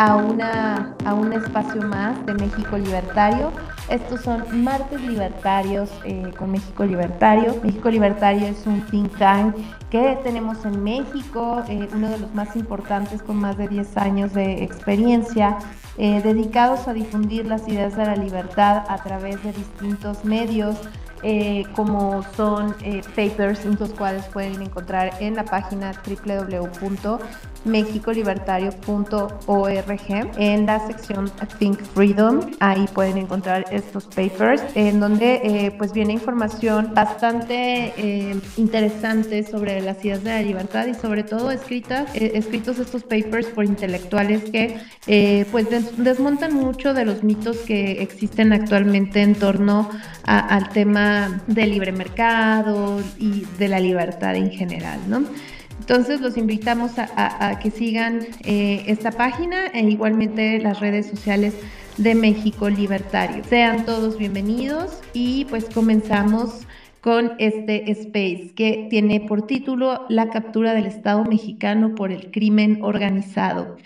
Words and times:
a, 0.00 0.16
una, 0.16 0.96
a 1.04 1.12
un 1.12 1.30
espacio 1.34 1.82
más 1.82 2.24
de 2.24 2.32
México 2.32 2.78
Libertario. 2.78 3.52
Estos 3.90 4.22
son 4.22 4.64
martes 4.64 4.98
libertarios 5.02 5.90
eh, 6.06 6.32
con 6.38 6.52
México 6.52 6.86
Libertario. 6.86 7.54
México 7.62 7.90
Libertario 7.90 8.46
es 8.46 8.66
un 8.66 8.80
think 8.86 9.14
tank 9.18 9.54
que 9.90 10.18
tenemos 10.24 10.64
en 10.64 10.82
México, 10.82 11.62
eh, 11.68 11.86
uno 11.92 12.08
de 12.08 12.18
los 12.18 12.34
más 12.34 12.56
importantes 12.56 13.22
con 13.22 13.36
más 13.36 13.58
de 13.58 13.68
10 13.68 13.96
años 13.98 14.32
de 14.32 14.64
experiencia, 14.64 15.58
eh, 15.98 16.22
dedicados 16.22 16.88
a 16.88 16.94
difundir 16.94 17.44
las 17.44 17.68
ideas 17.68 17.94
de 17.94 18.06
la 18.06 18.16
libertad 18.16 18.84
a 18.88 19.02
través 19.02 19.42
de 19.42 19.52
distintos 19.52 20.24
medios 20.24 20.76
como 21.74 22.22
son 22.34 22.74
eh, 22.82 23.02
papers, 23.14 23.64
los 23.78 23.90
cuales 23.90 24.24
pueden 24.26 24.62
encontrar 24.62 25.12
en 25.20 25.36
la 25.36 25.44
página 25.44 25.92
www.mexicolibertario.org 27.64 30.38
en 30.38 30.66
la 30.66 30.86
sección 30.86 31.30
Think 31.58 31.82
Freedom. 31.82 32.40
Ahí 32.60 32.86
pueden 32.92 33.18
encontrar 33.18 33.64
estos 33.70 34.06
papers 34.06 34.62
en 34.74 35.00
donde 35.00 35.40
eh, 35.42 35.74
pues 35.76 35.92
viene 35.92 36.12
información 36.12 36.92
bastante 36.94 37.92
eh, 37.96 38.40
interesante 38.56 39.42
sobre 39.44 39.80
las 39.80 40.04
ideas 40.04 40.24
de 40.24 40.30
la 40.30 40.42
libertad 40.42 40.86
y 40.86 40.94
sobre 40.94 41.22
todo 41.22 41.50
escritas, 41.50 42.10
escritos 42.14 42.78
estos 42.78 43.02
papers 43.02 43.46
por 43.48 43.64
intelectuales 43.64 44.50
que 44.50 44.78
pues 45.50 45.66
desmontan 45.96 46.54
mucho 46.54 46.94
de 46.94 47.04
los 47.04 47.22
mitos 47.22 47.58
que 47.58 48.02
existen 48.02 48.52
actualmente 48.52 49.22
en 49.22 49.34
torno 49.34 49.90
al 50.24 50.68
tema 50.70 51.42
de 51.46 51.66
libre 51.66 51.92
mercado 51.92 53.00
y 53.18 53.44
de 53.58 53.68
la 53.68 53.80
libertad 53.80 54.36
en 54.36 54.50
general, 54.50 55.00
¿no? 55.08 55.24
Entonces 55.80 56.20
los 56.20 56.36
invitamos 56.36 56.92
a, 56.98 57.58
que 57.58 57.70
sigan 57.70 58.20
eh, 58.44 58.84
esta 58.86 59.10
página 59.12 59.68
e 59.68 59.80
igualmente 59.88 60.60
las 60.60 60.78
redes 60.78 61.06
sociales 61.06 61.54
de 61.96 62.14
México 62.14 62.68
Libertario. 62.68 63.42
Sean 63.44 63.86
todos 63.86 64.18
bienvenidos 64.18 65.00
y 65.14 65.46
pues 65.46 65.64
comenzamos 65.64 66.66
con 67.00 67.32
este 67.38 67.90
space 67.92 68.52
que 68.54 68.88
tiene 68.90 69.20
por 69.20 69.46
título 69.46 70.04
La 70.10 70.28
captura 70.28 70.74
del 70.74 70.84
Estado 70.84 71.24
mexicano 71.24 71.94
por 71.94 72.12
el 72.12 72.30
crimen 72.30 72.80
organizado. 72.82 73.78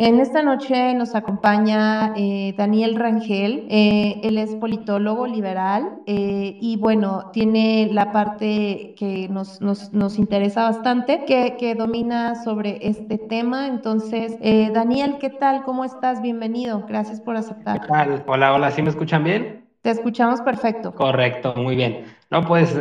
En 0.00 0.20
esta 0.20 0.42
noche 0.42 0.94
nos 0.94 1.16
acompaña 1.16 2.12
eh, 2.16 2.54
Daniel 2.56 2.94
Rangel, 2.94 3.66
eh, 3.68 4.20
él 4.22 4.38
es 4.38 4.54
politólogo 4.54 5.26
liberal 5.26 5.98
eh, 6.06 6.56
y 6.60 6.76
bueno, 6.76 7.30
tiene 7.32 7.88
la 7.90 8.12
parte 8.12 8.94
que 8.96 9.28
nos, 9.28 9.60
nos, 9.60 10.18
interesa 10.20 10.62
bastante, 10.62 11.24
que, 11.26 11.56
que, 11.58 11.74
domina 11.74 12.36
sobre 12.36 12.78
este 12.86 13.18
tema. 13.18 13.66
Entonces, 13.66 14.38
Daniel, 14.72 15.16
¿qué 15.18 15.30
tal? 15.30 15.64
¿Cómo 15.64 15.84
estás? 15.84 16.22
Bienvenido. 16.22 16.84
Gracias 16.86 17.20
por 17.20 17.34
aceptar. 17.34 17.80
¿Qué 17.80 17.88
tal? 17.88 18.22
Hola, 18.28 18.54
hola, 18.54 18.70
¿sí 18.70 18.82
me 18.82 18.90
escuchan 18.90 19.24
bien? 19.24 19.64
Te 19.82 19.90
escuchamos 19.90 20.40
perfecto. 20.42 20.94
Correcto, 20.94 21.54
muy 21.56 21.74
bien. 21.74 22.04
No, 22.30 22.46
pues 22.46 22.72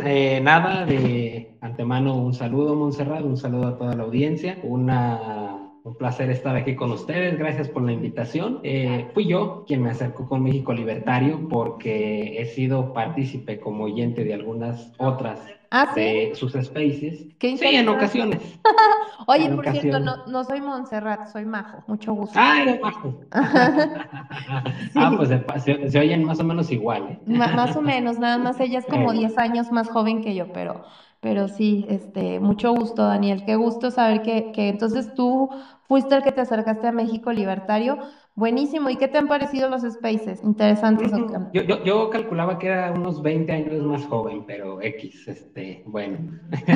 nada, 0.44 0.85
de 0.85 1.57
antemano 1.61 2.16
un 2.16 2.35
saludo, 2.35 2.75
Montserrat, 2.75 3.23
un 3.23 3.38
saludo 3.38 3.69
a 3.69 3.77
toda 3.79 3.95
la 3.95 4.03
audiencia, 4.03 4.59
una 4.61 5.66
un 5.87 5.95
placer 5.95 6.29
estar 6.29 6.55
aquí 6.55 6.75
con 6.75 6.91
ustedes. 6.91 7.37
Gracias 7.37 7.69
por 7.69 7.83
la 7.83 7.91
invitación. 7.91 8.59
Eh, 8.63 9.09
fui 9.13 9.27
yo 9.27 9.63
quien 9.65 9.81
me 9.81 9.91
acercó 9.91 10.27
con 10.27 10.43
México 10.43 10.73
Libertario 10.73 11.47
porque 11.47 12.41
he 12.41 12.45
sido 12.45 12.93
partícipe 12.93 13.59
como 13.59 13.85
oyente 13.85 14.23
de 14.23 14.33
algunas 14.33 14.91
otras 14.97 15.39
¿Ah, 15.69 15.91
de 15.95 16.31
sus 16.33 16.53
spaces. 16.53 17.27
¿Qué 17.39 17.57
sí, 17.57 17.65
en 17.65 17.89
ocasiones. 17.89 18.41
Oye, 19.27 19.49
por 19.49 19.69
cierto, 19.69 19.99
no, 19.99 20.25
no, 20.27 20.43
soy 20.45 20.61
Montserrat, 20.61 21.27
soy 21.27 21.45
Majo. 21.45 21.83
Mucho 21.87 22.13
gusto. 22.13 22.37
Ah, 22.39 22.61
eres 22.61 22.79
Majo. 22.81 23.19
Ah, 24.95 25.13
pues 25.15 25.29
se, 25.63 25.99
oyen 25.99 26.23
más 26.23 26.39
o 26.39 26.43
menos 26.43 26.71
igual. 26.71 27.07
¿eh? 27.09 27.19
más 27.25 27.75
o 27.75 27.81
menos, 27.81 28.17
nada 28.17 28.37
más 28.37 28.59
ella 28.59 28.79
es 28.79 28.85
como 28.85 29.11
10 29.11 29.31
eh. 29.31 29.35
años 29.37 29.71
más 29.71 29.89
joven 29.89 30.21
que 30.21 30.33
yo, 30.33 30.51
pero 30.51 30.81
pero 31.19 31.47
sí, 31.47 31.85
este, 31.89 32.39
mucho 32.39 32.71
gusto, 32.73 33.03
Daniel. 33.03 33.43
Qué 33.43 33.55
gusto 33.55 33.89
saber 33.91 34.21
que, 34.21 34.51
que 34.53 34.69
entonces 34.69 35.13
tú 35.13 35.49
fuiste 35.87 36.15
el 36.15 36.23
que 36.23 36.31
te 36.31 36.41
acercaste 36.41 36.87
a 36.87 36.91
México 36.91 37.31
Libertario. 37.31 37.97
Buenísimo. 38.35 38.91
¿Y 38.91 38.97
qué 38.97 39.07
te 39.07 39.17
han 39.17 39.27
parecido 39.27 39.67
los 39.67 39.81
spaces? 39.81 40.43
Interesantes. 40.43 41.11
Yo, 41.53 41.63
yo, 41.63 41.83
yo, 41.83 42.09
calculaba 42.11 42.59
que 42.59 42.67
era 42.67 42.91
unos 42.91 43.23
20 43.23 43.51
años 43.51 43.83
más 43.83 44.05
joven, 44.05 44.43
pero 44.45 44.79
X, 44.79 45.27
este, 45.27 45.81
bueno. 45.87 46.17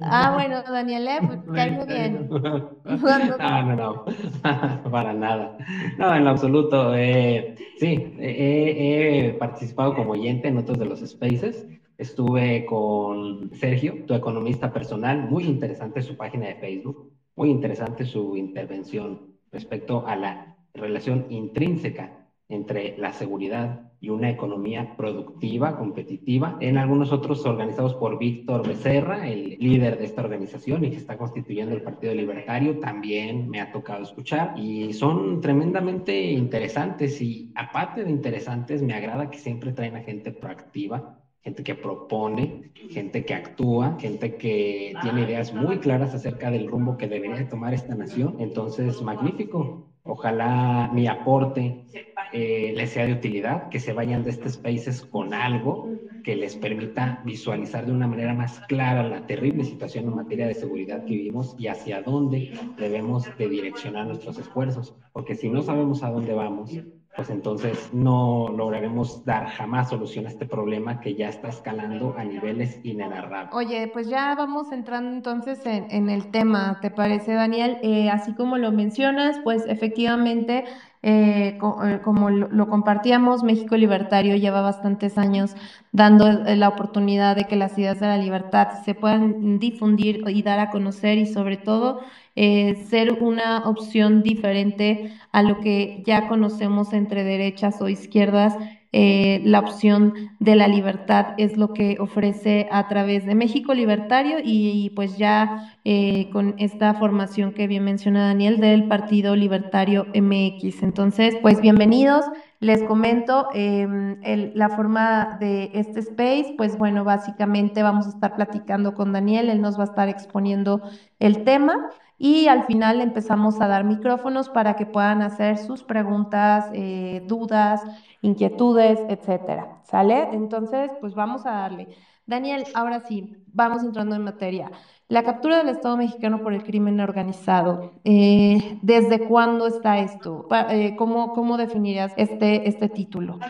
ah, 0.00 0.32
bueno, 0.34 0.62
Daniel, 0.62 1.06
¿eh? 1.06 1.18
pues, 1.24 1.46
muy 1.46 1.86
bien. 1.86 2.28
no, 2.30 3.62
no, 3.62 3.76
no, 3.76 4.04
para 4.90 5.12
nada. 5.12 5.56
No, 5.98 6.16
en 6.16 6.24
lo 6.24 6.30
absoluto. 6.30 6.96
Eh, 6.96 7.54
sí, 7.78 8.16
he 8.18 9.36
participado 9.38 9.94
como 9.94 10.12
oyente 10.12 10.48
en 10.48 10.58
otros 10.58 10.80
de 10.80 10.86
los 10.86 10.98
spaces. 10.98 11.68
Estuve 11.96 12.66
con 12.66 13.52
Sergio, 13.54 14.04
tu 14.06 14.14
economista 14.14 14.72
personal, 14.72 15.30
muy 15.30 15.44
interesante 15.44 16.02
su 16.02 16.16
página 16.16 16.48
de 16.48 16.56
Facebook, 16.56 17.12
muy 17.36 17.50
interesante 17.50 18.04
su 18.04 18.36
intervención 18.36 19.36
respecto 19.50 20.06
a 20.06 20.16
la 20.16 20.56
relación 20.74 21.26
intrínseca 21.30 22.28
entre 22.48 22.96
la 22.98 23.12
seguridad 23.12 23.92
y 24.00 24.10
una 24.10 24.30
economía 24.30 24.96
productiva, 24.96 25.76
competitiva. 25.76 26.58
En 26.60 26.76
algunos 26.76 27.12
otros 27.12 27.46
organizados 27.46 27.94
por 27.94 28.18
Víctor 28.18 28.66
Becerra, 28.66 29.28
el 29.28 29.56
líder 29.60 29.96
de 29.96 30.04
esta 30.04 30.22
organización 30.22 30.84
y 30.84 30.90
que 30.90 30.96
está 30.96 31.16
constituyendo 31.16 31.74
el 31.74 31.82
Partido 31.82 32.12
Libertario, 32.12 32.80
también 32.80 33.48
me 33.48 33.60
ha 33.60 33.70
tocado 33.70 34.02
escuchar 34.02 34.54
y 34.56 34.92
son 34.92 35.40
tremendamente 35.40 36.32
interesantes 36.32 37.22
y 37.22 37.52
aparte 37.54 38.04
de 38.04 38.10
interesantes, 38.10 38.82
me 38.82 38.94
agrada 38.94 39.30
que 39.30 39.38
siempre 39.38 39.72
traen 39.72 39.96
a 39.96 40.02
gente 40.02 40.32
proactiva 40.32 41.22
gente 41.42 41.64
que 41.64 41.74
propone, 41.74 42.72
gente 42.90 43.24
que 43.24 43.34
actúa, 43.34 43.96
gente 43.98 44.36
que 44.36 44.94
tiene 45.02 45.22
ideas 45.22 45.52
muy 45.52 45.78
claras 45.78 46.14
acerca 46.14 46.50
del 46.50 46.68
rumbo 46.68 46.96
que 46.96 47.08
debería 47.08 47.48
tomar 47.48 47.74
esta 47.74 47.94
nación. 47.94 48.36
Entonces, 48.38 49.02
magnífico. 49.02 49.88
Ojalá 50.04 50.90
mi 50.92 51.06
aporte 51.06 51.84
eh, 52.32 52.72
les 52.76 52.90
sea 52.90 53.06
de 53.06 53.12
utilidad, 53.12 53.68
que 53.68 53.78
se 53.78 53.92
vayan 53.92 54.24
de 54.24 54.30
este 54.30 54.50
spaces 54.50 55.02
con 55.02 55.32
algo 55.32 55.88
que 56.24 56.34
les 56.34 56.56
permita 56.56 57.22
visualizar 57.24 57.86
de 57.86 57.92
una 57.92 58.06
manera 58.06 58.34
más 58.34 58.60
clara 58.68 59.02
la 59.02 59.26
terrible 59.26 59.64
situación 59.64 60.06
en 60.06 60.16
materia 60.16 60.46
de 60.46 60.54
seguridad 60.54 61.04
que 61.04 61.14
vivimos 61.14 61.54
y 61.58 61.66
hacia 61.68 62.02
dónde 62.02 62.52
debemos 62.78 63.36
de 63.36 63.48
direccionar 63.48 64.06
nuestros 64.06 64.38
esfuerzos. 64.38 64.96
Porque 65.12 65.34
si 65.34 65.48
no 65.50 65.62
sabemos 65.62 66.02
a 66.02 66.10
dónde 66.10 66.32
vamos, 66.32 66.72
pues 67.14 67.28
entonces 67.30 67.92
no 67.92 68.48
lograremos 68.48 69.22
dar 69.24 69.46
jamás 69.46 69.90
solución 69.90 70.26
a 70.26 70.28
este 70.30 70.46
problema 70.46 70.98
que 70.98 71.14
ya 71.14 71.28
está 71.28 71.48
escalando 71.48 72.14
a 72.16 72.24
niveles 72.24 72.78
inenarrables. 72.82 73.52
Oye, 73.52 73.88
pues 73.88 74.08
ya 74.08 74.34
vamos 74.34 74.72
entrando 74.72 75.10
entonces 75.10 75.60
en, 75.64 76.08
el 76.08 76.26
tema, 76.26 76.78
¿te 76.80 76.90
parece, 76.90 77.32
Daniel? 77.34 77.78
Eh, 77.82 78.08
así 78.08 78.34
como 78.34 78.56
lo 78.56 78.72
mencionas, 78.72 79.40
pues 79.42 79.66
efectivamente 79.66 80.64
eh, 81.02 81.58
eh, 81.84 82.00
como 82.02 82.30
lo, 82.30 82.68
compartíamos, 82.68 83.42
México 83.42 83.76
Libertario 83.76 84.36
lleva 84.36 84.60
bastantes 84.60 85.18
años 85.18 85.56
dando 85.90 86.30
la 86.30 86.68
oportunidad 86.68 87.34
de 87.36 87.46
que 87.46 87.56
las 87.56 87.76
ideas 87.76 87.98
de 88.00 88.06
la 88.06 88.18
libertad 88.18 88.68
se 88.84 88.94
puedan 88.94 89.58
difundir 89.58 90.22
y 90.28 90.42
dar 90.42 90.60
a 90.60 90.70
conocer 90.70 91.18
y 91.18 91.26
sobre 91.26 91.56
todo 91.56 92.00
eh, 92.36 92.76
ser 92.88 93.12
una 93.22 93.68
opción 93.68 94.22
diferente 94.22 95.12
a 95.32 95.42
lo 95.42 95.60
que 95.60 96.02
ya 96.06 96.28
conocemos 96.28 96.92
entre 96.92 97.24
derechas 97.24 97.82
o 97.82 97.88
izquierdas 97.88 98.56
eh, 98.94 99.40
la 99.44 99.60
opción 99.60 100.12
de 100.38 100.54
la 100.54 100.68
libertad 100.68 101.28
es 101.38 101.56
lo 101.56 101.72
que 101.72 101.96
ofrece 101.98 102.68
a 102.70 102.88
través 102.88 103.24
de 103.24 103.34
México 103.34 103.72
Libertario 103.72 104.36
y, 104.44 104.90
pues 104.94 105.16
ya 105.16 105.74
eh, 105.84 106.28
con 106.30 106.54
esta 106.58 106.92
formación 106.94 107.54
que 107.54 107.66
bien 107.66 107.84
menciona 107.84 108.26
Daniel 108.26 108.60
del 108.60 108.88
Partido 108.88 109.34
Libertario 109.34 110.06
MX. 110.14 110.82
Entonces, 110.82 111.36
pues 111.40 111.62
bienvenidos. 111.62 112.26
Les 112.60 112.82
comento 112.84 113.48
em, 113.54 114.20
la 114.54 114.68
forma 114.68 115.36
de 115.40 115.70
este 115.74 115.98
space, 116.00 116.54
pues 116.56 116.78
bueno, 116.78 117.02
básicamente 117.02 117.82
vamos 117.82 118.06
a 118.06 118.10
estar 118.10 118.36
platicando 118.36 118.94
con 118.94 119.12
Daniel, 119.12 119.48
él 119.48 119.60
nos 119.60 119.76
va 119.78 119.82
a 119.82 119.86
estar 119.86 120.08
exponiendo 120.08 120.80
el 121.18 121.42
tema 121.42 121.90
y 122.24 122.46
al 122.46 122.62
final 122.62 123.00
empezamos 123.00 123.60
a 123.60 123.66
dar 123.66 123.82
micrófonos 123.84 124.48
para 124.48 124.76
que 124.76 124.86
puedan 124.86 125.22
hacer 125.22 125.58
sus 125.58 125.82
preguntas, 125.82 126.70
eh, 126.72 127.20
dudas, 127.26 127.84
inquietudes, 128.20 129.04
etcétera. 129.08 129.72
¿Sale? 129.82 130.28
Entonces, 130.30 130.92
pues 131.00 131.14
vamos 131.16 131.46
a 131.46 131.50
darle. 131.50 131.88
Daniel, 132.24 132.68
ahora 132.74 133.00
sí, 133.00 133.28
vamos 133.48 133.82
entrando 133.82 134.14
en 134.14 134.22
materia. 134.22 134.70
La 135.08 135.24
captura 135.24 135.58
del 135.58 135.68
Estado 135.70 135.96
mexicano 135.96 136.40
por 136.42 136.52
el 136.54 136.62
crimen 136.62 137.00
organizado, 137.00 138.00
eh, 138.04 138.78
¿desde 138.82 139.24
cuándo 139.24 139.66
está 139.66 139.98
esto? 139.98 140.46
Eh, 140.68 140.94
¿cómo, 140.94 141.32
¿Cómo 141.32 141.56
definirías 141.56 142.12
este, 142.16 142.68
este 142.68 142.88
título? 142.88 143.40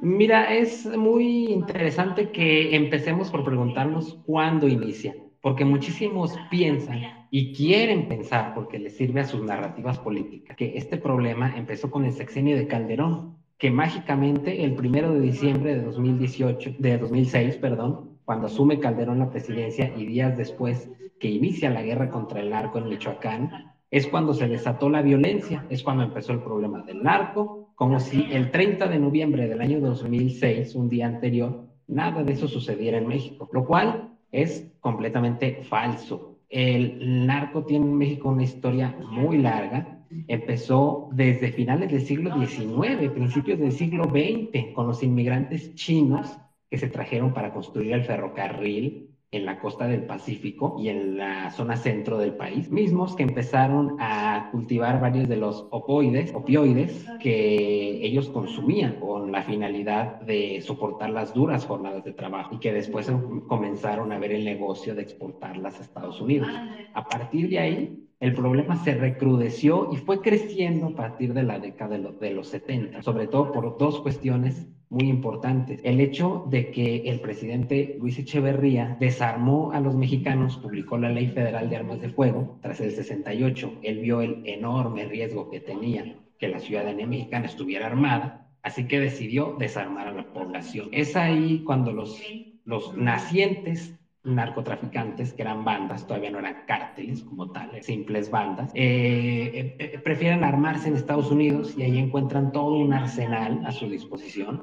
Mira, 0.00 0.54
es 0.54 0.86
muy 0.86 1.52
interesante 1.52 2.30
que 2.32 2.74
empecemos 2.74 3.30
por 3.30 3.44
preguntarnos 3.44 4.14
cuándo 4.24 4.68
inicia. 4.68 5.16
porque 5.40 5.64
muchísimos 5.66 6.40
piensan 6.50 7.12
y 7.34 7.54
quieren 7.54 8.08
pensar, 8.08 8.52
porque 8.54 8.78
les 8.78 8.94
sirve 8.94 9.22
a 9.22 9.24
sus 9.24 9.42
narrativas 9.42 9.98
políticas, 9.98 10.54
que 10.54 10.76
este 10.76 10.98
problema 10.98 11.56
empezó 11.56 11.90
con 11.90 12.04
el 12.04 12.12
sexenio 12.12 12.58
de 12.58 12.66
Calderón, 12.66 13.38
que 13.56 13.70
mágicamente 13.70 14.62
el 14.62 14.74
primero 14.74 15.14
de 15.14 15.20
diciembre 15.20 15.74
de 15.74 15.80
2018, 15.80 16.74
de 16.78 16.98
2006, 16.98 17.56
perdón, 17.56 18.18
cuando 18.26 18.48
asume 18.48 18.80
Calderón 18.80 19.18
la 19.18 19.30
presidencia 19.30 19.94
y 19.96 20.04
días 20.04 20.36
después 20.36 20.90
que 21.18 21.30
inicia 21.30 21.70
la 21.70 21.80
guerra 21.80 22.10
contra 22.10 22.38
el 22.40 22.50
narco 22.50 22.76
en 22.76 22.90
Michoacán, 22.90 23.50
es 23.90 24.06
cuando 24.08 24.34
se 24.34 24.46
desató 24.46 24.90
la 24.90 25.00
violencia, 25.00 25.64
es 25.70 25.82
cuando 25.82 26.02
empezó 26.02 26.32
el 26.32 26.42
problema 26.42 26.82
del 26.82 27.02
narco, 27.02 27.72
como 27.76 27.98
si 27.98 28.30
el 28.30 28.50
30 28.50 28.88
de 28.88 28.98
noviembre 28.98 29.48
del 29.48 29.62
año 29.62 29.80
2006, 29.80 30.74
un 30.74 30.90
día 30.90 31.06
anterior, 31.06 31.64
nada 31.86 32.24
de 32.24 32.34
eso 32.34 32.46
sucediera 32.46 32.98
en 32.98 33.06
México, 33.06 33.48
lo 33.54 33.64
cual 33.64 34.18
es 34.30 34.70
completamente 34.80 35.62
falso. 35.62 36.31
El 36.52 37.26
narco 37.26 37.64
tiene 37.64 37.86
en 37.86 37.96
México 37.96 38.28
una 38.28 38.42
historia 38.42 38.94
muy 39.10 39.38
larga. 39.38 40.04
Empezó 40.28 41.08
desde 41.10 41.50
finales 41.50 41.90
del 41.90 42.02
siglo 42.02 42.30
XIX, 42.38 43.10
principios 43.10 43.58
del 43.58 43.72
siglo 43.72 44.04
XX, 44.04 44.70
con 44.74 44.86
los 44.86 45.02
inmigrantes 45.02 45.74
chinos 45.74 46.38
que 46.70 46.76
se 46.76 46.88
trajeron 46.88 47.32
para 47.32 47.54
construir 47.54 47.94
el 47.94 48.04
ferrocarril 48.04 49.11
en 49.32 49.46
la 49.46 49.58
costa 49.58 49.86
del 49.88 50.04
Pacífico 50.06 50.76
y 50.78 50.88
en 50.90 51.16
la 51.16 51.50
zona 51.50 51.76
centro 51.76 52.18
del 52.18 52.34
país, 52.36 52.70
mismos 52.70 53.16
que 53.16 53.24
empezaron 53.24 53.96
a 53.98 54.48
cultivar 54.52 55.00
varios 55.00 55.28
de 55.28 55.36
los 55.36 55.66
opoides, 55.70 56.32
opioides 56.34 57.10
que 57.18 58.04
ellos 58.06 58.28
consumían 58.30 59.00
con 59.00 59.32
la 59.32 59.42
finalidad 59.42 60.20
de 60.20 60.60
soportar 60.62 61.10
las 61.10 61.32
duras 61.34 61.64
jornadas 61.66 62.04
de 62.04 62.12
trabajo 62.12 62.54
y 62.56 62.60
que 62.60 62.72
después 62.72 63.10
comenzaron 63.48 64.12
a 64.12 64.18
ver 64.18 64.32
el 64.32 64.44
negocio 64.44 64.94
de 64.94 65.02
exportarlas 65.02 65.78
a 65.80 65.82
Estados 65.82 66.20
Unidos. 66.20 66.62
A 66.92 67.08
partir 67.08 67.48
de 67.48 67.58
ahí, 67.58 68.08
el 68.22 68.34
problema 68.34 68.76
se 68.76 68.94
recrudeció 68.94 69.90
y 69.92 69.96
fue 69.96 70.20
creciendo 70.20 70.86
a 70.86 70.94
partir 70.94 71.34
de 71.34 71.42
la 71.42 71.58
década 71.58 71.98
de, 71.98 72.12
de 72.20 72.30
los 72.30 72.46
70, 72.46 73.02
sobre 73.02 73.26
todo 73.26 73.50
por 73.50 73.76
dos 73.78 74.00
cuestiones 74.00 74.68
muy 74.90 75.08
importantes. 75.08 75.80
El 75.82 76.00
hecho 76.00 76.46
de 76.48 76.70
que 76.70 77.08
el 77.10 77.18
presidente 77.18 77.96
Luis 77.98 78.20
Echeverría 78.20 78.96
desarmó 79.00 79.72
a 79.72 79.80
los 79.80 79.96
mexicanos, 79.96 80.56
publicó 80.58 80.98
la 80.98 81.08
Ley 81.08 81.26
Federal 81.26 81.68
de 81.68 81.74
Armas 81.74 82.00
de 82.00 82.10
Fuego 82.10 82.60
tras 82.62 82.80
el 82.80 82.92
68. 82.92 83.80
Él 83.82 83.98
vio 83.98 84.20
el 84.20 84.46
enorme 84.46 85.06
riesgo 85.06 85.50
que 85.50 85.58
tenía 85.58 86.16
que 86.38 86.46
la 86.46 86.60
ciudadanía 86.60 87.08
mexicana 87.08 87.46
estuviera 87.46 87.86
armada, 87.86 88.46
así 88.62 88.86
que 88.86 89.00
decidió 89.00 89.56
desarmar 89.58 90.06
a 90.06 90.12
la 90.12 90.32
población. 90.32 90.90
Es 90.92 91.16
ahí 91.16 91.64
cuando 91.64 91.90
los, 91.90 92.22
los 92.64 92.96
nacientes 92.96 93.98
narcotraficantes, 94.24 95.32
que 95.32 95.42
eran 95.42 95.64
bandas, 95.64 96.06
todavía 96.06 96.30
no 96.30 96.38
eran 96.38 96.58
cárteles 96.66 97.22
como 97.22 97.50
tales, 97.50 97.84
simples 97.86 98.30
bandas, 98.30 98.70
eh, 98.74 99.50
eh, 99.52 99.76
eh, 99.78 99.98
prefieren 99.98 100.44
armarse 100.44 100.88
en 100.88 100.96
Estados 100.96 101.30
Unidos 101.30 101.74
y 101.76 101.82
ahí 101.82 101.98
encuentran 101.98 102.52
todo 102.52 102.76
un 102.76 102.92
arsenal 102.92 103.64
a 103.66 103.72
su 103.72 103.88
disposición. 103.88 104.62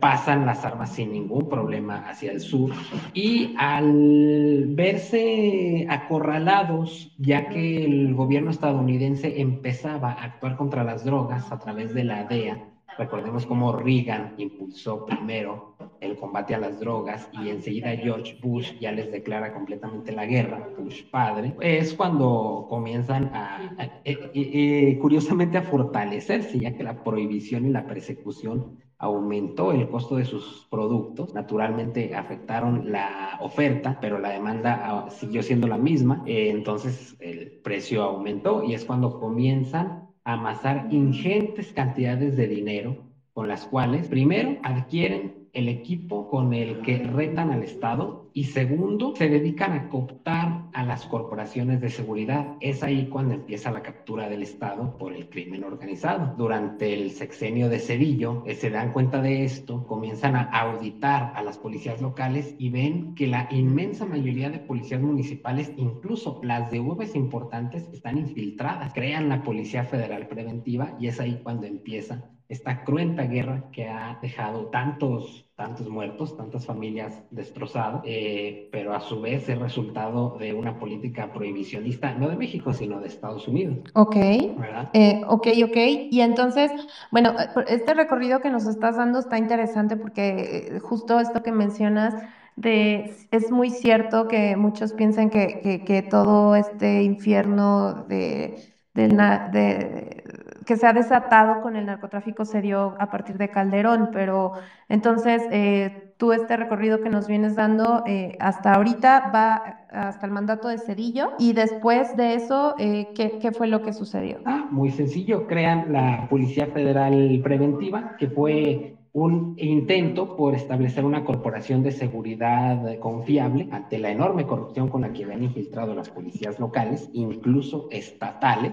pasan 0.00 0.46
las 0.46 0.64
armas 0.64 0.94
sin 0.94 1.12
ningún 1.12 1.48
problema 1.48 2.08
hacia 2.08 2.32
el 2.32 2.40
sur 2.40 2.72
y 3.14 3.54
al 3.58 4.66
verse 4.68 5.86
acorralados, 5.88 7.14
ya 7.18 7.48
que 7.48 7.84
el 7.84 8.14
gobierno 8.14 8.50
estadounidense 8.50 9.40
empezaba 9.40 10.12
a 10.12 10.24
actuar 10.24 10.56
contra 10.56 10.84
las 10.84 11.04
drogas 11.04 11.50
a 11.50 11.58
través 11.58 11.94
de 11.94 12.04
la 12.04 12.24
DEA, 12.24 12.72
Recordemos 12.98 13.46
cómo 13.46 13.72
Reagan 13.72 14.34
impulsó 14.36 15.06
primero 15.06 15.71
el 16.02 16.16
combate 16.16 16.54
a 16.54 16.58
las 16.58 16.80
drogas 16.80 17.28
y 17.32 17.48
enseguida 17.48 17.96
George 17.96 18.36
Bush 18.42 18.72
ya 18.80 18.92
les 18.92 19.10
declara 19.10 19.54
completamente 19.54 20.12
la 20.12 20.26
guerra, 20.26 20.68
Bush 20.78 21.04
padre, 21.10 21.54
es 21.60 21.94
cuando 21.94 22.66
comienzan 22.68 23.30
a, 23.32 23.74
eh, 23.78 23.90
eh, 24.04 24.30
eh, 24.34 24.98
curiosamente 25.00 25.58
a 25.58 25.62
fortalecerse, 25.62 26.58
ya 26.58 26.74
que 26.76 26.82
la 26.82 27.02
prohibición 27.02 27.66
y 27.66 27.70
la 27.70 27.86
persecución 27.86 28.78
aumentó 28.98 29.72
el 29.72 29.88
costo 29.88 30.16
de 30.16 30.24
sus 30.24 30.66
productos, 30.70 31.34
naturalmente 31.34 32.14
afectaron 32.14 32.92
la 32.92 33.38
oferta, 33.40 33.98
pero 34.00 34.18
la 34.18 34.30
demanda 34.30 34.80
ah, 34.84 35.10
siguió 35.10 35.42
siendo 35.42 35.66
la 35.66 35.78
misma, 35.78 36.22
entonces 36.26 37.16
el 37.18 37.60
precio 37.64 38.02
aumentó 38.02 38.62
y 38.62 38.74
es 38.74 38.84
cuando 38.84 39.18
comienzan 39.18 40.02
amasar 40.24 40.88
ingentes 40.90 41.72
cantidades 41.72 42.36
de 42.36 42.46
dinero 42.46 42.96
con 43.32 43.48
las 43.48 43.66
cuales, 43.66 44.08
primero, 44.08 44.58
adquieren 44.62 45.41
el 45.52 45.68
equipo 45.68 46.28
con 46.28 46.54
el 46.54 46.80
que 46.80 46.98
retan 46.98 47.50
al 47.50 47.62
Estado 47.62 48.30
y 48.32 48.44
segundo, 48.44 49.14
se 49.14 49.28
dedican 49.28 49.72
a 49.72 49.88
cooptar 49.90 50.64
a 50.72 50.82
las 50.82 51.04
corporaciones 51.04 51.82
de 51.82 51.90
seguridad. 51.90 52.56
Es 52.60 52.82
ahí 52.82 53.08
cuando 53.10 53.34
empieza 53.34 53.70
la 53.70 53.82
captura 53.82 54.30
del 54.30 54.42
Estado 54.42 54.96
por 54.96 55.12
el 55.12 55.28
crimen 55.28 55.64
organizado. 55.64 56.34
Durante 56.38 56.94
el 56.94 57.10
sexenio 57.10 57.68
de 57.68 57.78
Cedillo, 57.78 58.42
eh, 58.46 58.54
se 58.54 58.70
dan 58.70 58.92
cuenta 58.92 59.20
de 59.20 59.44
esto, 59.44 59.86
comienzan 59.86 60.34
a 60.34 60.44
auditar 60.44 61.32
a 61.34 61.42
las 61.42 61.58
policías 61.58 62.00
locales 62.00 62.54
y 62.58 62.70
ven 62.70 63.14
que 63.14 63.26
la 63.26 63.48
inmensa 63.50 64.06
mayoría 64.06 64.48
de 64.48 64.60
policías 64.60 65.02
municipales, 65.02 65.70
incluso 65.76 66.40
las 66.42 66.70
de 66.70 66.80
urbes 66.80 67.14
importantes, 67.14 67.86
están 67.92 68.16
infiltradas. 68.16 68.94
Crean 68.94 69.28
la 69.28 69.42
Policía 69.42 69.84
Federal 69.84 70.26
Preventiva 70.28 70.96
y 70.98 71.08
es 71.08 71.20
ahí 71.20 71.40
cuando 71.42 71.66
empieza 71.66 72.30
esta 72.52 72.84
cruenta 72.84 73.22
guerra 73.22 73.64
que 73.72 73.88
ha 73.88 74.18
dejado 74.20 74.66
tantos, 74.66 75.46
tantos 75.56 75.88
muertos, 75.88 76.36
tantas 76.36 76.66
familias 76.66 77.22
destrozadas, 77.30 78.02
eh, 78.04 78.68
pero 78.70 78.94
a 78.94 79.00
su 79.00 79.22
vez 79.22 79.48
es 79.48 79.58
resultado 79.58 80.36
de 80.38 80.52
una 80.52 80.78
política 80.78 81.32
prohibicionista, 81.32 82.12
no 82.12 82.28
de 82.28 82.36
México, 82.36 82.74
sino 82.74 83.00
de 83.00 83.08
Estados 83.08 83.48
Unidos. 83.48 83.78
Ok. 83.94 84.16
Eh, 84.16 85.22
ok, 85.26 85.48
ok. 85.64 85.76
Y 86.10 86.20
entonces, 86.20 86.70
bueno, 87.10 87.30
eh, 87.40 87.64
este 87.68 87.94
recorrido 87.94 88.40
que 88.40 88.50
nos 88.50 88.66
estás 88.66 88.98
dando 88.98 89.18
está 89.18 89.38
interesante 89.38 89.96
porque 89.96 90.78
justo 90.82 91.20
esto 91.20 91.42
que 91.42 91.52
mencionas, 91.52 92.14
de, 92.56 93.14
es 93.30 93.50
muy 93.50 93.70
cierto 93.70 94.28
que 94.28 94.56
muchos 94.56 94.92
piensan 94.92 95.30
que, 95.30 95.82
que, 95.86 96.02
todo 96.02 96.54
este 96.54 97.02
infierno 97.02 98.04
de, 98.08 98.74
de, 98.92 100.22
que 100.66 100.76
se 100.76 100.86
ha 100.86 100.92
desatado 100.92 101.60
con 101.62 101.76
el 101.76 101.86
narcotráfico 101.86 102.44
se 102.44 102.60
dio 102.60 102.94
a 102.98 103.10
partir 103.10 103.38
de 103.38 103.50
Calderón, 103.50 104.10
pero 104.12 104.52
entonces 104.88 105.42
eh, 105.50 106.14
tú 106.16 106.32
este 106.32 106.56
recorrido 106.56 107.00
que 107.00 107.10
nos 107.10 107.26
vienes 107.26 107.56
dando 107.56 108.02
eh, 108.06 108.36
hasta 108.40 108.74
ahorita 108.74 109.30
va 109.34 109.86
hasta 109.90 110.26
el 110.26 110.32
mandato 110.32 110.68
de 110.68 110.78
Cedillo 110.78 111.32
y 111.38 111.52
después 111.52 112.16
de 112.16 112.34
eso, 112.34 112.74
eh, 112.78 113.08
¿qué, 113.14 113.38
¿qué, 113.40 113.52
fue 113.52 113.66
lo 113.66 113.82
que 113.82 113.92
sucedió? 113.92 114.38
Ah, 114.44 114.66
muy 114.70 114.90
sencillo, 114.90 115.46
crean 115.46 115.92
la 115.92 116.26
Policía 116.28 116.66
Federal 116.66 117.40
Preventiva, 117.42 118.16
que 118.18 118.28
fue 118.28 118.96
un 119.12 119.54
intento 119.58 120.36
por 120.36 120.54
establecer 120.54 121.04
una 121.04 121.24
corporación 121.24 121.82
de 121.82 121.92
seguridad 121.92 122.98
confiable 122.98 123.68
ante 123.70 123.98
la 123.98 124.10
enorme 124.10 124.46
corrupción 124.46 124.88
con 124.88 125.02
la 125.02 125.12
que 125.12 125.24
habían 125.24 125.42
infiltrado 125.42 125.94
las 125.94 126.08
policías 126.08 126.58
locales, 126.58 127.10
incluso 127.12 127.88
estatales. 127.90 128.72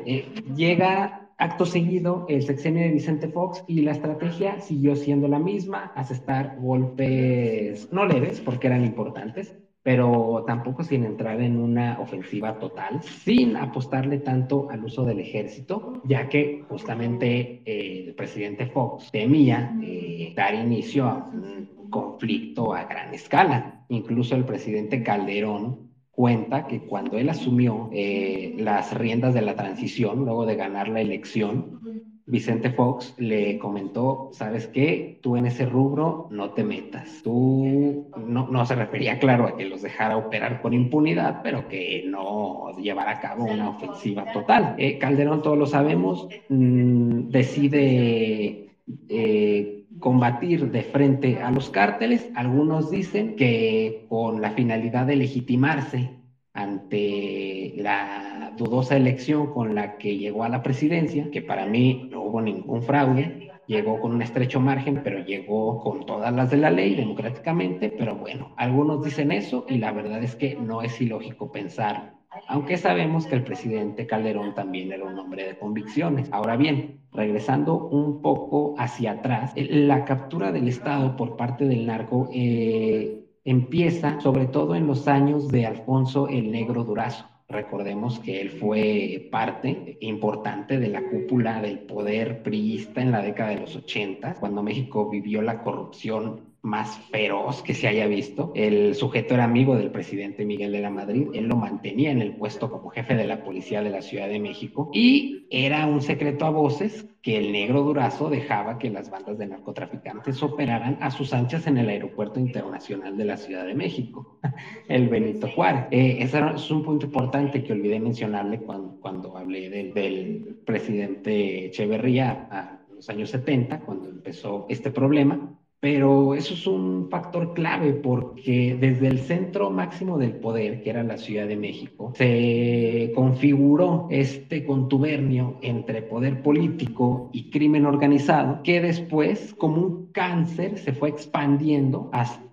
llega 0.56 1.29
Acto 1.40 1.66
seguido, 1.66 2.26
el 2.28 2.44
sexenio 2.44 2.84
de 2.84 2.92
Vicente 2.92 3.30
Fox 3.30 3.64
y 3.66 3.82
la 3.82 3.94
estrategia 3.94 4.60
siguió 4.60 4.98
siendo 4.98 5.30
la 5.30 5.40
misma, 5.40 5.94
asestar 5.96 6.58
golpes 6.60 7.88
no 7.94 8.06
leves, 8.06 8.42
porque 8.42 8.68
eran 8.68 8.84
importantes, 8.84 9.56
pero 9.82 10.44
tampoco 10.46 10.84
sin 10.84 11.06
entrar 11.06 11.40
en 11.40 11.58
una 11.58 11.98
ofensiva 12.02 12.60
total, 12.60 13.02
sin 13.02 13.56
apostarle 13.56 14.18
tanto 14.18 14.70
al 14.70 14.84
uso 14.84 15.06
del 15.06 15.22
ejército, 15.22 16.02
ya 16.04 16.28
que 16.28 16.66
justamente 16.68 17.62
eh, 17.64 18.08
el 18.08 18.16
presidente 18.16 18.66
Fox 18.66 19.10
temía 19.10 19.74
eh, 19.82 20.34
dar 20.36 20.54
inicio 20.54 21.06
a 21.06 21.26
un 21.34 21.90
conflicto 21.90 22.74
a 22.74 22.84
gran 22.84 23.14
escala. 23.14 23.86
Incluso 23.88 24.36
el 24.36 24.44
presidente 24.44 25.02
Calderón 25.02 25.89
cuenta 26.20 26.68
que 26.68 26.82
cuando 26.82 27.18
él 27.18 27.30
asumió 27.30 27.90
eh, 27.94 28.54
las 28.58 28.94
riendas 28.94 29.34
de 29.34 29.42
la 29.42 29.56
transición, 29.56 30.26
luego 30.26 30.46
de 30.46 30.58
ganar 30.58 30.90
la 30.90 31.00
elección, 31.00 31.80
Vicente 32.26 32.72
Fox 32.72 33.16
le 33.18 33.58
comentó, 33.58 34.30
¿sabes 34.34 34.68
qué? 34.68 35.18
Tú 35.22 35.38
en 35.38 35.46
ese 35.46 35.66
rubro 35.66 36.28
no 36.30 36.50
te 36.50 36.66
metas. 36.66 37.22
Tú 37.24 38.10
no, 38.18 38.50
no 38.50 38.66
se 38.66 38.76
refería, 38.76 39.18
claro, 39.18 39.48
a 39.48 39.56
que 39.56 39.64
los 39.64 39.82
dejara 39.82 40.18
operar 40.18 40.62
con 40.62 40.74
impunidad, 40.74 41.40
pero 41.42 41.70
que 41.70 42.04
no 42.06 42.78
llevara 42.78 43.12
a 43.12 43.20
cabo 43.22 43.46
una 43.46 43.70
ofensiva 43.70 44.30
total. 44.34 44.76
Eh, 44.78 44.98
Calderón, 44.98 45.42
todos 45.42 45.58
lo 45.58 45.68
sabemos, 45.68 46.28
mm, 46.50 47.30
decide... 47.30 48.76
Eh, 49.08 49.79
combatir 50.00 50.72
de 50.72 50.84
frente 50.84 51.42
a 51.42 51.52
los 51.52 51.70
cárteles. 51.70 52.30
Algunos 52.36 52.92
dicen 52.92 53.36
que 53.36 54.06
con 54.10 54.42
la 54.42 54.52
finalidad 54.52 55.06
de 55.06 55.16
legitimarse 55.16 56.12
ante 56.54 57.74
la 57.78 58.54
dudosa 58.58 58.98
elección 58.98 59.54
con 59.54 59.76
la 59.76 59.98
que 59.98 60.18
llegó 60.18 60.44
a 60.44 60.50
la 60.50 60.64
presidencia, 60.64 61.30
que 61.32 61.42
para 61.42 61.66
mí 61.66 62.10
no 62.12 62.24
hubo 62.24 62.42
ningún 62.42 62.84
fraude, 62.84 63.52
llegó 63.68 64.00
con 64.00 64.14
un 64.14 64.22
estrecho 64.22 64.60
margen, 64.60 65.02
pero 65.04 65.24
llegó 65.24 65.80
con 65.80 66.06
todas 66.06 66.34
las 66.34 66.50
de 66.50 66.58
la 66.58 66.72
ley 66.72 66.96
democráticamente, 66.96 67.90
pero 67.90 68.16
bueno, 68.16 68.54
algunos 68.58 69.04
dicen 69.04 69.32
eso 69.32 69.66
y 69.70 69.78
la 69.78 69.92
verdad 69.92 70.24
es 70.24 70.36
que 70.36 70.56
no 70.56 70.82
es 70.82 71.00
ilógico 71.00 71.52
pensar 71.52 72.19
aunque 72.50 72.78
sabemos 72.78 73.28
que 73.28 73.36
el 73.36 73.44
presidente 73.44 74.08
Calderón 74.08 74.56
también 74.56 74.92
era 74.92 75.06
un 75.06 75.20
hombre 75.20 75.46
de 75.46 75.58
convicciones. 75.60 76.28
Ahora 76.32 76.58
bien, 76.58 77.02
regresando 77.14 77.88
un 77.90 78.24
poco 78.24 78.74
hacia 78.80 79.12
atrás, 79.12 79.54
la 79.56 80.04
captura 80.04 80.52
del 80.52 80.68
Estado 80.68 81.16
por 81.16 81.38
parte 81.38 81.66
del 81.66 81.86
narco 81.86 82.28
eh, 82.34 83.24
empieza 83.46 84.20
sobre 84.20 84.48
todo 84.48 84.74
en 84.74 84.88
los 84.88 85.08
años 85.08 85.48
de 85.50 85.68
Alfonso 85.68 86.28
el 86.28 86.52
Negro 86.52 86.84
Durazo. 86.84 87.24
Recordemos 87.48 88.20
que 88.20 88.42
él 88.42 88.50
fue 88.50 89.30
parte 89.32 89.98
importante 90.02 90.80
de 90.80 90.88
la 90.88 91.04
cúpula 91.04 91.62
del 91.62 91.80
poder 91.82 92.42
priista 92.42 93.00
en 93.00 93.12
la 93.12 93.22
década 93.22 93.52
de 93.52 93.60
los 93.60 93.76
80, 93.76 94.36
cuando 94.40 94.64
México 94.64 95.08
vivió 95.08 95.44
la 95.44 95.62
corrupción 95.62 96.49
más 96.62 96.98
feroz 97.12 97.62
que 97.62 97.74
se 97.74 97.88
haya 97.88 98.08
visto. 98.08 98.52
El 98.56 98.96
sujeto 98.96 99.34
era 99.34 99.46
amigo 99.46 99.76
del 99.76 99.92
presidente 99.92 100.46
Miguel 100.46 100.72
de 100.72 100.82
la 100.82 100.90
Madrid, 100.90 101.28
él 101.34 101.48
lo 101.48 101.56
mantenía 101.56 102.12
en 102.12 102.22
el 102.22 102.36
puesto 102.36 102.70
como 102.70 102.90
jefe 102.90 103.16
de 103.16 103.28
la 103.28 103.44
policía 103.44 103.82
de 103.82 103.90
la 103.90 104.02
Ciudad 104.02 104.28
de 104.28 104.40
México 104.40 104.90
y 104.94 105.48
era 105.50 105.86
un 105.88 106.02
secreto 106.02 106.46
a 106.46 106.50
voces 106.50 107.08
que 107.22 107.38
el 107.38 107.52
negro 107.52 107.84
Durazo 107.84 108.30
dejaba 108.30 108.78
que 108.78 108.90
las 108.90 109.10
bandas 109.10 109.38
de 109.38 109.48
narcotraficantes 109.48 110.42
operaran 110.42 110.98
a 111.02 111.12
sus 111.12 111.34
anchas 111.34 111.68
en 111.68 111.78
el 111.78 111.90
aeropuerto 111.90 112.40
internacional 112.40 113.18
de 113.18 113.26
la 113.26 113.38
Ciudad 113.38 113.66
de 113.66 113.76
México, 113.76 114.40
el 114.88 115.10
Benito 115.10 115.48
Juárez. 115.50 115.86
Eh, 115.92 116.18
ese 116.20 116.40
es 116.56 116.72
un 116.72 116.84
punto 116.84 117.08
importante 117.08 117.64
que 117.64 117.74
olvidé 117.74 118.00
mencionarle 118.00 118.60
cuando, 118.60 119.00
cuando 119.02 119.36
hablé 119.38 119.70
del, 119.70 119.94
del 119.94 120.62
presidente 120.66 121.66
Echeverría 121.66 122.48
a 122.52 122.80
los 122.94 123.10
años 123.10 123.30
70, 123.30 123.82
cuando 123.82 124.10
empezó 124.10 124.66
este 124.70 124.92
problema 124.92 125.59
pero 125.80 126.36
eso 126.36 126.54
es 126.54 126.68
un 126.68 127.08
factor 127.10 127.54
clave 127.54 127.94
porque 127.94 128.78
desde 128.80 129.08
el 129.08 129.20
centro 129.20 129.70
máximo 129.70 130.18
del 130.18 130.34
poder, 130.34 130.82
que 130.84 130.90
era 130.90 131.04
la 131.04 131.18
Ciudad 131.18 131.48
de 131.48 131.56
México, 131.56 132.12
se 132.16 133.12
configuró 133.16 134.08
este 134.10 134.66
contubernio 134.66 135.58
entre 135.62 136.02
poder 136.02 136.42
político 136.42 137.30
y 137.32 137.50
crimen 137.50 137.86
organizado, 137.86 138.62
que 138.64 138.82
después, 138.82 139.54
como 139.58 139.82
un 139.82 140.12
cáncer, 140.12 140.78
se 140.80 140.92
fue 140.92 141.10
expandiendo 141.10 142.10
hasta 142.12 142.49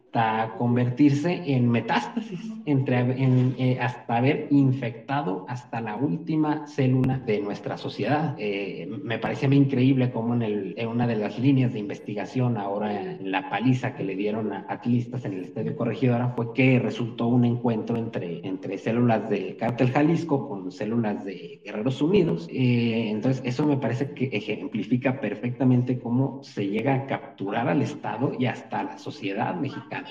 convertirse 0.56 1.42
en 1.44 1.68
metástasis, 1.68 2.40
eh, 2.64 3.78
hasta 3.80 4.16
haber 4.16 4.46
infectado 4.50 5.44
hasta 5.46 5.80
la 5.80 5.96
última 5.96 6.66
célula 6.66 7.20
de 7.24 7.38
nuestra 7.40 7.76
sociedad. 7.76 8.34
Eh, 8.38 8.86
me 9.02 9.18
parece 9.18 9.46
increíble 9.46 10.10
cómo 10.10 10.34
en, 10.34 10.88
una 10.88 11.06
de 11.06 11.16
las 11.16 11.38
líneas 11.38 11.72
de 11.72 11.80
investigación, 11.80 12.56
ahora 12.56 13.12
en 13.12 13.30
la 13.30 13.48
paliza 13.48 13.94
que 13.94 14.04
le 14.04 14.16
dieron 14.16 14.52
a 14.52 14.64
atlistas 14.68 15.24
en 15.24 15.34
el 15.34 15.44
Estadio 15.44 15.76
Corregidora, 15.76 16.32
fue 16.34 16.52
que 16.52 16.78
resultó 16.78 17.26
un 17.26 17.44
encuentro 17.44 17.96
entre, 17.96 18.78
células 18.78 19.28
del 19.28 19.54
cártel 19.56 19.90
Jalisco 19.90 20.46
con 20.46 20.70
células 20.72 21.22
de 21.24 21.60
Guerreros 21.62 22.00
Unidos. 22.00 22.48
Eh, 22.50 23.10
entonces, 23.10 23.42
eso 23.44 23.66
me 23.66 23.76
parece 23.76 24.12
que 24.12 24.24
ejemplifica 24.32 25.20
perfectamente 25.20 25.98
cómo 25.98 26.38
se 26.42 26.66
llega 26.68 26.94
a 26.94 27.06
capturar 27.06 27.68
al 27.68 27.82
Estado 27.82 28.32
y 28.38 28.46
hasta 28.46 28.82
la 28.82 28.98
sociedad 28.98 29.54
mexicana. 29.54 30.05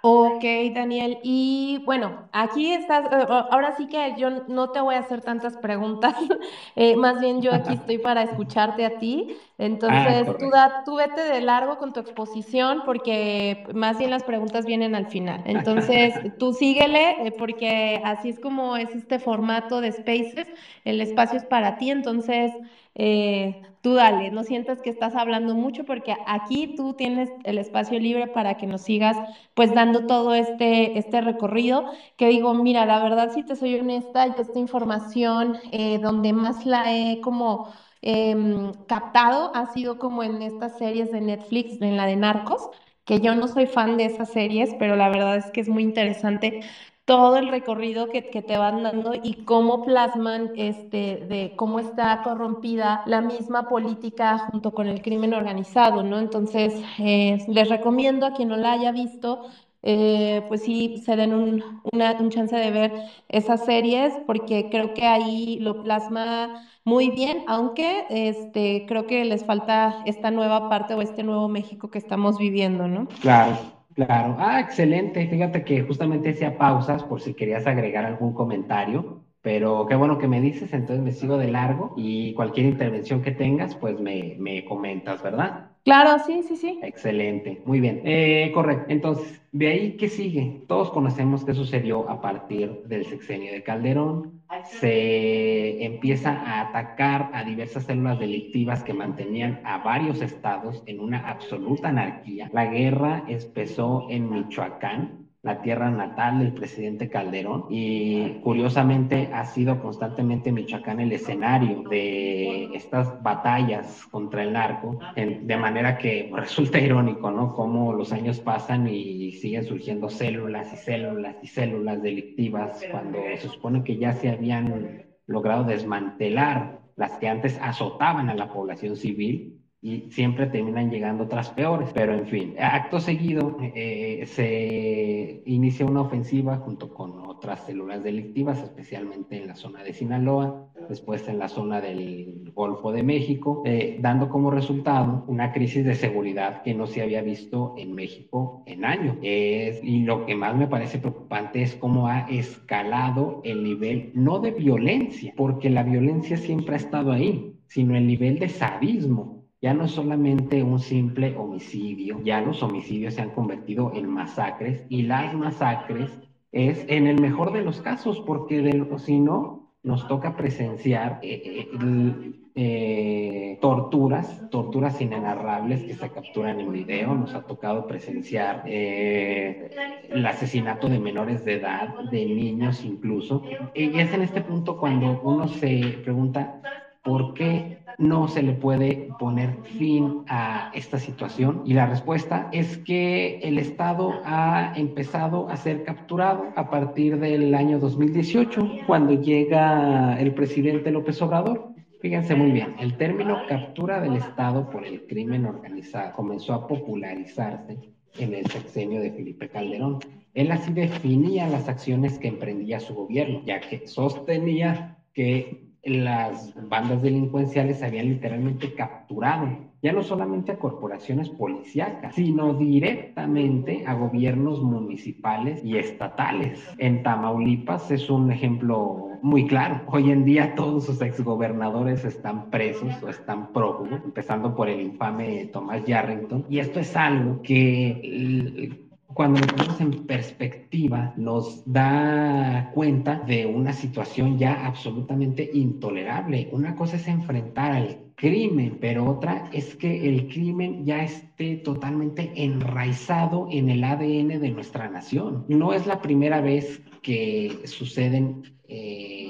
Ok, 0.00 0.44
Daniel. 0.72 1.18
Y 1.22 1.78
bueno, 1.84 2.16
aquí 2.30 2.72
estás, 2.72 3.04
eh, 3.10 3.26
ahora 3.50 3.72
sí 3.72 3.88
que 3.88 4.14
yo 4.14 4.28
no 4.46 4.68
te 4.68 4.80
voy 4.80 4.94
a 4.94 4.98
hacer 5.00 5.22
tantas 5.22 5.56
preguntas, 5.56 6.14
eh, 6.76 6.94
más 6.96 7.18
bien 7.18 7.40
yo 7.40 7.52
aquí 7.52 7.72
estoy 7.74 7.98
para 7.98 8.22
escucharte 8.22 8.84
a 8.84 8.90
ti. 8.90 9.26
Entonces, 9.58 10.28
ah, 10.28 10.34
tú, 10.38 10.50
da, 10.50 10.72
tú 10.84 10.94
vete 10.96 11.20
de 11.20 11.40
largo 11.40 11.76
con 11.76 11.92
tu 11.92 11.98
exposición 12.00 12.82
porque 12.82 13.60
más 13.74 13.98
bien 13.98 14.10
las 14.10 14.22
preguntas 14.22 14.64
vienen 14.66 14.94
al 14.94 15.06
final. 15.06 15.40
Entonces, 15.44 16.20
tú 16.38 16.52
síguele 16.52 17.16
eh, 17.18 17.32
porque 17.32 17.98
así 18.04 18.28
es 18.28 18.38
como 18.38 18.76
es 18.76 18.94
este 18.94 19.18
formato 19.18 19.80
de 19.80 19.90
Spaces, 19.92 20.48
el 20.84 21.00
espacio 21.00 21.38
es 21.38 21.44
para 21.44 21.72
ti, 21.72 21.90
entonces 21.90 22.60
eh, 22.94 23.56
tú 23.88 23.94
dale, 23.94 24.30
no 24.30 24.44
sientas 24.44 24.82
que 24.82 24.90
estás 24.90 25.14
hablando 25.14 25.54
mucho 25.54 25.84
porque 25.84 26.16
aquí 26.24 26.68
tú 26.68 26.94
tienes 26.94 27.32
el 27.44 27.58
espacio 27.58 27.98
libre 27.98 28.26
para 28.28 28.54
que 28.54 28.66
nos 28.66 28.82
sigas 28.82 29.22
pues 29.54 29.72
dando 29.72 30.02
todo 30.02 30.34
este, 30.34 30.98
este 30.98 31.20
recorrido, 31.22 31.86
que 32.16 32.28
digo, 32.28 32.54
mira, 32.54 32.84
la 32.86 32.98
verdad 33.00 33.30
si 33.32 33.42
te 33.44 33.56
soy 33.56 33.76
honesta, 33.76 34.26
esta 34.26 34.58
información 34.58 35.56
eh, 35.72 35.98
donde 35.98 36.32
más 36.32 36.64
la 36.66 36.92
he 36.94 37.18
como 37.20 37.62
em, 38.02 38.72
captado 38.86 39.50
ha 39.54 39.66
sido 39.66 39.98
como 39.98 40.22
en 40.22 40.42
estas 40.42 40.76
series 40.76 41.10
de 41.10 41.20
Netflix, 41.20 41.80
en 41.80 41.96
la 41.96 42.06
de 42.06 42.16
Narcos 42.16 42.70
que 43.04 43.20
yo 43.20 43.34
no 43.34 43.48
soy 43.48 43.66
fan 43.66 43.96
de 43.96 44.04
esas 44.04 44.28
series, 44.30 44.74
pero 44.74 44.94
la 44.96 45.08
verdad 45.08 45.36
es 45.36 45.50
que 45.50 45.60
es 45.62 45.68
muy 45.68 45.82
interesante 45.82 46.58
todo 47.08 47.38
el 47.38 47.48
recorrido 47.48 48.10
que, 48.10 48.20
te 48.20 48.58
van 48.58 48.82
dando 48.82 49.14
y 49.22 49.32
cómo 49.44 49.82
plasman 49.82 50.50
este, 50.54 51.24
de 51.26 51.54
cómo 51.56 51.80
está 51.80 52.20
corrompida 52.22 53.00
la 53.06 53.22
misma 53.22 53.66
política 53.66 54.36
junto 54.36 54.74
con 54.74 54.88
el 54.88 55.00
crimen 55.00 55.32
organizado, 55.32 56.02
¿no? 56.02 56.18
Entonces, 56.18 56.82
eh, 56.98 57.38
les 57.46 57.70
recomiendo 57.70 58.26
a 58.26 58.32
quien 58.32 58.48
no 58.50 58.58
la 58.58 58.72
haya 58.72 58.92
visto, 58.92 59.40
eh, 59.82 60.42
pues 60.48 60.60
sí, 60.64 60.92
se 61.02 61.16
den 61.16 61.32
un, 61.32 61.64
una, 61.92 62.14
un 62.18 62.28
chance 62.28 62.54
de 62.54 62.70
ver 62.70 62.92
esas 63.28 63.62
series 63.62 64.20
porque 64.26 64.68
creo 64.68 64.92
que 64.92 65.06
ahí 65.06 65.56
lo 65.60 65.80
plasma 65.80 66.50
muy 66.84 67.08
bien, 67.08 67.42
aunque 67.46 68.04
este, 68.10 68.84
creo 68.86 69.06
que 69.06 69.24
les 69.24 69.46
falta 69.46 69.96
esta 70.04 70.30
nueva 70.30 70.68
parte 70.68 70.92
o 70.94 71.00
este 71.00 71.22
nuevo 71.22 71.48
México 71.48 71.88
que 71.88 71.98
estamos 71.98 72.36
viviendo, 72.36 72.86
¿no? 72.86 73.06
Claro. 73.22 73.77
Claro, 73.98 74.36
ah, 74.38 74.60
excelente. 74.60 75.26
Fíjate 75.28 75.64
que 75.64 75.82
justamente 75.82 76.28
decía 76.30 76.56
pausas 76.56 77.02
por 77.04 77.20
si 77.20 77.34
querías 77.34 77.66
agregar 77.66 78.04
algún 78.04 78.32
comentario, 78.32 79.24
pero 79.42 79.86
qué 79.86 79.94
bueno 79.96 80.18
que 80.18 80.28
me 80.28 80.40
dices, 80.40 80.72
entonces 80.72 81.02
me 81.04 81.10
sigo 81.12 81.36
de 81.36 81.48
largo 81.48 81.92
y 81.96 82.32
cualquier 82.34 82.66
intervención 82.66 83.20
que 83.22 83.32
tengas, 83.32 83.74
pues 83.74 83.98
me, 84.00 84.36
me 84.38 84.64
comentas, 84.64 85.20
¿verdad? 85.22 85.67
Claro, 85.88 86.18
sí, 86.18 86.42
sí, 86.42 86.56
sí. 86.56 86.78
Excelente, 86.82 87.60
muy 87.64 87.80
bien. 87.80 88.00
Eh, 88.04 88.50
correcto, 88.52 88.84
entonces, 88.88 89.42
de 89.52 89.68
ahí, 89.68 89.96
¿qué 89.96 90.08
sigue? 90.08 90.64
Todos 90.66 90.90
conocemos 90.90 91.44
qué 91.44 91.54
sucedió 91.54 92.08
a 92.08 92.20
partir 92.20 92.78
del 92.84 93.06
sexenio 93.06 93.52
de 93.52 93.62
Calderón. 93.62 94.26
Se 94.62 95.82
empieza 95.84 96.32
a 96.34 96.60
atacar 96.60 97.30
a 97.32 97.44
diversas 97.44 97.84
células 97.84 98.18
delictivas 98.18 98.84
que 98.84 98.92
mantenían 98.94 99.60
a 99.64 99.78
varios 99.78 100.20
estados 100.20 100.82
en 100.86 101.00
una 101.00 101.18
absoluta 101.20 101.88
anarquía. 101.88 102.48
La 102.52 102.66
guerra 102.66 103.22
empezó 103.26 104.04
en 104.08 104.30
Michoacán, 104.30 105.27
la 105.48 105.62
tierra 105.62 105.90
natal 105.90 106.38
del 106.40 106.52
presidente 106.52 107.08
Calderón 107.08 107.64
y 107.70 108.34
curiosamente 108.40 109.30
ha 109.32 109.46
sido 109.46 109.80
constantemente 109.80 110.52
Michoacán 110.52 111.00
el 111.00 111.12
escenario 111.12 111.82
de 111.88 112.68
estas 112.74 113.20
batallas 113.22 114.04
contra 114.10 114.42
el 114.42 114.52
narco, 114.52 114.98
de 115.16 115.56
manera 115.56 115.96
que 115.96 116.28
resulta 116.34 116.78
irónico, 116.78 117.30
¿no? 117.30 117.54
Cómo 117.54 117.94
los 117.94 118.12
años 118.12 118.40
pasan 118.40 118.86
y 118.86 119.32
siguen 119.32 119.64
surgiendo 119.64 120.10
células 120.10 120.70
y 120.74 120.76
células 120.76 121.36
y 121.40 121.46
células 121.46 122.02
delictivas 122.02 122.80
cuando 122.90 123.18
se 123.40 123.48
supone 123.48 123.82
que 123.82 123.96
ya 123.96 124.12
se 124.12 124.28
habían 124.28 125.02
logrado 125.26 125.64
desmantelar 125.64 126.78
las 126.94 127.16
que 127.16 127.28
antes 127.28 127.58
azotaban 127.62 128.28
a 128.28 128.34
la 128.34 128.50
población 128.50 128.96
civil 128.96 129.57
y 129.80 130.10
siempre 130.10 130.46
terminan 130.46 130.90
llegando 130.90 131.24
otras 131.24 131.50
peores. 131.50 131.90
Pero 131.94 132.14
en 132.14 132.26
fin, 132.26 132.54
acto 132.58 132.98
seguido 133.00 133.56
eh, 133.60 134.24
se 134.26 135.42
inicia 135.46 135.86
una 135.86 136.00
ofensiva 136.00 136.56
junto 136.56 136.92
con 136.92 137.26
otras 137.26 137.64
células 137.66 138.02
delictivas, 138.02 138.62
especialmente 138.62 139.36
en 139.36 139.46
la 139.46 139.54
zona 139.54 139.82
de 139.84 139.92
Sinaloa, 139.92 140.68
después 140.88 141.28
en 141.28 141.38
la 141.38 141.48
zona 141.48 141.80
del 141.80 142.50
Golfo 142.54 142.90
de 142.90 143.04
México, 143.04 143.62
eh, 143.66 143.98
dando 144.00 144.28
como 144.28 144.50
resultado 144.50 145.24
una 145.28 145.52
crisis 145.52 145.84
de 145.84 145.94
seguridad 145.94 146.62
que 146.62 146.74
no 146.74 146.86
se 146.86 147.02
había 147.02 147.22
visto 147.22 147.74
en 147.78 147.94
México 147.94 148.64
en 148.66 148.84
años. 148.84 149.16
y 149.22 150.02
lo 150.02 150.26
que 150.26 150.34
más 150.34 150.56
me 150.56 150.66
parece 150.66 150.98
preocupante 150.98 151.62
es 151.62 151.74
cómo 151.76 152.08
ha 152.08 152.28
escalado 152.28 153.40
el 153.44 153.62
nivel, 153.62 154.10
no 154.14 154.40
de 154.40 154.50
violencia, 154.50 155.32
porque 155.36 155.70
la 155.70 155.82
violencia 155.82 156.36
siempre 156.36 156.74
ha 156.74 156.78
estado 156.78 157.12
ahí, 157.12 157.54
sino 157.66 157.96
el 157.96 158.06
nivel 158.06 158.38
de 158.38 158.48
sadismo 158.48 159.37
ya 159.60 159.74
no 159.74 159.84
es 159.84 159.90
solamente 159.90 160.62
un 160.62 160.78
simple 160.78 161.36
homicidio, 161.36 162.20
ya 162.22 162.40
los 162.40 162.62
homicidios 162.62 163.14
se 163.14 163.22
han 163.22 163.30
convertido 163.30 163.92
en 163.94 164.08
masacres 164.08 164.84
y 164.88 165.02
las 165.02 165.34
masacres 165.34 166.10
es 166.52 166.84
en 166.88 167.06
el 167.06 167.20
mejor 167.20 167.52
de 167.52 167.62
los 167.62 167.80
casos, 167.80 168.20
porque 168.20 168.86
si 168.98 169.20
no, 169.20 169.74
nos 169.82 170.06
toca 170.08 170.36
presenciar 170.36 171.18
eh, 171.22 171.68
eh, 171.72 172.32
eh, 172.54 173.58
torturas, 173.60 174.48
torturas 174.50 175.00
inenarrables 175.00 175.84
que 175.84 175.94
se 175.94 176.10
capturan 176.10 176.60
en 176.60 176.72
video, 176.72 177.14
nos 177.14 177.34
ha 177.34 177.42
tocado 177.42 177.86
presenciar 177.86 178.64
el 178.66 180.26
asesinato 180.26 180.88
de 180.88 180.98
menores 180.98 181.44
de 181.44 181.54
edad, 181.54 181.94
de 182.10 182.26
niños 182.26 182.84
incluso, 182.84 183.42
y 183.74 183.98
es 183.98 184.12
en 184.12 184.22
este 184.22 184.40
punto 184.40 184.78
cuando 184.78 185.20
uno 185.22 185.48
se 185.48 185.98
pregunta, 186.02 186.60
¿por 187.02 187.34
qué 187.34 187.78
no 187.98 188.28
se 188.28 188.42
le 188.42 188.52
puede 188.52 189.08
poner 189.18 189.58
fin 189.64 190.22
a 190.28 190.70
esta 190.72 190.98
situación? 190.98 191.62
Y 191.66 191.74
la 191.74 191.86
respuesta 191.86 192.48
es 192.52 192.78
que 192.78 193.40
el 193.40 193.58
Estado 193.58 194.14
ha 194.24 194.72
empezado 194.76 195.48
a 195.48 195.56
ser 195.56 195.84
capturado 195.84 196.44
a 196.56 196.70
partir 196.70 197.18
del 197.18 197.54
año 197.54 197.78
2018, 197.80 198.84
cuando 198.86 199.20
llega 199.20 200.18
el 200.20 200.32
presidente 200.32 200.92
López 200.92 201.20
Obrador. 201.20 201.74
Fíjense 202.00 202.36
muy 202.36 202.52
bien, 202.52 202.76
el 202.78 202.96
término 202.96 203.38
captura 203.48 204.00
del 204.00 204.14
Estado 204.14 204.70
por 204.70 204.86
el 204.86 205.04
crimen 205.06 205.44
organizado 205.44 206.12
comenzó 206.12 206.54
a 206.54 206.68
popularizarse 206.68 207.76
en 208.16 208.34
el 208.34 208.46
sexenio 208.46 209.00
de 209.00 209.10
Felipe 209.10 209.48
Calderón. 209.48 209.98
Él 210.34 210.52
así 210.52 210.72
definía 210.72 211.48
las 211.48 211.68
acciones 211.68 212.16
que 212.20 212.28
emprendía 212.28 212.78
su 212.78 212.94
gobierno, 212.94 213.42
ya 213.44 213.58
que 213.58 213.88
sostenía 213.88 214.98
que 215.12 215.67
las 215.88 216.54
bandas 216.68 217.02
delincuenciales 217.02 217.82
habían 217.82 218.08
literalmente 218.08 218.74
capturado 218.74 219.68
ya 219.82 219.92
no 219.92 220.02
solamente 220.02 220.52
a 220.52 220.58
corporaciones 220.58 221.28
policíacas, 221.28 222.14
sino 222.14 222.54
directamente 222.54 223.84
a 223.86 223.94
gobiernos 223.94 224.60
municipales 224.60 225.64
y 225.64 225.76
estatales. 225.76 226.60
En 226.78 227.02
Tamaulipas 227.02 227.90
es 227.90 228.10
un 228.10 228.32
ejemplo 228.32 229.10
muy 229.22 229.46
claro. 229.46 229.82
Hoy 229.86 230.10
en 230.10 230.24
día 230.24 230.54
todos 230.56 230.86
sus 230.86 231.00
exgobernadores 231.00 232.04
están 232.04 232.50
presos 232.50 232.92
o 233.02 233.08
están 233.08 233.52
prófugos, 233.52 234.00
empezando 234.04 234.54
por 234.54 234.68
el 234.68 234.80
infame 234.80 235.48
Tomás 235.52 235.84
Yarrington. 235.84 236.46
Y 236.48 236.58
esto 236.58 236.80
es 236.80 236.96
algo 236.96 237.40
que 237.42 238.87
cuando 239.18 239.40
lo 239.40 239.48
ponemos 239.48 239.80
en 239.80 240.06
perspectiva, 240.06 241.12
nos 241.16 241.64
da 241.66 242.70
cuenta 242.72 243.16
de 243.26 243.46
una 243.46 243.72
situación 243.72 244.38
ya 244.38 244.64
absolutamente 244.64 245.50
intolerable. 245.54 246.48
Una 246.52 246.76
cosa 246.76 246.94
es 246.94 247.08
enfrentar 247.08 247.72
al 247.72 247.98
crimen, 248.14 248.78
pero 248.80 249.10
otra 249.10 249.50
es 249.52 249.74
que 249.74 250.08
el 250.08 250.28
crimen 250.28 250.86
ya 250.86 251.02
esté 251.02 251.56
totalmente 251.56 252.30
enraizado 252.36 253.48
en 253.50 253.70
el 253.70 253.82
ADN 253.82 254.40
de 254.40 254.50
nuestra 254.50 254.88
nación. 254.88 255.44
No 255.48 255.72
es 255.72 255.84
la 255.88 256.00
primera 256.00 256.40
vez 256.40 256.80
que 257.02 257.62
suceden 257.64 258.44
eh, 258.68 259.27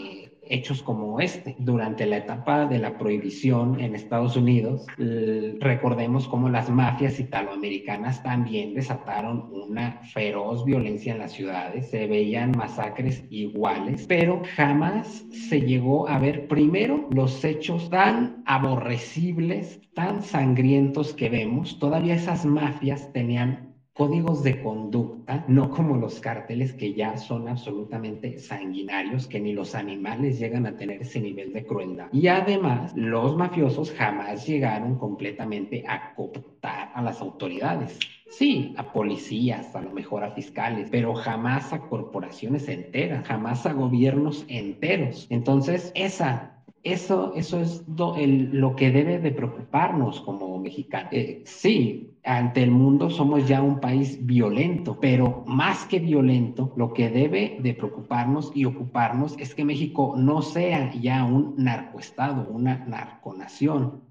hechos 0.51 0.83
como 0.83 1.21
este. 1.21 1.57
Durante 1.59 2.07
la 2.07 2.19
etapa 2.19 2.67
de 2.67 2.79
la 2.79 2.97
prohibición 2.99 3.81
en 3.81 3.95
Estados 3.95 4.37
Unidos, 4.37 4.87
recordemos 5.61 6.29
cómo 6.29 6.49
las 6.49 6.71
mafias 6.71 7.19
italoamericanas 7.21 8.23
también 8.23 8.75
desataron 8.75 9.51
una 9.53 10.01
feroz 10.13 10.65
violencia 10.65 11.13
en 11.13 11.19
las 11.19 11.33
ciudades. 11.33 11.91
Se 11.91 12.07
veían 12.07 12.53
masacres 12.53 13.25
iguales, 13.31 14.07
pero 14.09 14.43
jamás 14.57 15.25
se 15.49 15.61
llegó 15.61 16.09
a 16.09 16.19
ver 16.19 16.49
primero 16.49 17.09
los 17.11 17.45
hechos 17.45 17.91
tan 17.91 18.43
aborrecibles, 18.47 19.81
tan 19.95 20.23
sangrientos 20.23 21.13
que 21.15 21.29
vemos. 21.29 21.79
Todavía 21.79 22.15
esas 22.15 22.45
mafias 22.45 23.13
tenían 23.13 23.68
códigos 23.99 24.45
de 24.45 24.61
conducta, 24.63 25.45
no 25.49 25.71
como 25.71 25.97
los 25.97 26.21
cárteles 26.21 26.73
que 26.75 26.95
ya 26.95 27.17
son 27.19 27.49
absolutamente 27.49 28.39
sanguinarios, 28.39 29.27
que 29.27 29.41
ni 29.41 29.53
los 29.53 29.75
animales 29.75 30.39
llegan 30.39 30.67
a 30.67 30.77
tener 30.77 31.03
ese 31.03 31.21
nivel 31.21 31.53
de 31.53 31.67
crueldad. 31.67 32.09
Y 32.13 32.29
además, 32.29 32.93
los 32.95 33.37
mafiosos 33.37 33.91
jamás 33.93 34.47
llegaron 34.47 34.97
completamente 34.97 35.83
a 35.87 36.05
cooptar 36.15 36.91
a 36.95 37.03
las 37.03 37.21
autoridades. 37.21 37.99
Sí, 38.29 38.73
a 38.77 38.93
policías, 38.93 39.75
a 39.75 39.81
lo 39.83 39.93
mejor 39.93 40.23
a 40.23 40.31
fiscales, 40.31 40.91
pero 40.91 41.15
jamás 41.15 41.73
a 41.73 41.81
corporaciones 41.85 42.69
enteras, 42.69 43.27
jamás 43.27 43.67
a 43.67 43.73
gobiernos 43.73 44.45
enteros. 44.49 45.27
Entonces, 45.29 45.91
esa 45.95 46.45
eso, 46.83 47.33
eso 47.35 47.61
es 47.61 47.85
lo 47.87 48.77
que 48.77 48.91
debe 48.91 49.19
de 49.19 49.33
preocuparnos 49.33 50.21
como 50.21 50.59
mexicanos. 50.59 51.13
Eh, 51.13 51.43
sí, 51.45 52.17
ante 52.25 52.63
el 52.63 52.71
mundo 52.71 53.11
somos 53.11 53.47
ya 53.49 53.63
un 53.63 53.81
país 53.81 54.25
violento, 54.25 54.99
pero 55.01 55.45
más 55.47 55.85
que 55.87 55.99
violento, 55.99 56.73
lo 56.77 56.93
que 56.93 57.11
debe 57.11 57.59
de 57.61 57.75
preocuparnos 57.75 58.53
y 58.55 58.65
ocuparnos 58.65 59.37
es 59.39 59.55
que 59.55 59.65
México 59.65 60.15
no 60.17 60.43
sea 60.43 60.93
ya 60.95 61.25
un 61.25 61.55
narcoestado, 61.57 62.49
una 62.51 62.85
narconación. 62.87 64.05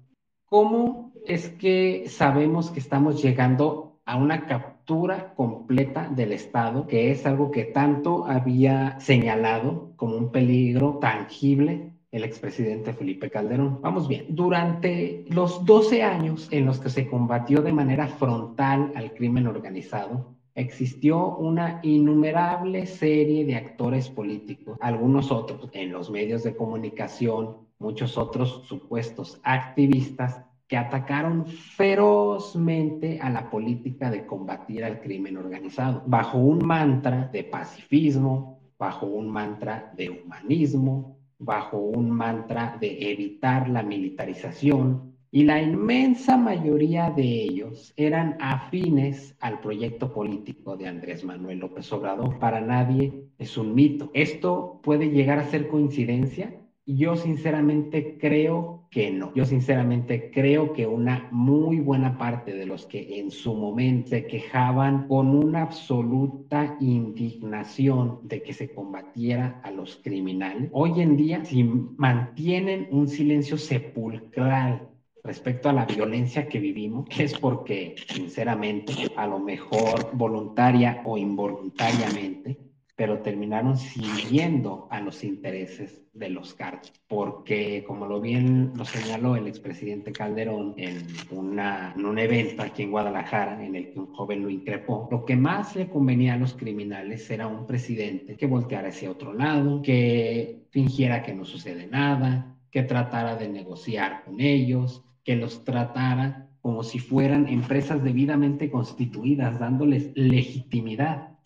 ¿Cómo 0.46 1.12
es 1.26 1.50
que 1.50 2.04
sabemos 2.08 2.70
que 2.70 2.80
estamos 2.80 3.22
llegando 3.22 4.00
a 4.04 4.16
una 4.16 4.46
captura 4.46 5.34
completa 5.34 6.08
del 6.08 6.32
Estado, 6.32 6.86
que 6.86 7.10
es 7.10 7.26
algo 7.26 7.50
que 7.50 7.64
tanto 7.64 8.26
había 8.26 8.98
señalado 9.00 9.92
como 9.96 10.16
un 10.16 10.32
peligro 10.32 10.98
tangible 10.98 11.97
el 12.10 12.24
expresidente 12.24 12.92
Felipe 12.92 13.30
Calderón. 13.30 13.80
Vamos 13.82 14.08
bien, 14.08 14.26
durante 14.30 15.24
los 15.28 15.64
12 15.64 16.02
años 16.02 16.48
en 16.50 16.64
los 16.64 16.80
que 16.80 16.90
se 16.90 17.06
combatió 17.06 17.62
de 17.62 17.72
manera 17.72 18.06
frontal 18.08 18.92
al 18.94 19.12
crimen 19.12 19.46
organizado, 19.46 20.34
existió 20.54 21.36
una 21.36 21.80
innumerable 21.82 22.86
serie 22.86 23.44
de 23.44 23.56
actores 23.56 24.08
políticos, 24.08 24.76
algunos 24.80 25.30
otros 25.30 25.68
en 25.72 25.92
los 25.92 26.10
medios 26.10 26.42
de 26.42 26.56
comunicación, 26.56 27.68
muchos 27.78 28.18
otros 28.18 28.64
supuestos 28.66 29.40
activistas 29.44 30.42
que 30.66 30.76
atacaron 30.76 31.46
ferozmente 31.46 33.20
a 33.20 33.30
la 33.30 33.48
política 33.48 34.10
de 34.10 34.26
combatir 34.26 34.84
al 34.84 35.00
crimen 35.00 35.36
organizado, 35.36 36.02
bajo 36.06 36.38
un 36.38 36.66
mantra 36.66 37.30
de 37.32 37.44
pacifismo, 37.44 38.58
bajo 38.78 39.06
un 39.06 39.28
mantra 39.28 39.92
de 39.96 40.10
humanismo, 40.10 41.17
bajo 41.38 41.78
un 41.78 42.10
mantra 42.10 42.76
de 42.80 43.10
evitar 43.12 43.68
la 43.68 43.82
militarización 43.82 45.08
y 45.30 45.44
la 45.44 45.60
inmensa 45.60 46.38
mayoría 46.38 47.10
de 47.10 47.22
ellos 47.22 47.92
eran 47.96 48.38
afines 48.40 49.36
al 49.40 49.60
proyecto 49.60 50.12
político 50.12 50.76
de 50.76 50.88
Andrés 50.88 51.22
Manuel 51.22 51.58
López 51.58 51.92
Obrador. 51.92 52.38
Para 52.38 52.60
nadie 52.62 53.28
es 53.36 53.58
un 53.58 53.74
mito. 53.74 54.10
¿Esto 54.14 54.80
puede 54.82 55.10
llegar 55.10 55.38
a 55.38 55.44
ser 55.44 55.68
coincidencia? 55.68 56.54
Yo 56.86 57.16
sinceramente 57.16 58.16
creo 58.18 58.77
que 58.90 59.10
no. 59.10 59.32
Yo 59.34 59.44
sinceramente 59.44 60.30
creo 60.32 60.72
que 60.72 60.86
una 60.86 61.28
muy 61.30 61.80
buena 61.80 62.16
parte 62.16 62.54
de 62.54 62.66
los 62.66 62.86
que 62.86 63.18
en 63.18 63.30
su 63.30 63.54
momento 63.54 64.10
se 64.10 64.26
quejaban 64.26 65.06
con 65.08 65.28
una 65.28 65.62
absoluta 65.62 66.76
indignación 66.80 68.20
de 68.22 68.42
que 68.42 68.52
se 68.52 68.70
combatiera 68.70 69.60
a 69.62 69.70
los 69.70 69.96
criminales, 69.96 70.70
hoy 70.72 71.00
en 71.00 71.16
día 71.16 71.44
si 71.44 71.64
mantienen 71.64 72.88
un 72.90 73.08
silencio 73.08 73.58
sepulcral 73.58 74.88
respecto 75.24 75.68
a 75.68 75.72
la 75.74 75.84
violencia 75.84 76.48
que 76.48 76.58
vivimos, 76.58 77.06
es 77.18 77.38
porque, 77.38 77.96
sinceramente, 78.08 78.94
a 79.16 79.26
lo 79.26 79.38
mejor 79.38 80.10
voluntaria 80.14 81.02
o 81.04 81.18
involuntariamente, 81.18 82.67
pero 82.98 83.20
terminaron 83.20 83.76
siguiendo 83.76 84.88
a 84.90 85.00
los 85.00 85.22
intereses 85.22 86.02
de 86.12 86.30
los 86.30 86.52
cárteles, 86.54 87.00
porque 87.06 87.84
como 87.86 88.06
lo 88.06 88.20
bien 88.20 88.72
lo 88.74 88.84
señaló 88.84 89.36
el 89.36 89.46
expresidente 89.46 90.10
Calderón 90.10 90.74
en, 90.76 91.06
una, 91.30 91.94
en 91.96 92.04
un 92.04 92.18
evento 92.18 92.60
aquí 92.60 92.82
en 92.82 92.90
Guadalajara 92.90 93.64
en 93.64 93.76
el 93.76 93.92
que 93.92 94.00
un 94.00 94.12
joven 94.12 94.42
lo 94.42 94.50
increpó, 94.50 95.06
lo 95.12 95.24
que 95.24 95.36
más 95.36 95.76
le 95.76 95.88
convenía 95.88 96.34
a 96.34 96.38
los 96.38 96.54
criminales 96.54 97.30
era 97.30 97.46
un 97.46 97.66
presidente 97.66 98.36
que 98.36 98.48
volteara 98.48 98.88
hacia 98.88 99.12
otro 99.12 99.32
lado, 99.32 99.80
que 99.80 100.66
fingiera 100.70 101.22
que 101.22 101.34
no 101.34 101.44
sucede 101.44 101.86
nada, 101.86 102.56
que 102.72 102.82
tratara 102.82 103.36
de 103.36 103.48
negociar 103.48 104.24
con 104.24 104.40
ellos, 104.40 105.04
que 105.22 105.36
los 105.36 105.62
tratara 105.62 106.48
como 106.60 106.82
si 106.82 106.98
fueran 106.98 107.46
empresas 107.46 108.02
debidamente 108.02 108.72
constituidas, 108.72 109.60
dándoles 109.60 110.10
legitimidad 110.16 111.38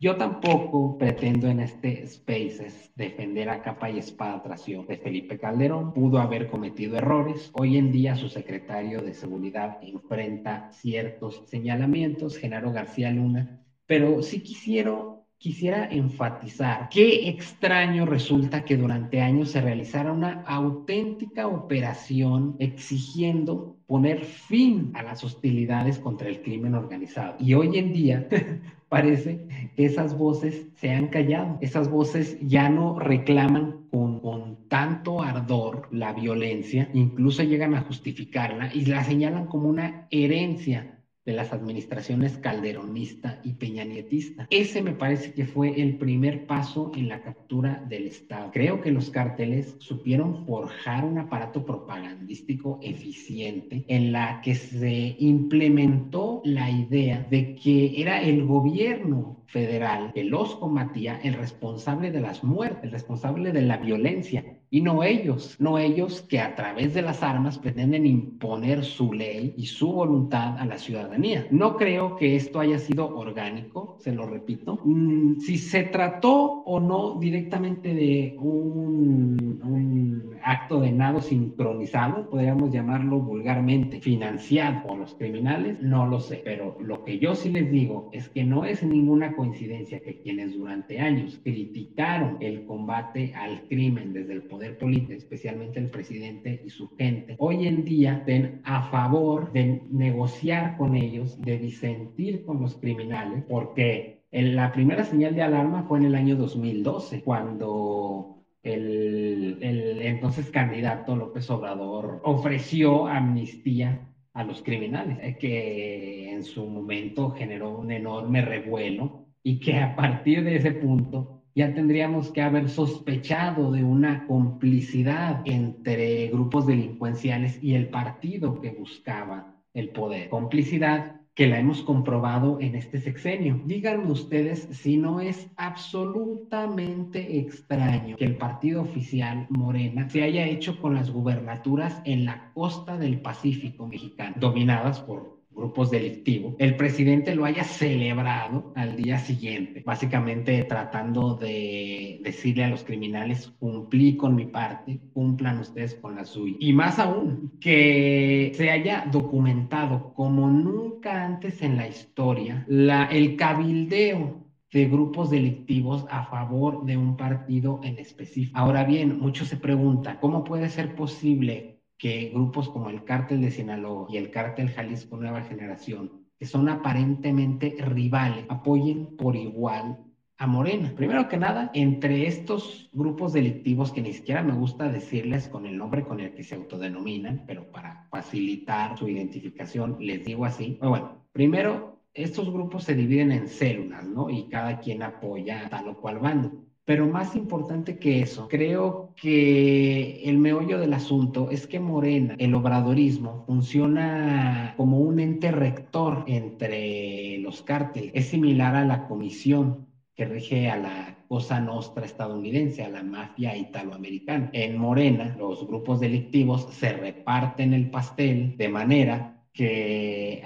yo 0.00 0.16
tampoco 0.16 0.96
pretendo 0.96 1.46
en 1.46 1.60
este 1.60 2.06
Spaces 2.06 2.90
defender 2.96 3.50
a 3.50 3.60
capa 3.60 3.90
y 3.90 3.98
espada 3.98 4.42
traición 4.42 4.86
de 4.86 4.96
Felipe 4.96 5.38
Calderón. 5.38 5.92
Pudo 5.92 6.18
haber 6.18 6.48
cometido 6.48 6.96
errores. 6.96 7.50
Hoy 7.52 7.76
en 7.76 7.92
día 7.92 8.16
su 8.16 8.30
secretario 8.30 9.02
de 9.02 9.12
Seguridad 9.12 9.78
enfrenta 9.82 10.72
ciertos 10.72 11.42
señalamientos, 11.46 12.38
Genaro 12.38 12.72
García 12.72 13.10
Luna, 13.10 13.60
pero 13.86 14.22
sí 14.22 14.40
quisiera 14.40 15.20
quisiera 15.36 15.86
enfatizar 15.90 16.90
qué 16.90 17.30
extraño 17.30 18.04
resulta 18.04 18.62
que 18.62 18.76
durante 18.76 19.22
años 19.22 19.50
se 19.50 19.62
realizara 19.62 20.12
una 20.12 20.42
auténtica 20.42 21.48
operación 21.48 22.56
exigiendo 22.58 23.78
poner 23.86 24.26
fin 24.26 24.92
a 24.94 25.02
las 25.02 25.24
hostilidades 25.24 25.98
contra 25.98 26.28
el 26.28 26.42
crimen 26.42 26.74
organizado. 26.74 27.36
Y 27.40 27.54
hoy 27.54 27.78
en 27.78 27.90
día 27.90 28.28
parece 28.90 29.46
que 29.76 29.86
esas 29.86 30.18
voces 30.18 30.66
se 30.74 30.90
han 30.90 31.06
callado. 31.06 31.56
Esas 31.62 31.88
voces 31.88 32.36
ya 32.42 32.68
no 32.68 32.98
reclaman 32.98 33.86
con, 33.90 34.20
con, 34.20 34.68
tanto 34.68 35.22
ardor 35.22 35.88
la 35.90 36.12
violencia, 36.12 36.90
incluso 36.92 37.42
llegan 37.42 37.74
a 37.74 37.80
justificarla 37.80 38.72
y 38.74 38.84
la 38.84 39.02
señalan 39.02 39.46
como 39.46 39.68
una 39.68 40.06
herencia 40.10 40.99
de 41.30 41.36
las 41.36 41.52
administraciones 41.52 42.38
calderonista 42.38 43.40
y 43.44 43.52
peñanietista. 43.52 44.48
Ese 44.50 44.82
me 44.82 44.92
parece 44.92 45.32
que 45.32 45.46
fue 45.46 45.80
el 45.80 45.96
primer 45.96 46.44
paso 46.46 46.90
en 46.96 47.08
la 47.08 47.22
captura 47.22 47.84
del 47.88 48.08
Estado. 48.08 48.50
Creo 48.52 48.80
que 48.80 48.90
los 48.90 49.10
cárteles 49.10 49.76
supieron 49.78 50.44
forjar 50.44 51.04
un 51.04 51.18
aparato 51.18 51.64
propagandístico 51.64 52.80
eficiente 52.82 53.84
en 53.86 54.10
la 54.10 54.40
que 54.40 54.56
se 54.56 55.14
implementó 55.20 56.42
la 56.44 56.68
idea 56.68 57.24
de 57.30 57.54
que 57.54 58.02
era 58.02 58.20
el 58.20 58.44
gobierno 58.44 59.44
federal 59.46 60.12
que 60.12 60.24
los 60.24 60.56
combatía 60.56 61.20
el 61.22 61.34
responsable 61.34 62.10
de 62.10 62.20
las 62.20 62.42
muertes, 62.42 62.82
el 62.84 62.90
responsable 62.90 63.52
de 63.52 63.62
la 63.62 63.76
violencia, 63.76 64.44
y 64.72 64.82
no 64.82 65.02
ellos, 65.02 65.56
no 65.58 65.78
ellos 65.78 66.22
que 66.28 66.38
a 66.38 66.54
través 66.54 66.94
de 66.94 67.02
las 67.02 67.24
armas 67.24 67.58
pretenden 67.58 68.06
imponer 68.06 68.84
su 68.84 69.12
ley 69.12 69.52
y 69.56 69.66
su 69.66 69.92
voluntad 69.92 70.56
a 70.58 70.64
la 70.64 70.78
ciudadanía. 70.78 71.46
No 71.50 71.76
creo 71.76 72.14
que 72.14 72.36
esto 72.36 72.60
haya 72.60 72.78
sido 72.78 73.16
orgánico, 73.16 73.96
se 73.98 74.12
lo 74.12 74.26
repito. 74.26 74.78
Mm, 74.84 75.40
si 75.40 75.58
se 75.58 75.82
trató 75.84 76.62
o 76.64 76.78
no 76.78 77.18
directamente 77.18 77.92
de 77.92 78.36
un, 78.38 79.60
un 79.64 80.36
acto 80.44 80.80
de 80.80 80.92
nado 80.92 81.20
sincronizado, 81.20 82.30
podríamos 82.30 82.72
llamarlo 82.72 83.18
vulgarmente, 83.18 84.00
financiado 84.00 84.86
por 84.86 84.98
los 84.98 85.14
criminales, 85.14 85.82
no 85.82 86.06
lo 86.06 86.20
sé, 86.20 86.42
pero 86.44 86.78
lo 86.80 87.04
que 87.04 87.18
yo 87.18 87.34
sí 87.34 87.50
les 87.50 87.70
digo 87.72 88.08
es 88.12 88.28
que 88.28 88.44
no 88.44 88.64
es 88.64 88.84
ninguna 88.84 89.34
coincidencia 89.34 89.98
que 89.98 90.20
quienes 90.20 90.56
durante 90.56 91.00
años 91.00 91.40
criticaron 91.42 92.36
el 92.40 92.64
combate 92.66 93.34
al 93.34 93.62
crimen 93.62 94.12
desde 94.12 94.34
el 94.34 94.42
poder 94.42 94.59
político, 94.78 95.12
especialmente 95.12 95.78
el 95.78 95.90
presidente 95.90 96.62
y 96.64 96.70
su 96.70 96.88
gente, 96.96 97.36
hoy 97.38 97.66
en 97.66 97.84
día 97.84 98.18
estén 98.18 98.60
a 98.64 98.90
favor 98.90 99.52
de 99.52 99.82
negociar 99.90 100.76
con 100.76 100.94
ellos, 100.94 101.40
de 101.40 101.58
disentir 101.58 102.44
con 102.44 102.60
los 102.60 102.76
criminales, 102.76 103.44
porque 103.48 104.20
la 104.30 104.72
primera 104.72 105.04
señal 105.04 105.34
de 105.34 105.42
alarma 105.42 105.84
fue 105.84 105.98
en 105.98 106.04
el 106.04 106.14
año 106.14 106.36
2012, 106.36 107.22
cuando 107.22 108.44
el, 108.62 109.58
el, 109.60 110.02
entonces 110.02 110.50
candidato 110.50 111.16
López 111.16 111.48
Obrador 111.50 112.20
ofreció 112.24 113.06
amnistía 113.06 114.06
a 114.32 114.44
los 114.44 114.62
criminales, 114.62 115.18
eh, 115.22 115.36
que 115.38 116.30
en 116.32 116.44
su 116.44 116.66
momento 116.66 117.30
generó 117.30 117.76
un 117.78 117.90
enorme 117.90 118.42
revuelo 118.42 119.26
y 119.42 119.58
que 119.58 119.78
a 119.78 119.96
partir 119.96 120.44
de 120.44 120.56
ese 120.56 120.72
punto 120.72 121.39
ya 121.54 121.74
tendríamos 121.74 122.30
que 122.30 122.42
haber 122.42 122.68
sospechado 122.68 123.72
de 123.72 123.82
una 123.82 124.26
complicidad 124.26 125.42
entre 125.44 126.28
grupos 126.28 126.66
delincuenciales 126.66 127.62
y 127.62 127.74
el 127.74 127.88
partido 127.88 128.60
que 128.60 128.70
buscaba 128.70 129.56
el 129.74 129.90
poder. 129.90 130.28
Complicidad 130.28 131.20
que 131.34 131.46
la 131.46 131.58
hemos 131.58 131.82
comprobado 131.82 132.58
en 132.60 132.74
este 132.74 133.00
sexenio. 133.00 133.62
Díganme 133.64 134.10
ustedes 134.10 134.68
si 134.72 134.96
no 134.96 135.20
es 135.20 135.50
absolutamente 135.56 137.38
extraño 137.38 138.16
que 138.16 138.26
el 138.26 138.36
partido 138.36 138.82
oficial 138.82 139.46
Morena 139.48 140.08
se 140.10 140.22
haya 140.22 140.46
hecho 140.46 140.80
con 140.80 140.94
las 140.94 141.10
gubernaturas 141.10 142.02
en 142.04 142.26
la 142.26 142.52
costa 142.52 142.98
del 142.98 143.20
Pacífico 143.20 143.86
mexicano, 143.86 144.36
dominadas 144.38 145.00
por 145.00 145.39
grupos 145.54 145.90
delictivos, 145.90 146.54
el 146.58 146.76
presidente 146.76 147.34
lo 147.34 147.44
haya 147.44 147.64
celebrado 147.64 148.72
al 148.76 148.96
día 148.96 149.18
siguiente, 149.18 149.82
básicamente 149.84 150.64
tratando 150.64 151.34
de 151.34 152.20
decirle 152.22 152.64
a 152.64 152.68
los 152.68 152.84
criminales, 152.84 153.52
cumplí 153.58 154.16
con 154.16 154.34
mi 154.34 154.46
parte, 154.46 155.00
cumplan 155.12 155.58
ustedes 155.58 155.94
con 155.94 156.16
la 156.16 156.24
suya. 156.24 156.56
Y 156.60 156.72
más 156.72 156.98
aún, 156.98 157.58
que 157.60 158.52
se 158.54 158.70
haya 158.70 159.06
documentado 159.10 160.14
como 160.14 160.48
nunca 160.48 161.24
antes 161.24 161.62
en 161.62 161.76
la 161.76 161.88
historia 161.88 162.66
el 162.68 163.36
cabildeo 163.36 164.46
de 164.72 164.86
grupos 164.86 165.30
delictivos 165.30 166.06
a 166.10 166.24
favor 166.26 166.84
de 166.84 166.96
un 166.96 167.16
partido 167.16 167.80
en 167.82 167.98
específico. 167.98 168.56
Ahora 168.56 168.84
bien, 168.84 169.18
muchos 169.18 169.48
se 169.48 169.56
preguntan, 169.56 170.18
¿cómo 170.20 170.44
puede 170.44 170.68
ser 170.68 170.94
posible 170.94 171.69
que 172.00 172.30
grupos 172.32 172.70
como 172.70 172.88
el 172.88 173.04
Cártel 173.04 173.42
de 173.42 173.50
Sinaloa 173.50 174.06
y 174.08 174.16
el 174.16 174.30
Cártel 174.30 174.70
Jalisco 174.70 175.18
Nueva 175.18 175.42
Generación, 175.42 176.10
que 176.38 176.46
son 176.46 176.70
aparentemente 176.70 177.76
rivales, 177.78 178.46
apoyen 178.48 179.14
por 179.18 179.36
igual 179.36 179.98
a 180.38 180.46
Morena. 180.46 180.94
Primero 180.96 181.28
que 181.28 181.36
nada, 181.36 181.70
entre 181.74 182.26
estos 182.26 182.88
grupos 182.90 183.34
delictivos 183.34 183.92
que 183.92 184.00
ni 184.00 184.14
siquiera 184.14 184.42
me 184.42 184.54
gusta 184.54 184.88
decirles 184.88 185.46
con 185.48 185.66
el 185.66 185.76
nombre 185.76 186.06
con 186.06 186.20
el 186.20 186.32
que 186.32 186.42
se 186.42 186.54
autodenominan, 186.54 187.44
pero 187.46 187.70
para 187.70 188.08
facilitar 188.10 188.96
su 188.96 189.06
identificación 189.06 189.98
les 190.00 190.24
digo 190.24 190.46
así. 190.46 190.78
Bueno, 190.80 191.26
primero, 191.32 192.00
estos 192.14 192.50
grupos 192.50 192.84
se 192.84 192.94
dividen 192.94 193.30
en 193.30 193.46
células, 193.46 194.06
¿no? 194.06 194.30
Y 194.30 194.48
cada 194.48 194.78
quien 194.80 195.02
apoya 195.02 195.66
a 195.66 195.68
tal 195.68 195.88
o 195.88 196.00
cual 196.00 196.18
bando. 196.18 196.69
Pero 196.84 197.06
más 197.06 197.36
importante 197.36 197.98
que 197.98 198.20
eso, 198.20 198.48
creo 198.48 199.14
que 199.14 200.22
el 200.24 200.38
meollo 200.38 200.78
del 200.78 200.92
asunto 200.92 201.48
es 201.50 201.66
que 201.66 201.78
Morena, 201.78 202.34
el 202.38 202.54
obradorismo, 202.54 203.44
funciona 203.46 204.74
como 204.76 204.98
un 204.98 205.20
ente 205.20 205.52
rector 205.52 206.24
entre 206.26 207.38
los 207.38 207.62
cárteles. 207.62 208.10
Es 208.14 208.26
similar 208.26 208.74
a 208.74 208.84
la 208.84 209.06
comisión 209.06 209.86
que 210.16 210.24
rige 210.24 210.68
a 210.68 210.76
la 210.76 211.24
Cosa 211.28 211.60
Nostra 211.60 212.04
estadounidense, 212.04 212.82
a 212.82 212.88
la 212.88 213.04
mafia 213.04 213.56
italoamericana. 213.56 214.50
En 214.52 214.76
Morena, 214.76 215.36
los 215.38 215.66
grupos 215.66 216.00
delictivos 216.00 216.66
se 216.72 216.92
reparten 216.92 217.72
el 217.72 217.88
pastel 217.88 218.56
de 218.56 218.68
manera 218.68 219.44
que 219.52 220.42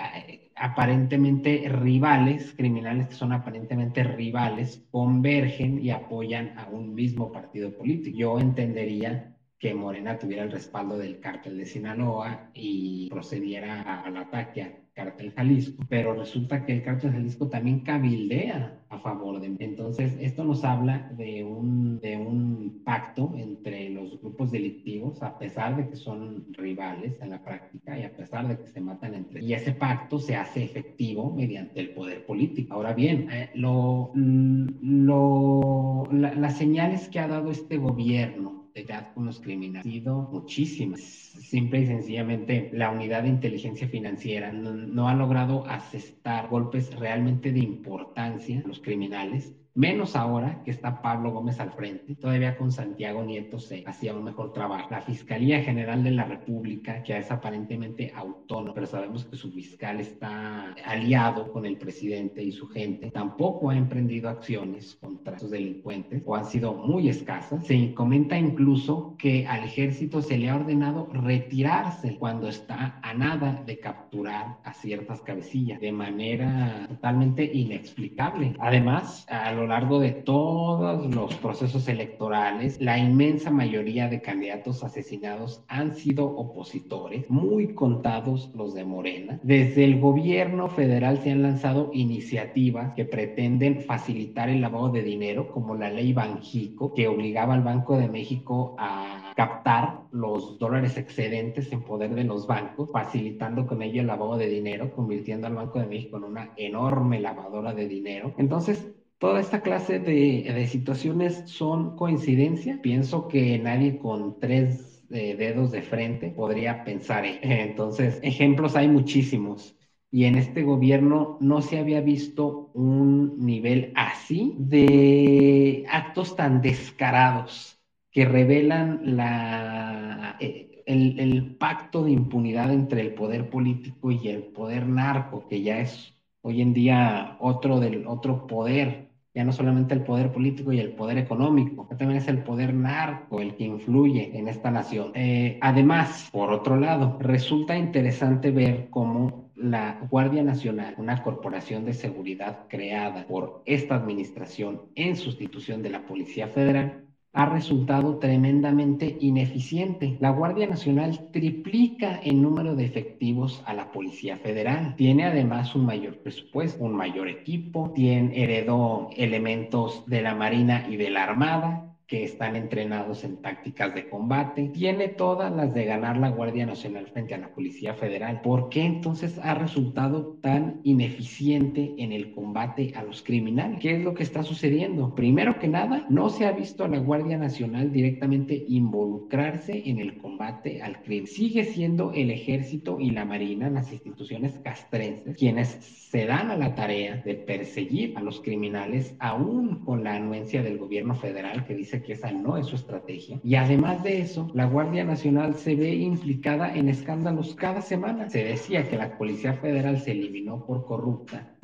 aparentemente 0.57 1.69
rivales, 1.69 2.55
criminales 2.57 3.09
que 3.09 3.15
son 3.15 3.33
aparentemente 3.33 4.03
rivales, 4.05 4.85
convergen 4.91 5.83
y 5.83 5.91
apoyan 5.91 6.59
a 6.59 6.69
un 6.69 6.95
mismo 6.95 7.33
partido 7.33 7.77
político. 7.77 8.17
Yo 8.17 8.39
entendería 8.39 9.35
que 9.59 9.75
Morena 9.75 10.19
tuviera 10.19 10.45
el 10.45 10.53
respaldo 10.53 10.99
del 10.99 11.21
cártel 11.21 11.59
de 11.59 11.67
Sinaloa 11.67 12.51
y 12.55 13.09
procediera 13.09 14.03
al 14.03 14.17
ataque 14.17 14.63
a 14.63 14.73
Cártel 14.95 15.33
Jalisco, 15.33 15.83
pero 15.89 16.15
resulta 16.15 16.65
que 16.65 16.75
el 16.75 16.83
Cártel 16.83 17.13
Jalisco 17.13 17.49
también 17.49 17.81
cabildea 17.81 18.84
a 18.95 18.99
favor 18.99 19.41
de... 19.41 19.55
Entonces, 19.59 20.17
esto 20.21 20.45
nos 20.45 20.65
habla 20.65 21.11
de 21.17 21.45
un, 21.45 22.01
de 22.01 22.17
un 22.17 22.83
pacto 22.85 23.33
entre 23.37 23.91
los 23.91 24.21
grupos 24.21 24.51
delictivos, 24.51 25.23
a 25.23 25.39
pesar 25.39 25.77
de 25.77 25.89
que 25.89 25.97
son 25.97 26.47
rivales 26.53 27.21
en 27.21 27.31
la 27.31 27.43
práctica 27.43 27.99
y 27.99 28.05
a 28.05 28.17
pesar 28.17 28.49
de 28.49 28.59
que 28.59 28.67
se 28.69 28.81
matan 28.81 29.15
entre 29.15 29.43
Y 29.43 29.53
ese 29.53 29.73
pacto 29.73 30.19
se 30.19 30.37
hace 30.37 30.65
efectivo 30.65 31.33
mediante 31.35 31.81
el 31.81 31.91
poder 31.91 32.25
político. 32.27 32.75
Ahora 32.75 32.95
bien, 32.95 33.29
eh, 33.31 33.51
lo, 33.55 34.11
mm, 34.15 35.05
lo, 35.05 36.09
las 36.13 36.57
señales 36.57 37.09
que 37.09 37.21
ha 37.21 37.29
dado 37.29 37.51
este 37.51 37.77
gobierno 37.77 38.64
de 38.75 38.87
con 39.15 39.27
los 39.27 39.41
criminales. 39.41 39.87
Ha 39.87 39.91
sido 39.91 40.23
muchísimas. 40.33 41.01
Simple 41.01 41.81
y 41.81 41.87
sencillamente, 41.87 42.69
la 42.73 42.91
unidad 42.91 43.23
de 43.23 43.29
inteligencia 43.29 43.89
financiera 43.89 44.53
no, 44.53 44.73
no 44.73 45.09
ha 45.09 45.15
logrado 45.15 45.65
asestar 45.67 46.49
golpes 46.49 46.95
realmente 46.99 47.53
de 47.53 47.61
importancia 47.61 48.61
a 48.65 48.69
los 48.69 48.81
criminales 48.81 49.55
menos 49.75 50.15
ahora 50.15 50.63
que 50.65 50.71
está 50.71 51.03
Pablo 51.03 51.33
Gómez 51.33 51.59
al 51.59 51.73
frente, 51.73 52.15
todavía 52.15 52.57
con 52.57 52.71
Santiago 52.71 53.25
Nieto 53.25 53.59
se 53.59 53.83
hacía 53.87 54.15
un 54.15 54.23
mejor 54.23 54.53
trabajo. 54.53 54.89
La 54.91 55.01
Fiscalía 55.01 55.63
General 55.63 56.03
de 56.03 56.13
la 56.13 56.25
República, 56.25 57.03
que 57.03 57.19
es 57.19 57.31
aparentemente 57.31 58.13
autónoma, 58.15 58.75
pero 58.75 58.87
sabemos 58.87 59.25
que 59.25 59.37
su 59.37 59.51
fiscal 59.51 60.01
está 60.01 60.73
aliado 60.85 61.51
con 61.53 61.67
el 61.67 61.77
presidente 61.77 62.43
y 62.43 62.53
su 62.53 62.69
gente, 62.69 63.11
tampoco 63.11 63.71
ha 63.71 63.77
emprendido 63.77 64.29
acciones 64.29 64.97
contra 65.01 65.39
sus 65.39 65.51
delincuentes 65.51 66.23
o 66.25 66.37
han 66.37 66.45
sido 66.45 66.75
muy 66.75 67.09
escasas. 67.09 67.67
Se 67.67 67.95
comenta 67.95 68.39
incluso 68.39 69.17
que 69.19 69.47
al 69.47 69.65
ejército 69.65 70.23
se 70.23 70.39
le 70.39 70.51
ha 70.51 70.57
ordenado 70.57 71.09
retirarse 71.13 72.17
cuando 72.17 72.49
está 72.49 73.01
a 73.03 73.13
nada 73.15 73.63
de 73.67 73.79
capturar 73.81 74.59
a 74.63 74.73
ciertas 74.73 75.21
cabecillas 75.23 75.81
de 75.81 75.91
manera 75.91 76.87
totalmente 76.89 77.45
inexplicable. 77.45 78.55
Además, 78.61 79.27
a 79.29 79.53
lo 79.53 79.64
largo 79.67 80.01
de 80.01 80.13
todos 80.13 81.15
los 81.15 81.35
procesos 81.37 81.89
electorales, 81.89 82.81
la 82.81 82.99
inmensa 82.99 83.51
mayoría 83.51 84.09
de 84.09 84.21
candidatos 84.21 84.85
asesinados 84.85 85.65
han 85.69 85.95
sido 85.95 86.27
opositores, 86.27 87.29
muy 87.31 87.75
contados 87.75 88.51
los 88.55 88.75
de 88.75 88.85
Morena. 88.85 89.41
Desde 89.43 89.85
el 89.85 90.01
gobierno 90.01 90.69
federal 90.69 91.19
se 91.19 91.31
han 91.31 91.43
lanzado 91.43 91.91
iniciativas 91.93 92.95
que 92.95 93.05
pretenden 93.05 93.81
facilitar 93.83 94.49
el 94.49 94.61
lavado 94.61 94.89
de 94.91 95.03
dinero, 95.03 95.51
como 95.51 95.75
la 95.75 95.91
ley 95.91 96.13
Banjico, 96.13 96.95
que 96.95 97.09
obligaba 97.09 97.55
al 97.55 97.63
Banco 97.63 97.97
de 97.97 98.09
México 98.09 98.77
a 98.79 99.33
captar 99.37 100.01
los 100.13 100.59
dólares 100.59 100.97
excedentes 100.97 101.73
en 101.73 101.83
poder 101.83 102.15
de 102.15 102.25
los 102.25 102.47
bancos, 102.47 102.91
facilitando 102.93 103.67
con 103.67 103.83
ello 103.83 104.01
el 104.01 104.07
lavado 104.07 104.37
de 104.37 104.49
dinero, 104.49 104.93
convirtiendo 104.95 105.47
al 105.47 105.55
Banco 105.55 105.81
de 105.81 105.87
México 105.87 106.17
en 106.17 106.25
una 106.25 106.51
enorme 106.57 107.21
lavadora 107.21 107.75
de 107.75 107.89
dinero. 107.89 108.33
Entonces, 108.39 108.95
Toda 109.19 109.41
esta 109.41 109.63
clase 109.63 109.99
de, 109.99 110.67
situaciones 110.69 111.45
son 111.47 111.97
coincidencia. 111.97 112.81
Pienso 112.83 113.29
que 113.29 113.59
nadie 113.59 113.99
con 113.99 114.39
tres 114.39 115.05
eh, 115.11 115.37
dedos 115.37 115.71
de 115.71 115.83
frente 115.83 116.31
podría 116.31 116.85
pensar. 116.85 117.25
Entonces, 117.43 118.19
ejemplos 118.23 118.77
hay 118.77 118.89
muchísimos. 118.89 119.77
y 120.11 120.25
en 120.27 120.37
este 120.37 120.63
gobierno 120.63 121.39
no 121.41 121.61
se 121.61 121.79
había 121.79 122.01
visto 122.01 122.71
un 122.75 123.45
nivel 123.45 123.93
así 123.97 124.55
de 124.59 125.85
actos 125.91 126.37
tan 126.37 126.61
descarados 126.63 127.81
que 128.13 128.25
revelan 128.25 129.17
la, 129.17 130.37
eh, 130.41 130.83
el, 130.87 131.19
el, 131.19 131.57
pacto 131.57 132.05
de 132.05 132.13
impunidad 132.13 132.73
entre 132.73 133.01
el 133.01 133.15
poder 133.15 133.51
político 133.51 134.13
y 134.13 134.29
el 134.29 134.45
poder 134.45 134.87
narco, 134.87 135.49
que 135.49 135.63
ya 135.63 135.81
es 135.81 136.14
hoy 136.45 136.61
en 136.63 136.73
día 136.73 137.37
otro, 137.41 137.81
del, 137.81 138.07
otro 138.07 138.47
poder 138.47 139.05
ya 139.35 139.43
no 139.43 139.53
solamente 139.53 139.95
el 139.95 140.05
poder 140.05 140.31
político 140.31 140.73
y 140.73 140.79
el 140.79 140.93
poder 140.93 141.19
económico, 141.19 141.89
también 141.99 142.19
es 142.19 142.29
el 142.29 142.45
poder 142.45 142.73
narco 142.73 143.41
el 143.41 143.57
que 143.57 143.65
influye 143.65 144.39
en 144.39 144.47
esta 144.47 144.71
nación. 144.71 145.11
Eh, 145.15 145.59
además, 145.61 146.29
por 146.31 146.53
otro 146.53 146.77
lado, 146.77 147.19
resulta 147.21 147.77
interesante 147.77 148.53
ver 148.53 148.87
cómo 148.91 149.51
la 149.57 149.99
Guardia 150.09 150.45
Nacional, 150.45 150.95
una 150.99 151.23
corporación 151.23 151.85
de 151.85 151.95
seguridad 151.95 152.67
creada 152.69 153.27
por 153.27 153.63
esta 153.67 153.97
administración 153.97 154.83
en 154.95 155.17
sustitución 155.17 155.83
de 155.83 155.91
la 155.91 156.07
Policía 156.07 156.49
Federal, 156.49 157.04
ha 157.35 157.47
resultado 157.47 158.19
tremendamente 158.19 159.17
ineficiente. 159.21 160.17
La 160.21 160.31
Guardia 160.31 160.69
Nacional 160.69 161.31
triplica 161.33 162.21
el 162.23 162.41
número 162.41 162.77
de 162.77 162.85
efectivos 162.85 163.63
a 163.67 163.75
la 163.75 163.91
Policía 163.91 164.37
Federal. 164.37 164.95
Tiene 164.97 165.27
además 165.27 165.75
un 165.75 165.85
mayor 165.85 166.23
presupuesto, 166.23 166.85
un 166.85 166.95
mayor 166.95 167.29
equipo, 167.29 167.91
tiene, 167.93 168.41
heredó 168.41 169.11
elementos 169.17 170.07
de 170.07 170.23
la 170.23 170.35
Marina 170.35 170.87
y 170.89 170.97
de 170.97 171.11
la 171.11 171.25
Armada 171.25 171.94
que 172.07 172.25
están 172.25 172.55
entrenados 172.55 173.25
en 173.25 173.41
tácticas 173.41 173.95
de 173.95 174.09
combate. 174.09 174.71
Tiene 174.75 175.09
todas 175.09 175.51
las 175.55 175.73
de 175.73 175.85
ganar 175.85 176.19
la 176.19 176.29
Guardia 176.29 176.67
Nacional 176.67 177.07
frente 177.07 177.35
a 177.35 177.39
la 177.39 177.55
Policía 177.55 177.95
Federal. 177.95 178.43
¿Por 178.43 178.69
qué 178.69 178.83
entonces 178.83 179.39
ha 179.43 179.55
resultado 179.55 180.39
tan 180.43 180.81
ineficiente 180.85 181.95
en 181.99 182.13
el 182.13 182.33
combate 182.33 182.93
a 182.95 183.03
los 183.03 183.23
criminales? 183.23 183.81
¿Qué 183.81 183.97
es 183.97 184.05
lo 184.05 184.15
que 184.15 184.23
está 184.23 184.43
sucediendo? 184.43 185.15
Primero 185.15 185.59
que 185.59 185.69
nada, 185.69 186.07
no 186.11 186.29
se 186.29 186.47
ha 186.47 186.53
visto 186.53 186.85
a 186.85 186.89
la 186.89 186.99
Guardia 186.99 187.39
Nacional 187.39 187.91
directamente 187.91 188.65
involucrarse 188.69 189.89
en 189.89 189.99
el 189.99 190.19
combate 190.19 190.83
al 190.83 191.03
crimen. 191.03 191.27
Sigue 191.27 191.65
siendo 191.65 192.13
el 192.13 192.31
ejército 192.31 193.01
y 193.01 193.11
la 193.11 193.25
marina, 193.25 193.71
las 193.71 193.93
instituciones 193.93 194.59
castrenses, 194.59 195.37
quienes 195.37 195.69
se 195.69 196.27
dan 196.27 196.51
a 196.51 196.57
la 196.57 196.75
tarea 196.75 197.23
de 197.25 197.35
perseguir 197.35 198.17
a 198.17 198.21
los 198.21 198.41
criminales, 198.41 199.17
aún 199.19 199.85
con 199.85 200.05
la 200.05 200.17
anuencia 200.17 200.63
del 200.63 200.79
gobierno 200.79 201.15
federal 201.15 201.65
que 201.65 201.75
dice 201.75 201.94
que 202.03 202.15
esa 202.15 202.31
no 202.31 202.57
es 202.57 202.67
su 202.67 202.77
estrategia. 202.77 203.41
Y 203.43 203.55
además 203.57 204.03
de 204.03 204.21
eso, 204.21 204.51
la 204.55 204.67
Guardia 204.67 205.05
Nacional 205.05 205.55
se 205.55 205.77
ve 205.77 205.95
implicada 205.95 206.75
en 206.75 206.89
escándalos 206.89 207.55
cada 207.55 207.83
semana. 207.83 208.29
Se 208.31 208.45
decía 208.45 208.89
que 208.89 208.97
la 208.97 209.17
Policía 209.17 209.55
Federal 209.55 210.01
se 210.01 210.13
eliminó 210.13 210.65
por 210.65 210.85
corrupta, 210.85 211.57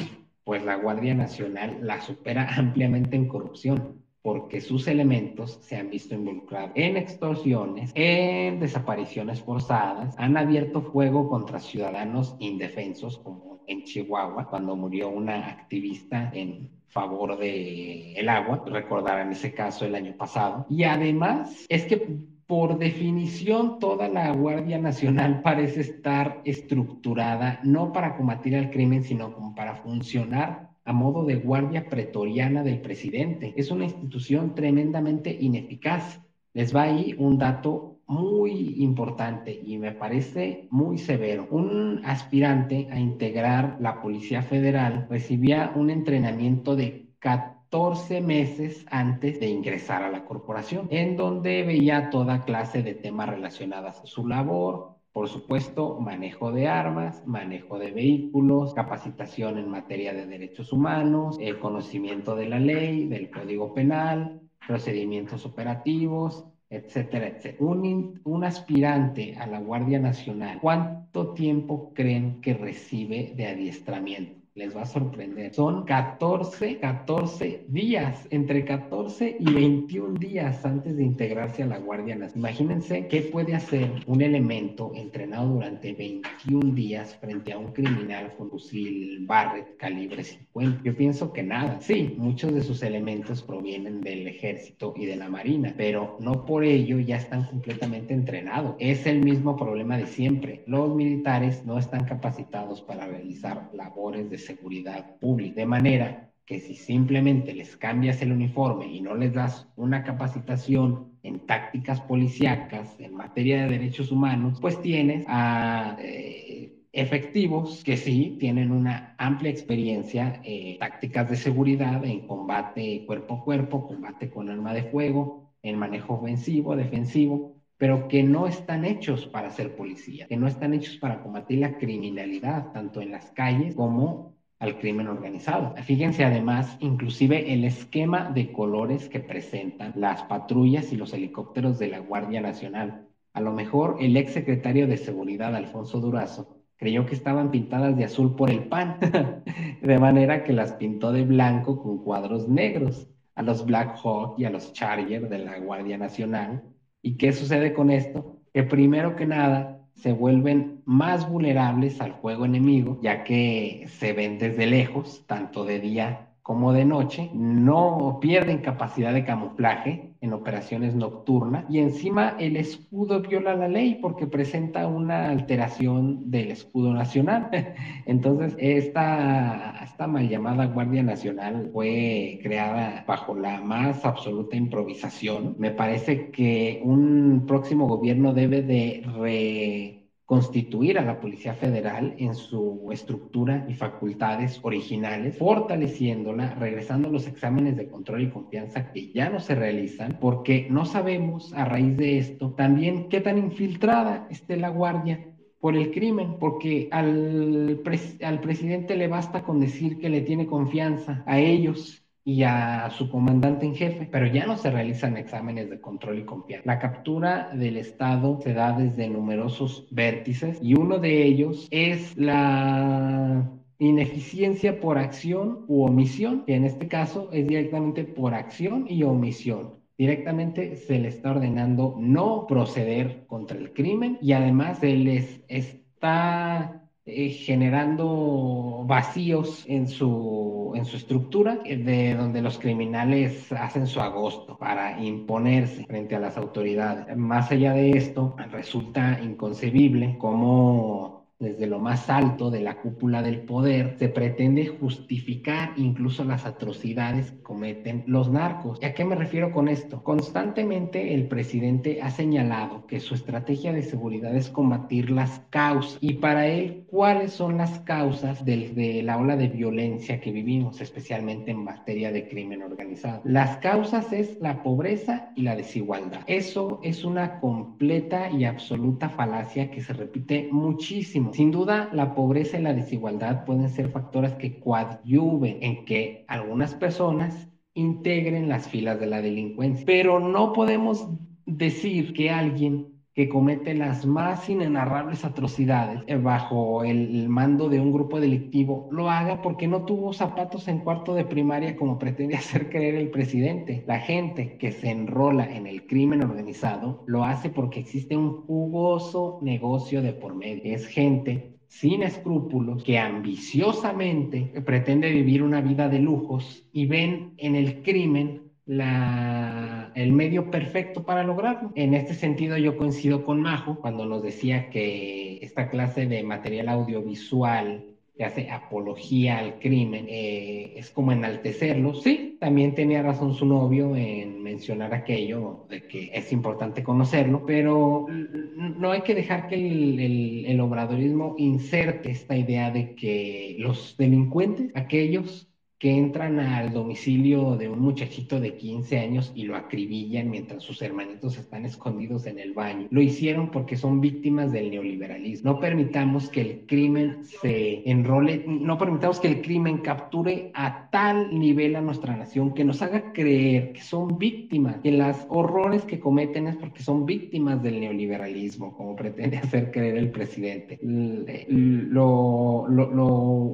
pues 0.45 0.65
la 0.65 0.77
Guardia 0.77 1.15
Nacional 1.15 1.79
la 1.83 2.01
supera 2.01 2.49
ampliamente 2.57 3.17
en 3.17 3.29
corrupción 3.29 4.01
porque 4.23 4.61
sus 4.61 4.87
elementos 4.87 5.59
se 5.63 5.77
han 5.77 5.89
visto 5.89 6.15
involucrados 6.15 6.73
en 6.75 6.97
extorsiones, 6.97 7.91
en 7.95 8.61
desapariciones 8.61 9.41
forzadas, 9.41 10.15
han 10.19 10.37
abierto 10.37 10.83
fuego 10.83 11.29
contra 11.29 11.59
ciudadanos 11.59 12.37
indefensos, 12.39 13.19
como 13.19 13.63
en 13.67 13.85
Chihuahua, 13.85 14.49
cuando 14.51 14.77
murió 14.77 15.09
una 15.09 15.47
activista 15.49 16.31
en 16.35 16.71
favor 16.91 17.39
de 17.39 18.15
el 18.15 18.29
agua, 18.29 18.65
recordarán 18.67 19.33
ese 19.33 19.55
caso 19.55 19.85
el 19.85 19.95
año 19.95 20.17
pasado. 20.17 20.67
Y 20.69 20.85
además 20.85 21.67
es 21.69 21.85
que 21.85 22.27
por 22.47 22.79
definición 22.79 23.79
toda 23.79 24.09
la 24.09 24.33
Guardia 24.33 24.79
Nacional 24.79 25.41
parece 25.45 25.83
estar 25.83 26.43
estructurada 26.45 27.61
no 27.63 27.93
para 27.93 28.17
combatir 28.17 28.55
el 28.55 28.71
crimen, 28.71 29.05
sino 29.05 29.33
como 29.33 29.55
para 29.55 29.77
funcionar 29.77 30.71
a 30.85 30.93
modo 30.93 31.25
de 31.25 31.37
guardia 31.37 31.89
pretoriana 31.89 32.65
del 32.65 32.81
presidente. 32.81 33.55
Es 33.57 33.71
una 33.71 33.85
institución 33.85 34.57
tremendamente 34.57 35.37
ineficaz. 35.39 36.21
Les 36.53 36.75
va 36.75 36.83
ahí 36.83 37.15
un 37.17 37.39
dato 37.39 37.90
muy 38.11 38.83
importante 38.83 39.57
y 39.65 39.79
me 39.79 39.93
parece 39.93 40.67
muy 40.71 40.99
severo. 40.99 41.47
Un 41.49 42.03
aspirante 42.05 42.89
a 42.91 42.99
integrar 42.99 43.77
la 43.79 44.03
Policía 44.03 44.43
Federal 44.43 45.07
recibía 45.09 45.73
un 45.77 45.91
entrenamiento 45.91 46.75
de 46.75 47.07
14 47.21 48.21
meses 48.21 48.85
antes 48.91 49.39
de 49.39 49.47
ingresar 49.47 50.03
a 50.03 50.11
la 50.11 50.25
corporación, 50.25 50.89
en 50.91 51.17
donde 51.17 51.63
veía 51.63 52.11
toda 52.11 52.45
clase 52.45 52.83
de 52.83 52.95
temas 52.95 53.29
relacionados 53.29 54.01
a 54.01 54.07
su 54.07 54.27
labor, 54.27 54.97
por 55.13 55.29
supuesto, 55.29 56.01
manejo 56.01 56.51
de 56.51 56.67
armas, 56.67 57.25
manejo 57.29 57.79
de 57.79 57.93
vehículos, 57.93 58.75
capacitación 58.75 59.57
en 59.57 59.71
materia 59.71 60.13
de 60.13 60.27
derechos 60.27 60.73
humanos, 60.73 61.37
el 61.41 61.61
conocimiento 61.61 62.35
de 62.35 62.49
la 62.49 62.59
ley, 62.59 63.07
del 63.07 63.31
código 63.31 63.73
penal, 63.73 64.41
procedimientos 64.67 65.47
operativos, 65.47 66.45
etcétera, 66.71 67.27
etcétera. 67.29 67.57
Un, 67.59 68.21
un, 68.25 68.45
aspirante 68.45 69.35
a 69.37 69.47
la 69.47 69.59
Guardia 69.59 69.99
Nacional, 69.99 70.59
¿cuánto 70.61 71.33
tiempo 71.35 71.93
creen 71.95 72.41
que 72.41 72.55
recibe 72.55 73.33
de 73.35 73.47
adiestramiento? 73.47 74.40
Les 74.55 74.75
va 74.77 74.83
a 74.83 74.87
sorprender. 74.87 75.55
Son 75.55 75.85
14, 75.85 76.79
14 76.79 77.65
días, 77.69 78.27
entre 78.31 78.65
14 78.65 79.37
y 79.39 79.53
21 79.53 80.19
días 80.19 80.65
antes 80.65 80.97
de 80.97 81.05
integrarse 81.05 81.63
a 81.63 81.67
la 81.67 81.79
Guardia 81.79 82.17
Nacional. 82.17 82.51
Imagínense 82.51 83.07
qué 83.07 83.23
puede 83.23 83.55
hacer 83.55 83.91
un 84.07 84.23
elemento 84.23 84.93
entrenado 84.95 85.55
durante 85.55 85.93
21 85.93 86.75
días 86.75 87.17
frente 87.17 87.53
a 87.53 87.59
un 87.59 87.73
criminal 87.73 88.35
con 88.37 88.51
fusil 88.51 89.25
Barrett 89.27 89.77
calibre 89.77 90.25
50. 90.25 90.83
Yo 90.83 90.97
pienso 90.97 91.33
que 91.33 91.43
nada. 91.43 91.81
Sí, 91.81 92.15
muchos 92.19 92.53
de 92.53 92.63
sus 92.63 92.83
elementos 92.83 93.43
provienen 93.43 94.01
del 94.01 94.27
ejército 94.27 94.95
y 94.97 95.07
de 95.07 95.17
la 95.17 95.29
marina, 95.29 95.75
pero 95.77 96.17
no 96.21 96.45
por 96.45 96.65
ello 96.65 96.99
ya 96.99 97.17
están 97.17 97.45
completamente 97.45 98.15
entrenados. 98.15 98.75
Es 98.79 99.07
el 99.07 99.21
mismo 99.21 99.57
problema 99.57 99.97
de 99.97 100.07
siempre. 100.07 100.65
Los 100.67 100.95
militares 100.95 101.65
no 101.65 101.79
están 101.79 102.05
capacitados 102.05 102.83
para 102.83 103.07
realizar 103.07 103.71
labores 103.73 104.29
de 104.29 104.40
seguridad 104.41 105.19
pública. 105.21 105.61
De 105.61 105.67
manera 105.67 106.31
que 106.45 106.59
si 106.59 106.75
simplemente 106.75 107.55
les 107.55 107.77
cambias 107.77 108.21
el 108.23 108.33
uniforme 108.33 108.87
y 108.87 109.01
no 109.01 109.15
les 109.15 109.33
das 109.33 109.69
una 109.77 110.03
capacitación 110.03 111.13
en 111.23 111.47
tácticas 111.47 112.01
policíacas, 112.01 112.99
en 112.99 113.15
materia 113.15 113.63
de 113.63 113.79
derechos 113.79 114.11
humanos, 114.11 114.59
pues 114.61 114.83
tienes 114.83 115.25
a 115.29 115.97
eh, 116.01 116.73
efectivos 116.93 117.85
que 117.85 117.97
sí 117.97 118.37
tienen 118.41 118.73
una 118.73 119.15
amplia 119.19 119.51
experiencia 119.51 120.41
en 120.43 120.79
tácticas 120.79 121.31
de 121.31 121.37
seguridad, 121.37 122.05
en 122.05 122.27
combate 122.27 123.05
cuerpo 123.07 123.35
a 123.35 123.45
cuerpo, 123.45 123.87
combate 123.87 124.29
con 124.29 124.49
arma 124.49 124.75
de 124.75 124.83
fuego, 124.85 125.53
en 125.63 125.79
manejo 125.79 126.15
ofensivo, 126.15 126.75
defensivo, 126.75 127.60
pero 127.81 128.09
que 128.09 128.23
no 128.23 128.47
están 128.47 128.85
hechos 128.85 129.27
para 129.27 129.49
ser 129.49 129.75
policía, 129.75 130.27
que 130.29 130.37
no 130.37 130.47
están 130.47 130.75
hechos 130.75 130.99
para 130.99 131.23
combatir 131.23 131.61
la 131.61 131.79
criminalidad, 131.79 132.69
tanto 132.73 133.01
en 133.01 133.11
las 133.11 133.31
calles 133.31 133.75
como 133.75 134.35
al 134.59 134.77
crimen 134.77 135.09
organizado. 135.09 135.73
Fíjense 135.83 136.23
además, 136.23 136.77
inclusive 136.81 137.55
el 137.55 137.65
esquema 137.65 138.29
de 138.29 138.53
colores 138.53 139.09
que 139.09 139.21
presentan 139.21 139.93
las 139.95 140.23
patrullas 140.23 140.93
y 140.93 140.97
los 140.97 141.15
helicópteros 141.15 141.79
de 141.79 141.89
la 141.89 142.01
Guardia 142.01 142.43
Nacional. 142.43 142.99
A 143.33 143.41
lo 143.41 143.51
mejor 143.51 143.97
el 143.99 144.15
ex 144.19 144.33
secretario 144.33 144.87
de 144.87 144.99
Seguridad, 144.99 145.55
Alfonso 145.55 146.01
Durazo, 146.01 146.49
creyó 146.77 147.07
que 147.07 147.15
estaban 147.15 147.51
pintadas 147.51 147.97
de 147.97 148.05
azul 148.05 148.35
por 148.35 148.51
el 148.51 148.63
pan, 148.63 148.99
de 149.81 149.99
manera 149.99 150.43
que 150.43 150.53
las 150.53 150.75
pintó 150.75 151.13
de 151.13 151.23
blanco 151.23 151.79
con 151.79 151.97
cuadros 151.97 152.47
negros 152.47 153.09
a 153.35 153.41
los 153.43 153.65
Black 153.65 153.95
Hawk 154.03 154.35
y 154.37 154.45
a 154.45 154.51
los 154.51 154.71
Charger 154.71 155.29
de 155.29 155.39
la 155.39 155.59
Guardia 155.59 155.97
Nacional. 155.97 156.61
¿Y 157.03 157.17
qué 157.17 157.33
sucede 157.33 157.73
con 157.73 157.91
esto? 157.91 158.37
Que 158.53 158.63
primero 158.63 159.17
que 159.17 159.27
nada, 159.27 159.81
se 159.95 160.13
vuelven 160.13 160.83
más 160.85 161.29
vulnerables 161.29 162.01
al 162.01 162.13
juego 162.13 162.45
enemigo, 162.45 162.99
ya 163.03 163.25
que 163.25 163.87
se 163.89 164.13
ven 164.13 164.39
desde 164.39 164.67
lejos, 164.67 165.25
tanto 165.27 165.65
de 165.65 165.81
día 165.81 166.31
como 166.43 166.73
de 166.73 166.85
noche, 166.85 167.31
no 167.35 168.19
pierden 168.21 168.59
capacidad 168.59 169.13
de 169.13 169.25
camuflaje 169.25 170.10
en 170.21 170.33
operaciones 170.35 170.95
nocturnas 170.95 171.65
y 171.69 171.79
encima 171.79 172.37
el 172.39 172.57
escudo 172.57 173.23
viola 173.23 173.55
la 173.57 173.69
ley 173.69 173.99
porque 174.03 174.27
presenta 174.27 174.87
una 174.87 175.31
alteración 175.31 176.31
del 176.31 176.51
escudo 176.51 176.93
nacional. 176.93 177.49
Entonces, 178.07 178.55
esta, 178.59 179.83
esta 179.83 180.07
mal 180.07 180.29
llamada 180.29 180.67
Guardia 180.67 181.03
Nacional 181.03 181.71
fue 181.73 182.39
creada 182.43 183.05
bajo 183.07 183.35
la 183.35 183.61
más 183.61 184.05
absoluta 184.05 184.57
improvisación. 184.57 185.57
Me 185.59 185.71
parece 185.71 186.31
que 186.31 186.81
un 186.85 187.45
próximo 187.47 187.87
gobierno 187.87 188.35
debe 188.35 188.63
de 188.63 189.03
re 189.19 190.00
constituir 190.31 190.97
a 190.97 191.05
la 191.05 191.19
Policía 191.19 191.55
Federal 191.55 192.15
en 192.19 192.37
su 192.37 192.89
estructura 192.93 193.67
y 193.69 193.75
facultades 193.75 194.61
originales, 194.63 195.37
fortaleciéndola, 195.37 196.55
regresando 196.55 197.11
los 197.11 197.27
exámenes 197.27 197.77
de 197.77 197.89
control 197.89 198.23
y 198.23 198.31
confianza 198.31 198.93
que 198.93 199.11
ya 199.11 199.29
no 199.29 199.41
se 199.41 199.57
realizan, 199.57 200.19
porque 200.21 200.69
no 200.71 200.85
sabemos 200.85 201.53
a 201.53 201.65
raíz 201.65 201.97
de 201.97 202.19
esto 202.19 202.53
también 202.53 203.09
qué 203.09 203.21
tan 203.21 203.39
infiltrada 203.39 204.29
esté 204.31 204.57
la 204.57 204.69
Guardia 204.69 205.35
por 205.59 205.77
el 205.77 205.91
crimen, 205.91 206.37
porque 206.39 206.87
al, 206.93 207.83
al 208.23 208.41
presidente 208.41 208.95
le 208.95 209.09
basta 209.09 209.43
con 209.43 209.59
decir 209.59 209.99
que 209.99 210.11
le 210.11 210.21
tiene 210.21 210.47
confianza 210.47 211.25
a 211.27 211.41
ellos 211.41 212.00
y 212.25 212.43
a 212.43 212.91
su 212.91 213.11
comandante 213.11 213.67
en 213.67 213.75
jefe, 213.75 214.09
pero 214.11 214.27
ya 214.27 214.47
no 214.47 214.57
se 214.57 214.71
realizan 214.71 215.17
exámenes 215.17 215.71
de 215.71 215.81
control 215.81 216.19
y 216.19 216.25
confianza. 216.25 216.67
La 216.67 216.79
captura 216.79 217.51
del 217.55 217.77
Estado 217.77 218.39
se 218.43 218.53
da 218.53 218.73
desde 218.73 219.09
numerosos 219.09 219.87
vértices 219.91 220.59
y 220.63 220.75
uno 220.75 220.99
de 220.99 221.25
ellos 221.25 221.67
es 221.71 222.17
la 222.17 223.51
ineficiencia 223.79 224.79
por 224.81 224.99
acción 224.99 225.65
u 225.67 225.85
omisión, 225.85 226.45
que 226.45 226.55
en 226.55 226.65
este 226.65 226.87
caso 226.89 227.31
es 227.33 227.49
directamente 227.49 228.05
por 228.05 228.35
acción 228.35 228.85
y 228.89 229.03
omisión. 229.03 229.81
Directamente 229.97 230.77
se 230.77 230.99
le 230.99 231.09
está 231.09 231.31
ordenando 231.31 231.97
no 231.99 232.47
proceder 232.47 233.27
contra 233.27 233.59
el 233.59 233.73
crimen 233.73 234.19
y 234.21 234.33
además 234.33 234.79
se 234.79 234.95
les 234.97 235.41
está 235.49 236.80
eh, 237.11 237.31
generando 237.31 238.85
vacíos 238.87 239.65
en 239.67 239.89
su, 239.89 240.73
en 240.75 240.85
su 240.85 240.97
estructura, 240.97 241.59
eh, 241.65 241.77
de 241.77 242.15
donde 242.15 242.43
los 242.43 242.59
criminales 242.59 243.53
hacen 243.53 243.87
su 243.87 244.01
agosto 244.01 244.57
para 244.57 245.01
imponerse 245.01 245.85
frente 245.87 246.17
a 246.17 246.21
las 246.21 246.37
autoridades. 246.37 247.17
Más 247.17 247.51
allá 247.51 247.73
de 247.73 247.91
esto, 247.91 248.37
resulta 248.51 249.21
inconcebible 249.23 250.17
cómo 250.19 251.20
desde 251.41 251.67
lo 251.67 251.79
más 251.79 252.11
alto 252.11 252.51
de 252.51 252.61
la 252.61 252.77
cúpula 252.77 253.23
del 253.23 253.41
poder, 253.41 253.97
se 253.99 254.11
pretende 254.11 254.67
justificar 254.67 255.73
incluso 255.77 256.23
las 256.23 256.45
atrocidades 256.45 257.31
que 257.31 257.43
cometen 257.43 258.05
los 258.07 258.31
narcos. 258.31 258.79
¿Y 258.83 258.85
a 258.85 258.95
qué 258.95 259.07
me 259.07 259.17
refiero 259.17 259.51
con 259.51 259.69
esto? 259.69 260.03
Constantemente 260.05 261.15
el 261.15 261.29
presidente 261.29 262.03
ha 262.03 262.11
señalado 262.11 262.87
que 262.87 263.01
su 263.01 263.15
estrategia 263.15 263.73
de 263.73 263.83
seguridad 263.83 264.37
es 264.37 264.51
combatir 264.51 265.11
las 265.11 265.41
causas. 265.49 265.97
Y 266.03 266.15
para 266.15 266.47
él, 266.47 266.85
¿cuáles 266.89 267.33
son 267.33 267.57
las 267.57 267.81
causas 267.81 268.45
de, 268.45 269.01
la 269.03 269.17
ola 269.17 269.37
de 269.37 269.49
violencia 269.49 270.21
que 270.21 270.33
vivimos, 270.33 270.83
especialmente 270.83 271.53
en 271.53 271.65
materia 271.65 272.13
de 272.13 272.29
crimen 272.29 272.63
organizado? 272.63 273.23
Las 273.25 273.57
causas 273.59 274.13
es 274.13 274.39
la 274.41 274.63
pobreza 274.63 275.33
y 275.37 275.43
la 275.43 275.57
desigualdad. 275.57 276.21
Eso 276.27 276.81
es 276.83 277.03
una 277.03 277.41
completa 277.41 278.31
y 278.31 278.45
absoluta 278.45 279.09
falacia 279.09 279.71
que 279.71 279.81
se 279.81 279.95
repite 279.95 280.51
muchísimo 280.53 281.30
sin 281.33 281.51
duda, 281.51 281.89
la 281.93 282.15
pobreza 282.15 282.59
y 282.59 282.63
la 282.63 282.75
desigualdad 282.75 283.45
pueden 283.45 283.69
ser 283.69 283.91
factores 283.91 284.35
que 284.35 284.59
coadyuven 284.59 285.59
en 285.63 285.85
que 285.85 286.25
algunas 286.29 286.75
personas 286.75 287.49
integren 287.75 288.49
las 288.49 288.69
filas 288.69 288.99
de 289.01 289.07
la 289.07 289.23
delincuencia, 289.23 289.87
pero 289.87 290.21
no 290.21 290.53
podemos 290.53 291.09
decir 291.47 292.13
que 292.13 292.31
alguien 292.31 293.00
que 293.21 293.29
comete 293.29 293.75
las 293.75 294.07
más 294.07 294.49
inenarrables 294.49 295.27
atrocidades 295.27 296.01
eh, 296.07 296.17
bajo 296.17 296.85
el, 296.85 297.29
mando 297.29 297.69
de 297.69 297.79
un 297.79 297.93
grupo 297.93 298.19
delictivo 298.19 298.87
lo 298.89 299.11
haga 299.11 299.43
porque 299.43 299.69
no 299.69 299.83
tuvo 299.83 300.15
zapatos 300.15 300.69
en 300.69 300.81
cuarto 300.81 301.13
de 301.13 301.27
primaria 301.27 301.75
como 301.75 301.99
pretende 301.99 302.35
hacer 302.37 302.71
creer 302.71 302.95
el 302.95 303.11
presidente. 303.11 303.83
La 303.85 304.01
gente 304.01 304.55
que 304.57 304.73
se 304.73 304.89
enrola 304.89 305.45
en 305.45 305.67
el 305.67 305.85
crimen 305.85 306.23
organizado 306.23 306.99
lo 307.05 307.23
hace 307.23 307.51
porque 307.51 307.81
existe 307.81 308.17
un 308.17 308.33
jugoso 308.47 309.37
negocio 309.39 310.01
de 310.01 310.15
por 310.15 310.35
medio. 310.35 310.75
Es 310.75 310.87
gente 310.87 311.45
sin 311.69 312.03
escrúpulos, 312.03 312.83
que 312.83 312.99
ambiciosamente 312.99 314.51
pretende 314.65 315.11
vivir 315.11 315.43
una 315.43 315.61
vida 315.61 315.91
de 315.91 316.01
lujos 316.01 316.65
y 316.73 316.87
ven 316.87 317.29
en 317.37 317.55
el 317.55 317.83
crimen 317.83 318.40
el 318.71 320.13
medio 320.13 320.51
perfecto 320.51 321.05
para 321.05 321.25
lograrlo. 321.25 321.73
En 321.75 321.95
este 321.95 322.15
sentido, 322.15 322.57
yo 322.57 322.77
coincido 322.77 323.25
con 323.25 323.41
Majo 323.41 323.81
cuando 323.81 324.05
nos 324.07 324.23
decía 324.23 324.71
que 324.71 325.39
esta 325.43 325.69
clase 325.71 326.07
de 326.07 326.23
material 326.23 326.69
audiovisual 326.69 327.85
que 328.17 328.25
hace 328.25 328.51
apología 328.51 329.39
al 329.39 329.59
crimen 329.59 330.07
eh, 330.09 330.75
es 330.77 330.91
como 330.91 331.11
enaltecerlo. 331.11 331.95
Sí, 331.95 332.37
también 332.39 332.75
tenía 332.75 333.03
razón 333.03 333.35
su 333.35 333.47
novio 333.47 333.97
en 333.97 334.43
mencionar 334.43 334.93
aquello 334.93 335.65
de 335.71 335.87
que 335.87 336.11
es 336.13 336.31
importante 336.31 336.83
conocerlo, 336.83 337.45
pero 337.47 338.07
no 338.09 338.93
hay 338.93 339.01
que 339.01 339.15
dejar 339.15 339.49
que 339.49 339.57
el 339.57 340.61
obradorismo 340.61 341.35
inserte 341.39 342.11
esta 342.11 342.37
idea 342.37 342.71
de 342.71 342.95
que 342.95 343.57
los 343.59 343.97
delincuentes, 343.97 344.71
aquellos 344.75 345.50
que 345.81 345.97
entran 345.97 346.39
al 346.39 346.75
domicilio 346.75 347.57
de 347.57 347.71
un 347.71 347.81
muchachito 347.81 348.39
de 348.39 348.55
15 348.55 348.99
años 348.99 349.33
y 349.35 349.45
lo 349.45 349.57
acribillan 349.57 350.29
mientras 350.29 350.63
sus 350.63 350.83
hermanitos 350.83 351.39
están 351.39 351.65
escondidos 351.65 352.27
en 352.27 352.39
el 352.39 352.53
baño. 352.53 352.87
Lo 352.91 353.01
hicieron 353.01 353.51
porque 353.51 353.77
son 353.77 353.99
víctimas 354.03 354.53
del 354.53 354.71
neoliberalismo. 354.71 355.53
No 355.53 355.59
permitamos 355.59 356.29
que 356.29 356.43
el 356.43 356.67
crimen 356.67 357.25
se 357.25 357.91
enrole, 357.91 358.45
no 358.47 358.77
permitamos 358.77 359.21
que 359.21 359.29
el 359.29 359.41
crimen 359.41 359.79
capture 359.79 360.51
a 360.53 360.91
tal 360.91 361.39
nivel 361.39 361.75
a 361.77 361.81
nuestra 361.81 362.15
nación 362.15 362.53
que 362.53 362.63
nos 362.63 362.83
haga 362.83 363.15
creer 363.15 363.73
que 363.73 363.81
son 363.81 364.19
víctimas, 364.19 364.77
que 364.83 364.93
las 364.93 365.27
horrores 365.31 365.87
que 365.87 365.99
cometen 365.99 366.47
es 366.47 366.57
porque 366.57 366.83
son 366.83 367.07
víctimas 367.07 367.63
del 367.63 367.81
neoliberalismo, 367.81 368.77
como 368.77 368.95
pretende 368.95 369.39
hacer 369.39 369.71
creer 369.71 369.97
el 369.97 370.11
presidente. 370.11 370.79
Lo, 370.83 372.67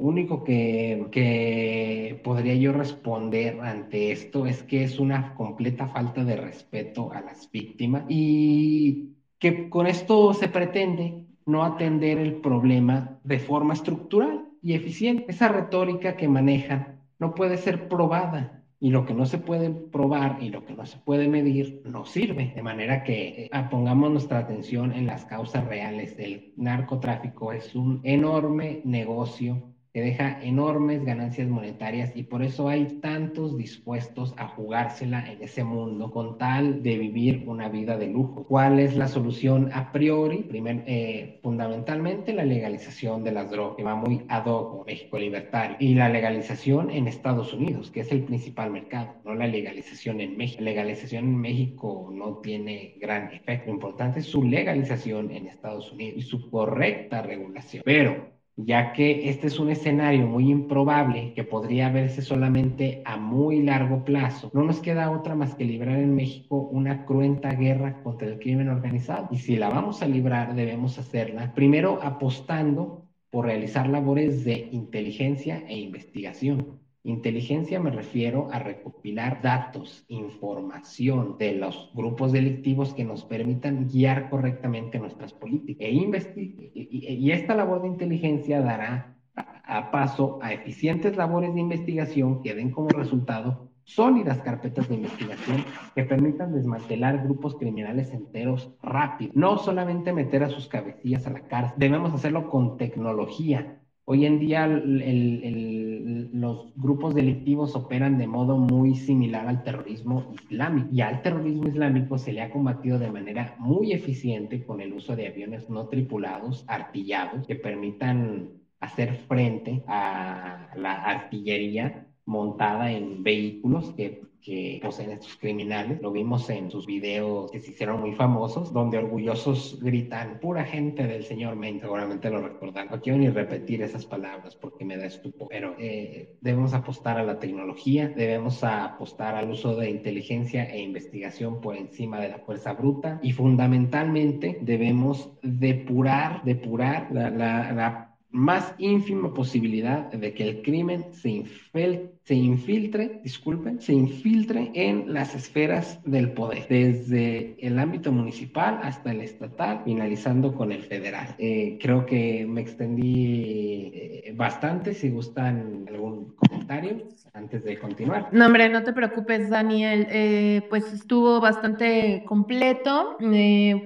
único 0.07 0.43
que 0.43 2.16
podría 2.23 2.55
yo 2.55 2.73
responder 2.73 3.61
ante 3.61 4.13
esto 4.13 4.47
es 4.47 4.63
que 4.63 4.85
es 4.85 4.99
una 4.99 5.35
completa 5.35 5.89
falta 5.89 6.25
de 6.25 6.37
respeto 6.37 7.13
a 7.13 7.21
las 7.21 7.51
víctimas 7.51 8.05
y 8.09 9.15
que 9.39 9.69
con 9.69 9.87
esto 9.87 10.35
se 10.35 10.49
pretende 10.49 11.27
no 11.47 11.65
atender 11.65 12.19
el 12.19 12.37
problema 12.37 13.19
de 13.25 13.39
forma 13.39 13.75
estructural 13.75 14.49
y 14.63 14.75
eficiente. 14.75 15.27
Esa 15.29 15.49
retórica 15.49 16.17
que 16.17 16.29
manejan 16.29 17.01
no 17.19 17.35
puede 17.35 17.57
ser 17.57 17.89
probada 17.89 18.65
y 18.79 18.91
lo 18.91 19.07
que 19.07 19.15
no 19.15 19.25
se 19.25 19.39
puede 19.39 19.71
probar 19.71 20.39
y 20.41 20.51
lo 20.51 20.65
que 20.65 20.75
no 20.75 20.85
se 20.85 20.99
puede 20.99 21.29
medir 21.29 21.83
no 21.85 22.05
sirve. 22.05 22.53
De 22.55 22.63
manera 22.63 23.05
que 23.05 23.47
eh, 23.47 23.51
pongamos 23.71 24.11
nuestra 24.11 24.39
atención 24.39 24.93
en 24.93 25.07
las 25.07 25.25
causas 25.25 25.67
reales. 25.67 26.15
El 26.19 26.53
narcotráfico 26.57 27.53
es 27.53 27.75
un 27.75 28.01
enorme 28.03 28.83
negocio 28.85 29.76
que 29.97 30.03
deja 30.03 30.39
enormes 30.43 31.03
ganancias 31.07 31.49
monetarias 31.49 32.15
y 32.15 32.25
por 32.25 32.43
eso 32.43 32.69
hay 32.69 32.85
tantos 33.01 33.57
dispuestos 33.57 34.35
a 34.37 34.47
jugársela 34.47 35.33
en 35.33 35.43
ese 35.43 35.65
mundo 35.65 36.11
con 36.11 36.37
tal 36.37 36.83
de 36.83 36.99
vivir 36.99 37.45
una 37.47 37.71
vida 37.71 37.97
de 37.97 38.09
lujo. 38.09 38.45
¿Cuál 38.45 38.79
es 38.79 38.95
la 38.95 39.09
solución 39.09 39.71
a 39.73 39.93
priori? 39.93 40.43
Primer, 40.43 40.85
eh, 40.87 41.41
fundamentalmente 41.43 42.35
la 42.35 42.45
legalización 42.45 43.25
de 43.25 43.33
las 43.33 43.51
drogas, 43.51 43.79
que 43.79 43.85
va 43.85 43.95
muy 43.95 44.21
ad 44.29 44.45
hoc 44.45 44.87
México 44.87 45.19
libertario, 45.19 45.79
y 45.81 45.95
la 45.95 46.11
legalización 46.11 46.91
en 46.91 47.09
Estados 47.09 47.55
Unidos, 47.55 47.91
que 47.91 48.01
es 48.01 48.13
el 48.13 48.25
principal 48.25 48.71
mercado, 48.71 49.15
no 49.25 49.35
la 49.35 49.47
legalización 49.47 50.21
en 50.21 50.37
México. 50.37 50.63
La 50.63 50.73
legalización 50.73 51.25
en 51.25 51.41
México 51.41 52.11
no 52.13 52.37
tiene 52.43 52.97
gran 53.01 53.33
efecto. 53.33 53.69
Lo 53.69 53.73
importante 53.77 54.19
es 54.19 54.27
su 54.27 54.43
legalización 54.43 55.31
en 55.31 55.47
Estados 55.47 55.91
Unidos 55.91 56.19
y 56.19 56.21
su 56.21 56.51
correcta 56.51 57.23
regulación. 57.23 57.83
Pero 57.83 58.36
ya 58.57 58.92
que 58.92 59.29
este 59.29 59.49
es 59.49 59.59
un 59.59 59.71
escenario 59.71 60.27
muy 60.27 60.51
improbable 60.51 61.35
que 61.35 61.45
podría 61.45 61.90
verse 61.90 62.23
solamente 62.23 63.03
a 63.05 63.19
muy 63.19 63.62
largo 63.62 64.05
plazo, 64.05 64.51
no 64.55 64.64
nos 64.64 64.81
queda 64.81 65.11
otra 65.11 65.35
más 65.35 65.55
que 65.55 65.64
librar 65.64 65.99
en 65.99 66.14
México 66.14 66.69
una 66.73 67.05
cruenta 67.05 67.53
guerra 67.53 68.03
contra 68.03 68.29
el 68.29 68.38
crimen 68.38 68.69
organizado. 68.69 69.29
Y 69.31 69.38
si 69.38 69.57
la 69.57 69.69
vamos 69.69 70.03
a 70.03 70.09
librar, 70.09 70.55
debemos 70.55 70.99
hacerla 70.99 71.53
primero 71.55 72.01
apostando 72.03 73.05
por 73.31 73.45
realizar 73.45 73.89
labores 73.89 74.45
de 74.45 74.68
inteligencia 74.72 75.62
e 75.68 75.78
investigación 75.78 76.86
Inteligencia 77.07 77.79
me 77.79 77.91
refiero 77.91 78.49
a 78.51 78.59
recopilar 78.59 79.41
datos, 79.41 80.05
información 80.09 81.39
de 81.39 81.53
los 81.53 81.89
grupos 81.95 82.33
delictivos 82.33 82.95
que 82.95 83.05
nos 83.05 83.23
permitan 83.23 83.87
guiar 83.87 84.29
correctamente 84.29 84.99
nuestras 84.99 85.33
políticas. 85.33 85.87
E 85.87 85.93
y, 85.93 87.31
esta 87.31 87.55
labor 87.55 87.83
de 87.83 87.89
inteligencia 87.89 88.61
dará 88.61 89.17
a, 89.37 89.93
paso 89.93 90.41
a 90.43 90.53
eficientes 90.53 91.17
labores 91.17 91.55
de 91.55 91.61
investigación 91.61 92.43
que 92.43 92.55
den 92.55 92.71
como 92.71 92.89
resultado 92.89 93.71
sólidas 93.85 94.41
carpetas 94.41 94.89
de 94.89 94.97
investigación 94.97 95.65
que 95.95 96.03
permitan 96.03 96.53
desmantelar 96.53 97.23
grupos 97.23 97.55
criminales 97.55 98.13
enteros 98.13 98.75
rápido. 98.83 99.31
No 99.37 99.59
solamente 99.59 100.13
meter 100.13 100.43
a 100.43 100.49
sus 100.49 100.67
cabecillas 100.67 101.25
a 101.29 101.31
la 101.31 101.47
cárcel, 101.47 101.79
debemos 101.79 102.13
hacerlo 102.13 102.51
con 102.51 102.77
tecnología. 102.77 103.81
Hoy 104.09 104.25
en 104.25 104.39
día 104.39 104.69
los 104.69 106.73
grupos 106.77 107.13
delictivos 107.13 107.75
operan 107.75 108.19
de 108.19 108.29
modo 108.29 108.57
muy 108.57 108.95
similar 108.95 109.49
al 109.49 109.65
terrorismo 109.65 110.33
islámico 110.33 110.89
y 110.93 111.01
al 111.01 111.23
terrorismo 111.23 111.67
islámico 111.67 112.17
se 112.17 112.33
le 112.33 112.43
ha 112.43 112.53
combatido 112.53 113.01
de 113.01 113.11
manera 113.11 113.57
muy 113.59 113.93
eficiente 113.93 114.65
con 114.65 114.81
el 114.81 114.93
uso 114.93 115.17
de 115.17 115.27
aviones 115.27 115.69
no 115.69 115.89
tripulados, 115.89 116.65
artillados, 116.69 117.49
que 117.49 117.57
permitan 117.57 118.51
hacer 118.79 119.17
frente 119.27 119.83
a 119.89 120.71
la 120.77 120.93
artillería 120.93 122.07
montada 122.27 122.93
en 122.93 123.25
vehículos 123.25 123.91
que 123.97 124.23
que 124.47 124.78
poseen 124.80 125.11
estos 125.11 125.36
criminales. 125.36 126.01
Lo 126.01 126.12
vimos 126.12 126.49
en 126.51 126.70
sus 126.70 126.86
videos 126.86 127.51
que 127.51 127.59
se 127.59 127.72
hicieron 127.72 128.01
muy 128.01 128.12
famosos, 128.12 128.72
donde 128.72 128.97
orgullosos 128.97 129.80
gritan, 129.82 130.38
pura 130.38 130.64
gente 130.64 131.05
del 131.05 131.24
señor 131.24 131.57
Maine, 131.57 131.80
seguramente 131.80 132.30
lo 132.30 132.40
recordan. 132.40 132.86
No 132.88 133.01
quiero 133.01 133.18
ni 133.18 133.28
repetir 133.28 133.82
esas 133.82 134.07
palabras 134.07 134.55
porque 134.55 134.84
me 134.84 134.97
da 134.97 135.07
estupor, 135.07 135.49
pero 135.51 135.74
eh, 135.80 136.36
debemos 136.40 136.74
apostar 136.74 137.18
a 137.18 137.24
la 137.24 137.40
tecnología, 137.40 138.09
debemos 138.09 138.62
apostar 138.62 139.34
al 139.34 139.51
uso 139.51 139.74
de 139.74 139.90
inteligencia 139.90 140.64
e 140.70 140.80
investigación 140.80 141.61
por 141.61 141.76
encima 141.76 142.20
de 142.20 142.28
la 142.28 142.38
fuerza 142.38 142.72
bruta 142.74 143.18
y 143.24 143.32
fundamentalmente 143.32 144.59
debemos 144.61 145.28
depurar, 145.42 146.44
depurar 146.44 147.09
la, 147.11 147.30
la, 147.30 147.72
la 147.72 148.16
más 148.30 148.76
ínfima 148.78 149.34
posibilidad 149.34 150.12
de 150.12 150.34
que 150.34 150.44
el 150.44 150.62
crimen 150.62 151.12
se, 151.12 151.30
infel 151.30 152.16
se 152.27 152.35
infiltre, 152.35 153.20
disculpen, 153.22 153.81
se 153.81 153.93
infiltre 153.93 154.72
en 154.74 155.14
las 155.14 155.37
esferas 155.37 156.01
del 156.05 156.33
poder, 156.33 156.66
desde 156.68 157.55
el 157.64 157.79
ámbito 157.79 158.11
municipal 158.11 158.81
hasta 158.83 159.12
el 159.12 159.20
estatal, 159.20 159.83
finalizando 159.85 160.53
con 160.53 160.72
el 160.72 160.83
federal. 160.83 161.37
Eh, 161.39 161.79
creo 161.81 162.05
que 162.05 162.45
me 162.45 162.62
extendí 162.62 163.93
eh, 163.95 164.33
bastante, 164.35 164.93
si 164.93 165.11
gustan 165.11 165.87
algún 165.89 166.35
comentario 166.35 167.07
antes 167.33 167.62
de 167.62 167.79
continuar. 167.79 168.29
No, 168.33 168.47
hombre, 168.47 168.68
no 168.70 168.83
te 168.83 168.93
preocupes, 168.93 169.49
Daniel, 169.49 170.09
eh, 170.11 170.62
pues 170.68 170.93
estuvo 170.93 171.41
bastante 171.41 172.22
completo. 172.24 173.16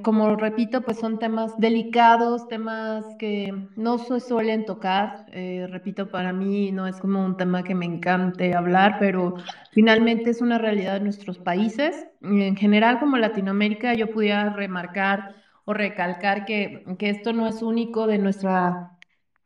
como 0.00 0.36
repito, 0.36 0.80
pues 0.82 0.96
son 0.96 1.18
temas 1.18 1.58
delicados, 1.58 2.48
temas 2.48 3.04
que 3.16 3.52
no 3.74 3.98
se 3.98 4.20
suelen 4.20 4.64
tocar. 4.64 5.12
repito, 5.26 6.08
para 6.08 6.32
mí 6.32 6.72
no 6.72 6.86
es 6.86 6.98
como 6.98 7.22
un 7.22 7.36
tema 7.36 7.62
que 7.64 7.74
me 7.74 7.84
encanta 7.84 8.29
hablar, 8.54 8.96
pero 8.98 9.34
finalmente 9.72 10.30
es 10.30 10.40
una 10.40 10.58
realidad 10.58 10.94
de 10.94 11.00
nuestros 11.00 11.38
países. 11.38 12.06
En 12.22 12.56
general, 12.56 12.98
como 12.98 13.16
Latinoamérica, 13.16 13.94
yo 13.94 14.10
pudiera 14.10 14.50
remarcar 14.50 15.34
o 15.64 15.74
recalcar 15.74 16.44
que, 16.44 16.84
que 16.98 17.10
esto 17.10 17.32
no 17.32 17.46
es 17.46 17.62
único 17.62 18.06
de 18.06 18.18
nuestra 18.18 18.96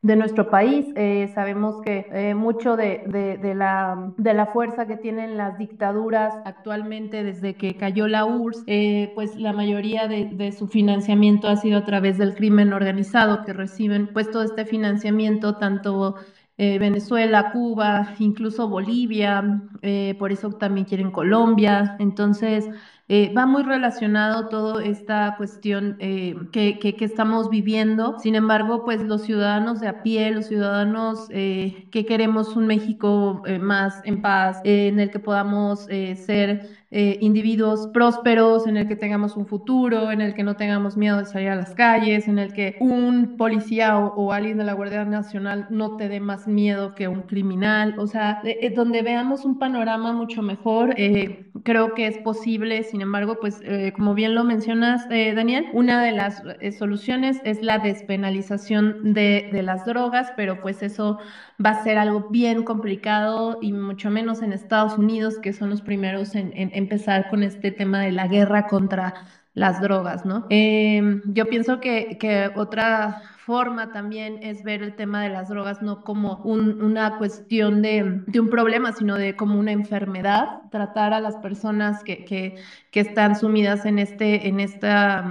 de 0.04 0.16
nuestro 0.16 0.50
país. 0.50 0.86
Eh, 0.96 1.30
sabemos 1.34 1.80
que 1.80 2.06
eh, 2.12 2.34
mucho 2.34 2.76
de, 2.76 3.38
de, 3.40 3.54
la, 3.54 4.12
de 4.18 4.34
la 4.34 4.46
fuerza 4.48 4.86
que 4.86 4.98
tienen 4.98 5.38
las 5.38 5.56
dictaduras 5.56 6.34
actualmente 6.44 7.24
desde 7.24 7.54
que 7.54 7.78
cayó 7.78 8.06
la 8.06 8.26
URSS, 8.26 8.64
eh, 8.66 9.12
pues 9.14 9.34
la 9.36 9.54
mayoría 9.54 10.06
de, 10.06 10.26
de, 10.26 10.52
su 10.52 10.68
financiamiento 10.68 11.48
ha 11.48 11.56
sido 11.56 11.78
a 11.78 11.86
través 11.86 12.18
del 12.18 12.34
crimen 12.34 12.74
organizado, 12.74 13.46
que 13.46 13.54
reciben 13.54 14.12
pues 14.12 14.30
todo 14.30 14.42
este 14.42 14.66
financiamiento 14.66 15.56
tanto 15.56 16.16
eh, 16.56 16.78
Venezuela, 16.78 17.50
Cuba, 17.52 18.14
incluso 18.20 18.68
Bolivia, 18.68 19.62
eh, 19.82 20.14
por 20.20 20.30
eso 20.30 20.50
también 20.52 20.86
quieren 20.86 21.10
Colombia. 21.10 21.96
Entonces, 21.98 22.68
eh, 23.08 23.32
va 23.36 23.44
muy 23.44 23.64
relacionado 23.64 24.48
toda 24.48 24.84
esta 24.84 25.34
cuestión 25.36 25.98
que, 25.98 26.78
que, 26.78 26.96
estamos 27.04 27.50
viviendo. 27.50 28.18
Sin 28.20 28.36
embargo, 28.36 28.84
pues 28.84 29.02
los 29.02 29.22
ciudadanos 29.22 29.80
de 29.80 29.88
a 29.88 30.02
pie, 30.02 30.30
los 30.30 30.46
ciudadanos 30.46 31.28
que 31.28 32.06
queremos 32.06 32.56
un 32.56 32.66
México 32.66 33.42
más 33.60 34.00
en 34.04 34.22
paz, 34.22 34.60
en 34.64 35.00
el 35.00 35.10
que 35.10 35.18
podamos 35.18 35.80
ser 35.84 36.83
eh, 36.96 37.16
individuos 37.18 37.88
prósperos, 37.88 38.66
en 38.66 38.76
el 38.76 38.86
que 38.86 38.94
tengamos 38.94 39.36
un 39.36 39.46
futuro, 39.46 40.12
en 40.12 40.20
el 40.20 40.32
que 40.32 40.44
no 40.44 40.54
tengamos 40.54 40.96
miedo 40.96 41.18
de 41.18 41.24
salir 41.26 41.48
a 41.48 41.56
las 41.56 41.74
calles, 41.74 42.28
en 42.28 42.38
el 42.38 42.52
que 42.52 42.76
un 42.78 43.32
policía 43.36 43.98
o, 43.98 44.30
alguien 44.32 44.58
de 44.58 44.64
la 44.64 44.74
Guardia 44.74 45.04
Nacional 45.04 45.66
no 45.68 45.90
te 45.90 46.08
dé 46.08 46.20
más 46.20 46.46
miedo 46.46 46.94
que 46.94 47.08
un 47.08 47.22
criminal, 47.24 47.94
o 47.96 48.06
sea, 48.06 48.38
eh, 48.42 48.70
donde 48.70 49.02
veamos 49.02 49.44
un 49.44 49.56
panorama 49.56 50.12
mucho 50.12 50.40
mejor, 50.42 50.92
eh, 50.96 51.30
creo 51.64 51.94
que 51.94 52.06
es 52.06 52.18
posible, 52.18 52.84
sin 52.84 53.00
embargo, 53.00 53.36
pues 53.40 53.60
como 53.92 54.14
bien 54.14 54.34
lo 54.34 54.44
mencionas, 54.44 55.06
Daniel, 55.08 55.66
una 55.70 56.02
de 56.02 56.12
las 56.12 56.42
soluciones 56.76 57.40
es 57.44 57.62
la 57.62 57.78
despenalización 57.78 58.96
de, 59.00 59.44
de 59.46 59.62
las 59.62 59.84
drogas, 59.84 60.32
pero 60.34 60.56
pues 60.56 60.82
eso 60.82 61.16
va 61.64 61.70
a 61.70 61.74
ser 61.82 61.98
algo 61.98 62.26
bien 62.30 62.62
complicado 62.62 63.58
y 63.60 63.72
mucho 63.72 64.10
menos 64.10 64.42
en 64.42 64.52
Estados 64.52 64.98
Unidos, 64.98 65.38
que 65.38 65.52
son 65.52 65.70
los 65.70 65.82
primeros 65.82 66.34
en, 66.34 66.52
empezar 66.54 67.26
con 67.26 67.42
este 67.42 67.70
tema 67.70 68.00
de 68.00 68.12
la 68.12 68.28
guerra 68.28 68.66
contra 68.66 69.14
las 69.54 69.80
drogas, 69.80 70.24
¿no? 70.24 70.46
Em, 70.50 71.22
yo 71.26 71.46
pienso 71.46 71.80
que, 71.80 72.50
otra 72.54 73.22
forma 73.38 73.92
también 73.92 74.38
es 74.42 74.62
ver 74.62 74.82
el 74.82 74.94
tema 74.94 75.22
de 75.22 75.28
las 75.28 75.48
drogas 75.48 75.80
no 75.82 76.02
como 76.02 76.40
una 76.44 77.16
cuestión 77.18 77.82
de, 77.82 78.22
de, 78.26 78.40
un 78.40 78.48
problema, 78.48 78.92
sino 78.92 79.16
de 79.16 79.36
como 79.36 79.58
una 79.58 79.72
enfermedad, 79.72 80.62
tratar 80.70 81.12
a 81.12 81.20
las 81.20 81.36
personas 81.36 82.02
que, 82.02 82.24
que, 82.24 82.56
que 82.90 83.00
están 83.00 83.36
sumidas 83.36 83.84
en, 83.84 83.98
este, 83.98 84.48
en 84.48 84.60
esta 84.60 85.24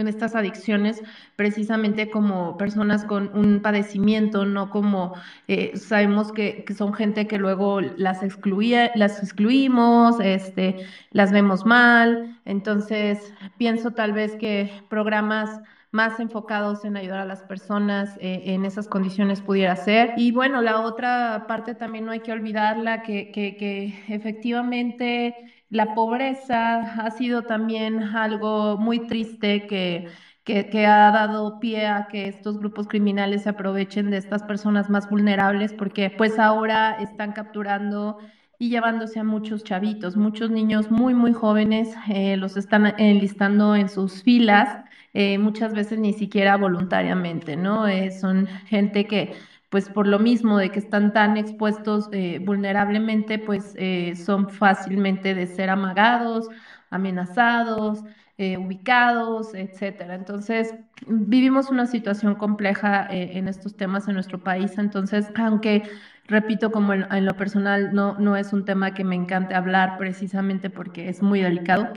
en 0.00 0.08
estas 0.08 0.34
adicciones 0.34 1.02
precisamente 1.36 2.10
como 2.10 2.56
personas 2.56 3.04
con 3.04 3.30
un 3.36 3.60
padecimiento, 3.60 4.44
no 4.44 4.70
como 4.70 5.14
eh, 5.46 5.76
sabemos 5.76 6.32
que, 6.32 6.64
que, 6.64 6.74
son 6.74 6.92
gente 6.94 7.26
que 7.26 7.38
luego 7.38 7.80
las 7.80 8.22
excluía, 8.22 8.90
las 8.94 9.22
excluimos, 9.22 10.20
este, 10.20 10.86
las 11.10 11.32
vemos 11.32 11.66
mal. 11.66 12.40
Entonces, 12.44 13.32
pienso 13.56 13.92
tal 13.92 14.12
vez 14.12 14.36
que 14.36 14.70
programas 14.88 15.60
más 15.90 16.20
enfocados 16.20 16.84
en 16.84 16.96
ayudar 16.96 17.20
a 17.20 17.24
las 17.24 17.42
personas 17.42 18.16
eh, 18.20 18.42
en 18.46 18.64
esas 18.64 18.88
condiciones 18.88 19.40
pudiera 19.40 19.74
ser. 19.76 20.12
Y 20.16 20.32
bueno, 20.32 20.60
la 20.60 20.80
otra 20.80 21.46
parte 21.48 21.74
también 21.74 22.04
no 22.04 22.12
hay 22.12 22.20
que 22.20 22.32
olvidarla, 22.32 23.02
que, 23.02 23.30
que, 23.30 23.56
que 23.56 23.94
efectivamente 24.08 25.34
la 25.70 25.94
pobreza 25.94 26.76
ha 26.76 27.10
sido 27.10 27.44
también 27.44 28.02
algo 28.02 28.76
muy 28.78 29.00
triste 29.00 29.66
que, 29.66 30.04
que, 30.44 30.86
ha 30.86 31.10
dado 31.10 31.60
pie 31.60 31.86
a 31.86 32.08
que 32.08 32.28
estos 32.28 32.58
grupos 32.58 32.88
criminales 32.88 33.42
se 33.42 33.50
aprovechen 33.50 34.10
de 34.10 34.16
estas 34.16 34.42
personas 34.42 34.88
más 34.88 35.08
vulnerables 35.08 35.74
porque 35.74 36.10
pues 36.10 36.38
ahora 36.38 36.92
están 36.98 37.32
capturando 37.32 38.16
y 38.58 38.70
llevándose 38.70 39.20
a 39.20 39.24
muchos 39.24 39.62
chavitos, 39.62 40.16
muchos 40.16 40.50
niños 40.50 40.90
muy, 40.90 41.14
muy 41.14 41.32
jóvenes, 41.32 41.94
eh, 42.08 42.36
los 42.36 42.56
están 42.56 42.94
enlistando 42.96 43.76
en 43.76 43.88
sus 43.88 44.22
filas, 44.22 44.78
eh, 45.12 45.38
muchas 45.38 45.74
veces 45.74 45.98
ni 45.98 46.12
siquiera 46.12 46.56
voluntariamente, 46.56 47.56
¿no? 47.56 47.86
Eh, 47.86 48.10
son 48.10 48.46
gente 48.66 49.06
que 49.06 49.30
pues 49.68 49.90
por 49.90 50.06
lo 50.06 50.18
mismo 50.18 50.58
de 50.58 50.70
que 50.70 50.78
están 50.78 51.12
tan 51.12 51.36
expuestos 51.36 52.08
eh, 52.12 52.38
vulnerablemente, 52.40 53.38
pues 53.38 53.72
eh, 53.76 54.14
son 54.16 54.48
fácilmente 54.48 55.34
de 55.34 55.46
ser 55.46 55.70
amagados, 55.70 56.48
amenazados, 56.90 58.04
eh, 58.38 58.56
ubicados, 58.58 59.54
etcétera. 59.54 60.14
Entonces, 60.14 60.74
vivimos 61.06 61.70
una 61.70 61.86
situación 61.86 62.34
compleja 62.34 63.06
en 63.08 63.46
estos 63.48 63.76
temas 63.76 64.08
en 64.08 64.14
nuestro 64.14 64.38
país. 64.40 64.78
Entonces, 64.78 65.30
aunque 65.34 65.82
repito, 66.24 66.70
como 66.72 66.92
en, 66.94 67.06
lo 67.24 67.36
personal 67.36 67.90
no, 67.92 68.14
no 68.18 68.36
es 68.36 68.52
un 68.52 68.64
tema 68.64 68.90
que 68.92 69.04
me 69.04 69.14
encante 69.16 69.54
hablar 69.54 69.94
precisamente 69.96 70.70
porque 70.70 71.08
es 71.08 71.22
muy 71.22 71.40
delicado, 71.40 71.90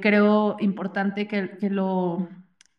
creo 0.00 0.56
importante 0.58 1.26
que, 1.26 1.50
que 1.58 1.70
lo 1.70 2.28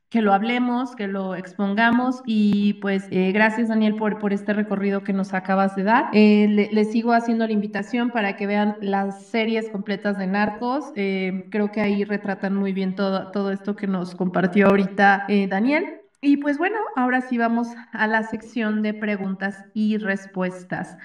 que 0.09 0.21
lo 0.21 0.33
hablemos, 0.33 0.95
que 0.95 1.07
lo 1.07 1.35
expongamos 1.35 2.21
y 2.25 2.73
pues 2.81 3.07
eh, 3.11 3.31
gracias 3.31 3.67
Daniel 3.67 3.95
por, 3.95 4.17
por 4.17 4.33
este 4.33 4.53
recorrido 4.53 5.03
que 5.03 5.13
nos 5.13 5.33
acabas 5.33 5.75
de 5.75 5.83
dar. 5.83 6.09
Eh, 6.13 6.69
le, 6.71 6.85
sigo 6.85 7.13
haciendo 7.13 7.45
la 7.45 7.53
invitación 7.53 8.09
para 8.09 8.35
que 8.35 8.47
vean 8.47 8.75
las 8.81 9.27
series 9.27 9.69
completas 9.69 10.17
de 10.17 10.25
Narcos. 10.25 10.91
Eh, 10.95 11.45
creo 11.51 11.71
que 11.71 11.81
ahí 11.81 12.03
retratan 12.03 12.55
muy 12.55 12.73
bien 12.73 12.95
todo, 12.95 13.29
todo 13.31 13.51
esto 13.51 13.75
que 13.75 13.85
nos 13.85 14.15
compartió 14.15 14.67
ahorita 14.67 15.27
Daniel. 15.47 15.99
Y 16.21 16.37
pues 16.37 16.57
bueno, 16.57 16.77
ahora 16.95 17.21
sí 17.21 17.37
vamos 17.37 17.69
a 17.93 18.05
la 18.07 18.23
sección 18.23 18.81
de 18.81 18.93
preguntas 18.93 19.63
y 19.73 19.97
respuestas. 19.97 20.97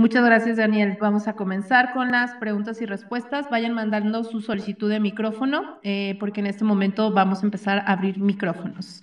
Muchas 0.00 0.24
gracias, 0.24 0.56
Daniel. 0.56 0.96
Vamos 0.98 1.28
a 1.28 1.34
comenzar 1.34 1.92
con 1.92 2.10
las 2.10 2.32
preguntas 2.36 2.80
y 2.80 2.86
respuestas. 2.86 3.50
Vayan 3.50 3.74
mandando 3.74 4.24
su 4.24 4.40
solicitud 4.40 4.88
de 4.88 4.98
micrófono, 4.98 5.78
eh, 5.82 6.16
porque 6.18 6.40
en 6.40 6.46
este 6.46 6.64
momento 6.64 7.12
vamos 7.12 7.42
a 7.42 7.44
empezar 7.44 7.80
a 7.80 7.92
abrir 7.92 8.18
micrófonos. 8.18 9.02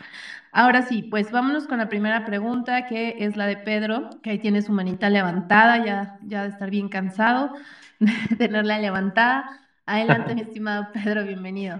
Ahora 0.52 0.82
sí, 0.82 1.04
pues 1.04 1.32
vámonos 1.32 1.68
con 1.68 1.78
la 1.78 1.88
primera 1.88 2.26
pregunta, 2.26 2.88
que 2.88 3.14
es 3.20 3.38
la 3.38 3.46
de 3.46 3.58
Pedro, 3.58 4.10
que 4.24 4.32
ahí 4.32 4.40
tiene 4.40 4.64
su 4.64 4.72
manita 4.72 5.12
levantada, 5.12 5.86
ya, 5.86 6.18
ya 6.24 6.42
de 6.42 6.50
estar 6.50 6.72
bien 6.72 6.90
cansado 6.90 7.52
de 8.00 8.36
tenerla 8.36 8.80
levantada. 8.80 9.46
Adelante, 9.86 10.34
mi 10.34 10.42
estimado 10.50 10.88
Pedro, 10.94 11.24
bienvenido. 11.26 11.80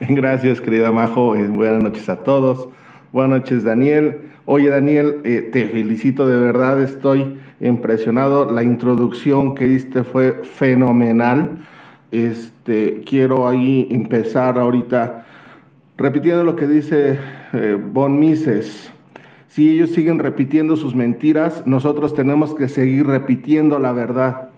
Gracias, 0.00 0.60
querida 0.60 0.92
Majo. 0.92 1.36
Eh, 1.36 1.48
buenas 1.48 1.82
noches 1.82 2.06
a 2.10 2.22
todos. 2.22 2.68
Buenas 3.12 3.40
noches, 3.40 3.64
Daniel. 3.64 4.31
Oye, 4.44 4.68
Daniel, 4.68 5.20
eh, 5.24 5.50
te 5.52 5.66
felicito 5.68 6.26
de 6.26 6.38
verdad, 6.38 6.82
estoy 6.82 7.38
impresionado. 7.60 8.50
La 8.50 8.62
introducción 8.62 9.54
que 9.54 9.66
diste 9.66 10.02
fue 10.02 10.32
fenomenal. 10.42 11.58
Este, 12.10 13.02
quiero 13.06 13.48
ahí 13.48 13.86
empezar 13.90 14.58
ahorita 14.58 15.24
repitiendo 15.96 16.42
lo 16.44 16.56
que 16.56 16.66
dice 16.66 17.18
eh, 17.52 17.78
Von 17.92 18.18
Mises. 18.18 18.90
Si 19.48 19.70
ellos 19.70 19.90
siguen 19.90 20.18
repitiendo 20.18 20.76
sus 20.76 20.94
mentiras, 20.94 21.62
nosotros 21.66 22.14
tenemos 22.14 22.54
que 22.54 22.68
seguir 22.68 23.06
repitiendo 23.06 23.78
la 23.78 23.92
verdad. 23.92 24.48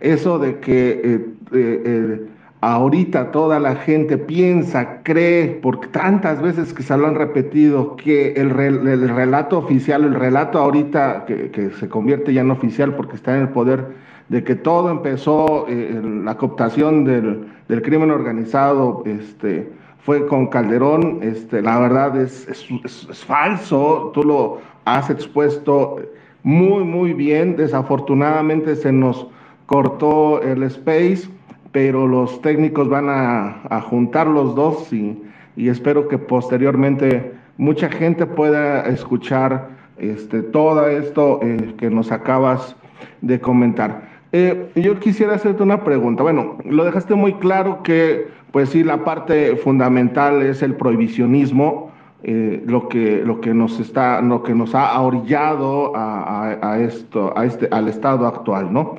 eso 0.00 0.38
de 0.38 0.58
que 0.60 1.00
eh, 1.02 1.26
eh, 1.52 2.26
ahorita 2.74 3.30
toda 3.30 3.60
la 3.60 3.76
gente 3.76 4.18
piensa, 4.18 5.02
cree, 5.02 5.58
porque 5.62 5.86
tantas 5.88 6.42
veces 6.42 6.72
que 6.72 6.82
se 6.82 6.96
lo 6.96 7.06
han 7.06 7.14
repetido, 7.14 7.96
que 7.96 8.32
el, 8.32 8.50
relato 8.50 9.58
oficial, 9.58 10.04
el 10.04 10.14
relato 10.14 10.58
ahorita 10.58 11.26
que, 11.26 11.70
se 11.78 11.88
convierte 11.88 12.32
ya 12.32 12.40
en 12.40 12.50
oficial 12.50 12.94
porque 12.96 13.16
está 13.16 13.36
en 13.36 13.42
el 13.42 13.48
poder, 13.50 13.86
de 14.28 14.42
que 14.42 14.56
todo 14.56 14.90
empezó, 14.90 15.68
en 15.68 16.24
la 16.24 16.36
cooptación 16.36 17.04
del, 17.04 17.82
crimen 17.82 18.10
organizado, 18.10 19.04
este, 19.06 19.70
fue 20.00 20.26
con 20.26 20.48
Calderón, 20.48 21.20
este, 21.22 21.62
la 21.62 21.78
verdad 21.78 22.16
es, 22.20 22.48
es 22.48 23.24
falso, 23.24 24.10
tú 24.12 24.24
lo 24.24 24.58
has 24.84 25.08
expuesto 25.10 25.98
muy, 26.42 26.84
muy 26.84 27.12
bien. 27.12 27.56
Desafortunadamente 27.56 28.76
se 28.76 28.92
nos 28.92 29.26
cortó 29.66 30.40
el 30.42 30.62
space, 30.62 31.28
pero 31.76 32.06
los 32.06 32.40
técnicos 32.40 32.88
van 32.88 33.04
a, 33.10 33.82
juntar 33.82 34.28
los 34.28 34.54
dos 34.54 34.90
y, 34.94 35.22
espero 35.58 36.08
que 36.08 36.16
posteriormente 36.16 37.34
mucha 37.58 37.90
gente 37.90 38.24
pueda 38.24 38.86
escuchar 38.86 39.68
este, 39.98 40.40
todo 40.40 40.88
esto 40.88 41.38
eh, 41.42 41.74
que 41.76 41.90
nos 41.90 42.12
acabas 42.12 42.74
de 43.20 43.38
comentar. 43.42 44.08
Eh, 44.32 44.70
yo 44.74 44.98
quisiera 45.00 45.34
hacerte 45.34 45.62
una 45.62 45.84
pregunta. 45.84 46.22
Bueno, 46.22 46.56
lo 46.64 46.82
dejaste 46.82 47.14
muy 47.14 47.34
claro 47.34 47.82
que, 47.82 48.26
pues 48.52 48.70
sí, 48.70 48.82
la 48.82 49.04
parte 49.04 49.56
fundamental 49.56 50.40
es 50.40 50.62
el 50.62 50.76
prohibicionismo 50.76 51.90
eh, 52.22 52.62
lo, 52.66 52.88
que, 52.88 53.22
nos 53.52 53.78
está, 53.80 54.22
lo 54.22 54.42
que 54.42 54.54
nos 54.54 54.74
ha 54.74 54.98
orillado 54.98 55.92
a, 55.94 56.78
esto, 56.80 57.34
este, 57.42 57.68
al 57.70 57.88
estado 57.88 58.26
actual, 58.26 58.72
¿no? 58.72 58.96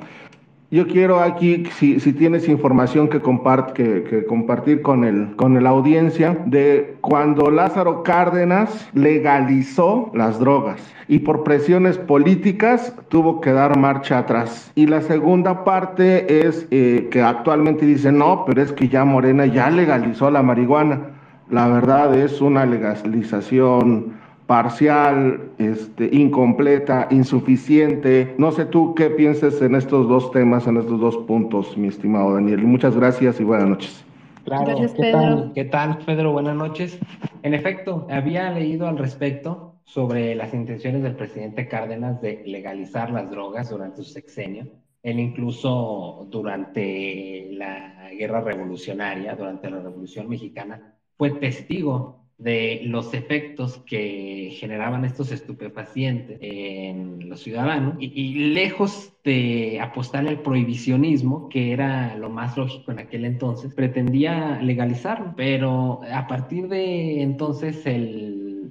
Yo 0.70 0.86
quiero 0.86 1.20
aquí, 1.20 1.64
si, 1.78 1.98
tienes 2.12 2.46
información 2.46 3.08
que, 3.08 3.22
que, 3.22 4.26
compartir 4.26 4.82
con, 4.82 5.04
el, 5.04 5.34
con 5.36 5.62
la 5.62 5.70
audiencia, 5.70 6.38
de 6.44 6.98
cuando 7.00 7.50
Lázaro 7.50 8.02
Cárdenas 8.02 8.86
legalizó 8.92 10.10
las 10.12 10.38
drogas 10.38 10.82
y 11.08 11.20
por 11.20 11.42
presiones 11.42 11.96
políticas 11.96 12.94
tuvo 13.08 13.40
que 13.40 13.52
dar 13.52 13.78
marcha 13.78 14.18
atrás. 14.18 14.70
Y 14.74 14.86
la 14.86 15.00
segunda 15.00 15.64
parte 15.64 16.46
es 16.46 16.66
eh, 16.70 17.08
que 17.10 17.22
actualmente 17.22 17.86
dice, 17.86 18.12
no, 18.12 18.44
pero 18.44 18.60
es 18.60 18.70
que 18.72 18.88
ya 18.88 19.06
Morena 19.06 19.46
ya 19.46 19.70
legalizó 19.70 20.30
la 20.30 20.42
marihuana 20.42 21.18
la 21.50 21.66
verdad 21.68 22.14
es 22.14 22.42
una 22.42 22.66
legalización 22.66 24.17
parcial, 24.48 25.52
este, 25.58 26.08
incompleta, 26.10 27.06
insuficiente. 27.10 28.34
No 28.38 28.50
sé 28.50 28.64
tú 28.64 28.94
qué 28.94 29.10
pienses 29.10 29.60
en 29.60 29.74
estos 29.74 30.08
dos 30.08 30.32
temas, 30.32 30.66
en 30.66 30.78
estos 30.78 30.98
dos 30.98 31.18
puntos, 31.18 31.76
mi 31.76 31.88
estimado 31.88 32.32
Daniel. 32.32 32.62
Muchas 32.64 32.96
gracias 32.96 33.38
y 33.40 33.44
buenas 33.44 33.68
noches. 33.68 34.04
Claro, 34.44 34.74
¿qué 34.96 35.12
tal? 35.12 35.52
¿Qué 35.54 35.64
tal, 35.66 35.98
Pedro? 35.98 36.32
Buenas 36.32 36.56
noches. 36.56 36.98
En 37.42 37.52
efecto, 37.52 38.06
había 38.10 38.50
leído 38.50 38.88
al 38.88 38.96
respecto 38.96 39.74
sobre 39.84 40.34
las 40.34 40.54
intenciones 40.54 41.02
del 41.02 41.14
presidente 41.14 41.68
Cárdenas 41.68 42.22
de 42.22 42.42
legalizar 42.46 43.10
las 43.10 43.30
drogas 43.30 43.68
durante 43.68 43.98
su 43.98 44.10
sexenio. 44.10 44.66
Él 45.02 45.20
incluso 45.20 46.26
durante 46.30 47.48
la 47.52 48.08
guerra 48.18 48.40
revolucionaria, 48.40 49.36
durante 49.36 49.68
la 49.70 49.80
Revolución 49.80 50.26
Mexicana, 50.26 50.94
fue 51.18 51.32
testigo 51.32 52.27
de 52.38 52.82
los 52.84 53.12
efectos 53.14 53.78
que 53.84 54.56
generaban 54.58 55.04
estos 55.04 55.32
estupefacientes 55.32 56.38
en 56.40 57.28
los 57.28 57.40
ciudadanos. 57.42 57.96
Y, 57.98 58.52
lejos 58.54 59.12
de 59.24 59.80
apostar 59.80 60.26
al 60.26 60.40
prohibicionismo, 60.40 61.48
que 61.48 61.72
era 61.72 62.16
lo 62.16 62.30
más 62.30 62.56
lógico 62.56 62.92
en 62.92 63.00
aquel 63.00 63.24
entonces, 63.24 63.74
pretendía 63.74 64.60
legalizarlo, 64.62 65.34
pero 65.36 66.00
a 66.10 66.26
partir 66.28 66.68
de 66.68 67.22
entonces 67.22 67.84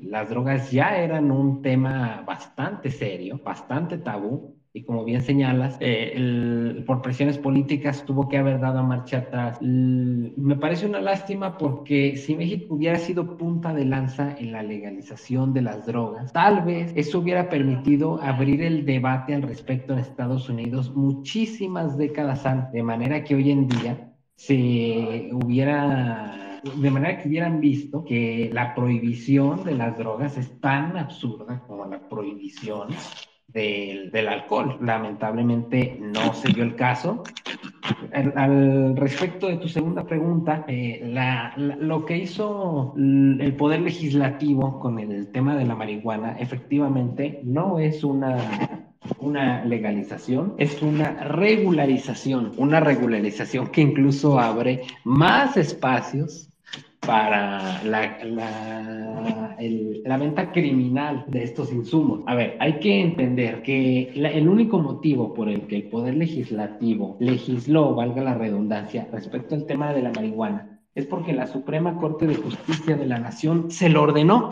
las 0.02 0.30
drogas 0.30 0.72
ya 0.72 0.98
eran 0.98 1.30
un 1.32 1.62
tema 1.62 2.24
bastante 2.26 2.90
serio, 2.90 3.40
bastante 3.44 3.98
tabú, 3.98 4.57
y 4.74 4.84
como 4.84 5.04
bien 5.04 5.22
señalas, 5.22 5.78
eh, 5.80 6.84
por 6.86 7.02
presiones 7.02 7.38
políticas 7.38 8.06
tuvo 8.06 8.28
que 8.30 8.38
haber 8.38 8.60
dado 8.60 8.84
marcha 8.84 9.20
atrás. 9.20 9.60
me 9.62 10.56
parece 10.56 10.86
una 10.86 11.02
lástima 11.02 11.58
porque 11.58 12.16
si 12.18 12.36
México 12.36 12.76
hubiera 12.76 12.98
sido 12.98 13.38
punta 13.38 13.74
de 13.74 13.86
lanza 13.86 14.36
en 14.38 14.52
la 14.52 14.64
legalización 14.64 15.54
de 15.54 15.62
las 15.62 15.86
drogas, 15.86 16.32
tal 16.34 16.64
vez 16.64 16.94
eso 16.96 17.20
hubiera 17.20 17.50
permitido 17.50 18.22
abrir 18.22 18.62
el 18.62 18.86
debate 18.86 19.34
al 19.34 19.42
respecto 19.42 19.94
en 19.94 20.00
Estados 20.00 20.50
Unidos 20.50 20.96
muchísimas 20.96 21.98
décadas 21.98 22.46
antes, 22.46 22.74
de 22.74 22.84
manera 22.84 23.24
que 23.24 23.36
hoy 23.36 23.52
en 23.52 23.68
día 23.68 24.14
se 24.36 25.30
hubiera 25.34 26.38
de 26.76 26.92
manera 26.92 27.22
que 27.22 27.28
hubieran 27.28 27.60
visto 27.60 28.04
que 28.04 28.50
la 28.54 28.76
prohibición 28.76 29.64
de 29.64 29.76
las 29.76 29.98
drogas 29.98 30.38
es 30.38 30.60
tan 30.60 30.98
absurda 30.98 31.64
como 31.68 31.86
la 31.86 32.08
prohibición 32.08 32.90
del, 33.48 34.28
alcohol. 34.28 34.78
Lamentablemente 34.82 35.98
no 36.00 36.34
se 36.34 36.52
dio 36.54 36.64
el 36.64 36.76
caso. 36.76 37.24
Al, 38.14 38.96
respecto 38.96 39.48
de 39.48 39.58
tu 39.58 39.68
segunda 39.68 40.06
pregunta, 40.06 40.66
eh, 40.68 41.02
lo 41.80 42.06
que 42.06 42.18
hizo 42.18 42.94
el 42.98 43.56
Poder 43.58 43.82
Legislativo 43.82 44.80
con 44.80 45.00
el 45.00 45.32
tema 45.32 45.56
de 45.56 45.66
la 45.66 45.76
marihuana 45.76 46.38
efectivamente 46.40 47.40
no 47.44 47.80
es 47.80 48.04
una 48.04 48.88
una 49.20 49.64
legalización, 49.64 50.56
es 50.58 50.82
una 50.82 51.24
regularización, 51.24 52.54
una 52.58 52.80
regularización 52.80 53.68
que 53.68 53.82
incluso 53.82 54.40
abre 54.40 54.82
más 55.04 55.58
espacios 55.58 56.50
para 57.00 57.84
la, 57.84 58.18
la, 60.04 60.18
venta 60.18 60.52
criminal 60.52 61.26
de 61.28 61.44
estos 61.44 61.72
insumos. 61.72 62.22
A 62.28 62.36
ver, 62.36 62.58
hay 62.60 62.80
que 62.80 63.02
entender 63.02 63.62
que 63.62 64.12
el 64.14 64.50
único 64.50 64.80
motivo 64.80 65.34
por 65.34 65.50
el 65.50 65.68
que 65.68 65.78
el 65.78 65.90
Poder 65.90 66.16
Legislativo 66.16 67.18
legisló, 67.20 67.96
valga 67.96 68.24
la 68.24 68.34
redundancia, 68.34 69.08
respecto 69.12 69.56
al 69.56 69.66
tema 69.66 69.94
de 69.94 70.02
la 70.02 70.12
marihuana, 70.12 70.82
es 70.96 71.06
porque 71.06 71.34
la 71.34 71.48
Suprema 71.48 71.98
Corte 71.98 72.26
de 72.26 72.36
Justicia 72.36 72.98
de 72.98 73.06
la 73.06 73.20
Nación 73.20 73.70
se 73.70 73.90
lo 73.90 74.02
ordenó. 74.02 74.50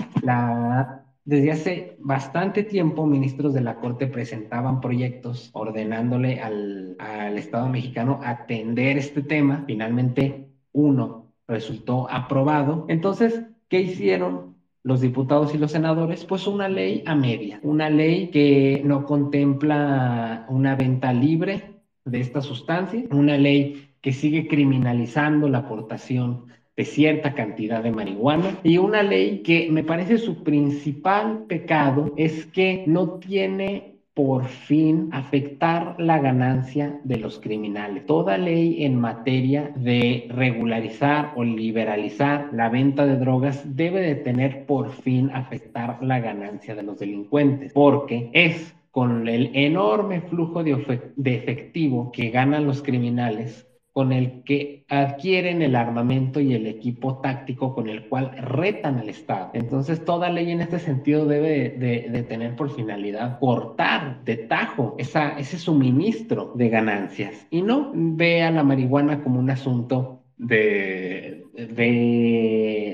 Desde 1.25 1.51
hace 1.51 1.97
bastante 1.99 2.61
tiempo, 2.61 3.07
ministros 3.07 3.55
de 3.55 3.61
la 3.61 3.77
Corte 3.77 4.05
presentaban 4.05 4.79
proyectos 4.79 5.49
ordenándole 5.53 6.39
al, 6.39 6.95
al 6.99 7.39
Estado 7.39 7.67
mexicano 7.67 8.19
atender 8.23 8.99
este 8.99 9.23
tema. 9.23 9.63
Finalmente, 9.65 10.51
uno 10.71 11.24
resultó 11.47 12.09
aprobado. 12.09 12.85
Entonces, 12.89 13.41
¿qué 13.69 13.81
hicieron? 13.81 14.55
los 14.85 15.01
diputados 15.01 15.55
y 15.55 15.57
los 15.57 15.71
senadores, 15.71 16.25
pues 16.25 16.45
una 16.45 16.69
ley 16.69 17.01
a 17.07 17.15
media, 17.15 17.59
una 17.63 17.89
ley 17.89 18.27
que 18.27 18.83
no 18.85 19.03
contempla 19.03 20.45
una 20.47 20.75
venta 20.75 21.11
libre 21.11 21.81
de 22.05 22.19
esta 22.19 22.39
sustancia, 22.41 23.03
una 23.09 23.35
ley 23.35 23.89
que 23.99 24.13
sigue 24.13 24.47
criminalizando 24.47 25.49
la 25.49 25.57
aportación 25.57 26.45
de 26.77 26.85
cierta 26.85 27.33
cantidad 27.33 27.81
de 27.81 27.91
marihuana 27.91 28.59
y 28.61 28.77
una 28.77 29.01
ley 29.01 29.41
que 29.41 29.71
me 29.71 29.83
parece 29.83 30.19
su 30.19 30.43
principal 30.43 31.45
pecado 31.47 32.13
es 32.15 32.45
que 32.45 32.83
no 32.85 33.17
tiene 33.17 33.94
por 34.15 34.45
fin 34.45 35.09
afectar 35.11 35.97
la 35.99 36.19
ganancia 36.19 36.99
de 37.03 37.17
los 37.17 37.37
criminales. 37.37 38.05
Toda 38.05 38.37
ley 38.37 38.85
en 38.85 38.95
materia 38.95 39.73
de 39.75 40.27
regularizar 40.29 41.33
o 41.35 41.43
liberalizar 41.43 42.49
la 42.53 42.69
venta 42.69 43.05
de 43.05 43.17
drogas 43.17 43.75
debe 43.75 43.99
de 43.99 44.15
tener 44.15 44.65
por 44.65 44.89
fin 44.89 45.29
afectar 45.33 46.01
la 46.01 46.21
ganancia 46.21 46.75
de 46.75 46.83
los 46.83 46.97
delincuentes, 46.97 47.73
porque 47.73 48.29
es 48.33 48.73
con 48.89 49.27
el 49.27 49.51
enorme 49.53 50.21
flujo 50.21 50.63
de, 50.63 51.11
de 51.17 51.35
efectivo 51.35 52.09
que 52.13 52.29
ganan 52.29 52.65
los 52.65 52.81
criminales 52.81 53.67
con 53.95 54.11
el 54.11 54.43
que 54.43 54.83
adquieren 54.89 55.61
el 55.61 55.73
armamento 55.73 56.41
y 56.41 56.53
el 56.53 56.67
equipo 56.67 57.21
táctico 57.21 57.73
con 57.73 57.87
el 57.87 58.09
cual 58.09 58.35
retan 58.39 58.97
al 58.97 59.07
Estado. 59.07 59.51
Entonces, 59.53 60.03
toda 60.03 60.29
ley 60.29 60.51
en 60.51 60.59
este 60.59 60.79
sentido 60.79 61.25
debe 61.25 61.69
de, 61.69 62.23
tener 62.23 62.57
por 62.57 62.69
finalidad 62.75 63.39
cortar 63.39 64.21
de 64.25 64.35
tajo 64.35 64.97
ese 64.97 65.57
suministro 65.57 66.51
de 66.55 66.67
ganancias. 66.67 67.47
Y 67.49 67.61
no 67.61 67.93
ve 67.95 68.43
a 68.43 68.51
la 68.51 68.63
marihuana 68.63 69.23
como 69.23 69.39
un 69.39 69.49
asunto 69.49 70.23
de, 70.35 71.45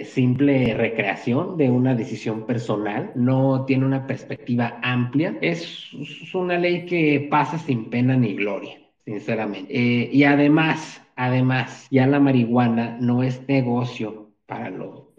simple 0.06 0.76
recreación, 0.76 1.58
de 1.58 1.72
una 1.72 1.96
decisión 1.96 2.46
personal, 2.46 3.12
no 3.16 3.66
tiene 3.66 3.88
una 3.88 4.06
perspectiva 4.06 4.80
amplia, 4.84 5.36
es 5.42 5.90
una 6.36 6.60
ley 6.60 6.86
que 6.86 7.28
pasa 7.32 7.58
sin 7.58 7.90
pena 7.90 8.16
ni 8.16 8.36
gloria 8.36 8.81
sinceramente. 9.12 9.74
Eh, 9.74 10.10
y 10.12 10.24
además, 10.24 11.02
además, 11.16 11.88
ya 11.92 12.08
la 12.08 12.20
marihuana 12.20 12.98
no 13.00 13.24
es 13.24 13.48
negocio 13.48 14.32
para, 14.46 14.74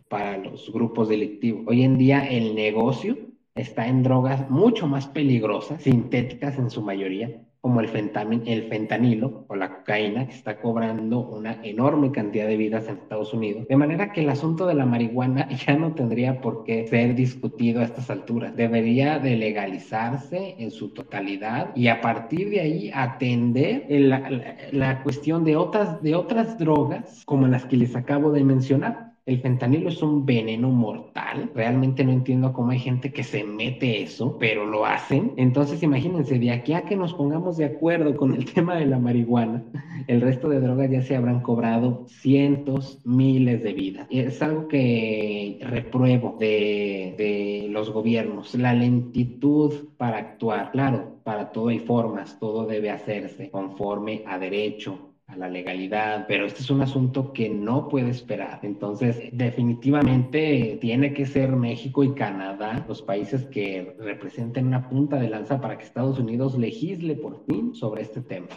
para 0.09 0.39
los 0.39 0.73
grupos 0.73 1.09
delictivos. 1.09 1.65
Hoy 1.67 1.83
en 1.83 1.99
día 1.99 2.27
el 2.27 2.55
negocio 2.55 3.19
está 3.55 3.87
en 3.89 4.03
drogas 4.03 4.49
mucho 4.51 4.87
más 4.87 5.07
peligrosas, 5.07 5.83
sintéticas 5.83 6.59
en 6.59 6.71
su 6.71 6.83
mayoría, 6.83 7.43
como 7.63 7.81
el, 7.81 7.89
fentanilo 7.89 9.45
o 9.47 9.55
la 9.55 9.77
cocaína, 9.77 10.27
que 10.27 10.35
está 10.35 10.61
cobrando 10.61 11.21
una 11.21 11.63
enorme 11.63 12.11
cantidad 12.11 12.49
de 12.49 12.57
vidas 12.57 12.89
en 12.89 12.97
Estados 12.97 13.33
Unidos. 13.33 13.69
De 13.69 13.77
manera 13.77 14.13
que 14.13 14.23
el 14.23 14.31
asunto 14.31 14.67
de 14.67 14.75
la 14.75 14.85
marihuana 14.85 15.49
ya 15.67 15.77
no 15.77 15.95
tendría 15.95 16.41
por 16.41 16.65
qué 16.65 16.89
ser 16.89 17.15
discutido 17.15 17.81
a 17.81 17.85
estas 17.85 18.11
alturas. 18.11 18.57
Debería 18.57 19.21
de 19.21 19.37
legalizarse 19.37 20.57
en 20.59 20.73
su 20.73 20.89
totalidad 20.89 21.71
y 21.77 21.87
a 21.87 22.01
partir 22.01 22.51
de 22.51 22.61
ahí 22.61 22.91
atender 22.93 23.87
la, 23.89 24.29
la 24.73 25.03
cuestión 25.05 25.45
de 25.45 25.55
otras, 25.55 26.03
de 26.03 26.17
otras 26.17 26.59
drogas 26.59 27.23
como 27.27 27.47
las 27.47 27.65
que 27.65 27.77
les 27.77 27.95
acabo 27.95 28.33
de 28.33 28.43
mencionar 28.43 29.12
el 29.25 29.41
fentanilo 29.41 29.89
es 29.89 30.03
un 30.03 30.27
veneno 30.27 30.71
mortal. 30.71 31.51
Realmente 31.55 32.05
no 32.05 32.11
entiendo 32.13 32.53
cómo 32.53 32.71
hay 32.73 32.81
gente 32.81 33.13
que 33.13 33.23
se 33.23 33.45
mete 33.45 34.03
eso, 34.03 34.37
pero 34.39 34.67
lo 34.67 34.85
hacen. 34.85 35.33
Entonces, 35.37 35.83
imagínense, 35.83 36.39
de 36.39 36.51
aquí 36.51 36.73
a 36.73 36.85
que 36.85 36.97
nos 36.97 37.15
pongamos 37.15 37.57
de 37.57 37.67
acuerdo 37.67 38.17
con 38.17 38.35
el 38.35 38.45
tema 38.53 38.77
de 38.77 38.87
la 38.87 38.99
marihuana, 38.99 39.65
el 40.09 40.21
resto 40.21 40.49
de 40.49 40.61
drogas 40.61 40.91
ya 40.91 41.03
se 41.03 41.15
habrán 41.15 41.41
cobrado 41.41 42.05
cientos, 42.09 43.01
miles 43.05 43.63
de 43.63 43.73
vidas. 43.73 44.07
Es 44.11 44.43
algo 44.43 44.67
que 44.67 45.59
repruebo 45.63 46.37
de, 46.41 47.15
de 47.17 47.69
los 47.71 47.91
gobiernos, 47.91 48.55
la 48.55 48.75
lentitud 48.75 49.91
para 49.97 50.19
actuar. 50.19 50.73
Claro, 50.73 51.21
para 51.23 51.53
todo 51.53 51.69
hay 51.69 51.79
formas, 51.79 52.39
todo 52.41 52.67
debe 52.67 52.91
hacerse 52.91 53.51
conforme 53.51 54.25
a 54.27 54.39
derecho, 54.39 55.12
a 55.33 55.37
la 55.37 55.49
legalidad, 55.49 56.27
pero 56.29 56.47
este 56.47 56.61
es 56.61 56.71
un 56.71 56.83
asunto 56.83 57.33
que 57.33 57.49
no 57.49 57.89
puede 57.89 58.11
esperar. 58.11 58.61
Entonces, 58.63 59.31
definitivamente 59.33 60.79
tiene 60.81 61.15
que 61.15 61.27
ser 61.27 61.53
México 61.57 62.05
y 62.05 62.15
Canadá 62.15 62.85
los 62.87 63.03
países 63.03 63.45
que 63.47 63.97
representen 63.99 64.67
una 64.67 64.89
punta 64.89 65.17
de 65.17 65.31
lanza 65.31 65.61
para 65.61 65.79
que 65.79 65.85
Estados 65.85 66.19
Unidos 66.19 66.59
legisle 66.59 67.17
por 67.17 67.45
fin 67.47 67.75
sobre 67.75 68.03
este 68.03 68.21
tema. 68.21 68.49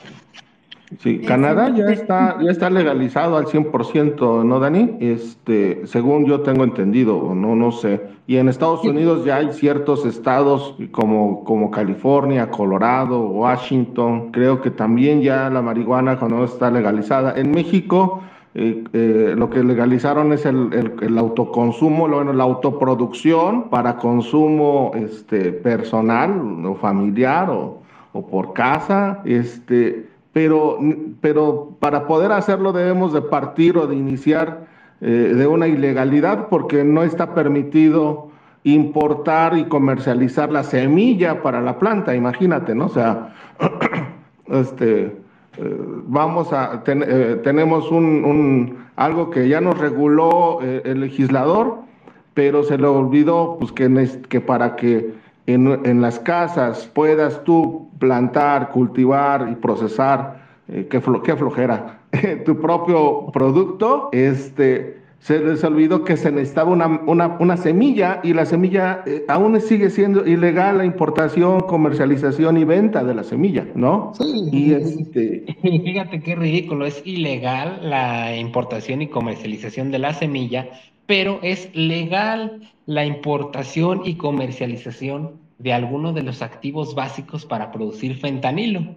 Sí, 1.00 1.20
Canadá 1.20 1.74
ya 1.76 1.86
está, 1.86 2.38
ya 2.42 2.52
está 2.52 2.70
legalizado 2.70 3.38
al 3.38 3.46
100%, 3.46 4.46
¿no, 4.46 4.60
Dani? 4.60 4.98
Este, 5.00 5.82
según 5.88 6.26
yo 6.26 6.42
tengo 6.42 6.64
entendido, 6.64 7.34
no, 7.34 7.56
no 7.56 7.72
sé. 7.72 8.02
Y 8.28 8.38
en 8.38 8.50
Estados 8.50 8.84
Unidos 8.84 9.26
ya 9.26 9.38
hay 9.38 9.52
ciertos 9.54 10.06
estados 10.06 10.76
como, 10.92 11.44
como 11.44 11.72
California, 11.72 12.52
Colorado, 12.52 13.20
Washington. 13.22 14.32
Creo 14.32 14.62
que 14.62 14.70
también 14.70 15.22
ya 15.22 15.50
la 15.50 15.64
marihuana 15.64 16.20
cuando 16.20 16.44
está 16.44 16.70
legalizada. 16.70 17.34
En 17.36 17.52
México, 17.52 18.22
eh, 18.54 18.84
eh, 18.94 19.34
lo 19.36 19.50
que 19.50 19.64
legalizaron 19.64 20.34
es 20.34 20.46
el, 20.46 20.96
el, 21.02 21.18
autoconsumo, 21.18 22.08
bueno, 22.08 22.32
la 22.32 22.44
autoproducción 22.44 23.70
para 23.70 23.98
consumo 23.98 24.92
este, 24.94 25.52
personal 25.52 26.64
o 26.64 26.76
familiar 26.76 27.50
o, 27.50 27.82
o 28.14 28.28
por 28.28 28.54
casa. 28.54 29.22
Este, 29.26 30.15
pero, 30.36 30.78
pero 31.22 31.78
para 31.80 32.08
poder 32.08 32.34
hacerlo 32.34 32.74
debemos 32.74 33.14
de 33.14 33.22
partir 33.22 33.78
o 33.78 33.88
de 33.88 33.96
iniciar 33.96 34.68
eh, 35.00 35.34
de 35.34 35.48
una 35.48 35.66
ilegalidad 35.66 36.50
porque 36.50 36.84
no 36.84 37.04
está 37.04 37.34
permitido 37.34 38.32
importar 38.66 39.58
y 39.58 39.64
comercializar 39.64 40.52
la 40.52 40.64
semilla 40.64 41.42
para 41.42 41.62
la 41.62 41.80
planta, 41.80 42.14
imagínate, 42.14 42.76
¿no? 42.76 42.88
O 42.88 42.90
sea, 42.90 43.34
este, 44.48 45.04
eh, 45.06 45.14
vamos 46.06 46.52
a, 46.52 46.84
eh, 46.86 47.40
tenemos 47.42 47.90
un, 47.90 48.76
algo 48.98 49.30
que 49.30 49.48
ya 49.48 49.62
nos 49.62 49.78
reguló 49.78 50.60
el 50.60 51.00
legislador, 51.00 51.78
pero 52.34 52.64
se 52.64 52.78
le 52.78 52.88
olvidó 52.88 53.56
pues, 53.58 53.72
que, 53.72 54.10
que 54.28 54.42
para 54.42 54.76
que 54.76 55.14
en, 55.48 55.86
en 55.86 56.02
las 56.02 56.20
casas 56.20 56.90
puedas 56.94 57.44
tú 57.44 57.90
plantar, 58.00 58.72
cultivar 58.72 59.48
y 59.52 59.56
procesar, 59.56 60.46
eh, 60.68 60.88
qué, 60.90 61.00
flojera, 61.00 62.00
tu 62.46 62.60
propio 62.60 63.28
producto, 63.32 64.10
este, 64.12 64.98
se 65.20 65.40
les 65.40 65.64
olvidó 65.64 66.04
que 66.04 66.18
se 66.18 66.32
necesitaba 66.32 66.72
una, 66.72 67.38
una, 67.40 67.58
semilla 67.58 68.20
y 68.24 68.34
la 68.34 68.46
semilla 68.46 69.04
eh, 69.06 69.26
aún 69.28 69.60
sigue 69.62 69.90
siendo 69.90 70.26
ilegal 70.26 70.80
la 70.80 70.86
importación, 70.86 71.62
comercialización 71.62 72.58
y 72.58 72.64
venta 72.64 73.04
de 73.04 73.16
la 73.16 73.24
semilla, 73.24 73.66
¿no? 73.76 74.14
Sí. 74.16 74.50
Y 74.52 74.74
este... 74.74 75.46
Fíjate 75.62 76.22
qué 76.22 76.36
ridículo, 76.36 76.86
es 76.86 77.02
ilegal 77.06 77.80
la 77.82 78.36
importación 78.36 79.02
y 79.02 79.08
comercialización 79.08 79.92
de 79.92 80.00
la 80.00 80.14
semilla, 80.14 80.70
pero 81.06 81.40
es 81.44 81.70
legal 81.76 82.62
la 82.86 83.06
importación 83.06 84.02
y 84.06 84.16
comercialización 84.16 85.34
de 85.58 85.74
alguno 85.74 86.14
de 86.14 86.24
los 86.24 86.42
activos 86.42 86.96
básicos 86.96 87.46
para 87.46 87.72
producir 87.72 88.18
fentanilo. 88.18 88.96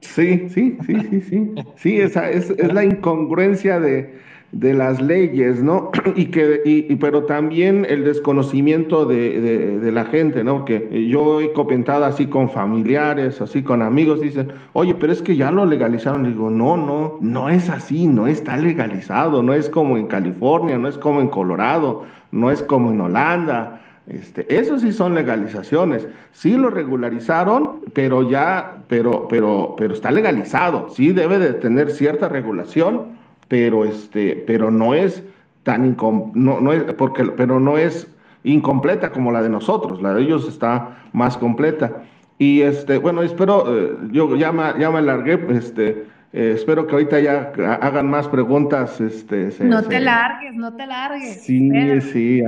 Sí, 0.00 0.48
sí, 0.48 0.78
sí, 0.86 0.94
sí, 1.10 1.20
sí. 1.20 1.54
Sí, 1.76 2.00
esa 2.00 2.30
es, 2.30 2.48
es 2.50 2.72
la 2.72 2.84
incongruencia 2.84 3.78
de, 3.80 4.18
de, 4.52 4.74
las 4.74 5.00
leyes, 5.00 5.62
¿no? 5.62 5.90
Y 6.16 6.26
que, 6.26 6.62
y, 6.64 6.94
pero 6.96 7.24
también 7.24 7.86
el 7.88 8.04
desconocimiento 8.04 9.06
de, 9.06 9.78
de, 9.80 9.92
la 9.92 10.04
gente, 10.04 10.44
¿no? 10.44 10.64
Que 10.64 11.08
yo 11.08 11.40
he 11.40 11.52
comentado 11.52 12.04
así 12.04 12.26
con 12.26 12.50
familiares, 12.50 13.40
así 13.40 13.62
con 13.62 13.82
amigos, 13.82 14.20
dicen, 14.20 14.52
oye, 14.72 14.94
pero 14.94 15.12
es 15.12 15.22
que 15.22 15.36
ya 15.36 15.50
lo 15.50 15.66
legalizaron. 15.66 16.24
Digo, 16.24 16.50
no, 16.50 16.76
no, 16.76 17.18
no 17.20 17.48
es 17.48 17.68
así, 17.70 18.06
no 18.06 18.26
está 18.26 18.56
legalizado, 18.56 19.42
no 19.42 19.54
es 19.54 19.68
como 19.68 19.96
en 19.96 20.06
California, 20.06 20.78
no 20.78 20.88
es 20.88 20.98
como 20.98 21.20
en 21.20 21.28
Colorado, 21.28 22.04
no 22.32 22.50
es 22.50 22.62
como 22.62 22.90
en 22.90 23.00
Holanda 23.00 23.80
este, 24.10 24.58
eso 24.58 24.78
sí 24.80 24.92
son 24.92 25.14
legalizaciones. 25.14 26.08
Sí 26.32 26.56
lo 26.56 26.68
regularizaron, 26.68 27.82
pero 27.92 28.28
ya, 28.28 28.82
pero, 28.88 29.28
pero, 29.28 29.76
pero 29.78 29.94
está 29.94 30.10
legalizado. 30.10 30.88
Sí 30.90 31.12
debe 31.12 31.38
de 31.38 31.52
tener 31.54 31.92
cierta 31.92 32.28
regulación, 32.28 33.19
pero 33.50 33.84
este, 33.84 34.44
pero 34.46 34.70
no 34.70 34.94
es 34.94 35.24
tan 35.64 35.96
no, 36.34 36.60
no 36.60 36.72
es, 36.72 36.84
porque, 36.94 37.24
pero 37.36 37.58
no 37.58 37.78
es 37.78 38.06
incompleta 38.44 39.10
como 39.10 39.32
la 39.32 39.42
de 39.42 39.48
nosotros. 39.48 40.00
La 40.00 40.14
de 40.14 40.22
ellos 40.22 40.46
está 40.46 41.00
más 41.12 41.36
completa. 41.36 42.04
Y 42.38 42.62
este, 42.62 42.98
bueno, 42.98 43.22
espero, 43.22 43.64
eh, 43.76 43.96
yo 44.12 44.36
ya 44.36 44.52
me, 44.52 44.62
ya 44.78 44.92
me 44.92 44.98
alargué, 44.98 45.44
este, 45.50 46.06
eh, 46.32 46.52
espero 46.54 46.86
que 46.86 46.92
ahorita 46.92 47.18
ya 47.18 47.52
hagan 47.82 48.08
más 48.08 48.28
preguntas. 48.28 49.00
Este, 49.00 49.48
no 49.64 49.82
te 49.82 49.98
largues, 49.98 50.54
no 50.54 50.72
te 50.76 50.86
largues. 50.86 51.42
Sí, 51.42 51.72
sí, 52.02 52.42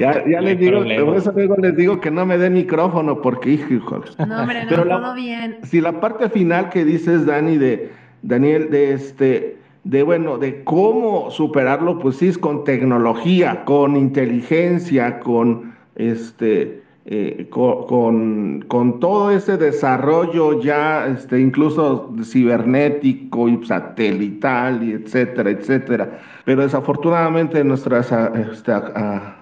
ya, 0.00 0.24
ya, 0.28 0.40
les 0.40 0.58
digo, 0.58 0.80
por 0.80 1.16
eso 1.16 1.32
les 1.58 1.76
digo 1.76 2.00
que 2.00 2.10
no 2.10 2.26
me 2.26 2.38
den 2.38 2.54
micrófono 2.54 3.22
porque, 3.22 3.50
hijo, 3.50 4.02
No, 4.26 4.42
hombre, 4.42 4.64
no, 4.64 4.82
todo 4.82 5.14
bien. 5.14 5.58
Si 5.62 5.80
la 5.80 6.00
parte 6.00 6.28
final 6.28 6.70
que 6.70 6.84
dices, 6.84 7.24
Dani, 7.24 7.56
de 7.56 7.92
Daniel, 8.22 8.68
de 8.68 8.94
este, 8.94 9.58
de 9.84 10.02
bueno, 10.02 10.38
de 10.38 10.64
cómo 10.64 11.30
superarlo, 11.30 11.98
pues 11.98 12.16
sí 12.16 12.28
es 12.28 12.38
con 12.38 12.64
tecnología, 12.64 13.64
con 13.64 13.96
inteligencia, 13.96 15.20
con 15.20 15.74
este 15.96 16.82
eh, 17.10 17.46
con, 17.48 18.66
con, 18.68 19.00
todo 19.00 19.30
ese 19.30 19.56
desarrollo 19.56 20.60
ya, 20.60 21.06
este, 21.06 21.40
incluso 21.40 22.14
cibernético 22.22 23.48
y 23.48 23.64
satelital, 23.64 24.84
y 24.84 24.92
etcétera, 24.92 25.48
etcétera. 25.48 26.18
Pero 26.44 26.60
desafortunadamente 26.60 27.64
nuestras 27.64 28.12
este, 28.12 28.72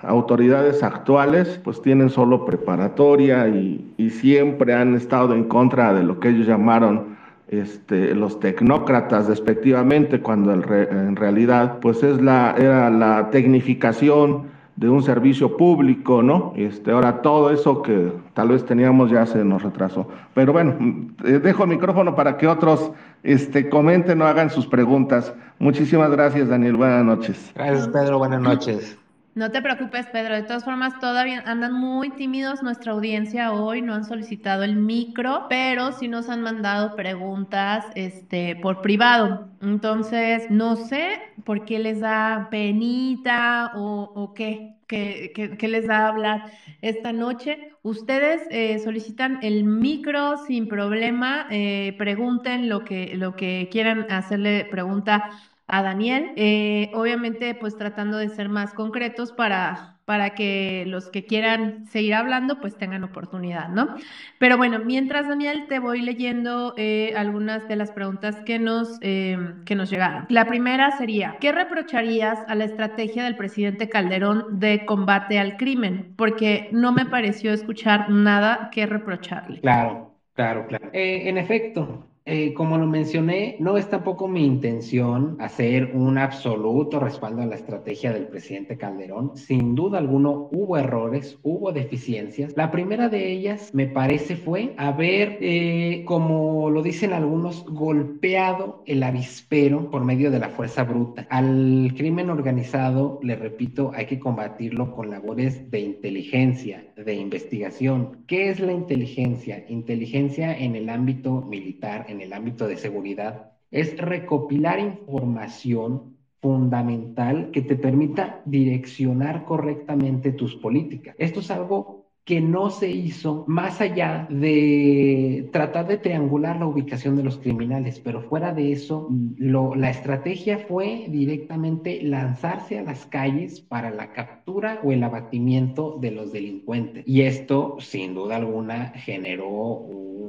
autoridades 0.03 0.85
actuales 0.85 1.61
pues 1.65 1.83
tienen 1.83 2.09
solo 2.09 2.45
preparatoria 2.45 3.49
y, 3.49 3.93
y, 3.97 4.11
siempre 4.11 4.73
han 4.73 4.95
estado 4.95 5.35
en 5.35 5.43
contra 5.43 5.93
de 5.93 6.05
lo 6.05 6.21
que 6.21 6.29
ellos 6.29 6.47
llamaron 6.47 7.16
este, 7.49 8.15
los 8.15 8.41
tecnócratas 8.41 9.29
despectivamente, 9.29 10.21
cuando 10.21 10.53
en 10.53 11.17
realidad 11.17 11.79
pues 11.81 12.03
es 12.03 12.21
la, 12.21 12.55
era 12.59 12.91
la 12.91 13.31
tecnificación 13.31 14.57
de 14.77 14.91
un 14.91 15.03
servicio 15.03 15.57
público, 15.57 16.23
¿no? 16.23 16.53
Este, 16.55 16.91
ahora 16.91 17.23
todo 17.23 17.51
eso 17.51 17.81
que 17.81 18.13
tal 18.35 18.49
vez 18.49 18.65
teníamos 18.65 19.11
ya 19.11 19.25
se 19.25 19.43
nos 19.43 19.63
retrasó. 19.63 20.07
Pero 20.35 20.53
bueno, 20.53 20.77
eh, 21.25 21.41
dejo 21.43 21.65
el 21.65 21.71
micrófono 21.71 22.15
para 22.15 22.37
que 22.37 22.47
otros 22.47 22.93
este, 23.23 23.71
comenten 23.71 24.21
o 24.21 24.27
hagan 24.27 24.51
sus 24.51 24.67
preguntas. 24.67 25.33
Muchísimas 25.59 26.11
gracias, 26.11 26.49
Daniel. 26.49 26.77
Buenas 26.77 27.05
noches. 27.05 27.53
Gracias, 27.55 27.89
Pedro. 27.89 28.19
Buenas 28.19 28.43
noches. 28.43 28.99
No 29.37 29.51
te 29.51 29.61
preocupes, 29.61 30.07
Pedro. 30.09 30.35
De 30.35 30.43
todas 30.45 30.65
formas, 30.65 30.97
todavía 30.97 31.43
andan 31.45 31.71
muy 31.75 32.11
tímidos 32.11 32.63
nuestra 32.63 32.93
audiencia 32.93 33.53
hoy, 33.53 33.83
no 33.83 33.93
han 33.93 34.03
solicitado 34.05 34.63
el 34.63 34.77
micro, 34.77 35.45
pero 35.47 35.93
sí 35.93 36.09
nos 36.09 36.31
han 36.31 36.41
mandado 36.41 36.95
preguntas 36.95 37.91
este, 37.95 38.57
por 38.57 38.79
privado. 38.81 39.39
Entonces, 39.61 40.47
no 40.49 40.77
sé 40.77 41.21
por 41.45 41.61
qué 41.63 41.79
les 41.79 42.01
da 42.01 42.47
penita 42.49 43.69
o, 43.73 44.31
qué, 44.35 44.63
qué, 44.87 45.69
les 45.69 45.85
da 45.85 46.09
hablar 46.09 46.43
esta 46.81 47.13
noche. 47.13 47.61
Ustedes 47.83 48.47
eh, 48.49 48.79
solicitan 48.79 49.37
el 49.43 49.65
micro 49.65 50.39
sin 50.39 50.67
problema, 50.67 51.45
eh, 51.51 51.93
pregunten 51.99 52.71
lo 52.71 52.81
que, 52.81 53.13
lo 53.17 53.35
que 53.35 53.69
quieran 53.71 54.07
hacerle 54.09 54.65
pregunta 54.65 55.25
a 55.67 55.83
Daniel. 55.83 56.33
Eh, 56.37 56.91
obviamente, 56.93 57.55
pues 57.55 57.77
tratando 57.77 58.17
de 58.19 58.29
ser 58.29 58.49
más 58.49 58.73
concretos 58.75 59.33
para 59.33 59.83
para 60.07 60.31
que 60.31 60.85
los 60.87 61.11
que 61.11 61.27
quieran 61.27 61.85
seguir 61.85 62.15
hablando 62.15 62.61
pues 62.61 62.77
tengan 62.79 63.03
oportunidad, 63.03 63.69
¿no? 63.69 63.93
Pero 64.39 64.57
bueno, 64.57 64.79
mientras 64.79 65.27
Daniel 65.27 65.67
te 65.69 65.81
voy 65.81 66.01
leyendo 66.01 66.75
eh, 66.77 67.13
algunas 67.17 67.67
de 67.67 67.77
las 67.77 67.91
preguntas 67.91 68.41
que 68.41 68.59
nos, 68.59 68.99
em, 69.01 69.65
que 69.65 69.75
nos 69.75 69.91
llegaron. 69.91 70.25
La 70.29 70.47
primera 70.47 70.91
sería, 70.93 71.37
¿qué 71.41 71.53
reprocharías 71.53 72.45
a 72.47 72.55
la 72.55 72.65
estrategia 72.65 73.25
del 73.25 73.37
presidente 73.37 73.89
Calderón 73.89 74.47
de 74.49 74.85
combate 74.85 75.39
al 75.39 75.57
crimen? 75.57 76.15
Porque 76.17 76.69
no 76.71 76.93
me 76.93 77.07
pareció 77.07 77.53
escuchar 77.53 78.09
nada 78.09 78.69
que 78.71 78.87
reprocharle. 78.87 79.61
Claro, 79.61 80.15
claro, 80.35 80.67
claro. 80.69 80.91
Eh, 80.93 81.29
en 81.29 81.39
efecto, 81.39 82.07
eh, 82.29 82.55
como 82.55 82.77
lo 82.77 82.89
mencioné, 82.89 83.57
no 83.61 83.77
es 83.77 83.89
tampoco 83.89 84.27
mi 84.27 84.45
intención 84.45 85.37
hacer 85.39 85.93
un 85.95 86.19
absoluto 86.19 86.99
respaldo 86.99 87.43
a 87.43 87.47
la 87.47 87.55
estrategia 87.55 88.13
del 88.13 88.27
presidente 88.27 88.77
Calderón. 88.77 89.37
Sin 89.37 89.77
duda 89.77 89.99
alguno 89.99 90.49
hubo 90.51 90.77
errores, 90.77 91.39
hubo 91.45 91.71
deficiencias. 91.71 92.53
La 92.57 92.73
primera 92.73 93.09
de 93.09 93.31
ellas, 93.31 93.71
me 93.73 93.87
parece, 93.87 94.35
fue 94.35 94.75
haber, 94.77 95.39
eh, 95.41 96.03
como 96.05 96.69
lo 96.69 96.83
dicen 96.83 97.13
algunos, 97.13 97.65
golpeado 97.65 98.83
el 98.87 99.05
avispero 99.05 99.89
por 99.89 100.05
medio 100.05 100.33
de 100.33 100.41
la 100.41 100.49
fuerza 100.49 100.83
bruta. 100.83 101.29
Al 101.31 101.95
crimen 101.97 102.29
organizado, 102.29 103.21
le 103.23 103.37
repito, 103.37 103.93
hay 103.95 104.07
que 104.07 104.19
combatirlo 104.19 104.91
con 104.97 105.11
labores 105.11 105.71
de 105.71 105.79
inteligencia, 105.79 106.85
de 106.97 107.15
investigación. 107.15 108.25
¿Qué 108.27 108.51
es 108.51 108.59
la 108.59 108.73
inteligencia? 108.73 109.65
Inteligencia 109.69 110.59
en 110.59 110.75
el 110.75 110.89
ámbito 110.89 111.43
militar, 111.43 112.07
en 112.09 112.16
el 112.21 112.33
ámbito 112.33 112.67
de 112.67 112.77
seguridad, 112.77 113.53
es 113.71 113.97
recopilar 113.99 114.79
información 114.79 116.17
fundamental 116.41 117.51
que 117.51 117.63
te 117.63 117.77
permita 117.77 118.43
direccionar 118.45 119.45
correctamente 119.45 120.33
tus 120.33 120.55
políticas. 120.57 121.17
Esto 121.19 121.41
es 121.41 121.51
algo 121.51 121.96
que 122.27 122.41
no 122.41 122.71
se 122.71 122.91
hizo 122.91 123.45
más 123.47 123.81
allá 123.81 124.27
de 124.29 125.49
tratar 125.53 125.87
de 125.87 125.97
triangular 125.97 126.59
la 126.59 126.67
ubicación 126.67 127.15
de 127.15 127.23
los 127.23 127.39
criminales, 127.39 128.01
pero 128.01 128.21
fuera 128.21 128.53
de 128.53 128.73
eso, 128.73 129.09
lo, 129.39 129.77
la 129.77 129.91
estrategia 129.91 130.59
fue 130.59 131.07
directamente 131.09 132.03
lanzarse 132.03 132.79
a 132.79 132.83
las 132.83 133.07
calles 133.07 133.61
para 133.61 133.93
la 133.93 134.13
captura 134.13 134.81
o 134.83 134.91
el 134.91 135.05
abatimiento 135.05 135.99
de 136.01 136.11
los 136.11 136.33
delincuentes. 136.33 137.05
Y 137.07 137.23
esto, 137.23 137.77
sin 137.79 138.15
duda 138.15 138.37
alguna, 138.37 138.91
generó 138.97 139.87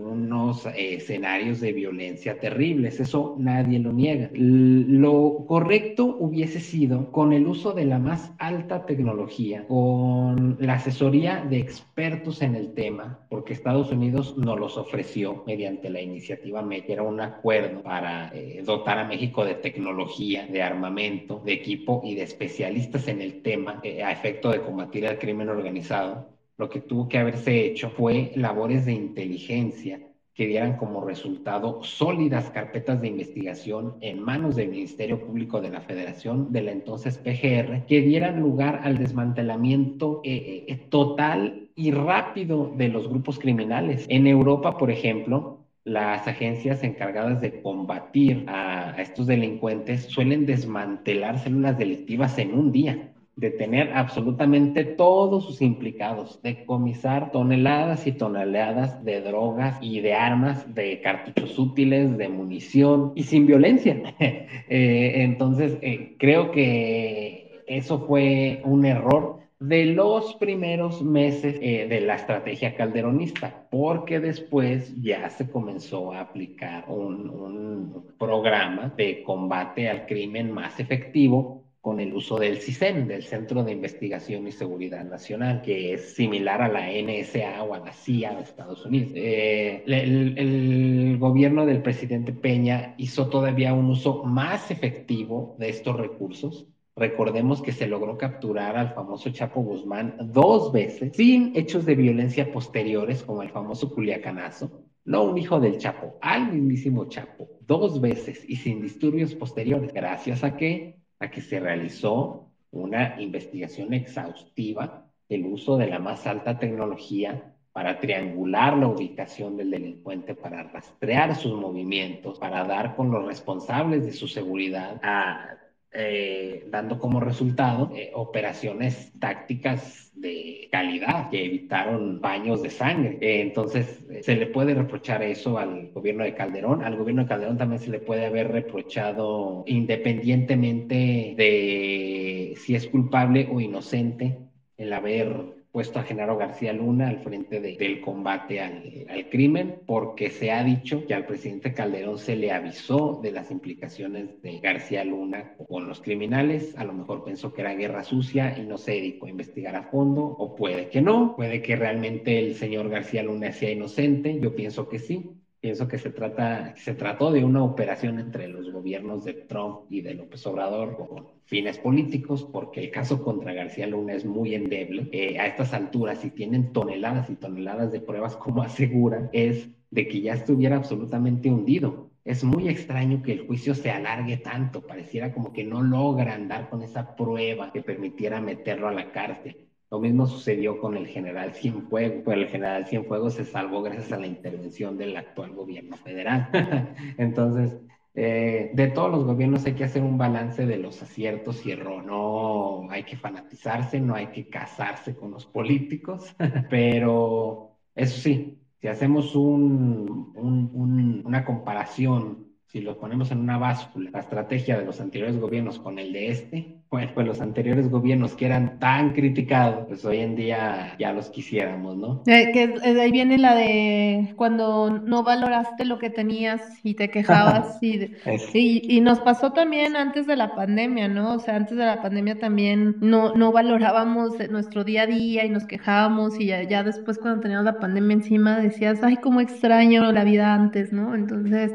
unos 0.07 0.67
escenarios 0.75 1.59
de 1.59 1.73
violencia 1.73 2.39
terribles, 2.39 2.99
eso 2.99 3.35
nadie 3.37 3.79
lo 3.79 3.91
niega. 3.91 4.29
Lo 4.33 5.45
correcto 5.47 6.15
hubiese 6.19 6.59
sido 6.59 7.09
con 7.11 7.33
el 7.33 7.47
uso 7.47 7.73
de 7.73 7.85
la 7.85 7.99
más 7.99 8.33
alta 8.37 8.85
tecnología, 8.85 9.65
con 9.67 10.57
la 10.59 10.75
asesoría 10.75 11.41
de 11.41 11.57
expertos, 11.59 11.86
expertos 11.97 12.43
en 12.43 12.53
el 12.53 12.75
tema, 12.75 13.25
porque 13.27 13.53
Estados 13.53 13.91
Unidos 13.91 14.37
nos 14.37 14.59
los 14.59 14.77
ofreció 14.77 15.43
mediante 15.47 15.89
la 15.89 15.99
iniciativa 15.99 16.61
MET, 16.61 16.87
era 16.87 17.01
un 17.01 17.19
acuerdo 17.19 17.81
para 17.81 18.29
eh, 18.35 18.61
dotar 18.63 18.99
a 18.99 19.07
México 19.07 19.43
de 19.43 19.55
tecnología, 19.55 20.45
de 20.45 20.61
armamento, 20.61 21.41
de 21.43 21.53
equipo 21.53 22.03
y 22.05 22.13
de 22.13 22.21
especialistas 22.21 23.07
en 23.07 23.19
el 23.19 23.41
tema 23.41 23.79
eh, 23.83 24.03
a 24.03 24.11
efecto 24.11 24.51
de 24.51 24.61
combatir 24.61 25.05
el 25.05 25.17
crimen 25.17 25.49
organizado. 25.49 26.29
Lo 26.59 26.69
que 26.69 26.81
tuvo 26.81 27.09
que 27.09 27.17
haberse 27.17 27.65
hecho 27.65 27.89
fue 27.89 28.31
labores 28.35 28.85
de 28.85 28.93
inteligencia 28.93 29.99
que 30.35 30.45
dieran 30.45 30.77
como 30.77 31.03
resultado 31.03 31.83
sólidas 31.83 32.51
carpetas 32.51 33.01
de 33.01 33.07
investigación 33.07 33.95
en 34.01 34.21
manos 34.21 34.55
del 34.55 34.69
Ministerio 34.69 35.25
Público 35.25 35.61
de 35.61 35.71
la 35.71 35.81
Federación, 35.81 36.51
de 36.51 36.61
la 36.61 36.73
entonces 36.73 37.17
PGR, 37.17 37.87
que 37.87 38.01
dieran 38.01 38.39
lugar 38.39 38.81
al 38.83 38.99
desmantelamiento 38.99 40.21
eh, 40.23 40.65
eh, 40.67 40.75
total 40.91 41.66
y 41.77 41.91
rápido 41.91 42.73
de 42.75 42.89
los 42.89 43.07
grupos 43.07 43.39
criminales. 43.39 44.05
En 44.09 44.27
Europa, 44.27 44.75
por 44.77 44.91
ejemplo, 44.91 45.59
las 45.85 46.27
agencias 46.27 46.83
encargadas 46.83 47.39
de 47.39 47.61
combatir 47.61 48.43
a, 48.47 48.95
estos 48.97 49.27
delincuentes 49.27 50.05
suelen 50.05 50.45
desmantelar 50.45 51.39
células 51.39 51.77
delictivas 51.77 52.37
en 52.39 52.53
un 52.53 52.71
día 52.71 53.13
detener 53.37 53.91
absolutamente 53.93 54.83
todos 54.83 55.45
sus 55.45 55.61
implicados, 55.61 56.41
decomisar 56.41 57.29
toneladas 57.31 58.07
y 58.07 58.11
toneladas 58.11 59.03
de 59.03 59.21
drogas 59.21 59.77
y 59.79 60.01
de 60.01 60.15
armas, 60.15 60.73
de 60.73 60.99
cartuchos 61.01 61.57
útiles, 61.59 62.17
de 62.17 62.29
munición 62.29 63.11
y 63.15 63.23
sin 63.23 63.45
violencia. 63.45 64.01
Eh, 64.69 65.23
entonces, 65.23 65.77
eh, 65.81 66.17
creo 66.17 66.51
que 66.51 67.63
eso 67.67 67.99
fue 67.99 68.59
un 68.63 68.85
error 68.85 69.37
de 69.59 69.87
los 69.87 70.35
primeros 70.35 71.01
meses 71.01 71.57
eh, 71.61 71.87
de 71.89 72.01
la 72.01 72.15
estrategia 72.15 72.75
calderonista, 72.75 73.67
porque 73.71 74.19
después 74.19 74.93
ya 75.01 75.29
se 75.29 75.49
comenzó 75.49 76.13
a 76.13 76.21
aplicar 76.21 76.85
un, 76.87 78.05
programa 78.19 78.93
de 78.97 79.23
combate 79.23 79.89
al 79.89 80.07
crimen 80.07 80.51
más 80.51 80.79
efectivo 80.79 81.63
con 81.81 81.99
el 81.99 82.13
uso 82.13 82.37
del 82.37 82.57
CISEN, 82.57 83.07
del 83.07 83.23
Centro 83.23 83.63
de 83.63 83.71
Investigación 83.71 84.47
y 84.47 84.51
Seguridad 84.51 85.05
Nacional, 85.05 85.61
que 85.61 85.93
es 85.93 86.15
similar 86.15 86.61
a 86.61 86.67
la 86.67 86.87
NSA 86.89 87.63
o 87.63 87.75
a 87.75 87.79
la 87.79 87.93
CIA 87.93 88.35
de 88.35 88.41
Estados 88.41 88.85
Unidos. 88.85 89.11
Eh, 89.15 89.83
el, 89.85 91.17
gobierno 91.19 91.65
del 91.65 91.81
presidente 91.81 92.33
Peña 92.33 92.95
hizo 92.97 93.29
todavía 93.29 93.73
un 93.73 93.85
uso 93.85 94.23
más 94.23 94.69
efectivo 94.71 95.55
de 95.59 95.69
estos 95.69 95.95
recursos. 95.95 96.67
Recordemos 96.97 97.61
que 97.61 97.71
se 97.71 97.85
logró 97.85 98.17
capturar 98.17 98.75
al 98.75 98.93
famoso 98.93 99.29
Chapo 99.29 99.61
Guzmán 99.61 100.15
dos 100.19 100.71
veces, 100.71 101.15
sin 101.15 101.51
hechos 101.55 101.85
de 101.85 101.93
violencia 101.93 102.51
posteriores, 102.51 103.21
como 103.21 103.43
el 103.43 103.49
famoso 103.49 103.93
Culiacanazo. 103.93 104.81
No 105.05 105.23
un 105.23 105.37
hijo 105.37 105.59
del 105.59 105.77
Chapo, 105.77 106.17
al 106.21 106.51
mismísimo 106.51 107.05
Chapo, 107.05 107.49
dos 107.61 108.01
veces 108.01 108.43
y 108.49 108.55
sin 108.55 108.81
disturbios 108.81 109.35
posteriores, 109.35 109.93
gracias 109.93 110.43
a 110.43 110.57
que 110.57 110.97
a 111.19 111.29
que 111.29 111.41
se 111.41 111.59
realizó 111.59 112.51
una 112.71 113.15
investigación 113.19 113.93
exhaustiva 113.93 115.05
del 115.29 115.45
uso 115.45 115.77
de 115.77 115.87
la 115.87 115.99
más 115.99 116.25
alta 116.25 116.59
tecnología 116.59 117.53
para 117.71 117.99
triangular 117.99 118.75
la 118.75 118.87
ubicación 118.87 119.55
del 119.55 119.69
delincuente, 119.69 120.33
para 120.33 120.63
rastrear 120.63 121.35
sus 121.35 121.53
movimientos, 121.53 122.39
para 122.39 122.63
dar 122.63 122.95
con 122.95 123.11
los 123.11 123.25
responsables 123.25 124.03
de 124.03 124.13
su 124.13 124.27
seguridad 124.27 124.99
a 125.03 125.57
eh, 125.91 126.63
dando 126.67 126.99
como 126.99 127.19
resultado 127.19 127.89
eh, 127.95 128.11
operaciones 128.13 129.11
tácticas 129.19 130.11
de 130.13 130.67
calidad 130.71 131.29
que 131.29 131.45
evitaron 131.45 132.19
baños 132.19 132.61
de 132.61 132.69
sangre. 132.69 133.17
Eh, 133.21 133.41
entonces, 133.41 134.03
se 134.21 134.35
le 134.35 134.47
puede 134.47 134.73
reprochar 134.73 135.23
eso 135.23 135.57
al 135.57 135.89
gobierno 135.91 136.23
de 136.23 136.33
Calderón. 136.33 136.83
Al 136.83 136.95
gobierno 136.97 137.23
de 137.23 137.27
Calderón 137.27 137.57
también 137.57 137.81
se 137.81 137.89
le 137.91 137.99
puede 137.99 138.25
haber 138.25 138.51
reprochado 138.51 139.63
independientemente 139.65 141.33
de 141.37 142.53
si 142.57 142.75
es 142.75 142.87
culpable 142.87 143.47
o 143.49 143.59
inocente 143.61 144.39
el 144.77 144.93
haber 144.93 145.56
puesto 145.71 145.99
a 145.99 146.03
Genaro 146.03 146.37
García 146.37 146.73
Luna 146.73 147.09
al 147.09 147.19
frente 147.19 147.59
del 147.59 148.01
combate 148.01 148.61
al, 148.61 149.05
al, 149.09 149.29
crimen, 149.29 149.81
porque 149.85 150.29
se 150.29 150.51
ha 150.51 150.63
dicho 150.63 151.05
que 151.05 151.13
al 151.13 151.25
presidente 151.25 151.73
Calderón 151.73 152.17
se 152.17 152.35
le 152.35 152.51
avisó 152.51 153.19
de 153.21 153.31
las 153.31 153.51
implicaciones 153.51 154.41
de 154.41 154.59
García 154.59 155.03
Luna 155.03 155.53
con 155.67 155.87
los 155.87 156.01
criminales, 156.01 156.75
a 156.77 156.83
lo 156.83 156.93
mejor 156.93 157.23
pensó 157.23 157.53
que 157.53 157.61
era 157.61 157.75
guerra 157.75 158.03
sucia 158.03 158.57
y 158.57 158.65
no 158.65 158.77
se 158.77 158.91
dedicó 158.91 159.27
a 159.27 159.29
investigar 159.29 159.75
a 159.75 159.83
fondo, 159.83 160.23
o 160.23 160.55
puede 160.55 160.89
que 160.89 161.01
no, 161.01 161.35
puede 161.35 161.61
que 161.61 161.75
realmente 161.75 162.39
el 162.39 162.55
señor 162.55 162.89
García 162.89 163.23
Luna 163.23 163.51
sea 163.51 163.71
inocente, 163.71 164.39
yo 164.39 164.55
pienso 164.55 164.87
que 164.87 164.99
sí, 164.99 165.37
Pienso 165.59 165.87
que 165.87 165.97
se, 165.97 166.11
trata, 166.11 166.75
se 166.75 166.93
trató 166.93 167.31
de 167.31 167.43
una 167.43 167.63
operación 167.63 168.19
entre 168.19 168.47
los 168.47 168.71
gobiernos 168.71 169.25
de 169.25 169.33
Trump 169.33 169.85
y 169.89 170.01
de 170.01 170.13
López 170.13 170.45
Obrador 170.45 170.95
con 170.95 171.27
fines 171.45 171.79
políticos, 171.79 172.47
porque 172.51 172.81
el 172.81 172.91
caso 172.91 173.23
contra 173.23 173.53
García 173.53 173.87
Luna 173.87 174.13
es 174.13 174.23
muy 174.23 174.53
endeble. 174.53 175.09
Eh, 175.11 175.39
a 175.39 175.47
estas 175.47 175.73
alturas, 175.73 176.19
si 176.19 176.29
tienen 176.29 176.73
toneladas 176.73 177.29
y 177.31 177.35
toneladas 177.35 177.91
de 177.91 178.01
pruebas, 178.01 178.35
como 178.35 178.61
aseguran, 178.61 179.29
es 179.33 179.69
de 179.89 180.07
que 180.07 180.21
ya 180.21 180.33
estuviera 180.33 180.75
absolutamente 180.75 181.49
hundido. 181.49 182.11
Es 182.23 182.43
muy 182.43 182.67
extraño 182.67 183.23
que 183.23 183.31
el 183.31 183.47
juicio 183.47 183.73
se 183.73 183.89
alargue 183.89 184.37
tanto, 184.37 184.85
pareciera 184.85 185.33
como 185.33 185.53
que 185.53 185.63
no 185.63 185.81
logran 185.81 186.47
dar 186.47 186.69
con 186.69 186.83
esa 186.83 187.15
prueba 187.15 187.71
que 187.71 187.81
permitiera 187.81 188.41
meterlo 188.41 188.89
a 188.89 188.93
la 188.93 189.11
cárcel. 189.11 189.66
Lo 189.89 189.99
mismo 189.99 190.27
sucedió 190.27 190.79
con 190.79 190.97
el 190.97 191.07
general 191.07 191.53
Cienfuegos, 191.53 192.23
pero 192.25 192.41
el 192.41 192.47
general 192.47 192.85
Cienfuegos 192.87 193.35
se 193.35 193.45
salvó 193.45 193.81
gracias 193.81 194.11
a 194.11 194.19
la 194.19 194.27
intervención 194.27 194.97
del 194.97 195.15
actual 195.15 195.53
gobierno 195.53 195.95
federal. 195.97 196.49
Entonces, 197.17 197.77
eh, 198.13 198.71
de 198.73 198.87
todos 198.87 199.11
los 199.11 199.23
gobiernos 199.23 199.65
hay 199.65 199.73
que 199.73 199.85
hacer 199.85 200.03
un 200.03 200.17
balance 200.17 200.65
de 200.65 200.77
los 200.77 201.01
aciertos 201.01 201.65
y 201.65 201.71
errores. 201.71 202.05
No 202.05 202.87
hay 202.89 203.03
que 203.03 203.15
fanatizarse, 203.15 203.99
no 203.99 204.15
hay 204.15 204.27
que 204.27 204.49
casarse 204.49 205.15
con 205.15 205.31
los 205.31 205.45
políticos, 205.45 206.35
pero 206.69 207.77
eso 207.95 208.19
sí, 208.19 208.59
si 208.81 208.87
hacemos 208.87 209.35
un, 209.35 210.33
un, 210.35 210.71
un, 210.73 211.21
una 211.25 211.45
comparación 211.45 212.47
si 212.67 212.81
lo 212.81 212.99
ponemos 212.99 213.31
en 213.31 213.39
una 213.39 213.57
báscula, 213.57 214.11
la 214.11 214.19
estrategia 214.19 214.77
de 214.77 214.85
los 214.85 214.99
anteriores 214.99 215.39
gobiernos 215.39 215.79
con 215.79 215.99
el 215.99 216.11
de 216.11 216.27
este, 216.29 216.76
bueno, 216.89 217.11
pues 217.13 217.27
los 217.27 217.41
anteriores 217.41 217.89
gobiernos 217.89 218.33
que 218.35 218.45
eran 218.45 218.79
tan 218.79 219.13
criticados, 219.13 219.85
pues 219.87 220.05
hoy 220.05 220.19
en 220.19 220.37
día 220.37 220.95
ya 220.97 221.11
los 221.11 221.29
quisiéramos, 221.29 221.97
¿no? 221.97 222.23
Eh, 222.27 222.51
que 222.53 222.67
de 222.67 223.01
ahí 223.01 223.11
viene 223.11 223.37
la 223.37 223.55
de 223.55 224.33
cuando 224.37 224.89
no 224.89 225.23
valoraste 225.23 225.83
lo 225.83 225.99
que 225.99 226.09
tenías 226.09 226.61
y 226.83 226.93
te 226.93 227.09
quejabas 227.09 227.77
y, 227.81 228.11
y, 228.53 228.97
y, 228.97 229.01
nos 229.01 229.19
pasó 229.19 229.51
también 229.51 229.97
antes 229.97 230.27
de 230.27 230.37
la 230.37 230.55
pandemia, 230.55 231.09
¿no? 231.09 231.33
O 231.35 231.39
sea, 231.39 231.57
antes 231.57 231.77
de 231.77 231.85
la 231.85 232.01
pandemia 232.01 232.39
también 232.39 232.95
no, 233.01 233.33
no 233.33 233.51
valorábamos 233.51 234.35
nuestro 234.49 234.85
día 234.85 235.01
a 235.01 235.07
día 235.07 235.45
y 235.45 235.49
nos 235.49 235.65
quejábamos 235.65 236.39
y 236.39 236.45
ya, 236.47 236.63
ya 236.63 236.83
después 236.83 237.17
cuando 237.17 237.41
teníamos 237.41 237.65
la 237.65 237.79
pandemia 237.79 238.15
encima 238.15 238.59
decías, 238.59 239.03
ay, 239.03 239.17
cómo 239.17 239.41
extraño 239.41 240.09
la 240.13 240.23
vida 240.23 240.53
antes, 240.53 240.93
¿no? 240.93 241.15
Entonces 241.15 241.73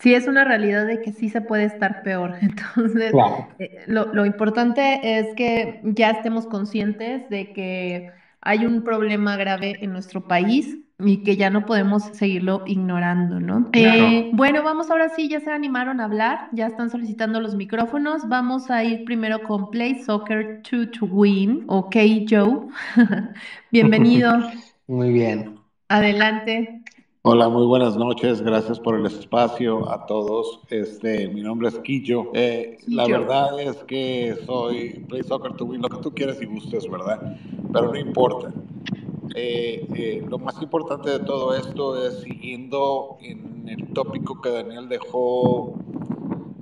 sí 0.00 0.14
es 0.14 0.26
una 0.26 0.44
realidad 0.44 0.86
de 0.86 1.00
que 1.00 1.12
sí 1.12 1.28
se 1.28 1.40
puede 1.40 1.64
estar 1.64 2.02
peor. 2.02 2.34
Entonces, 2.40 3.12
eh, 3.58 3.84
lo, 3.86 4.26
importante 4.26 5.18
es 5.18 5.34
que 5.34 5.80
ya 5.84 6.10
estemos 6.10 6.46
conscientes 6.46 7.28
de 7.30 7.52
que 7.52 8.10
hay 8.40 8.66
un 8.66 8.82
problema 8.82 9.36
grave 9.36 9.76
en 9.80 9.92
nuestro 9.92 10.26
país 10.26 10.78
y 10.98 11.22
que 11.22 11.36
ya 11.36 11.48
no 11.48 11.64
podemos 11.64 12.04
seguirlo 12.12 12.62
ignorando, 12.66 13.40
¿no? 13.40 13.68
Eh, 13.72 14.30
bueno, 14.34 14.62
vamos 14.62 14.90
ahora 14.90 15.08
sí, 15.10 15.28
ya 15.28 15.40
se 15.40 15.50
animaron 15.50 16.00
a 16.00 16.04
hablar, 16.04 16.48
ya 16.52 16.66
están 16.66 16.90
solicitando 16.90 17.40
los 17.40 17.54
micrófonos. 17.54 18.28
Vamos 18.28 18.70
a 18.70 18.84
ir 18.84 19.04
primero 19.04 19.42
con 19.42 19.70
Play 19.70 20.02
Soccer 20.02 20.62
2 20.70 20.90
to 20.90 21.06
Win, 21.06 21.64
ok, 21.68 21.96
Joe. 22.28 22.68
Bienvenido. 23.70 24.50
Muy 24.86 25.12
bien. 25.12 25.58
Adelante. 25.88 26.79
Hola, 27.22 27.50
muy 27.50 27.66
buenas 27.66 27.98
noches. 27.98 28.40
Gracias 28.40 28.80
por 28.80 28.98
el 28.98 29.04
espacio 29.04 29.90
a 29.90 30.06
todos. 30.06 30.60
Este, 30.70 31.28
mi 31.28 31.42
nombre 31.42 31.68
es 31.68 31.78
Quillo. 31.80 32.30
Eh, 32.32 32.78
la 32.88 33.06
verdad 33.06 33.60
es 33.60 33.76
que 33.84 34.38
soy 34.46 35.04
Play 35.06 35.22
Soccer 35.24 35.52
to 35.52 35.66
Win, 35.66 35.82
lo 35.82 35.90
que 35.90 35.98
tú 35.98 36.14
quieras 36.14 36.40
y 36.40 36.46
gustes, 36.46 36.90
¿verdad? 36.90 37.36
Pero 37.74 37.92
no 37.92 37.98
importa. 37.98 38.54
Eh, 39.34 39.86
eh, 39.94 40.24
lo 40.30 40.38
más 40.38 40.62
importante 40.62 41.10
de 41.10 41.18
todo 41.18 41.54
esto 41.54 42.02
es 42.02 42.20
siguiendo 42.20 43.18
en 43.20 43.68
el 43.68 43.92
tópico 43.92 44.40
que 44.40 44.48
Daniel 44.48 44.88
dejó 44.88 45.74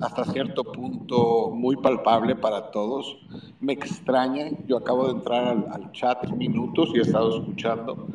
hasta 0.00 0.24
cierto 0.24 0.64
punto 0.64 1.52
muy 1.54 1.76
palpable 1.76 2.34
para 2.34 2.72
todos. 2.72 3.16
Me 3.60 3.74
extraña, 3.74 4.48
yo 4.66 4.78
acabo 4.78 5.04
de 5.04 5.12
entrar 5.12 5.44
al, 5.44 5.68
al 5.70 5.92
chat 5.92 6.28
minutos 6.32 6.90
y 6.94 6.98
he 6.98 7.02
estado 7.02 7.38
escuchando 7.38 8.08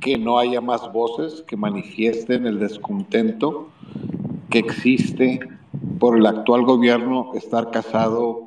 que 0.00 0.18
no 0.18 0.38
haya 0.38 0.60
más 0.60 0.92
voces 0.92 1.42
que 1.46 1.56
manifiesten 1.56 2.46
el 2.46 2.58
descontento 2.58 3.68
que 4.50 4.60
existe 4.60 5.40
por 5.98 6.16
el 6.16 6.26
actual 6.26 6.62
gobierno 6.62 7.32
estar 7.34 7.70
casado 7.70 8.46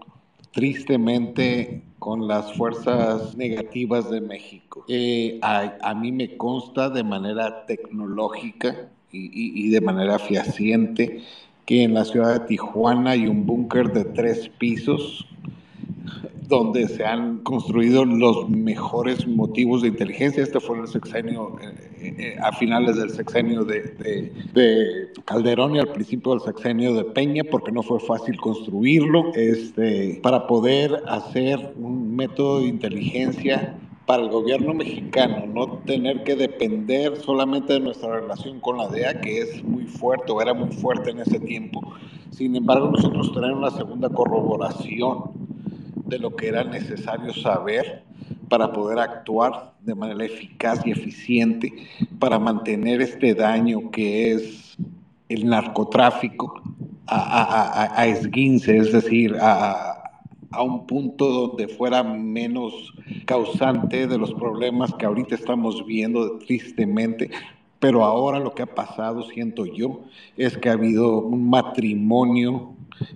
tristemente 0.51 1.83
con 1.99 2.27
las 2.27 2.53
fuerzas 2.53 3.35
negativas 3.35 4.09
de 4.09 4.21
México. 4.21 4.85
Eh, 4.87 5.39
a, 5.41 5.93
mí 5.93 6.11
me 6.11 6.35
consta 6.35 6.89
de 6.89 7.03
manera 7.03 7.65
tecnológica 7.65 8.89
y, 9.11 9.67
y 9.67 9.69
de 9.69 9.81
manera 9.81 10.17
fehaciente 10.17 11.21
que 11.65 11.83
en 11.83 11.93
la 11.93 12.05
ciudad 12.05 12.33
de 12.33 12.47
Tijuana 12.47 13.11
hay 13.11 13.27
un 13.27 13.45
búnker 13.45 13.91
de 13.93 14.05
tres 14.05 14.49
pisos 14.49 15.27
donde 16.51 16.85
se 16.87 17.05
han 17.05 17.39
construido 17.39 18.03
los 18.03 18.49
mejores 18.49 19.25
motivos 19.25 19.81
de 19.81 19.87
inteligencia. 19.87 20.43
Este 20.43 20.59
fue 20.59 20.79
el 20.79 20.87
sexenio, 20.87 21.55
eh, 21.61 22.15
eh, 22.19 22.35
a 22.43 22.51
finales 22.51 22.97
del 22.97 23.09
sexenio 23.09 23.63
de, 23.63 24.33
Calderón 25.23 25.77
y 25.77 25.79
al 25.79 25.87
principio 25.87 26.33
del 26.33 26.41
sexenio 26.41 26.93
de 26.93 27.05
Peña, 27.05 27.43
porque 27.49 27.71
no 27.71 27.81
fue 27.81 28.01
fácil 28.01 28.35
construirlo, 28.35 29.31
este, 29.33 30.19
para 30.21 30.45
poder 30.45 31.01
hacer 31.07 31.73
un 31.77 32.15
método 32.17 32.59
de 32.59 32.67
inteligencia 32.67 33.77
para 34.05 34.23
el 34.23 34.29
gobierno 34.29 34.73
mexicano, 34.73 35.45
no 35.47 35.77
tener 35.85 36.23
que 36.23 36.35
depender 36.35 37.15
solamente 37.15 37.73
de 37.73 37.79
nuestra 37.79 38.19
relación 38.19 38.59
con 38.59 38.77
la 38.77 38.89
DEA, 38.89 39.21
que 39.21 39.39
es 39.39 39.63
muy 39.63 39.85
fuerte 39.85 40.33
o 40.33 40.41
era 40.41 40.53
muy 40.53 40.69
fuerte 40.69 41.11
en 41.11 41.19
ese 41.19 41.39
tiempo. 41.39 41.81
Sin 42.31 42.57
embargo, 42.57 42.91
nosotros 42.91 43.31
tenemos 43.31 43.57
una 43.57 43.71
segunda 43.71 44.09
corroboración 44.09 45.41
de 46.11 46.19
lo 46.19 46.35
que 46.35 46.49
era 46.49 46.65
necesario 46.65 47.33
saber 47.33 48.03
para 48.49 48.73
poder 48.73 48.99
actuar 48.99 49.73
de 49.79 49.95
manera 49.95 50.25
eficaz 50.25 50.85
y 50.85 50.91
eficiente 50.91 51.73
para 52.19 52.37
mantener 52.37 53.01
este 53.01 53.33
daño 53.33 53.89
que 53.91 54.33
es 54.33 54.77
el 55.29 55.47
narcotráfico 55.47 56.61
a, 57.07 58.05
esguince, 58.07 58.77
es 58.77 58.91
decir, 58.91 59.35
a, 59.41 60.01
a 60.51 60.61
un 60.61 60.85
punto 60.85 61.27
donde 61.27 61.67
fuera 61.67 62.03
menos 62.03 62.93
causante 63.25 64.07
de 64.07 64.17
los 64.17 64.33
problemas 64.33 64.93
que 64.95 65.05
ahorita 65.05 65.35
estamos 65.35 65.85
viendo 65.85 66.37
tristemente. 66.39 67.29
Pero 67.79 68.05
ahora 68.05 68.39
lo 68.39 68.53
que 68.53 68.63
ha 68.63 68.75
pasado, 68.75 69.23
siento 69.23 69.65
yo, 69.65 70.01
es 70.37 70.57
que 70.57 70.69
ha 70.69 70.73
habido 70.73 71.19
un 71.19 71.49
matrimonio 71.49 72.75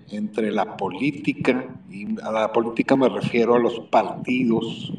entre 0.10 0.52
la 0.52 0.78
política, 0.78 1.76
y 1.90 2.20
a 2.22 2.32
la 2.32 2.52
política 2.52 2.96
me 2.96 3.10
refiero 3.10 3.56
a 3.56 3.60
los 3.60 3.80
partidos, 3.92 4.92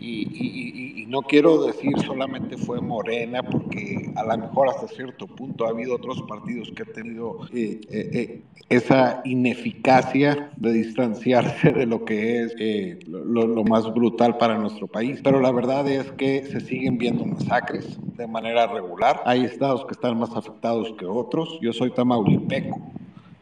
y, 0.00 1.04
no 1.08 1.22
quiero 1.22 1.64
decir 1.64 1.92
solamente 2.04 2.56
fue 2.56 2.80
Morena, 2.80 3.42
porque 3.42 4.12
a 4.16 4.24
lo 4.24 4.38
mejor 4.38 4.68
hasta 4.68 4.88
cierto 4.88 5.26
punto 5.26 5.64
ha 5.64 5.70
habido 5.70 5.94
otros 5.94 6.22
partidos 6.22 6.72
que 6.74 6.82
han 6.82 6.92
tenido 6.92 7.46
eh, 7.52 7.80
eh, 7.88 8.10
eh, 8.12 8.42
esa 8.68 9.22
ineficacia 9.24 10.50
de 10.56 10.72
distanciarse 10.72 11.70
de 11.70 11.86
lo 11.86 12.04
que 12.04 12.42
es 12.42 12.54
lo, 13.06 13.46
lo 13.46 13.64
más 13.64 13.92
brutal 13.94 14.36
para 14.36 14.58
nuestro 14.58 14.88
país. 14.88 15.20
Pero 15.22 15.40
la 15.40 15.52
verdad 15.52 15.88
es 15.88 16.10
que 16.12 16.44
se 16.44 16.60
siguen 16.60 16.98
viendo 16.98 17.24
masacres 17.24 17.98
de 18.16 18.26
manera 18.26 18.66
regular. 18.66 19.22
Hay 19.26 19.44
estados 19.44 19.84
que 19.86 19.92
están 19.92 20.18
más 20.18 20.34
afectados 20.34 20.92
que 20.98 21.06
otros. 21.06 21.58
Yo 21.62 21.72
soy 21.72 21.92
tamaulipeco 21.92 22.80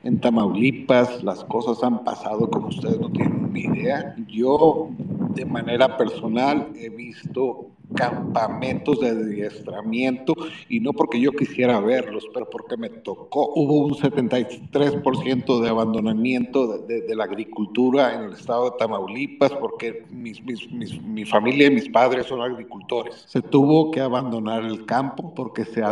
en 0.05 0.21
Tamaulipas 0.21 1.25
las 1.25 1.43
cosas 1.45 1.83
han 1.83 2.05
pasado 2.05 2.49
como 2.51 2.69
ustedes 2.69 3.01
no 3.01 3.11
tienen 3.11 3.53
ni 3.53 3.63
idea. 3.63 4.15
Yo 4.29 4.91
de 5.35 5.47
manera 5.47 5.97
personal 5.97 6.69
he 6.77 6.91
visto 6.91 7.67
campamentos 7.95 9.01
de 9.01 9.11
adiestramiento 9.11 10.35
y 10.69 10.81
no 10.81 10.93
porque 10.93 11.21
yo 11.21 11.33
quisiera 11.33 11.81
verlos, 11.81 12.27
pero 12.33 12.49
porque 12.49 12.77
me 12.77 12.91
tocó. 12.91 13.53
Hubo 13.55 13.87
un 13.87 13.95
73% 13.95 15.61
de 15.61 15.69
abandonamiento 15.69 16.79
de, 16.79 17.15
la 17.15 17.25
agricultura 17.25 18.15
en 18.15 18.25
el 18.25 18.33
estado 18.33 18.71
de 18.71 18.77
Tamaulipas 18.79 19.53
porque 19.53 20.05
mi 20.11 21.25
familia 21.25 21.69
y 21.69 21.71
mis 21.71 21.89
padres 21.89 22.27
son 22.27 22.41
agricultores. 22.41 23.25
Se 23.27 23.41
tuvo 23.41 23.91
que 23.91 24.01
abandonar 24.01 24.65
el 24.65 24.85
campo 24.85 25.33
porque 25.35 25.65
se, 25.65 25.83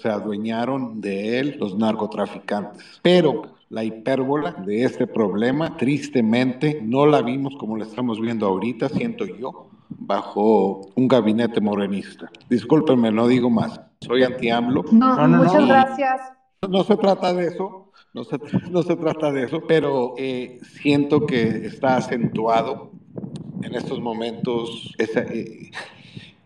se 0.00 0.08
adueñaron 0.08 1.00
de 1.00 1.38
él 1.38 1.56
los 1.58 1.76
narcotraficantes. 1.76 2.82
Pero 3.02 3.42
la 3.72 3.84
hipérbola 3.84 4.52
de 4.66 4.84
este 4.84 5.06
problema, 5.06 5.76
tristemente, 5.76 6.80
no 6.82 7.06
la 7.06 7.22
vimos 7.22 7.56
como 7.56 7.76
la 7.76 7.84
estamos 7.84 8.20
viendo 8.20 8.46
ahorita, 8.46 8.90
siento 8.90 9.24
yo, 9.24 9.71
bajo 9.98 10.88
un 10.94 11.08
gabinete 11.08 11.60
morenista. 11.60 12.30
Discúlpenme, 12.48 13.10
no 13.10 13.26
digo 13.26 13.50
más. 13.50 13.80
Soy 14.00 14.22
anti-AMLO. 14.22 14.84
No, 14.92 15.28
muchas 15.28 15.66
gracias. 15.66 16.20
No 16.68 16.84
se 16.84 16.96
trata 16.96 17.32
de 17.32 17.48
eso, 17.48 17.90
no 18.14 18.24
se, 18.24 18.38
no 18.70 18.82
se 18.82 18.96
trata 18.96 19.32
de 19.32 19.44
eso, 19.44 19.62
pero 19.66 20.14
eh, 20.16 20.60
siento 20.62 21.26
que 21.26 21.66
está 21.66 21.96
acentuado 21.96 22.92
en 23.62 23.74
estos 23.74 24.00
momentos 24.00 24.94
esa, 24.98 25.20
eh, 25.20 25.70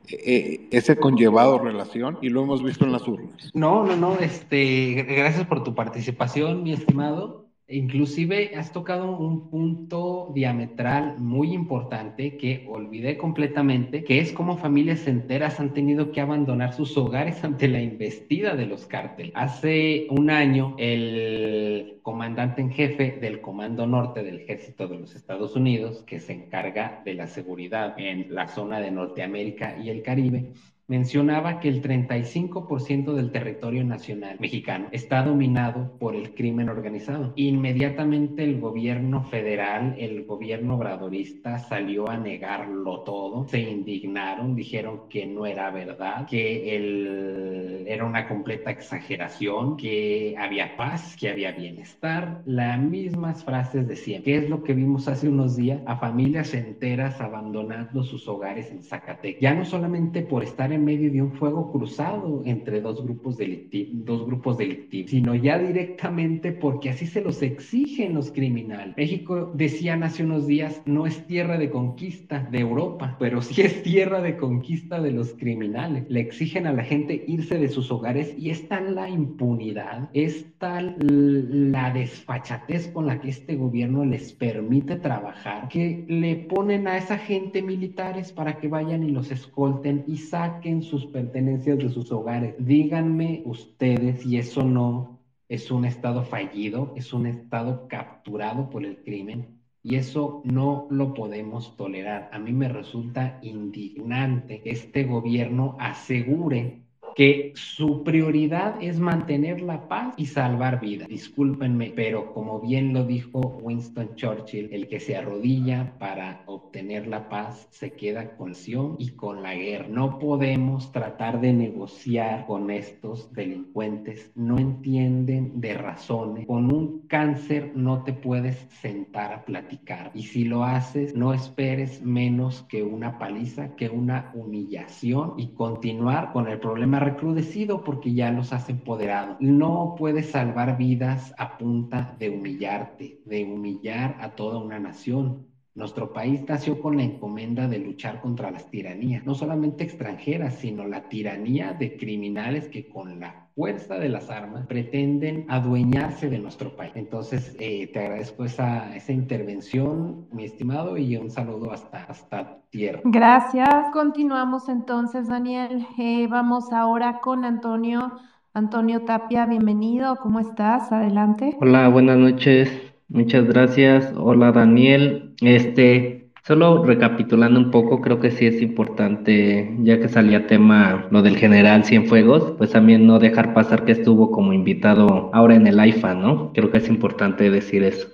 eh, 0.09 0.69
ese 0.71 0.97
conllevado 0.97 1.59
relación 1.59 2.19
y 2.23 2.29
lo 2.29 2.43
hemos 2.43 2.63
visto 2.63 2.85
en 2.85 2.93
las 2.93 3.07
urnas. 3.09 3.51
No, 3.55 3.85
no, 3.85 3.97
no, 3.97 4.15
este, 4.19 5.05
gracias 5.09 5.47
por 5.47 5.65
tu 5.65 5.75
participación, 5.75 6.63
mi 6.63 6.73
estimado. 6.73 7.46
Inclusive 7.69 8.53
has 8.55 8.71
tocado 8.71 9.17
un 9.19 9.51
punto 9.51 10.31
diametral 10.33 11.19
muy 11.19 11.53
importante 11.53 12.37
que 12.37 12.65
olvidé 12.69 13.17
completamente, 13.17 14.05
que 14.05 14.21
es 14.21 14.33
cómo 14.33 14.57
familias 14.57 15.09
enteras 15.09 15.59
han 15.59 15.75
tenido 15.75 16.13
que 16.13 16.21
abandonar 16.21 16.75
sus 16.75 16.97
hogares 16.97 17.43
ante 17.45 17.67
la 17.67 17.83
investida 17.83 18.55
de 18.55 18.67
los 18.67 18.87
cárteles. 18.87 19.33
Hace 19.35 20.07
un 20.11 20.31
año, 20.31 20.77
el 20.79 21.99
comandante 22.03 22.61
en 22.61 22.71
jefe 22.71 23.19
del 23.21 23.41
Comando 23.41 23.85
Norte 23.89 24.23
del 24.23 24.39
Ejército 24.39 24.87
de 24.87 25.01
los 25.01 25.17
Estados 25.17 25.57
Unidos, 25.57 26.05
que 26.07 26.21
se 26.21 26.35
encarga 26.35 27.03
de 27.05 27.15
la 27.15 27.27
seguridad 27.27 27.95
en 27.99 28.27
la 28.29 28.47
zona 28.47 28.79
de 28.79 28.93
Norteamérica 28.93 29.77
y 29.77 29.91
el 29.91 30.03
Caribe, 30.03 30.53
mencionaba 30.87 31.59
que 31.59 31.69
el 31.69 31.81
35% 31.81 33.15
del 33.15 33.31
territorio 33.31 33.85
nacional 33.85 34.37
mexicano 34.39 34.89
está 34.93 35.23
dominado 35.23 35.91
por 35.99 36.15
el 36.15 36.33
crimen 36.33 36.69
organizado. 36.69 37.33
Inmediatamente 37.35 38.45
el 38.45 38.59
gobierno 38.59 39.23
federal, 39.23 39.95
el 39.97 40.25
gobierno 40.25 40.75
obradorista 40.75 41.59
salió 41.59 42.09
a 42.09 42.17
negarlo 42.17 43.01
todo, 43.01 43.47
se 43.49 43.61
indignaron, 43.61 44.55
dijeron 44.55 45.03
que 45.09 45.27
no 45.27 45.47
era 45.47 45.71
verdad, 45.71 46.27
que 46.27 46.77
el, 46.77 47.85
era 47.87 48.05
una 48.05 48.27
completa 48.27 48.71
exageración, 48.71 49.77
que 49.77 50.35
había 50.39 50.75
paz, 50.77 51.15
que 51.17 51.29
había 51.31 51.53
bienestar, 51.53 52.41
las 52.45 52.79
mismas 52.79 53.45
frases 53.45 53.87
de 53.87 53.97
siempre. 53.97 54.33
¿Qué 54.33 54.39
es 54.39 54.49
lo 54.49 54.63
que 54.63 54.75
vimos 54.75 55.09
hace 55.09 55.29
unos 55.29 55.57
días? 55.57 55.83
A 55.85 55.97
familias 55.97 56.55
enteras 56.55 57.21
abandonando 57.21 58.03
sus 58.03 58.27
hogares 58.29 58.71
en 58.71 58.83
Zacatecas. 58.83 59.39
Ya 59.41 59.55
no 59.55 59.65
solamente 59.65 60.23
por 60.23 60.43
estar 60.43 60.73
en 60.73 60.76
medio 60.79 61.11
de 61.11 61.23
un 61.23 61.33
fuego 61.33 61.73
cruzado 61.73 62.43
entre 62.45 62.81
dos 62.81 63.03
grupos, 63.03 63.37
delictivos, 63.37 64.05
dos 64.05 64.27
grupos 64.27 64.59
delictivos, 64.59 65.11
sino 65.11 65.35
ya 65.35 65.59
directamente 65.59 66.53
porque 66.53 66.91
así 66.91 67.07
se 67.07 67.23
los 67.23 67.43
exigen 67.43 68.15
los 68.15 68.31
criminales. 68.31 68.97
México, 68.97 69.53
decían 69.55 70.03
hace 70.03 70.23
unos 70.23 70.47
días, 70.47 70.83
no 70.85 71.07
es 71.07 71.27
tierra 71.27 71.59
de 71.59 71.71
conquista 71.71 72.47
de 72.51 72.61
Europa, 72.61 73.17
pero 73.19 73.43
sí 73.43 73.63
es 73.63 73.83
tierra 73.83 74.21
de 74.21 74.37
conquista 74.37 75.01
de 75.01 75.13
los 75.13 75.35
criminales. 75.35 76.05
Le 76.09 76.21
exigen 76.21 76.67
a 76.67 76.73
la 76.73 76.85
gente 76.85 77.25
irse 77.27 77.59
de 77.59 77.69
sus 77.69 77.91
hogares 77.91 78.35
y 78.39 78.51
es 78.51 78.67
la 78.71 79.09
impunidad, 79.09 80.11
es 80.13 80.47
tal 80.59 80.97
la 81.01 81.93
desfachatez 81.93 82.89
con 82.89 83.07
la 83.07 83.21
que 83.21 83.29
este 83.29 83.57
gobierno 83.57 84.05
les 84.05 84.33
permite 84.33 84.97
trabajar 84.97 85.69
que 85.69 86.05
le 86.09 86.37
ponen 86.37 86.89
a 86.89 86.97
esa 86.97 87.19
gente 87.19 87.63
militares 87.63 88.33
para 88.33 88.59
que 88.59 88.69
vayan 88.69 89.05
y 89.05 89.11
los 89.11 89.31
escolten 89.31 90.05
y 90.07 90.17
saquen 90.17 90.66
sus 90.83 91.07
pertenencias 91.07 91.79
de 91.79 91.89
sus 91.89 92.11
hogares. 92.13 92.55
Díganme 92.59 93.43
ustedes 93.45 94.23
si 94.23 94.37
eso 94.37 94.65
no 94.65 95.21
es 95.49 95.71
un 95.71 95.85
estado 95.85 96.25
fallido, 96.25 96.93
es 96.97 97.13
un 97.13 97.27
estado 97.27 97.87
capturado 97.89 98.69
por 98.69 98.85
el 98.85 98.97
crimen. 98.99 99.61
Y 99.83 99.95
eso 99.95 100.43
no 100.45 100.89
lo 100.91 101.15
podemos 101.15 101.77
tolerar. 101.77 102.29
A 102.33 102.41
mí 102.41 102.53
me 102.53 102.69
resulta 102.69 103.39
indignante 103.43 104.61
que 104.61 104.71
este 104.71 105.05
gobierno 105.05 105.77
asegure 105.79 106.86
que 107.17 107.55
su 107.55 108.05
prioridad 108.05 108.77
es 108.83 109.01
mantener 109.01 109.63
la 109.63 109.89
paz 109.89 110.13
y 110.19 110.27
salvar 110.27 110.81
vidas. 110.81 111.09
Discúlpenme, 111.09 111.95
pero 111.97 112.35
como 112.35 112.61
bien 112.61 112.93
lo 112.93 113.05
dijo 113.05 113.41
Winston 113.63 114.15
Churchill, 114.17 114.69
el 114.71 114.87
que 114.87 115.01
se 115.01 115.17
arrodilla 115.17 115.95
para 115.99 116.43
obtener 116.45 117.07
la 117.07 117.31
paz 117.31 117.69
se 117.71 117.93
queda 117.93 118.37
con 118.37 118.55
Sion 118.55 118.97
y 118.99 119.13
con 119.13 119.43
la 119.43 119.55
guerra. 119.55 119.89
No 119.89 120.19
podemos 120.19 120.93
tratar 120.93 121.41
de 121.41 121.55
negociar 121.55 122.45
con 122.47 122.71
estos 122.71 123.33
delincuentes. 123.33 124.31
No 124.35 124.59
entienden 124.59 125.59
de 125.59 125.73
razones. 125.73 126.47
Con 126.47 126.71
un 126.71 127.07
cáncer 127.09 127.73
no 127.75 128.05
te 128.05 128.13
puedes 128.13 128.57
sentar 128.83 129.33
a 129.33 129.45
platicar. 129.47 130.11
Y 130.13 130.25
si 130.25 130.45
lo 130.45 130.65
haces, 130.65 131.15
no 131.15 131.33
esperes 131.33 132.03
menos 132.03 132.67
que 132.69 132.83
una 132.83 133.19
paliza, 133.19 133.75
que 133.75 133.89
una 133.89 134.33
humillación 134.35 135.33
y 135.39 135.55
continuar 135.55 136.33
con 136.35 136.47
el 136.49 136.61
problema 136.61 137.06
recrudecido 137.07 137.85
porque 137.85 138.15
ya 138.15 138.31
los 138.31 138.53
has 138.53 138.69
empoderado. 138.69 139.37
No 139.41 139.95
puedes 139.97 140.31
salvar 140.31 140.77
vidas 140.77 141.33
a 141.39 141.57
punta 141.57 142.15
de 142.19 142.31
humillarte, 142.31 143.21
de 143.25 143.45
humillar 143.45 144.17
a 144.21 144.35
toda 144.35 144.59
una 144.59 144.79
nación. 144.79 145.47
Nuestro 145.75 146.13
país 146.13 146.43
nació 146.49 146.81
con 146.81 146.97
la 146.97 147.05
encomienda 147.05 147.69
de 147.69 147.79
luchar 147.79 148.21
contra 148.21 148.51
las 148.51 148.69
tiranías, 148.71 149.25
no 149.25 149.35
solamente 149.35 149.85
extranjeras, 149.85 150.55
sino 150.55 150.87
la 150.87 151.09
tiranía 151.09 151.73
de 151.75 151.97
criminales 151.97 152.69
que 152.69 152.89
con 152.89 153.21
la 153.21 153.46
fuerza 153.57 153.99
de 153.99 154.11
las 154.11 154.29
armas 154.29 154.67
pretenden 154.67 155.47
adueñarse 155.49 156.29
de 156.29 156.39
nuestro 156.39 156.77
país. 156.77 156.93
Entonces, 156.95 157.57
eh, 157.59 157.89
te 157.91 158.01
agradezco 158.01 158.45
esa, 158.45 158.95
esa 158.95 159.13
intervención, 159.13 160.27
mi 160.31 160.45
estimado, 160.45 160.99
y 160.99 161.17
un 161.17 161.31
saludo 161.31 161.73
hasta, 161.73 162.05
hasta 162.05 162.59
tierra. 162.69 163.01
Gracias. 163.05 163.87
Continuamos 163.95 164.69
entonces, 164.69 165.29
Daniel. 165.29 165.87
Eh, 165.99 166.27
vamos 166.29 166.71
ahora 166.71 167.21
con 167.23 167.47
Antonio. 167.47 168.13
Antonio 168.53 169.05
Tapia, 169.07 169.47
bienvenido. 169.47 170.17
¿Cómo 170.17 170.39
estás? 170.39 170.93
Adelante. 170.93 171.57
Hola, 171.59 171.89
buenas 171.89 172.19
noches. 172.19 172.71
Muchas 173.09 173.47
gracias. 173.47 174.13
Hola 174.17 174.53
Daniel. 174.53 175.35
Este, 175.41 176.26
solo 176.47 176.85
recapitulando 176.85 177.59
un 177.59 177.73
poco, 177.73 178.01
creo 178.01 178.21
que 178.21 178.31
sí 178.31 178.47
es 178.47 178.63
importante, 178.63 179.75
ya 179.83 180.01
que 180.01 180.09
salía 180.09 180.47
tema 180.47 181.09
lo 181.11 181.23
del 181.23 181.37
general 181.37 181.85
Cienfuegos, 181.85 182.55
pues 182.57 182.71
también 182.71 183.07
no 183.07 183.19
dejar 183.19 183.53
pasar 183.53 183.85
que 183.85 183.93
estuvo 183.93 184.31
como 184.31 184.53
invitado 184.53 185.31
ahora 185.33 185.57
en 185.57 185.67
el 185.67 185.81
AIFA, 185.81 186.15
¿no? 186.15 186.53
Creo 186.55 186.71
que 186.71 186.79
es 186.79 186.89
importante 186.89 187.51
decir 187.51 187.83
eso. 187.83 188.09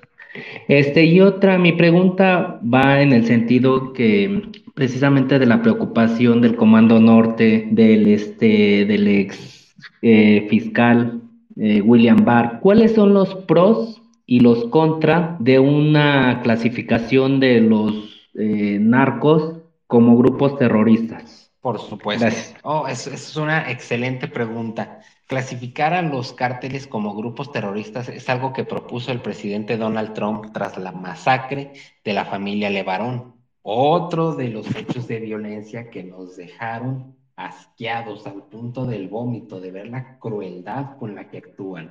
Este, 0.67 1.05
y 1.05 1.21
otra, 1.21 1.59
mi 1.59 1.73
pregunta 1.73 2.59
va 2.63 3.03
en 3.03 3.13
el 3.13 3.27
sentido 3.27 3.93
que 3.93 4.43
precisamente 4.73 5.39
de 5.39 5.45
la 5.45 5.61
preocupación 5.61 6.41
del 6.41 6.57
Comando 6.57 7.01
Norte, 7.01 7.69
del 7.71 8.07
este, 8.07 8.87
del 8.87 9.09
ex 9.09 9.75
eh, 10.01 10.47
fiscal 10.49 11.21
eh, 11.57 11.83
William 11.83 12.25
Barr. 12.25 12.61
¿Cuáles 12.61 12.93
son 12.95 13.13
los 13.13 13.35
pros 13.35 14.01
y 14.25 14.41
los 14.41 14.65
contra 14.69 15.37
de 15.39 15.59
una 15.59 16.41
clasificación 16.43 17.39
de 17.39 17.61
los 17.61 18.12
eh, 18.35 18.79
narcos 18.81 19.59
como 19.87 20.17
grupos 20.17 20.59
terroristas? 20.59 21.53
Por 21.61 21.79
supuesto. 21.79 22.27
Oh, 22.65 22.89
es, 22.89 23.07
es 23.07 23.37
una 23.37 23.71
excelente 23.71 24.27
pregunta. 24.27 25.01
Clasificar 25.29 25.95
a 25.95 26.03
los 26.03 26.33
cárteles 26.33 26.89
como 26.89 27.15
grupos 27.15 27.53
terroristas 27.53 28.09
es 28.09 28.29
algo 28.29 28.53
que 28.53 28.65
propuso 28.65 29.13
el 29.13 29.21
presidente 29.21 29.77
Donald 29.77 30.13
Trump 30.13 30.53
tras 30.53 30.77
la 30.77 30.91
masacre 30.93 31.73
de 32.05 32.13
la 32.13 32.25
familia 32.25 32.69
Levarón. 32.69 33.37
Otro 33.63 34.35
de 34.35 34.49
los 34.49 34.75
hechos 34.75 35.07
de 35.07 35.21
violencia 35.21 35.89
que 35.89 36.03
nos 36.03 36.37
dejaron 36.37 37.17
asqueados 37.47 38.27
al 38.27 38.45
punto 38.45 38.87
del 38.87 39.09
vómito, 39.09 39.61
de 39.61 39.71
ver 39.71 39.89
la 39.89 40.19
crueldad 40.19 40.97
con 40.99 41.15
la 41.15 41.29
que 41.29 41.39
actúan. 41.39 41.89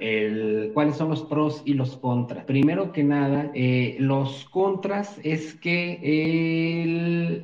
¿Cuáles 0.74 0.96
son 0.96 1.10
los 1.10 1.24
pros 1.24 1.62
y 1.66 1.74
los 1.74 1.98
contras? 1.98 2.46
Primero 2.46 2.92
que 2.92 3.04
nada, 3.04 3.52
eh, 3.54 3.96
los 4.00 4.46
contras 4.50 5.20
es 5.24 5.56
que 5.56 6.00
el, 6.84 7.44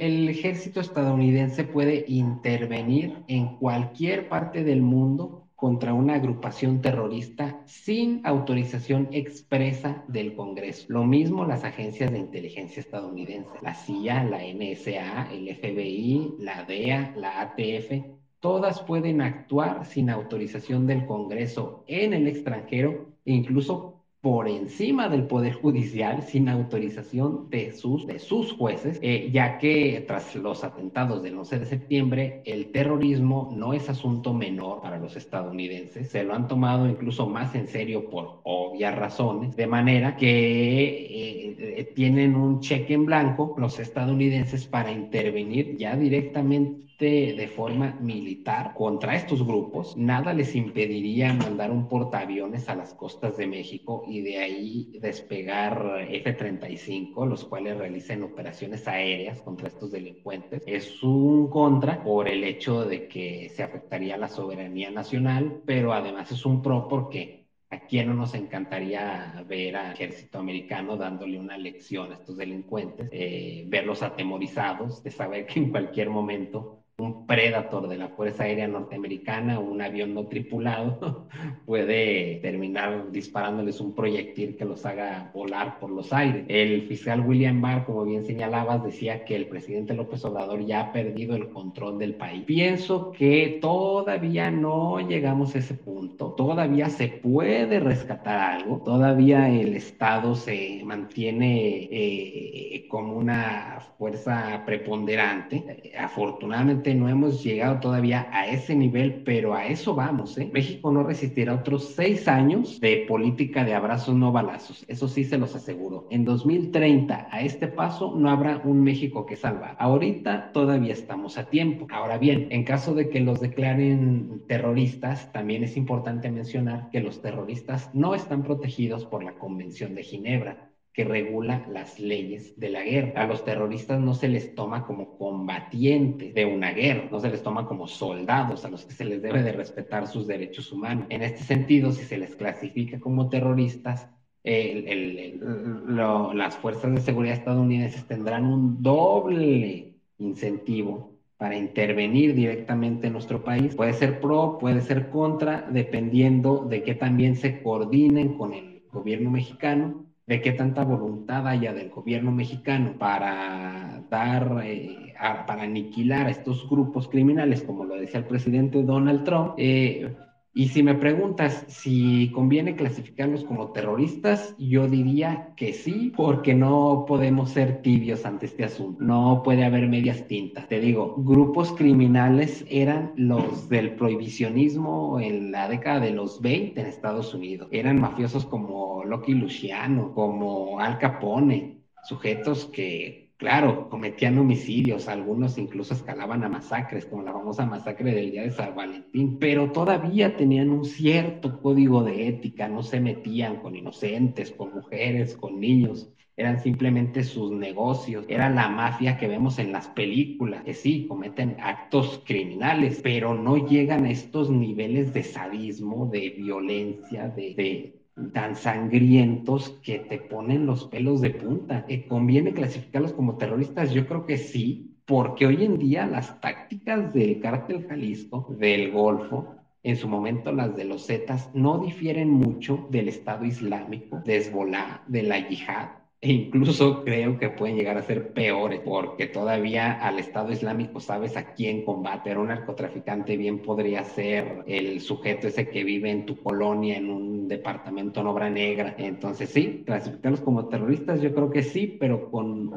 el 0.00 0.28
ejército 0.28 0.80
estadounidense 0.80 1.64
puede 1.64 2.04
intervenir 2.08 3.24
en 3.28 3.56
cualquier 3.56 4.28
parte 4.28 4.64
del 4.64 4.82
mundo 4.82 5.45
contra 5.56 5.94
una 5.94 6.14
agrupación 6.14 6.82
terrorista 6.82 7.62
sin 7.64 8.20
autorización 8.26 9.08
expresa 9.12 10.04
del 10.06 10.36
Congreso. 10.36 10.84
Lo 10.88 11.04
mismo 11.04 11.46
las 11.46 11.64
agencias 11.64 12.12
de 12.12 12.18
inteligencia 12.18 12.80
estadounidenses, 12.80 13.62
la 13.62 13.74
CIA, 13.74 14.24
la 14.24 14.38
NSA, 14.38 15.32
el 15.32 15.56
FBI, 15.56 16.34
la 16.38 16.64
DEA, 16.64 17.14
la 17.16 17.40
ATF, 17.40 18.04
todas 18.38 18.82
pueden 18.82 19.22
actuar 19.22 19.86
sin 19.86 20.10
autorización 20.10 20.86
del 20.86 21.06
Congreso 21.06 21.84
en 21.88 22.12
el 22.12 22.28
extranjero 22.28 23.14
e 23.24 23.32
incluso 23.32 23.95
por 24.26 24.48
encima 24.48 25.08
del 25.08 25.28
Poder 25.28 25.52
Judicial 25.52 26.20
sin 26.20 26.48
autorización 26.48 27.48
de 27.48 27.70
sus, 27.70 28.08
de 28.08 28.18
sus 28.18 28.50
jueces, 28.54 28.98
eh, 29.00 29.30
ya 29.32 29.56
que 29.58 30.04
tras 30.04 30.34
los 30.34 30.64
atentados 30.64 31.22
del 31.22 31.38
11 31.38 31.60
de 31.60 31.66
septiembre, 31.66 32.42
el 32.44 32.72
terrorismo 32.72 33.54
no 33.54 33.72
es 33.72 33.88
asunto 33.88 34.34
menor 34.34 34.80
para 34.82 34.98
los 34.98 35.14
estadounidenses, 35.14 36.08
se 36.08 36.24
lo 36.24 36.34
han 36.34 36.48
tomado 36.48 36.88
incluso 36.88 37.28
más 37.28 37.54
en 37.54 37.68
serio 37.68 38.10
por 38.10 38.40
obvias 38.42 38.96
razones, 38.96 39.54
de 39.54 39.68
manera 39.68 40.16
que 40.16 40.26
eh, 40.26 41.56
eh, 41.60 41.92
tienen 41.94 42.34
un 42.34 42.58
cheque 42.58 42.94
en 42.94 43.06
blanco 43.06 43.54
los 43.56 43.78
estadounidenses 43.78 44.66
para 44.66 44.90
intervenir 44.90 45.76
ya 45.76 45.94
directamente 45.94 46.86
de 46.98 47.50
forma 47.54 47.96
militar 48.00 48.72
contra 48.74 49.14
estos 49.14 49.46
grupos, 49.46 49.96
nada 49.96 50.32
les 50.32 50.54
impediría 50.54 51.32
mandar 51.34 51.70
un 51.70 51.88
portaaviones 51.88 52.68
a 52.68 52.74
las 52.74 52.94
costas 52.94 53.36
de 53.36 53.46
México 53.46 54.04
y 54.06 54.22
de 54.22 54.38
ahí 54.38 54.98
despegar 55.00 56.06
F-35, 56.08 57.26
los 57.26 57.44
cuales 57.44 57.76
realicen 57.76 58.22
operaciones 58.22 58.88
aéreas 58.88 59.42
contra 59.42 59.68
estos 59.68 59.92
delincuentes. 59.92 60.62
Es 60.66 61.02
un 61.02 61.50
contra 61.50 62.02
por 62.02 62.28
el 62.28 62.44
hecho 62.44 62.84
de 62.86 63.06
que 63.06 63.50
se 63.50 63.62
afectaría 63.62 64.16
la 64.16 64.28
soberanía 64.28 64.90
nacional, 64.90 65.62
pero 65.66 65.92
además 65.92 66.32
es 66.32 66.46
un 66.46 66.62
pro 66.62 66.88
porque 66.88 67.46
¿A 67.68 67.80
quién 67.80 68.06
no 68.06 68.14
nos 68.14 68.32
encantaría 68.34 69.44
ver 69.48 69.74
al 69.76 69.92
ejército 69.92 70.38
americano 70.38 70.96
dándole 70.96 71.36
una 71.36 71.58
lección 71.58 72.12
a 72.12 72.14
estos 72.14 72.36
delincuentes? 72.36 73.08
Eh, 73.10 73.64
verlos 73.66 74.04
atemorizados 74.04 75.02
de 75.02 75.10
saber 75.10 75.46
que 75.46 75.58
en 75.58 75.70
cualquier 75.70 76.08
momento 76.08 76.85
un 76.98 77.26
Predator 77.26 77.88
de 77.88 77.98
la 77.98 78.08
Fuerza 78.08 78.44
Aérea 78.44 78.66
Norteamericana, 78.66 79.58
un 79.58 79.82
avión 79.82 80.14
no 80.14 80.28
tripulado, 80.28 81.28
puede 81.66 82.36
terminar 82.36 83.12
disparándoles 83.12 83.82
un 83.82 83.94
proyectil 83.94 84.56
que 84.56 84.64
los 84.64 84.86
haga 84.86 85.30
volar 85.34 85.78
por 85.78 85.90
los 85.90 86.10
aires. 86.14 86.46
El 86.48 86.88
fiscal 86.88 87.20
William 87.20 87.60
Barr, 87.60 87.84
como 87.84 88.04
bien 88.06 88.24
señalabas, 88.24 88.82
decía 88.82 89.26
que 89.26 89.36
el 89.36 89.46
presidente 89.46 89.92
López 89.92 90.24
Obrador 90.24 90.64
ya 90.64 90.80
ha 90.80 90.92
perdido 90.92 91.36
el 91.36 91.50
control 91.50 91.98
del 91.98 92.14
país. 92.14 92.44
Pienso 92.46 93.12
que 93.12 93.58
todavía 93.60 94.50
no 94.50 94.98
llegamos 95.06 95.54
a 95.54 95.58
ese 95.58 95.74
punto, 95.74 96.32
todavía 96.32 96.88
se 96.88 97.08
puede 97.08 97.78
rescatar 97.78 98.38
algo, 98.38 98.80
todavía 98.82 99.50
el 99.50 99.76
Estado 99.76 100.34
se 100.34 100.80
mantiene 100.82 101.88
eh, 101.90 102.86
como 102.88 103.18
una 103.18 103.80
fuerza 103.98 104.62
preponderante. 104.64 105.92
Afortunadamente, 105.98 106.85
no 106.94 107.08
hemos 107.08 107.42
llegado 107.42 107.80
todavía 107.80 108.28
a 108.30 108.46
ese 108.46 108.74
nivel, 108.74 109.22
pero 109.24 109.54
a 109.54 109.66
eso 109.66 109.94
vamos. 109.94 110.36
¿eh? 110.38 110.50
México 110.52 110.90
no 110.90 111.02
resistirá 111.02 111.54
otros 111.54 111.84
seis 111.84 112.28
años 112.28 112.80
de 112.80 113.04
política 113.08 113.64
de 113.64 113.74
abrazos 113.74 114.14
no 114.14 114.32
balazos. 114.32 114.84
Eso 114.88 115.08
sí 115.08 115.24
se 115.24 115.38
los 115.38 115.54
aseguro. 115.54 116.06
En 116.10 116.24
2030, 116.24 117.28
a 117.30 117.40
este 117.42 117.68
paso, 117.68 118.14
no 118.16 118.30
habrá 118.30 118.60
un 118.64 118.82
México 118.82 119.26
que 119.26 119.36
salvar. 119.36 119.76
Ahorita 119.78 120.50
todavía 120.52 120.92
estamos 120.92 121.38
a 121.38 121.48
tiempo. 121.48 121.86
Ahora 121.90 122.18
bien, 122.18 122.46
en 122.50 122.64
caso 122.64 122.94
de 122.94 123.08
que 123.08 123.20
los 123.20 123.40
declaren 123.40 124.42
terroristas, 124.46 125.30
también 125.32 125.64
es 125.64 125.76
importante 125.76 126.30
mencionar 126.30 126.88
que 126.90 127.00
los 127.00 127.20
terroristas 127.20 127.90
no 127.92 128.14
están 128.14 128.42
protegidos 128.42 129.04
por 129.06 129.22
la 129.22 129.36
Convención 129.38 129.94
de 129.94 130.02
Ginebra 130.02 130.65
que 130.96 131.04
regula 131.04 131.66
las 131.70 132.00
leyes 132.00 132.58
de 132.58 132.70
la 132.70 132.82
guerra. 132.82 133.22
A 133.22 133.26
los 133.26 133.44
terroristas 133.44 134.00
no 134.00 134.14
se 134.14 134.28
les 134.28 134.54
toma 134.54 134.86
como 134.86 135.18
combatientes 135.18 136.32
de 136.32 136.46
una 136.46 136.70
guerra, 136.70 137.08
no 137.10 137.20
se 137.20 137.28
les 137.28 137.42
toma 137.42 137.66
como 137.66 137.86
soldados 137.86 138.64
a 138.64 138.70
los 138.70 138.86
que 138.86 138.94
se 138.94 139.04
les 139.04 139.20
debe 139.20 139.42
de 139.42 139.52
respetar 139.52 140.06
sus 140.06 140.26
derechos 140.26 140.72
humanos. 140.72 141.04
En 141.10 141.20
este 141.20 141.44
sentido, 141.44 141.92
si 141.92 142.02
se 142.02 142.16
les 142.16 142.34
clasifica 142.34 142.98
como 142.98 143.28
terroristas, 143.28 144.08
las 144.42 146.56
fuerzas 146.56 146.94
de 146.94 147.00
seguridad 147.02 147.36
estadounidenses 147.36 148.06
tendrán 148.06 148.46
un 148.46 148.82
doble 148.82 149.96
incentivo 150.16 151.12
para 151.36 151.58
intervenir 151.58 152.34
directamente 152.34 153.08
en 153.08 153.12
nuestro 153.12 153.44
país. 153.44 153.74
Puede 153.74 153.92
ser 153.92 154.18
pro, 154.18 154.56
puede 154.58 154.80
ser 154.80 155.10
contra, 155.10 155.68
dependiendo 155.70 156.64
de 156.64 156.82
que 156.82 156.94
también 156.94 157.36
se 157.36 157.62
coordinen 157.62 158.38
con 158.38 158.54
el 158.54 158.80
gobierno 158.90 159.30
mexicano 159.30 160.05
de 160.26 160.40
qué 160.40 160.52
tanta 160.52 160.82
voluntad 160.82 161.46
haya 161.46 161.72
del 161.72 161.90
gobierno 161.90 162.32
mexicano 162.32 162.94
para 162.98 164.02
dar, 164.10 164.60
eh, 164.64 165.14
para 165.46 165.62
aniquilar 165.62 166.26
a 166.26 166.30
estos 166.30 166.68
grupos 166.68 167.08
criminales, 167.08 167.62
como 167.62 167.84
lo 167.84 167.94
decía 167.94 168.20
el 168.20 168.26
presidente 168.26 168.82
Donald 168.82 169.24
Trump, 169.24 169.54
eh, 169.56 170.16
y 170.56 170.68
si 170.68 170.82
me 170.82 170.94
preguntas 170.94 171.66
si 171.68 172.30
conviene 172.30 172.76
clasificarlos 172.76 173.44
como 173.44 173.72
terroristas, 173.72 174.54
yo 174.56 174.88
diría 174.88 175.52
que 175.54 175.74
sí, 175.74 176.14
porque 176.16 176.54
no 176.54 177.04
podemos 177.06 177.50
ser 177.50 177.82
tibios 177.82 178.24
ante 178.24 178.46
este 178.46 178.64
asunto. 178.64 179.04
No 179.04 179.42
puede 179.44 179.66
haber 179.66 179.86
medias 179.86 180.26
tintas. 180.26 180.66
Te 180.66 180.80
digo, 180.80 181.14
grupos 181.18 181.72
criminales 181.72 182.64
eran 182.70 183.12
los 183.16 183.68
del 183.68 183.96
prohibicionismo 183.96 185.20
en 185.20 185.52
la 185.52 185.68
década 185.68 186.00
de 186.00 186.12
los 186.12 186.40
20 186.40 186.80
en 186.80 186.86
Estados 186.86 187.34
Unidos. 187.34 187.68
Eran 187.70 188.00
mafiosos 188.00 188.46
como 188.46 189.04
Lucky 189.04 189.34
Luciano, 189.34 190.14
como 190.14 190.80
Al 190.80 190.96
Capone, 190.98 191.82
sujetos 192.02 192.64
que 192.64 193.25
Claro, 193.38 193.88
cometían 193.90 194.38
homicidios, 194.38 195.08
algunos 195.08 195.58
incluso 195.58 195.92
escalaban 195.92 196.42
a 196.44 196.48
masacres, 196.48 197.04
como 197.04 197.22
la 197.22 197.32
famosa 197.34 197.66
masacre 197.66 198.12
del 198.14 198.30
día 198.30 198.42
de 198.42 198.50
San 198.50 198.74
Valentín, 198.74 199.38
pero 199.38 199.70
todavía 199.72 200.36
tenían 200.36 200.70
un 200.70 200.84
cierto 200.86 201.60
código 201.60 202.02
de 202.02 202.28
ética, 202.28 202.66
no 202.68 202.82
se 202.82 202.98
metían 203.00 203.58
con 203.58 203.74
inocentes, 203.76 204.50
con 204.52 204.72
mujeres, 204.72 205.36
con 205.36 205.60
niños, 205.60 206.08
eran 206.34 206.60
simplemente 206.60 207.24
sus 207.24 207.52
negocios, 207.52 208.24
era 208.28 208.48
la 208.48 208.68
mafia 208.70 209.18
que 209.18 209.28
vemos 209.28 209.58
en 209.58 209.70
las 209.72 209.88
películas, 209.88 210.64
que 210.64 210.72
sí, 210.74 211.06
cometen 211.06 211.56
actos 211.60 212.22
criminales, 212.24 213.00
pero 213.02 213.34
no 213.34 213.58
llegan 213.58 214.06
a 214.06 214.10
estos 214.10 214.48
niveles 214.50 215.12
de 215.12 215.22
sadismo, 215.22 216.06
de 216.06 216.30
violencia, 216.30 217.28
de, 217.28 217.54
de 217.54 217.94
tan 218.32 218.56
sangrientos 218.56 219.70
que 219.82 219.98
te 219.98 220.18
ponen 220.18 220.66
los 220.66 220.84
pelos 220.84 221.20
de 221.20 221.30
punta. 221.30 221.84
Eh, 221.88 222.06
¿Conviene 222.06 222.52
clasificarlos 222.52 223.12
como 223.12 223.36
terroristas? 223.36 223.92
Yo 223.92 224.06
creo 224.06 224.24
que 224.26 224.38
sí, 224.38 224.96
porque 225.04 225.46
hoy 225.46 225.64
en 225.64 225.78
día 225.78 226.06
las 226.06 226.40
tácticas 226.40 227.12
del 227.12 227.40
cártel 227.40 227.86
Jalisco, 227.86 228.54
del 228.58 228.90
Golfo, 228.90 229.54
en 229.82 229.96
su 229.96 230.08
momento 230.08 230.52
las 230.52 230.74
de 230.74 230.84
los 230.84 231.06
Zetas, 231.06 231.50
no 231.54 231.78
difieren 231.78 232.30
mucho 232.30 232.88
del 232.90 233.08
Estado 233.08 233.44
Islámico, 233.44 234.22
de 234.24 234.36
Hezbollah, 234.36 235.02
de 235.06 235.22
la 235.22 235.48
yihad 235.48 236.05
e 236.20 236.32
incluso 236.32 237.02
creo 237.02 237.38
que 237.38 237.50
pueden 237.50 237.76
llegar 237.76 237.98
a 237.98 238.02
ser 238.02 238.32
peores, 238.32 238.80
porque 238.80 239.26
todavía 239.26 239.92
al 239.92 240.18
Estado 240.18 240.50
Islámico 240.50 240.98
sabes 241.00 241.36
a 241.36 241.44
quién 241.44 241.82
combate. 241.82 242.36
Un 242.36 242.48
narcotraficante 242.48 243.36
bien 243.36 243.60
podría 243.60 244.02
ser 244.04 244.62
el 244.66 245.00
sujeto 245.00 245.46
ese 245.46 245.68
que 245.68 245.84
vive 245.84 246.10
en 246.10 246.24
tu 246.24 246.38
colonia, 246.38 246.96
en 246.96 247.10
un 247.10 247.48
departamento 247.48 248.20
en 248.20 248.26
obra 248.26 248.50
negra. 248.50 248.94
Entonces, 248.96 249.50
sí, 249.50 249.82
clasificarlos 249.84 250.40
como 250.40 250.66
terroristas, 250.66 251.20
yo 251.20 251.32
creo 251.32 251.50
que 251.50 251.62
sí, 251.62 251.96
pero 251.98 252.26
con 252.28 252.72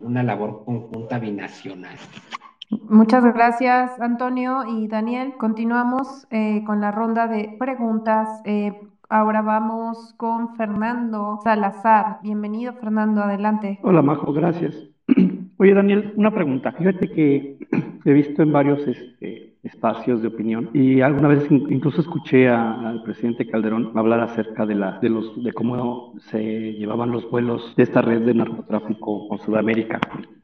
una 0.00 0.22
labor 0.22 0.62
conjunta 0.64 1.18
binacional. 1.18 1.96
Muchas 2.70 3.24
gracias, 3.24 3.98
Antonio 3.98 4.64
y 4.66 4.88
Daniel. 4.88 5.34
Continuamos 5.38 6.26
eh, 6.30 6.62
con 6.66 6.80
la 6.80 6.90
ronda 6.90 7.26
de 7.26 7.56
preguntas. 7.58 8.28
Eh, 8.44 8.72
Ahora 9.10 9.40
vamos 9.40 10.12
con 10.18 10.54
Fernando 10.56 11.38
Salazar. 11.42 12.18
Bienvenido, 12.22 12.74
Fernando, 12.74 13.22
adelante. 13.22 13.78
Hola, 13.82 14.02
Majo, 14.02 14.34
gracias. 14.34 14.76
Oye, 15.56 15.72
Daniel, 15.72 16.12
una 16.16 16.30
pregunta. 16.30 16.72
Fíjate 16.72 17.08
que 17.08 17.58
he 18.04 18.12
visto 18.12 18.42
en 18.42 18.52
varios 18.52 18.86
este, 18.86 19.56
espacios 19.62 20.20
de 20.20 20.28
opinión 20.28 20.68
y 20.74 21.00
alguna 21.00 21.28
vez 21.28 21.50
incluso 21.50 22.02
escuché 22.02 22.50
al 22.50 23.02
presidente 23.02 23.48
Calderón 23.48 23.96
hablar 23.96 24.20
acerca 24.20 24.66
de, 24.66 24.74
la, 24.74 24.98
de, 24.98 25.08
los, 25.08 25.42
de 25.42 25.54
cómo 25.54 26.12
se 26.18 26.74
llevaban 26.74 27.10
los 27.10 27.30
vuelos 27.30 27.74
de 27.76 27.84
esta 27.84 28.02
red 28.02 28.26
de 28.26 28.34
narcotráfico 28.34 29.26
con 29.26 29.38
Sudamérica. 29.38 30.00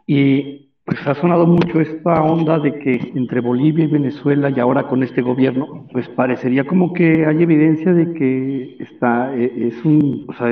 Y 0.07 0.64
pues 0.85 0.99
ha 1.07 1.15
sonado 1.15 1.47
mucho 1.47 1.81
esta 1.81 2.23
onda 2.23 2.59
de 2.59 2.79
que 2.79 3.13
entre 3.15 3.41
Bolivia 3.41 3.85
y 3.85 3.89
Venezuela 3.89 4.51
y 4.51 4.61
ahora 4.61 4.87
con 4.87 5.03
este 5.03 5.23
gobierno, 5.23 5.87
pues 5.93 6.09
parecería 6.11 6.65
como 6.65 6.93
que 6.93 7.25
hay 7.25 7.43
evidencia 7.43 7.95
de 7.95 8.13
que 8.13 8.77
está, 8.81 9.35
e, 9.35 9.69
es 9.69 9.83
un, 9.83 10.27
o 10.29 10.35
sea, 10.35 10.49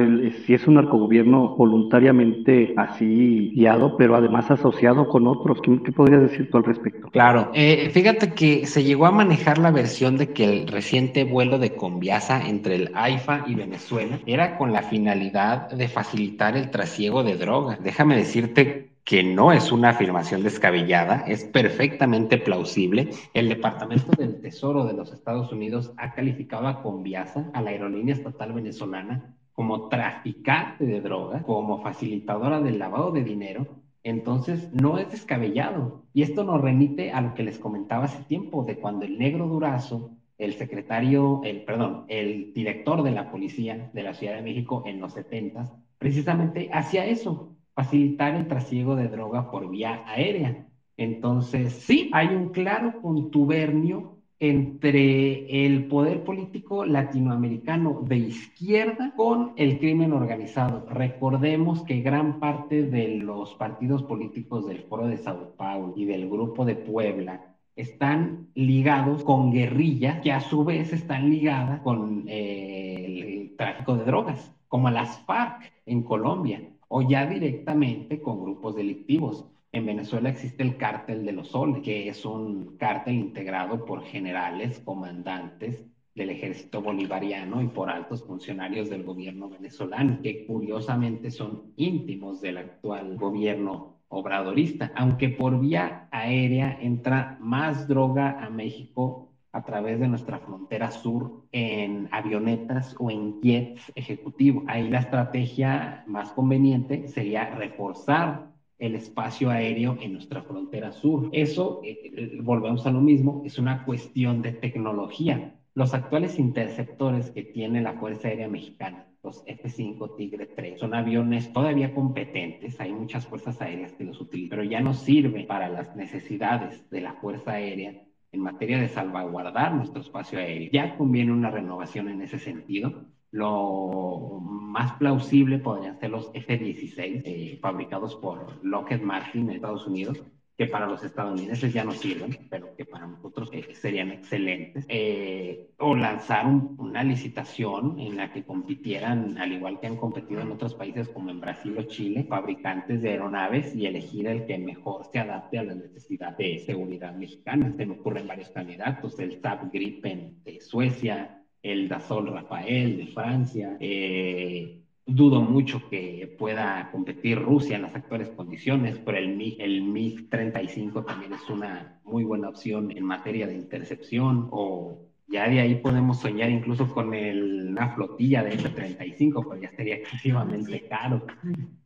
si 0.47 0.55
es 0.55 0.67
un 0.67 0.75
narcogobierno 0.75 1.55
voluntariamente 1.57 2.73
así 2.79 3.53
guiado, 3.55 3.99
pero 3.99 4.17
además 4.17 4.51
asociado 4.51 5.07
con 5.09 5.27
otros. 5.27 5.59
¿Qué, 5.63 5.93
podrías 5.93 6.23
decir 6.23 6.51
tú 6.51 6.57
al 6.57 6.65
respecto? 6.65 7.11
Claro, 7.11 7.51
eh, 7.53 7.91
fíjate 7.93 8.33
que 8.33 8.65
se 8.67 8.85
llegó 8.85 9.05
a 9.05 9.11
manejar 9.11 9.59
la 9.59 9.71
versión 9.71 10.17
de 10.17 10.33
que 10.33 10.45
el 10.45 10.69
reciente 10.69 11.25
vuelo 11.25 11.59
de 11.59 11.75
Conviasa 11.75 12.49
entre 12.49 12.77
el 12.77 12.91
AIFA 12.95 13.45
y 13.47 13.55
Venezuela 13.55 14.19
era 14.25 14.57
con 14.57 14.73
la 14.73 14.83
finalidad 14.83 15.71
de 15.71 15.89
facilitar 15.89 16.57
el 16.57 16.71
trasiego 16.71 17.23
de 17.23 17.37
drogas. 17.37 17.83
Déjame 17.83 18.17
decirte 18.17 18.92
que 19.05 19.25
no 19.25 19.53
es 19.53 19.73
una 19.73 19.91
afirmación 19.91 20.43
descabellada, 20.43 21.25
es 21.27 21.45
perfectamente 21.45 22.39
plausible. 22.39 23.11
El 23.35 23.49
Departamento 23.49 24.13
del 24.13 24.41
Tesoro 24.41 24.85
de 24.85 24.93
los 24.93 25.13
Estados 25.13 25.51
Unidos 25.53 25.93
ha 25.97 26.15
calificado 26.15 26.69
a 26.69 26.83
Conviasa, 26.83 27.51
a 27.53 27.63
la 27.63 27.71
aerolínea 27.71 28.15
estatal 28.15 28.53
venezolana, 28.53 29.35
como 29.55 29.89
traficante 29.89 30.87
de 30.87 31.01
drogas, 31.01 31.45
como 31.45 31.83
facilitadora 31.83 32.61
del 32.61 32.79
lavado 32.79 33.11
de 33.11 33.25
dinero. 33.25 33.67
Entonces, 34.05 34.73
no 34.73 34.99
es 34.99 35.11
descabellado. 35.11 36.05
Y 36.15 36.23
esto 36.23 36.45
nos 36.45 36.61
remite 36.61 37.13
a 37.13 37.21
lo 37.21 37.35
que 37.35 37.43
les 37.43 37.59
comentaba 37.59 38.05
hace 38.05 38.23
tiempo, 38.25 38.65
de 38.65 38.79
cuando 38.79 39.05
el 39.05 39.19
negro 39.19 39.47
Durazo, 39.47 40.13
el 40.39 40.55
secretario, 40.55 41.41
el, 41.45 41.65
perdón, 41.65 42.05
el 42.09 42.53
director 42.55 43.03
de 43.03 43.11
la 43.11 43.31
policía 43.31 43.91
de 43.93 44.03
la 44.03 44.15
Ciudad 44.15 44.35
de 44.35 44.43
México 44.43 44.83
en 44.87 45.01
los 45.01 45.13
70, 45.13 45.71
precisamente 45.99 46.69
hacía 46.73 47.07
eso, 47.07 47.57
facilitar 47.75 48.35
el 48.35 48.49
trasiego 48.49 48.97
de 48.97 49.09
droga 49.09 49.51
por 49.51 49.69
vía 49.71 50.03
aérea. 50.07 50.67
Entonces, 50.97 51.73
sí, 51.73 52.11
hay 52.13 52.29
un 52.29 52.51
claro 52.51 53.01
contubernio 53.01 54.19
entre 54.39 55.65
el 55.65 55.87
poder 55.87 56.25
político 56.25 56.85
latinoamericano 56.85 58.01
de 58.03 58.17
izquierda 58.17 59.15
con 59.17 59.53
el 59.57 59.79
crimen 59.79 60.13
organizado. 60.13 60.85
Recordemos 60.91 61.83
que 61.85 62.01
gran 62.01 62.41
parte 62.41 62.83
de 62.83 63.19
los 63.19 63.55
partidos 63.55 64.03
políticos 64.03 64.67
del 64.67 64.83
Foro 64.83 65.07
de 65.07 65.19
Sao 65.19 65.55
Paulo 65.57 65.95
y 65.97 66.07
del 66.07 66.29
Grupo 66.29 66.65
de 66.65 66.75
Puebla 66.75 67.55
están 67.77 68.49
ligados 68.55 69.23
con 69.23 69.53
guerrillas 69.53 70.21
que 70.21 70.33
a 70.33 70.41
su 70.41 70.65
vez 70.65 70.93
están 70.93 71.31
ligadas 71.31 71.81
con 71.81 72.25
eh, 72.27 73.45
el 73.45 73.57
tráfico 73.57 73.97
de 73.97 74.05
drogas, 74.05 74.53
como 74.67 74.91
las 74.91 75.21
FARC 75.21 75.73
en 75.87 76.03
Colombia 76.03 76.72
o 76.95 77.01
ya 77.01 77.25
directamente 77.25 78.21
con 78.21 78.43
grupos 78.43 78.77
delictivos. 78.77 79.47
En 79.73 79.87
Venezuela 79.87 80.29
existe 80.29 80.63
el 80.63 80.77
cártel 80.77 81.25
de 81.25 81.33
los 81.33 81.49
soles, 81.49 81.83
que 81.83 82.07
es 82.07 82.23
un 82.27 82.77
cártel 82.77 83.15
integrado 83.15 83.87
por 83.87 84.03
generales, 84.03 84.79
comandantes 84.81 85.87
del 86.15 86.29
ejército 86.29 86.83
bolivariano 86.83 87.63
y 87.63 87.69
por 87.69 87.89
altos 87.89 88.23
funcionarios 88.25 88.91
del 88.91 89.05
gobierno 89.05 89.49
venezolano, 89.49 90.21
que 90.23 90.45
curiosamente 90.45 91.31
son 91.31 91.73
íntimos 91.77 92.43
del 92.43 92.59
actual 92.59 93.17
gobierno 93.17 93.97
obradorista, 94.09 94.93
aunque 94.95 95.31
por 95.31 95.59
vía 95.61 96.09
aérea 96.11 96.79
entra 96.79 97.39
más 97.41 97.89
droga 97.89 98.45
a 98.45 98.51
México 98.51 99.22
a 99.53 99.65
través 99.65 100.01
de 100.01 100.09
nuestra 100.09 100.39
frontera 100.39 100.91
sur 100.91 101.45
en 101.53 102.09
avionetas 102.11 102.97
o 102.99 103.11
en 103.11 103.41
jets 103.43 103.93
ejecutivos. 103.95 104.65
Ahí 104.67 104.89
la 104.89 105.01
estrategia 105.01 106.05
más 106.07 106.33
conveniente 106.33 107.07
sería 107.09 107.55
reforzar 107.55 108.51
el 108.79 108.95
espacio 108.95 109.51
aéreo 109.51 109.97
en 110.01 110.15
nuestra 110.15 110.43
frontera 110.43 110.91
sur. 110.91 111.29
Eso, 111.33 111.81
eh, 111.85 111.99
eh, 112.03 112.39
volvemos 112.43 112.87
a 112.87 112.91
lo 112.91 113.01
mismo, 113.01 113.43
es 113.45 113.59
una 113.59 113.85
cuestión 113.85 114.43
de 114.43 114.53
tecnología. 114.53 115.55
Los 115.75 115.95
actuales 115.95 116.39
interceptores 116.39 117.31
que 117.31 117.43
tiene 117.45 117.81
la 117.81 117.93
Fuerza 117.93 118.29
Aérea 118.29 118.49
Mexicana, 118.49 119.07
los 119.23 119.45
F-5 119.47 120.17
Tigre 120.17 120.47
3, 120.47 120.81
son 120.81 120.95
aviones 120.95 121.53
todavía 121.53 121.95
competentes, 121.95 122.81
hay 122.81 122.93
muchas 122.93 123.27
fuerzas 123.27 123.61
aéreas 123.61 123.93
que 123.93 124.05
los 124.05 124.21
utilizan, 124.21 124.51
pero 124.51 124.65
ya 124.65 124.81
no 124.81 124.95
sirven 124.95 125.47
para 125.47 125.69
las 125.69 125.95
necesidades 125.95 126.91
de 126.91 127.01
la 127.03 127.15
Fuerza 127.15 127.53
Aérea 127.53 128.03
en 128.33 128.41
materia 128.41 128.81
de 128.81 128.89
salvaguardar 128.89 129.75
nuestro 129.75 130.01
espacio 130.01 130.39
aéreo. 130.39 130.71
Ya 130.73 130.97
conviene 130.97 131.33
una 131.33 131.51
renovación 131.51 132.09
en 132.09 132.23
ese 132.23 132.39
sentido. 132.39 133.05
Lo 133.31 134.41
más 134.43 134.93
plausible 134.95 135.59
podrían 135.59 135.99
ser 136.01 136.11
los 136.11 136.31
F-16 136.35 137.23
eh, 137.25 137.59
fabricados 137.63 138.17
por 138.17 138.65
Lockheed 138.65 139.03
Martin 139.03 139.49
en 139.49 139.57
Estados 139.57 139.87
Unidos, 139.87 140.23
que 140.63 140.69
para 140.69 140.87
los 140.87 141.03
estadounidenses 141.03 141.73
ya 141.73 141.83
no 141.83 141.91
sirven, 141.91 142.47
pero 142.49 142.77
que 142.77 142.85
para 142.85 143.09
nosotros 143.09 143.51
eh, 143.53 143.75
serían 143.75 144.13
excelentes, 144.13 144.87
eh, 144.89 145.71
o 145.79 145.97
lanzar 145.97 146.47
una 146.47 147.03
licitación 147.03 147.99
en 147.99 148.17
la 148.17 148.33
que 148.33 148.45
compitieran, 148.45 149.39
al 149.39 149.53
igual 149.53 149.81
que 149.81 149.89
han 149.89 149.97
competido 149.97 150.41
en 150.41 150.53
otros 150.53 150.75
países 150.75 151.09
como 151.09 151.31
en 151.31 151.41
Brasil 151.41 151.75
o 151.77 151.83
Chile, 151.83 152.27
fabricantes 152.29 153.03
de 153.03 153.11
aeronaves 153.11 153.75
y 153.75 153.87
elegir 153.87 154.29
el 154.29 154.47
que 154.47 154.57
mejor 154.57 155.05
se 155.11 155.19
adapte 155.19 155.59
a 155.59 155.65
la 155.65 155.75
necesidad 155.75 156.37
de 156.37 156.61
seguridad 156.61 157.13
mexicana. 157.17 157.73
Se 157.77 157.85
me 157.85 157.95
ocurren 157.95 158.29
varios 158.29 158.51
candidatos, 158.51 159.19
el 159.19 159.41
TAP 159.41 159.73
Gripen 159.73 160.45
de 160.45 160.61
Suecia, 160.61 161.43
el 161.61 161.89
Dassault 161.89 162.29
Rafael 162.29 162.99
de 162.99 163.07
Francia, 163.09 163.77
eh, 163.81 164.82
Dudo 165.05 165.41
mucho 165.41 165.89
que 165.91 166.35
pueda 166.39 166.89
competir 166.93 167.39
Rusia 167.39 167.77
en 167.77 167.83
las 167.83 167.95
actuales 167.95 168.29
condiciones, 168.31 168.99
pero 169.05 169.19
el 169.19 169.37
MiG, 169.37 169.61
el 169.61 169.83
MiG-35 169.83 171.05
también 171.05 171.33
es 171.33 171.51
una 171.51 172.01
muy 172.05 172.23
buena 172.25 172.49
opción 172.49 172.91
en 172.97 173.05
materia 173.05 173.47
de 173.47 173.55
intercepción 173.55 174.49
o 174.53 175.01
ya 175.29 175.49
de 175.49 175.61
ahí 175.61 175.77
podemos 175.77 176.21
soñar 176.21 176.51
incluso 176.51 176.87
con 176.93 177.15
el, 177.15 177.71
una 177.71 177.89
flotilla 177.95 178.45
de 178.45 178.55
F-35, 178.55 179.47
pero 179.49 179.63
ya 179.63 179.71
sería 179.71 179.97
excesivamente 179.97 180.87
caro. 180.89 181.27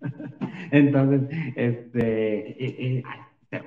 Entonces, 0.71 1.23
este, 1.55 2.65
eh, 2.65 2.99
eh, 2.99 3.03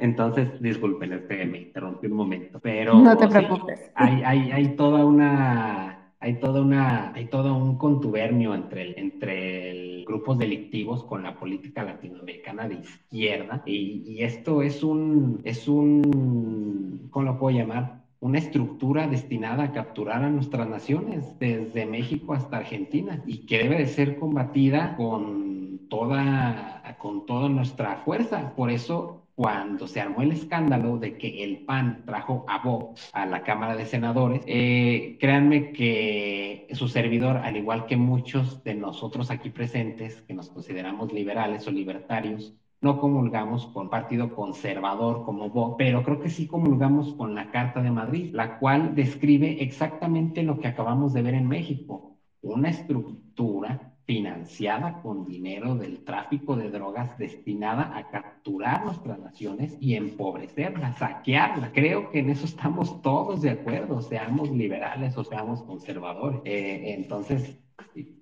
entonces, 0.02 0.62
disculpen, 0.62 1.14
este, 1.14 1.46
me 1.46 1.60
interrumpí 1.60 2.08
un 2.08 2.14
momento, 2.14 2.60
pero... 2.60 3.00
No 3.00 3.16
te 3.16 3.28
preocupes. 3.28 3.92
hay, 3.96 4.22
hay, 4.24 4.52
hay 4.52 4.76
toda 4.76 5.06
una 5.06 5.99
hay 6.22 6.40
toda 6.40 6.62
una, 6.62 7.14
hay 7.14 7.26
todo 7.28 7.56
un 7.56 7.78
contubernio 7.78 8.54
entre, 8.54 9.00
entre 9.00 10.04
grupos 10.04 10.38
delictivos 10.38 11.04
con 11.04 11.24
la 11.24 11.40
política 11.40 11.84
latinoamericana 11.84 12.68
de 12.68 12.76
izquierda 12.76 13.64
y, 13.66 14.04
y, 14.06 14.24
esto 14.24 14.62
es 14.62 14.84
un, 14.84 15.40
es 15.46 15.68
un, 15.68 17.08
¿cómo 17.10 17.26
lo 17.26 17.40
puedo 17.40 17.58
llamar? 17.58 18.04
Una 18.20 18.40
estructura 18.40 19.08
destinada 19.08 19.64
a 19.64 19.72
capturar 19.72 20.24
a 20.24 20.30
nuestras 20.30 20.68
naciones, 20.68 21.40
desde 21.40 21.86
México 21.86 22.34
hasta 22.34 22.58
Argentina, 22.58 23.24
y 23.26 23.46
que 23.46 23.60
debe 23.60 23.78
de 23.78 23.88
ser 23.88 24.20
combatida 24.20 24.98
con 24.98 25.88
toda, 25.90 26.98
con 27.00 27.26
toda 27.26 27.48
nuestra 27.48 27.98
fuerza. 28.04 28.54
Por 28.58 28.72
eso 28.72 29.24
cuando 29.40 29.88
se 29.88 30.02
armó 30.02 30.22
el 30.22 30.34
escándalo 30.34 30.98
de 30.98 31.18
que 31.18 31.46
el 31.46 31.60
PAN 31.60 32.04
trajo 32.06 32.44
a 32.50 32.62
Vox 32.62 33.10
a 33.14 33.26
la 33.26 33.42
Cámara 33.42 33.78
de 33.78 33.86
Senadores, 33.86 34.42
eh, 34.46 35.16
créanme 35.18 35.72
que 35.72 36.68
su 36.74 36.90
servidor, 36.90 37.38
al 37.38 37.56
igual 37.56 37.86
que 37.86 37.96
muchos 37.96 38.62
de 38.66 38.76
nosotros 38.76 39.32
aquí 39.32 39.50
presentes, 39.50 40.22
que 40.24 40.34
nos 40.34 40.50
consideramos 40.50 41.14
liberales 41.14 41.66
o 41.70 41.72
libertarios, 41.72 42.54
no 42.82 43.00
comulgamos 43.00 43.68
con 43.68 43.90
partido 43.90 44.36
conservador 44.36 45.24
como 45.24 45.50
Vox, 45.50 45.76
pero 45.78 46.04
creo 46.04 46.20
que 46.20 46.30
sí 46.30 46.46
comulgamos 46.46 47.14
con 47.14 47.34
la 47.34 47.50
Carta 47.50 47.82
de 47.82 47.92
Madrid, 47.92 48.34
la 48.34 48.60
cual 48.60 48.94
describe 48.94 49.64
exactamente 49.64 50.44
lo 50.44 50.60
que 50.60 50.68
acabamos 50.68 51.14
de 51.14 51.22
ver 51.22 51.36
en 51.36 51.48
México, 51.48 52.18
una 52.42 52.72
estructura 52.72 53.90
financiada 54.10 55.04
con 55.04 55.24
dinero 55.24 55.76
del 55.76 56.04
tráfico 56.04 56.56
de 56.56 56.72
drogas 56.72 57.16
destinada 57.20 57.96
a 57.96 58.10
capturar 58.10 58.84
nuestras 58.84 59.20
naciones 59.20 59.78
y 59.80 59.94
empobrecerlas, 59.94 60.98
saquearlas. 60.98 61.70
Creo 61.76 62.10
que 62.10 62.18
en 62.18 62.32
eso 62.32 62.46
estamos 62.46 63.04
todos 63.04 63.44
de 63.44 63.52
acuerdo, 63.52 64.02
seamos 64.02 64.50
liberales 64.50 65.16
o 65.16 65.24
seamos 65.24 65.62
conservadores. 65.62 66.42
Eh, 66.44 66.96
entonces, 66.98 67.60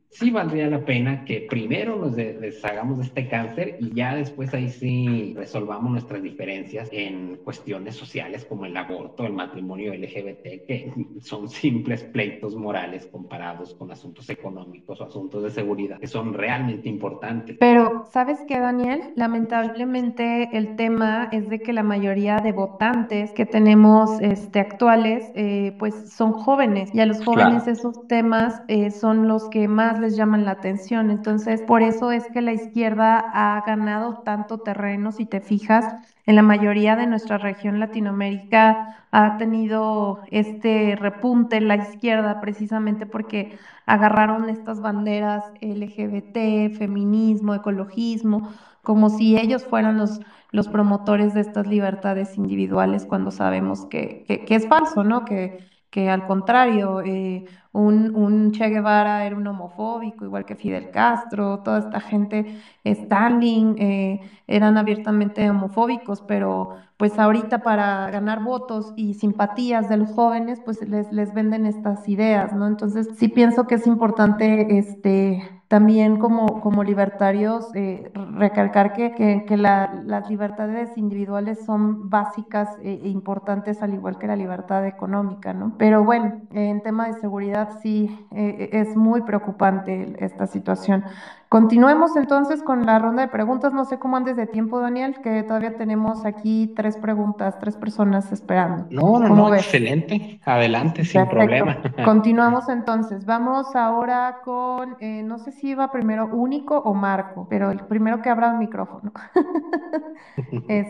sí 0.10 0.32
valdría 0.32 0.68
la 0.68 0.84
pena 0.84 1.24
que 1.24 1.42
primero 1.42 1.96
nos 1.96 2.16
deshagamos 2.16 2.98
de 3.00 3.06
este 3.06 3.28
cáncer 3.28 3.76
y 3.80 3.94
ya 3.94 4.16
después 4.16 4.54
ahí 4.54 4.70
sí 4.70 5.34
resolvamos 5.36 5.92
nuestras 5.92 6.22
diferencias 6.22 6.90
en 6.92 7.38
cuestiones 7.44 7.96
sociales 7.96 8.46
como 8.46 8.66
el 8.66 8.76
aborto, 8.76 9.26
el 9.26 9.34
matrimonio 9.34 9.94
LGBT, 9.94 10.66
que 10.66 10.92
son 11.22 11.50
simples 11.50 12.04
pleitos 12.04 12.56
morales 12.56 13.08
comparados 13.08 13.76
con 13.76 13.92
asuntos 13.92 14.30
económicos 14.30 15.02
o 15.02 15.06
asuntos 15.06 15.44
de 15.44 15.52
seguridad 15.52 16.00
que 16.00 16.08
son 16.08 16.34
realmente 16.34 16.90
importantes. 16.90 17.58
Pero, 17.60 17.94
¿sabes 18.12 18.44
qué, 18.48 18.60
Daniel? 18.60 19.02
Lamentablemente 19.16 20.50
el 20.52 20.76
tema 20.76 21.28
es 21.32 21.50
de 21.50 21.62
que 21.62 21.74
la 21.74 21.84
mayoría 21.84 22.38
de 22.38 22.52
votantes 22.52 23.34
que 23.34 23.46
tenemos 23.46 24.20
este, 24.20 24.60
actuales, 24.60 25.32
eh, 25.34 25.74
pues 25.78 25.96
son 26.10 26.34
jóvenes 26.34 26.90
y 26.94 27.00
a 27.00 27.06
los 27.06 27.24
jóvenes 27.24 27.68
esos 27.68 28.00
temas 28.08 28.62
eh, 28.68 28.92
son 28.92 29.28
los 29.28 29.50
que 29.50 29.68
más 29.68 29.97
les 30.00 30.16
llaman 30.16 30.46
la 30.46 30.52
atención. 30.52 31.12
Entonces, 31.12 31.62
por 31.62 31.82
eso 31.82 32.12
es 32.12 32.26
que 32.32 32.42
la 32.42 32.54
izquierda 32.54 33.24
ha 33.34 33.64
ganado 33.66 34.20
tanto 34.26 34.60
terreno, 34.60 35.12
si 35.12 35.26
te 35.26 35.42
fijas, 35.42 35.96
en 36.26 36.36
la 36.36 36.42
mayoría 36.42 36.96
de 36.96 37.08
nuestra 37.08 37.38
región 37.38 37.80
Latinoamérica 37.80 39.06
ha 39.12 39.38
tenido 39.38 40.20
este 40.30 40.98
repunte 40.98 41.56
en 41.56 41.70
la 41.70 41.78
izquierda 41.78 42.42
precisamente 42.42 43.06
porque 43.06 43.58
agarraron 43.86 44.50
estas 44.50 44.82
banderas 44.82 45.46
LGBT, 45.62 46.78
feminismo, 46.78 47.56
ecologismo, 47.56 48.52
como 48.84 49.10
si 49.10 49.38
ellos 49.38 49.64
fueran 49.64 49.98
los, 49.98 50.20
los 50.52 50.68
promotores 50.68 51.34
de 51.34 51.42
estas 51.42 51.66
libertades 51.66 52.38
individuales 52.38 53.06
cuando 53.06 53.32
sabemos 53.32 53.86
que, 53.86 54.26
es 54.28 54.68
falso, 54.68 55.06
¿no? 55.06 55.24
Que, 55.24 55.60
que 55.90 56.10
al 56.10 56.28
contrario, 56.28 57.02
eh, 57.02 57.46
un, 57.78 58.16
un, 58.16 58.52
Che 58.52 58.70
Guevara 58.70 59.24
era 59.26 59.36
un 59.36 59.46
homofóbico, 59.48 60.26
igual 60.26 60.46
que 60.46 60.56
Fidel 60.56 60.90
Castro, 60.90 61.60
toda 61.64 61.80
esta 61.80 62.00
gente, 62.00 62.46
Stalin, 62.84 63.76
eh, 63.78 64.20
eran 64.48 64.78
abiertamente 64.78 65.48
homofóbicos, 65.50 66.22
pero 66.22 66.76
pues 66.98 67.18
ahorita 67.20 67.60
para 67.60 68.10
ganar 68.10 68.44
votos 68.44 68.94
y 68.96 69.14
simpatías 69.14 69.88
de 69.88 69.98
los 69.98 70.12
jóvenes, 70.12 70.60
pues 70.66 70.82
les, 70.82 71.12
les 71.12 71.34
venden 71.34 71.68
estas 71.68 72.10
ideas, 72.10 72.54
¿no? 72.54 72.68
Entonces 72.68 73.08
sí 73.18 73.28
pienso 73.28 73.68
que 73.68 73.76
es 73.76 73.86
importante 73.86 74.80
este, 74.80 75.44
también 75.68 76.18
como, 76.18 76.62
como 76.62 76.84
libertarios 76.84 77.68
eh, 77.76 78.10
recalcar 78.14 78.94
que, 78.94 79.14
que, 79.46 79.58
las 79.58 80.30
libertades 80.30 80.98
individuales 80.98 81.66
son 81.66 82.10
básicas 82.10 82.70
e, 82.82 82.94
e, 83.04 83.10
importantes 83.10 83.82
al 83.82 83.94
igual 83.94 84.18
que 84.18 84.28
la 84.28 84.38
libertad 84.38 84.86
económica, 84.88 85.54
¿no? 85.54 85.74
Pero 85.78 86.06
bueno, 86.06 86.42
en 86.54 86.82
tema 86.84 87.08
de 87.08 87.20
seguridad 87.20 87.80
sí 87.82 88.10
eh, 88.32 88.70
es 88.72 88.96
muy 88.96 89.22
preocupante 89.22 90.16
esta 90.20 90.48
situación. 90.48 91.04
Continuemos 91.50 92.18
entonces 92.18 92.62
con 92.62 92.86
la 92.86 93.00
ronda 93.00 93.22
de 93.22 93.30
preguntas. 93.30 93.72
No 93.72 93.86
sé 93.86 94.00
cómo 94.00 94.18
andes 94.18 94.36
de 94.36 94.48
tiempo, 94.48 94.82
Daniel, 94.82 95.16
que 95.24 95.44
todavía 95.44 95.78
tenemos 95.78 96.26
aquí 96.26 96.74
tres 96.76 96.98
preguntas, 96.98 97.58
tres 97.60 97.78
personas 97.78 98.32
esperando. 98.34 98.88
No, 98.90 99.18
no, 99.18 99.34
no, 99.34 99.56
excelente. 99.56 100.42
Adelante, 100.44 101.06
sin 101.06 101.26
problema. 101.28 101.78
Continuamos 102.04 102.68
entonces. 102.68 103.26
Vamos 103.26 103.76
ahora 103.76 104.40
con, 104.44 104.98
eh, 105.00 105.24
no 105.24 105.40
sé 105.40 105.54
si 105.54 105.70
iba 105.70 105.90
primero 105.90 106.28
Único 106.28 106.78
o 106.80 106.94
Marco, 106.94 107.48
pero 107.50 107.72
el 107.72 107.80
primero 107.80 108.22
que 108.22 108.30
abra 108.30 108.52
el 108.52 108.58
micrófono. 108.58 109.14
es 110.68 110.88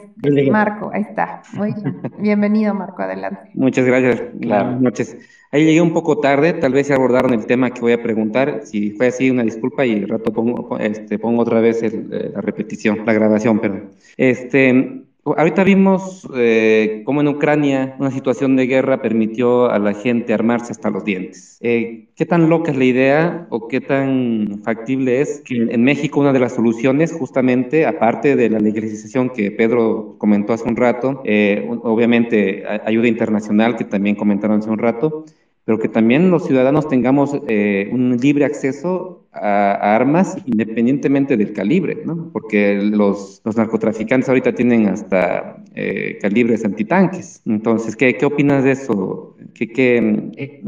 Marco, 0.50 0.90
ahí 0.92 1.02
está. 1.02 1.44
Muy 1.54 1.74
bien. 1.74 2.02
Bienvenido, 2.18 2.74
Marco, 2.74 3.04
adelante. 3.04 3.52
Muchas 3.54 3.86
gracias. 3.86 4.24
Buenas 4.34 4.82
noches. 4.82 5.18
Ahí 5.52 5.66
llegué 5.66 5.82
un 5.82 5.94
poco 5.94 6.20
tarde, 6.20 6.54
tal 6.54 6.74
vez 6.74 6.88
se 6.88 6.94
abordaron 6.94 7.34
el 7.34 7.46
tema 7.46 7.72
que 7.72 7.82
voy 7.82 7.94
a 7.94 8.04
preguntar. 8.04 8.62
Si 8.66 8.92
fue 8.92 9.08
así, 9.08 9.30
una 9.30 9.44
disculpa 9.44 9.86
y 9.86 10.04
rato 10.06 10.34
pongo 10.34 10.78
este, 10.78 11.18
pongo 11.18 11.42
otra 11.42 11.62
vez 11.62 11.82
la 11.84 12.42
repetición, 12.42 13.06
la 13.06 13.14
grabación, 13.14 13.60
perdón. 13.60 13.92
Este, 14.18 15.07
Ahorita 15.36 15.64
vimos 15.64 16.28
eh, 16.36 17.02
cómo 17.06 17.22
en 17.22 17.28
Ucrania 17.28 17.96
una 18.00 18.12
situación 18.12 18.56
de 18.56 18.68
guerra 18.68 19.02
permitió 19.02 19.70
a 19.70 19.80
la 19.80 19.94
gente 19.94 20.34
armarse 20.34 20.72
hasta 20.72 20.90
los 20.90 21.04
dientes. 21.04 21.58
Eh, 21.60 22.08
¿Qué 22.16 22.26
tan 22.26 22.50
loca 22.50 22.72
es 22.72 22.78
la 22.78 22.86
idea 22.86 23.48
o 23.50 23.68
qué 23.68 23.82
tan 23.82 24.62
factible 24.64 25.22
es 25.22 25.42
que 25.46 25.56
en 25.56 25.84
México 25.84 26.20
una 26.20 26.34
de 26.34 26.40
las 26.40 26.56
soluciones, 26.56 27.12
justamente, 27.12 27.86
aparte 27.86 28.36
de 28.36 28.50
la 28.50 28.60
legalización 28.60 29.30
que 29.30 29.52
Pedro 29.52 30.16
comentó 30.18 30.54
hace 30.54 30.68
un 30.70 30.78
rato, 30.78 31.22
eh, 31.26 31.68
obviamente 31.84 32.64
ayuda 32.86 33.08
internacional 33.08 33.76
que 33.76 33.84
también 33.84 34.16
comentaron 34.16 34.60
hace 34.60 34.70
un 34.70 34.80
rato, 34.80 35.26
pero 35.68 35.80
que 35.80 35.90
también 35.90 36.32
los 36.32 36.46
ciudadanos 36.46 36.88
tengamos 36.88 37.38
eh, 37.50 37.90
un 37.92 38.16
libre 38.16 38.46
acceso 38.46 39.28
a, 39.34 39.96
armas 39.98 40.38
independientemente 40.46 41.36
del 41.36 41.52
calibre, 41.52 42.04
¿no? 42.06 42.30
Porque 42.32 42.76
los, 42.76 43.42
los 43.44 43.58
narcotraficantes 43.58 44.30
ahorita 44.30 44.56
tienen 44.56 44.88
hasta 44.88 45.62
eh, 45.76 46.20
calibres 46.22 46.64
antitanques. 46.64 47.42
Entonces, 47.46 47.98
¿qué, 47.98 48.16
¿qué 48.16 48.26
opinas 48.26 48.64
de 48.64 48.72
eso? 48.72 49.36
¿Qué, 49.54 49.68
qué, 49.68 50.32
eh, 50.38 50.64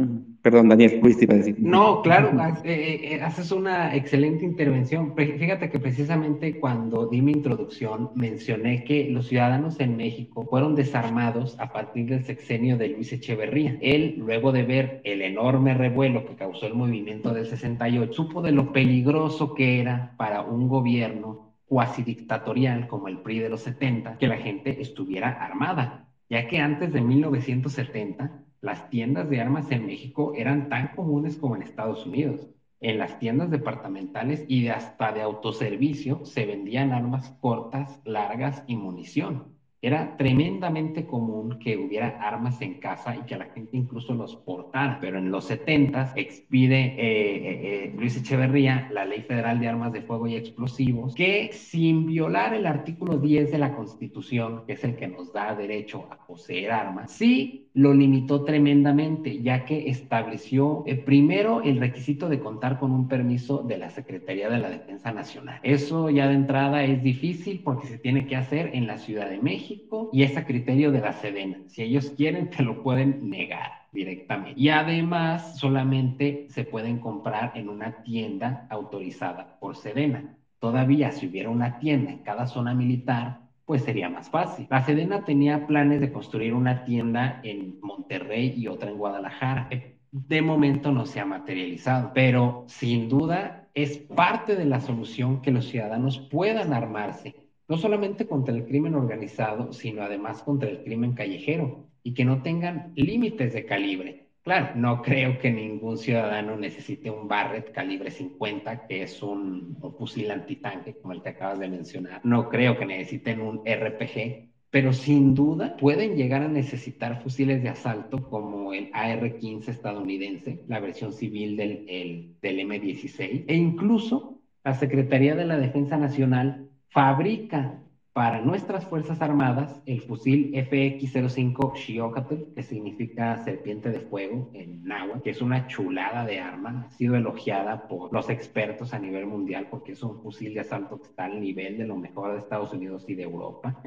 Perdón, 0.49 0.69
Daniel, 0.69 0.99
Luis 1.03 1.15
a 1.21 1.33
decir. 1.35 1.57
No, 1.59 2.01
claro, 2.01 2.31
eh, 2.63 2.71
eh, 2.73 3.13
eh, 3.13 3.21
haces 3.21 3.51
una 3.51 3.95
excelente 3.95 4.43
intervención. 4.43 5.13
Fíjate 5.15 5.69
que 5.69 5.79
precisamente 5.79 6.59
cuando 6.59 7.05
di 7.05 7.21
mi 7.21 7.33
introducción 7.33 8.09
mencioné 8.15 8.83
que 8.83 9.07
los 9.11 9.27
ciudadanos 9.27 9.79
en 9.79 9.95
México 9.95 10.47
fueron 10.49 10.73
desarmados 10.73 11.55
a 11.59 11.71
partir 11.71 12.07
del 12.07 12.25
sexenio 12.25 12.77
de 12.77 12.87
Luis 12.87 13.13
Echeverría. 13.13 13.77
Él, 13.79 14.15
luego 14.17 14.51
de 14.51 14.63
ver 14.63 15.01
el 15.03 15.21
enorme 15.21 15.75
revuelo 15.75 16.25
que 16.25 16.33
causó 16.33 16.65
el 16.65 16.73
movimiento 16.73 17.31
del 17.31 17.45
68, 17.45 18.11
supo 18.11 18.41
de 18.41 18.51
lo 18.51 18.73
peligroso 18.73 19.53
que 19.53 19.79
era 19.79 20.15
para 20.17 20.41
un 20.41 20.67
gobierno 20.67 21.53
cuasi 21.67 22.01
dictatorial 22.01 22.87
como 22.87 23.07
el 23.07 23.19
PRI 23.19 23.37
de 23.37 23.49
los 23.49 23.61
70 23.61 24.17
que 24.17 24.27
la 24.27 24.37
gente 24.37 24.81
estuviera 24.81 25.29
armada, 25.29 26.07
ya 26.27 26.47
que 26.47 26.57
antes 26.57 26.91
de 26.91 27.01
1970 27.01 28.45
las 28.61 28.89
tiendas 28.89 29.29
de 29.29 29.41
armas 29.41 29.71
en 29.71 29.85
México 29.85 30.33
eran 30.35 30.69
tan 30.69 30.89
comunes 30.95 31.37
como 31.37 31.55
en 31.55 31.61
Estados 31.61 32.05
Unidos. 32.05 32.47
En 32.81 32.97
las 32.97 33.19
tiendas 33.19 33.49
departamentales 33.49 34.45
y 34.47 34.67
hasta 34.69 35.11
de 35.11 35.21
autoservicio 35.21 36.25
se 36.25 36.45
vendían 36.45 36.91
armas 36.91 37.29
cortas, 37.41 37.99
largas 38.05 38.63
y 38.67 38.75
munición. 38.75 39.58
Era 39.81 40.11
tremendamente 40.17 41.05
común 41.05 41.55
que 41.57 41.77
hubiera 41.77 42.09
armas 42.19 42.61
en 42.61 42.75
casa 42.75 43.15
y 43.15 43.23
que 43.23 43.37
la 43.37 43.45
gente 43.45 43.77
incluso 43.77 44.13
los 44.13 44.35
portara, 44.35 44.97
pero 44.99 45.17
en 45.17 45.31
los 45.31 45.45
70 45.45 46.11
expide 46.15 46.85
eh, 46.85 46.93
eh, 46.97 47.85
eh, 47.85 47.91
Luis 47.93 48.17
Echeverría 48.17 48.85
la 48.89 49.05
Ley 49.05 49.21
Federal 49.21 49.59
de 49.59 49.67
Armas 49.67 49.93
de 49.93 50.01
Fuego 50.01 50.27
y 50.27 50.35
Explosivos, 50.35 51.13
que 51.13 51.49
sin 51.53 52.05
violar 52.05 52.53
el 52.53 52.65
artículo 52.65 53.17
10 53.17 53.51
de 53.51 53.57
la 53.57 53.71
Constitución, 53.71 54.63
que 54.65 54.73
es 54.73 54.83
el 54.83 54.95
que 54.95 55.07
nos 55.07 55.31
da 55.31 55.55
derecho 55.55 56.05
a 56.09 56.17
poseer 56.17 56.71
armas, 56.71 57.11
sí 57.11 57.55
lo 57.73 57.93
limitó 57.93 58.43
tremendamente, 58.43 59.39
ya 59.41 59.63
que 59.63 59.89
estableció 59.89 60.83
primero 61.05 61.61
el 61.61 61.77
requisito 61.77 62.27
de 62.27 62.39
contar 62.39 62.77
con 62.77 62.91
un 62.91 63.07
permiso 63.07 63.61
de 63.63 63.77
la 63.77 63.91
Secretaría 63.91 64.49
de 64.49 64.57
la 64.57 64.71
Defensa 64.71 65.11
Nacional. 65.13 65.59
Eso 65.61 66.09
ya 66.09 66.27
de 66.27 66.33
entrada 66.33 66.83
es 66.83 67.01
difícil 67.03 67.61
porque 67.63 67.87
se 67.87 67.99
tiene 67.99 68.25
que 68.25 68.35
hacer 68.35 68.71
en 68.73 68.87
la 68.87 68.97
Ciudad 68.97 69.29
de 69.29 69.39
México 69.39 69.68
y 70.11 70.23
es 70.23 70.37
a 70.37 70.45
criterio 70.45 70.91
de 70.91 71.01
la 71.01 71.13
Sedena. 71.13 71.57
Si 71.67 71.83
ellos 71.83 72.11
quieren, 72.15 72.49
te 72.49 72.63
lo 72.63 72.81
pueden 72.83 73.29
negar 73.29 73.87
directamente. 73.91 74.59
Y 74.59 74.69
además, 74.69 75.57
solamente 75.57 76.47
se 76.49 76.63
pueden 76.63 76.99
comprar 76.99 77.51
en 77.55 77.69
una 77.69 78.03
tienda 78.03 78.67
autorizada 78.69 79.57
por 79.59 79.75
Sedena. 79.75 80.35
Todavía, 80.59 81.11
si 81.11 81.27
hubiera 81.27 81.49
una 81.49 81.79
tienda 81.79 82.11
en 82.11 82.19
cada 82.19 82.47
zona 82.47 82.73
militar, 82.73 83.39
pues 83.65 83.83
sería 83.83 84.09
más 84.09 84.29
fácil. 84.29 84.67
La 84.69 84.83
Sedena 84.83 85.23
tenía 85.23 85.67
planes 85.67 86.01
de 86.01 86.11
construir 86.11 86.53
una 86.53 86.83
tienda 86.85 87.39
en 87.43 87.79
Monterrey 87.81 88.53
y 88.57 88.67
otra 88.67 88.89
en 88.89 88.97
Guadalajara. 88.97 89.69
De 90.11 90.41
momento 90.41 90.91
no 90.91 91.05
se 91.05 91.19
ha 91.19 91.25
materializado, 91.25 92.11
pero 92.13 92.65
sin 92.67 93.09
duda 93.09 93.67
es 93.75 93.97
parte 93.97 94.55
de 94.55 94.65
la 94.65 94.81
solución 94.81 95.41
que 95.41 95.51
los 95.51 95.65
ciudadanos 95.65 96.17
puedan 96.17 96.73
armarse 96.73 97.35
no 97.69 97.77
solamente 97.77 98.27
contra 98.27 98.53
el 98.53 98.65
crimen 98.65 98.95
organizado, 98.95 99.71
sino 99.71 100.01
además 100.01 100.41
contra 100.41 100.67
el 100.67 100.83
crimen 100.83 101.13
callejero 101.13 101.85
y 102.01 102.15
que 102.15 102.25
no 102.25 102.41
tengan 102.41 102.91
límites 102.95 103.53
de 103.53 103.65
calibre. 103.65 104.25
Claro, 104.41 104.75
no 104.75 105.01
creo 105.03 105.37
que 105.37 105.51
ningún 105.51 105.97
ciudadano 105.99 106.57
necesite 106.57 107.11
un 107.11 107.27
Barrett 107.27 107.71
calibre 107.71 108.09
50, 108.09 108.87
que 108.87 109.03
es 109.03 109.21
un, 109.21 109.77
fusil 109.97 110.31
antitanque, 110.31 110.95
como 110.99 111.13
el 111.13 111.21
que 111.21 111.29
acabas 111.29 111.59
de 111.59 111.69
mencionar. 111.69 112.21
No 112.23 112.49
creo 112.49 112.75
que 112.75 112.87
necesiten 112.87 113.39
un 113.39 113.61
RPG, 113.63 114.49
pero 114.71 114.91
sin 114.91 115.35
duda 115.35 115.77
pueden 115.77 116.15
llegar 116.15 116.41
a 116.41 116.47
necesitar 116.47 117.21
fusiles 117.21 117.61
de 117.61 117.69
asalto 117.69 118.29
como 118.29 118.73
el 118.73 118.89
AR-15 118.93 119.67
estadounidense, 119.67 120.63
la 120.67 120.79
versión 120.79 121.13
civil 121.13 121.55
del, 121.55 122.35
del 122.41 122.59
M16, 122.59 123.45
e 123.47 123.55
incluso 123.55 124.41
la 124.63 124.73
Secretaría 124.73 125.35
de 125.35 125.45
la 125.45 125.57
Defensa 125.57 125.97
Nacional 125.97 126.68
fabrica 126.89 127.79
para 128.13 128.41
nuestras 128.41 128.85
Fuerzas 128.85 129.21
Armadas 129.21 129.81
el 129.85 130.01
fusil 130.01 130.51
FX-05 130.53 131.75
Xiocatl, 131.75 132.53
que 132.55 132.63
significa 132.63 133.37
serpiente 133.37 133.91
de 133.91 133.99
fuego 134.01 134.49
en 134.53 134.83
náhuatl, 134.83 135.21
que 135.21 135.29
es 135.29 135.41
una 135.41 135.67
chulada 135.67 136.25
de 136.25 136.39
arma, 136.39 136.85
ha 136.87 136.91
sido 136.91 137.15
elogiada 137.15 137.87
por 137.87 138.11
los 138.11 138.29
expertos 138.29 138.93
a 138.93 138.99
nivel 138.99 139.25
mundial 139.25 139.67
porque 139.69 139.93
es 139.93 140.03
un 140.03 140.21
fusil 140.21 140.53
de 140.53 140.61
asalto 140.61 140.99
que 140.99 141.07
está 141.07 141.25
al 141.25 141.39
nivel 141.39 141.77
de 141.77 141.85
lo 141.85 141.95
mejor 141.95 142.33
de 142.33 142.39
Estados 142.39 142.73
Unidos 142.73 143.05
y 143.07 143.15
de 143.15 143.23
Europa. 143.23 143.77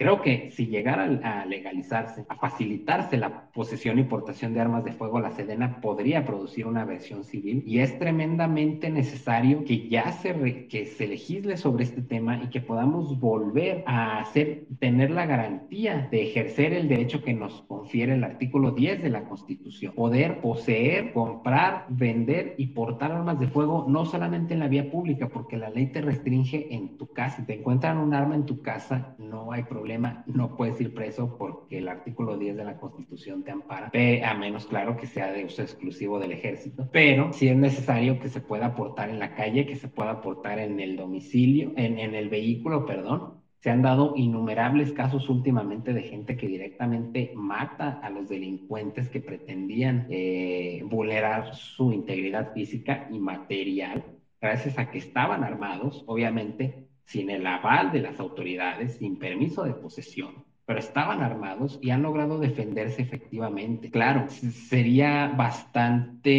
Creo 0.00 0.22
que 0.22 0.50
si 0.52 0.68
llegara 0.68 1.04
a 1.22 1.44
legalizarse, 1.44 2.24
a 2.26 2.34
facilitarse 2.36 3.18
la 3.18 3.50
posesión 3.52 3.98
y 3.98 4.04
portación 4.04 4.54
de 4.54 4.60
armas 4.60 4.82
de 4.82 4.92
fuego, 4.92 5.20
la 5.20 5.30
Sedena 5.30 5.78
podría 5.82 6.24
producir 6.24 6.66
una 6.66 6.86
versión 6.86 7.22
civil 7.22 7.62
y 7.66 7.80
es 7.80 7.98
tremendamente 7.98 8.88
necesario 8.88 9.62
que 9.62 9.88
ya 9.90 10.10
se, 10.12 10.68
que 10.68 10.86
se 10.86 11.06
legisle 11.06 11.58
sobre 11.58 11.84
este 11.84 12.00
tema 12.00 12.42
y 12.42 12.48
que 12.48 12.62
podamos 12.62 13.20
volver 13.20 13.82
a 13.84 14.20
hacer, 14.20 14.62
tener 14.78 15.10
la 15.10 15.26
garantía 15.26 16.08
de 16.10 16.22
ejercer 16.22 16.72
el 16.72 16.88
derecho 16.88 17.22
que 17.22 17.34
nos 17.34 17.60
confiere 17.66 18.14
el 18.14 18.24
artículo 18.24 18.70
10 18.70 19.02
de 19.02 19.10
la 19.10 19.26
Constitución. 19.26 19.92
Poder 19.94 20.40
poseer, 20.40 21.10
comprar, 21.10 21.84
vender 21.88 22.54
y 22.56 22.68
portar 22.68 23.12
armas 23.12 23.38
de 23.38 23.48
fuego 23.48 23.84
no 23.86 24.06
solamente 24.06 24.54
en 24.54 24.60
la 24.60 24.68
vía 24.68 24.88
pública, 24.88 25.26
porque 25.28 25.58
la 25.58 25.68
ley 25.68 25.88
te 25.88 26.00
restringe 26.00 26.74
en 26.74 26.88
tu 26.96 27.06
casa. 27.08 27.36
Si 27.36 27.44
te 27.44 27.52
encuentran 27.52 27.98
un 27.98 28.14
arma 28.14 28.34
en 28.34 28.46
tu 28.46 28.62
casa, 28.62 29.04
no 29.18 29.52
hay 29.52 29.64
problema 29.64 29.89
no 29.98 30.56
puedes 30.56 30.80
ir 30.80 30.94
preso 30.94 31.36
porque 31.38 31.78
el 31.78 31.88
artículo 31.88 32.36
10 32.36 32.56
de 32.56 32.64
la 32.64 32.76
Constitución 32.76 33.42
te 33.42 33.50
ampara, 33.50 33.90
a 34.24 34.34
menos 34.34 34.66
claro 34.66 34.96
que 34.96 35.06
sea 35.06 35.32
de 35.32 35.44
uso 35.44 35.62
exclusivo 35.62 36.18
del 36.18 36.32
ejército, 36.32 36.88
pero 36.92 37.32
si 37.32 37.48
es 37.48 37.56
necesario 37.56 38.18
que 38.18 38.28
se 38.28 38.40
pueda 38.40 38.66
aportar 38.66 39.10
en 39.10 39.18
la 39.18 39.34
calle, 39.34 39.66
que 39.66 39.76
se 39.76 39.88
pueda 39.88 40.10
aportar 40.10 40.58
en 40.58 40.80
el 40.80 40.96
domicilio, 40.96 41.72
en, 41.76 41.98
el 41.98 42.28
vehículo, 42.28 42.84
perdón. 42.86 43.40
Se 43.60 43.68
han 43.68 43.82
dado 43.82 44.14
innumerables 44.16 44.90
casos 44.92 45.28
últimamente 45.28 45.92
de 45.92 46.02
gente 46.02 46.34
que 46.34 46.46
directamente 46.46 47.32
mata 47.34 48.00
a 48.02 48.08
los 48.08 48.26
delincuentes 48.26 49.10
que 49.10 49.20
pretendían 49.20 50.06
eh, 50.08 50.82
vulnerar 50.86 51.54
su 51.54 51.92
integridad 51.92 52.54
física 52.54 53.06
y 53.10 53.18
material 53.18 54.02
gracias 54.40 54.78
a 54.78 54.90
que 54.90 54.98
estaban 54.98 55.44
armados, 55.44 56.02
obviamente 56.06 56.89
sin 57.10 57.30
el 57.30 57.46
aval 57.46 57.90
de 57.90 58.00
las 58.00 58.20
autoridades, 58.20 58.96
sin 58.96 59.16
permiso 59.18 59.62
de 59.64 59.74
posesión, 59.74 60.42
pero 60.64 60.78
estaban 60.78 61.22
armados 61.22 61.78
y 61.80 61.90
han 61.90 62.02
logrado 62.02 62.38
defenderse 62.38 63.02
efectivamente. 63.02 63.90
Claro, 63.90 64.26
sería 64.28 65.28
bastante, 65.28 66.30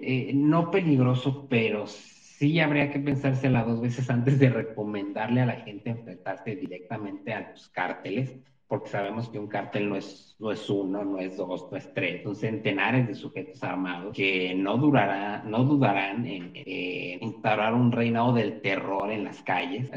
eh, 0.00 0.32
no 0.34 0.70
peligroso, 0.70 1.40
pero 1.48 1.86
sí 1.86 2.60
habría 2.60 2.90
que 2.90 3.00
pensársela 3.00 3.64
dos 3.64 3.80
veces 3.80 4.08
antes 4.10 4.38
de 4.38 4.48
recomendarle 4.50 5.40
a 5.40 5.46
la 5.46 5.56
gente 5.56 5.90
enfrentarse 5.90 6.56
directamente 6.56 7.32
a 7.32 7.40
los 7.40 7.68
cárteles 7.70 8.36
porque 8.72 8.88
sabemos 8.88 9.28
que 9.28 9.38
un 9.38 9.48
cártel 9.48 9.86
no 9.86 9.96
es, 9.96 10.34
no 10.38 10.50
es 10.50 10.70
uno, 10.70 11.04
no 11.04 11.18
es 11.18 11.36
dos, 11.36 11.68
no 11.70 11.76
es 11.76 11.92
tres, 11.92 12.22
son 12.22 12.34
centenares 12.34 13.06
de 13.06 13.14
sujetos 13.14 13.62
armados 13.62 14.16
que 14.16 14.54
no, 14.54 14.78
durará, 14.78 15.42
no 15.44 15.62
dudarán 15.62 16.24
en 16.24 16.54
instaurar 17.20 17.74
un 17.74 17.92
reinado 17.92 18.32
del 18.32 18.62
terror 18.62 19.12
en 19.12 19.24
las 19.24 19.42
calles 19.42 19.90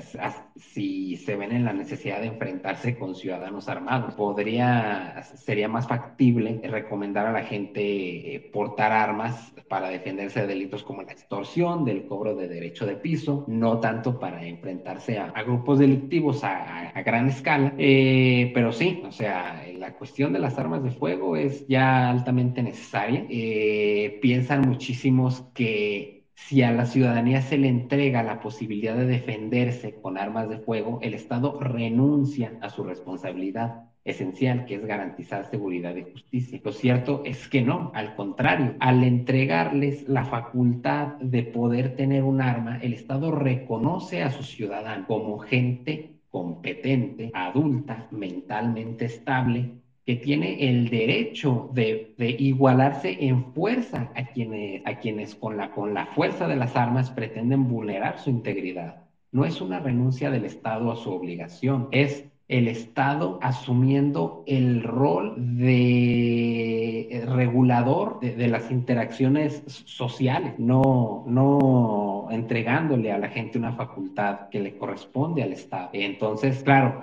si 0.58 1.16
se 1.16 1.38
ven 1.38 1.54
en 1.54 1.64
la 1.64 1.72
necesidad 1.72 2.20
de 2.20 2.28
enfrentarse 2.28 2.98
con 2.98 3.16
ciudadanos 3.16 3.70
armados. 3.70 4.14
Podría, 4.16 5.24
sería 5.24 5.70
más 5.70 5.88
factible 5.88 6.60
recomendar 6.64 7.28
a 7.28 7.32
la 7.32 7.44
gente 7.44 8.36
eh, 8.36 8.50
portar 8.52 8.92
armas 8.92 9.54
para 9.70 9.90
defenderse 9.90 10.42
de 10.42 10.48
delitos 10.48 10.84
como 10.84 11.02
la 11.02 11.14
extorsión, 11.14 11.86
del 11.86 12.06
cobro 12.06 12.36
de 12.36 12.50
derecho 12.50 12.86
de 12.86 12.98
piso, 12.98 13.46
no 13.48 13.80
tanto 13.80 14.20
para 14.20 14.46
enfrentarse 14.46 15.18
a, 15.18 15.32
grupos 15.44 15.80
delictivos 15.80 16.44
a, 16.44 16.92
gran 17.06 17.30
escala, 17.30 17.74
eh, 17.78 18.52
pero 18.54 18.65
sí, 18.72 19.02
o 19.06 19.12
sea, 19.12 19.64
la 19.78 19.96
cuestión 19.96 20.34
de 20.34 20.40
las 20.40 20.58
armas 20.58 20.84
de 20.84 20.92
fuego 20.92 21.36
es 21.36 21.68
ya 21.68 22.10
altamente 22.10 22.64
necesaria. 22.64 23.26
Eh, 23.30 24.20
piensan 24.22 24.62
muchísimos 24.62 25.42
que 25.54 26.26
si 26.36 26.62
a 26.64 26.72
la 26.72 26.86
ciudadanía 26.86 27.42
se 27.42 27.58
le 27.58 27.68
entrega 27.70 28.24
la 28.24 28.40
posibilidad 28.40 28.96
de 28.96 29.06
defenderse 29.06 29.96
con 30.02 30.18
armas 30.18 30.50
de 30.50 30.60
fuego, 30.60 31.00
el 31.02 31.14
Estado 31.14 31.60
renuncia 31.60 32.58
a 32.62 32.70
su 32.70 32.84
responsabilidad 32.84 33.86
esencial, 34.04 34.66
que 34.66 34.76
es 34.76 34.86
garantizar 34.86 35.50
seguridad 35.50 35.96
y 35.96 36.04
justicia. 36.04 36.60
Lo 36.64 36.72
cierto 36.72 37.24
es 37.26 37.48
que 37.48 37.62
no, 37.62 37.92
al 37.96 38.16
contrario, 38.16 38.76
al 38.80 39.04
entregarles 39.04 40.08
la 40.08 40.26
facultad 40.26 41.16
de 41.20 41.44
poder 41.44 41.96
tener 41.96 42.24
un 42.24 42.42
arma, 42.42 42.78
el 42.82 42.94
Estado 42.94 43.32
reconoce 43.32 44.22
a 44.22 44.30
sus 44.30 44.48
ciudadanos 44.48 45.08
como 45.08 45.40
gente 45.40 46.15
competente, 46.36 47.32
adulta, 47.34 48.10
mentalmente 48.12 49.06
estable, 49.06 49.72
que 50.06 50.18
tiene 50.18 50.70
el 50.70 50.90
derecho 50.90 51.70
de, 51.72 52.14
igualarse 52.18 53.26
en 53.26 53.54
fuerza 53.54 54.12
a 54.16 54.26
quienes, 54.34 55.36
con, 55.36 55.56
la, 55.56 55.72
con 55.72 55.94
la 55.94 56.08
fuerza 56.08 56.50
de 56.50 56.58
las 56.58 56.76
armas 56.76 57.10
pretenden 57.10 57.70
vulnerar 57.70 58.20
su 58.20 58.32
integridad. 58.32 59.06
No 59.32 59.46
es 59.46 59.62
una 59.62 59.80
renuncia 59.80 60.30
del 60.30 60.44
Estado 60.44 60.92
a 60.92 60.98
su 60.98 61.10
obligación, 61.10 61.88
es 61.92 62.26
el 62.50 62.68
Estado 62.68 63.40
asumiendo 63.42 64.44
el 64.46 64.84
rol 64.84 65.36
de 65.38 67.24
regulador 67.28 68.20
de, 68.20 68.48
las 68.50 68.70
interacciones 68.72 69.64
sociales, 69.86 70.56
no, 70.58 71.24
no 71.28 72.05
entregándole 72.32 73.12
a 73.12 73.18
la 73.18 73.30
gente 73.30 73.58
una 73.58 73.74
facultad 73.74 74.50
que 74.50 74.60
le 74.60 74.78
corresponde 74.78 75.44
al 75.44 75.54
Estado. 75.54 75.90
Entonces, 75.94 76.64
claro, 76.64 77.02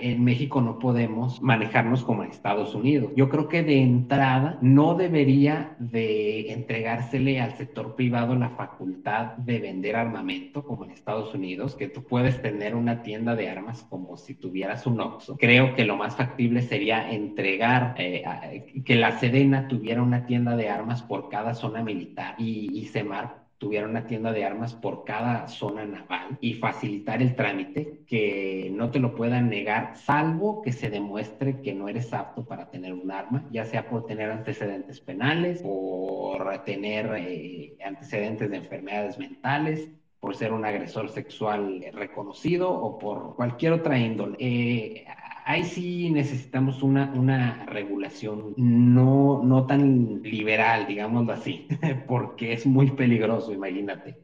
en 0.00 0.24
México 0.24 0.60
no 0.60 0.78
podemos 0.78 1.40
manejarnos 1.42 2.02
como 2.02 2.22
en 2.24 2.30
Estados 2.30 2.74
Unidos. 2.74 3.12
Yo 3.16 3.28
creo 3.28 3.48
que 3.48 3.62
de 3.62 3.80
entrada 3.80 4.58
no 4.60 4.94
debería 4.94 5.76
de 5.78 6.52
entregársele 6.52 7.40
al 7.40 7.56
sector 7.56 7.94
privado 7.94 8.34
la 8.34 8.50
facultad 8.50 9.36
de 9.36 9.58
vender 9.58 9.96
armamento 9.96 10.64
como 10.64 10.84
en 10.84 10.90
Estados 10.90 11.34
Unidos, 11.34 11.74
que 11.74 11.88
tú 11.88 12.04
puedes 12.04 12.40
tener 12.42 12.74
una 12.74 13.02
tienda 13.02 13.34
de 13.34 13.48
armas 13.48 13.82
como 13.88 14.16
si 14.16 14.34
tuvieras 14.34 14.86
un 14.86 15.00
OXXO. 15.00 15.36
Creo 15.36 15.74
que 15.74 15.84
lo 15.84 15.96
más 15.96 16.16
factible 16.16 16.62
sería 16.62 17.10
entregar, 17.10 17.94
eh, 17.98 18.82
que 18.84 18.94
la 18.94 19.18
Sedena 19.18 19.68
tuviera 19.68 20.02
una 20.02 20.26
tienda 20.26 20.56
de 20.56 20.68
armas 20.68 21.02
por 21.02 21.28
cada 21.28 21.54
zona 21.54 21.82
militar 21.82 22.34
y, 22.38 22.68
y 22.72 22.86
CEMAR 22.86 23.45
tuviera 23.58 23.86
una 23.86 24.06
tienda 24.06 24.32
de 24.32 24.44
armas 24.44 24.74
por 24.74 25.04
cada 25.04 25.48
zona 25.48 25.86
naval 25.86 26.36
y 26.40 26.54
facilitar 26.54 27.22
el 27.22 27.34
trámite, 27.34 27.90
que 28.06 28.70
no 28.72 28.90
te 28.90 28.98
lo 28.98 29.14
puedan 29.14 29.48
negar, 29.48 29.90
salvo 29.94 30.60
que 30.60 30.72
se 30.72 30.90
demuestre 30.90 31.60
que 31.60 31.74
no 31.74 31.88
eres 31.88 32.12
apto 32.12 32.44
para 32.44 32.66
tener 32.66 32.92
un 32.94 33.10
arma, 33.10 33.44
ya 33.48 33.64
sea 33.64 33.88
por 33.88 34.04
tener 34.04 34.30
antecedentes 34.30 35.00
penales, 35.00 35.60
por 35.62 36.58
tener 36.64 37.12
eh, 37.18 37.74
antecedentes 37.84 38.50
de 38.50 38.56
enfermedades 38.56 39.18
mentales, 39.18 39.90
por 40.20 40.34
ser 40.36 40.52
un 40.52 40.64
agresor 40.64 41.10
sexual 41.10 41.84
reconocido 41.92 42.72
o 42.72 42.98
por 42.98 43.34
cualquier 43.36 43.72
otra 43.72 43.98
índole. 43.98 44.36
Eh, 44.38 45.04
ahí 45.46 45.64
sí 45.64 46.10
necesitamos 46.10 46.82
una, 46.82 47.10
una 47.14 47.56
regulación 47.66 48.52
no, 48.56 49.40
no 49.42 49.64
tan 49.66 50.20
liberal, 50.22 50.86
digámoslo 50.86 51.32
así, 51.32 51.64
porque 52.06 52.52
es 52.52 52.66
muy 52.66 52.90
peligroso, 52.92 53.52
imagínate. 53.52 54.18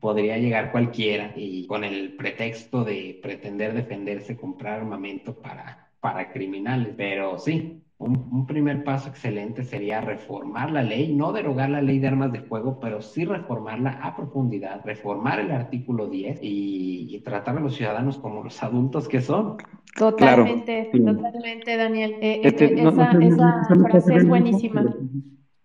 Podría 0.00 0.38
llegar 0.38 0.70
cualquiera 0.70 1.32
y 1.34 1.66
con 1.66 1.84
el 1.84 2.12
pretexto 2.14 2.84
de 2.84 3.16
pretender 3.20 3.74
defenderse, 3.74 4.36
comprar 4.36 4.78
armamento 4.80 5.34
para, 5.34 5.78
para 6.00 6.26
criminales. 6.30 6.94
Pero 6.96 7.38
sí, 7.38 7.62
un, 7.98 8.46
primer 8.46 8.84
paso 8.84 9.08
excelente 9.08 9.64
sería 9.64 10.00
reformar 10.00 10.70
la 10.70 10.82
ley, 10.82 11.14
no 11.14 11.32
derogar 11.32 11.68
la 11.68 11.82
ley 11.82 11.98
de 11.98 12.06
armas 12.06 12.32
de 12.32 12.40
fuego, 12.40 12.78
pero 12.80 13.02
sí 13.02 13.24
reformarla 13.24 13.98
a 14.02 14.16
profundidad, 14.16 14.82
reformar 14.84 15.40
el 15.40 15.50
artículo 15.50 16.06
10 16.06 16.38
y, 16.42 17.20
tratar 17.24 17.58
a 17.58 17.60
los 17.60 17.74
ciudadanos 17.74 18.16
como 18.18 18.44
los 18.44 18.62
adultos 18.62 19.08
que 19.08 19.20
son. 19.20 19.56
Totalmente, 19.96 20.88
totalmente, 20.92 21.76
Daniel. 21.76 22.14
Eh, 22.20 22.40
este, 22.44 22.66
eh, 22.66 22.88
esa, 22.88 23.64
frase 23.82 24.14
es 24.14 24.26
buenísima. 24.26 24.94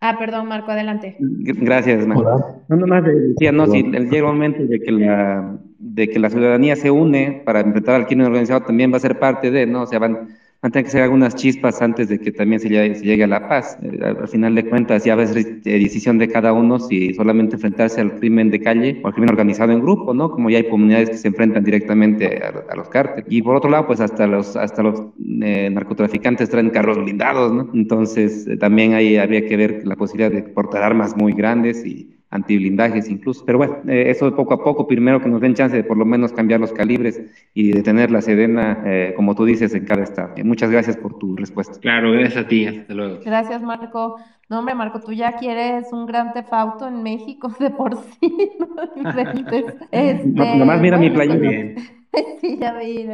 Ah, 0.02 0.18
perdón, 0.18 0.48
Marco, 0.48 0.72
adelante. 0.72 1.16
Gracias, 1.20 2.06
Marco. 2.08 2.64
No, 2.68 2.76
nomás 2.76 3.04
decía, 3.06 3.52
no, 3.52 3.68
si 3.68 3.80
el 3.80 4.24
momento 4.24 4.64
de 4.66 4.80
que 4.80 4.92
la 4.92 5.60
de 5.78 6.10
que 6.10 6.18
la 6.18 6.30
ciudadanía 6.30 6.76
se 6.76 6.90
une 6.90 7.44
para 7.46 7.60
enfrentar 7.60 7.96
al 7.96 8.08
crimen 8.08 8.26
organizado 8.26 8.62
también 8.62 8.92
va 8.92 8.98
a 8.98 9.02
ser 9.02 9.20
parte 9.20 9.52
de, 9.52 9.68
¿no? 9.68 9.84
O 9.84 9.86
sea, 9.86 10.00
van 10.00 10.30
van 10.64 10.72
que 10.72 10.90
ser 10.90 11.02
algunas 11.02 11.36
chispas 11.36 11.82
antes 11.82 12.08
de 12.08 12.20
que 12.20 12.32
también 12.32 12.62
se 12.62 12.70
llegue, 12.70 13.24
a 13.24 13.28
la 13.28 13.50
paz. 13.50 13.78
Eh, 13.82 14.00
al, 14.02 14.28
final 14.30 14.56
de 14.56 14.64
cuentas, 14.66 15.04
ya 15.04 15.14
va 15.16 15.24
a 15.24 15.28
ser 15.28 15.62
decisión 15.62 16.18
de 16.18 16.30
cada 16.30 16.54
uno 16.54 16.80
si 16.80 17.14
solamente 17.14 17.56
enfrentarse 17.56 18.00
al 18.00 18.18
crimen 18.18 18.50
de 18.50 18.62
calle 18.62 19.02
o 19.04 19.08
al 19.08 19.14
crimen 19.14 19.30
organizado 19.30 19.74
en 19.74 19.82
grupo, 19.82 20.14
¿no? 20.14 20.32
Como 20.32 20.50
ya 20.50 20.60
hay 20.60 20.70
comunidades 20.70 21.10
que 21.10 21.18
se 21.18 21.28
enfrentan 21.28 21.66
directamente 21.66 22.42
a, 22.42 22.76
los 22.76 22.88
cárteles. 22.88 23.26
Y 23.30 23.42
por 23.42 23.58
otro 23.58 23.70
lado, 23.70 23.88
pues 23.88 24.00
hasta 24.00 24.26
los, 24.26 24.56
hasta 24.56 24.84
los 24.84 25.04
eh, 25.42 25.70
narcotraficantes 25.70 26.50
traen 26.50 26.70
carros 26.70 26.98
blindados, 26.98 27.52
¿no? 27.52 27.70
Entonces, 27.74 28.48
eh, 28.48 28.56
también 28.56 28.94
ahí 28.94 29.18
habría 29.18 29.46
que 29.46 29.58
ver 29.58 29.82
la 29.86 29.98
posibilidad 29.98 30.32
de 30.32 30.44
portar 30.44 30.82
armas 30.82 31.18
muy 31.18 31.34
grandes 31.34 31.86
y 31.86 32.13
antiblindajes 32.34 33.10
incluso. 33.10 33.46
Pero 33.46 33.60
bueno, 33.60 33.78
eh, 33.88 34.10
eso 34.10 34.36
poco 34.36 34.56
a 34.56 34.64
poco, 34.64 34.88
primero 34.88 35.22
que 35.22 35.30
nos 35.30 35.40
den 35.40 35.54
chance 35.54 35.76
de 35.76 35.84
por 35.84 35.98
lo 35.98 36.06
menos 36.06 36.34
cambiar 36.34 36.60
los 36.60 36.74
calibres 36.74 37.22
y 37.54 37.72
de 37.72 37.84
tener 37.84 38.10
la 38.12 38.22
Sedena, 38.22 38.82
eh, 38.86 39.14
como 39.16 39.36
tú 39.36 39.46
dices, 39.46 39.74
en 39.76 39.86
cada 39.86 40.04
estado. 40.04 40.34
Eh, 40.36 40.44
muchas 40.44 40.72
gracias 40.72 40.98
por 40.98 41.20
tu 41.20 41.36
respuesta. 41.36 41.80
Claro, 41.80 42.12
gracias 42.12 42.46
a 42.46 42.48
ti, 42.48 42.66
hasta 42.66 42.94
luego. 42.94 43.20
Gracias, 43.24 43.62
Marco. 43.62 44.18
No, 44.50 44.60
hombre, 44.60 44.76
Marco, 44.76 45.00
tú 45.00 45.14
ya 45.14 45.34
quieres 45.34 45.94
un 45.94 46.06
gran 46.06 46.34
tefauto 46.34 46.88
en 46.88 47.04
México 47.04 47.54
de 47.60 47.70
por 47.70 47.96
sí. 47.96 48.52
¿no? 48.60 49.12
este, 49.92 50.58
nomás 50.58 50.82
mira 50.82 50.98
mi 50.98 51.12
playa 51.12 51.36
bien. 51.36 51.76
sí, 52.42 52.58
ya 52.60 52.74
vi. 52.74 53.08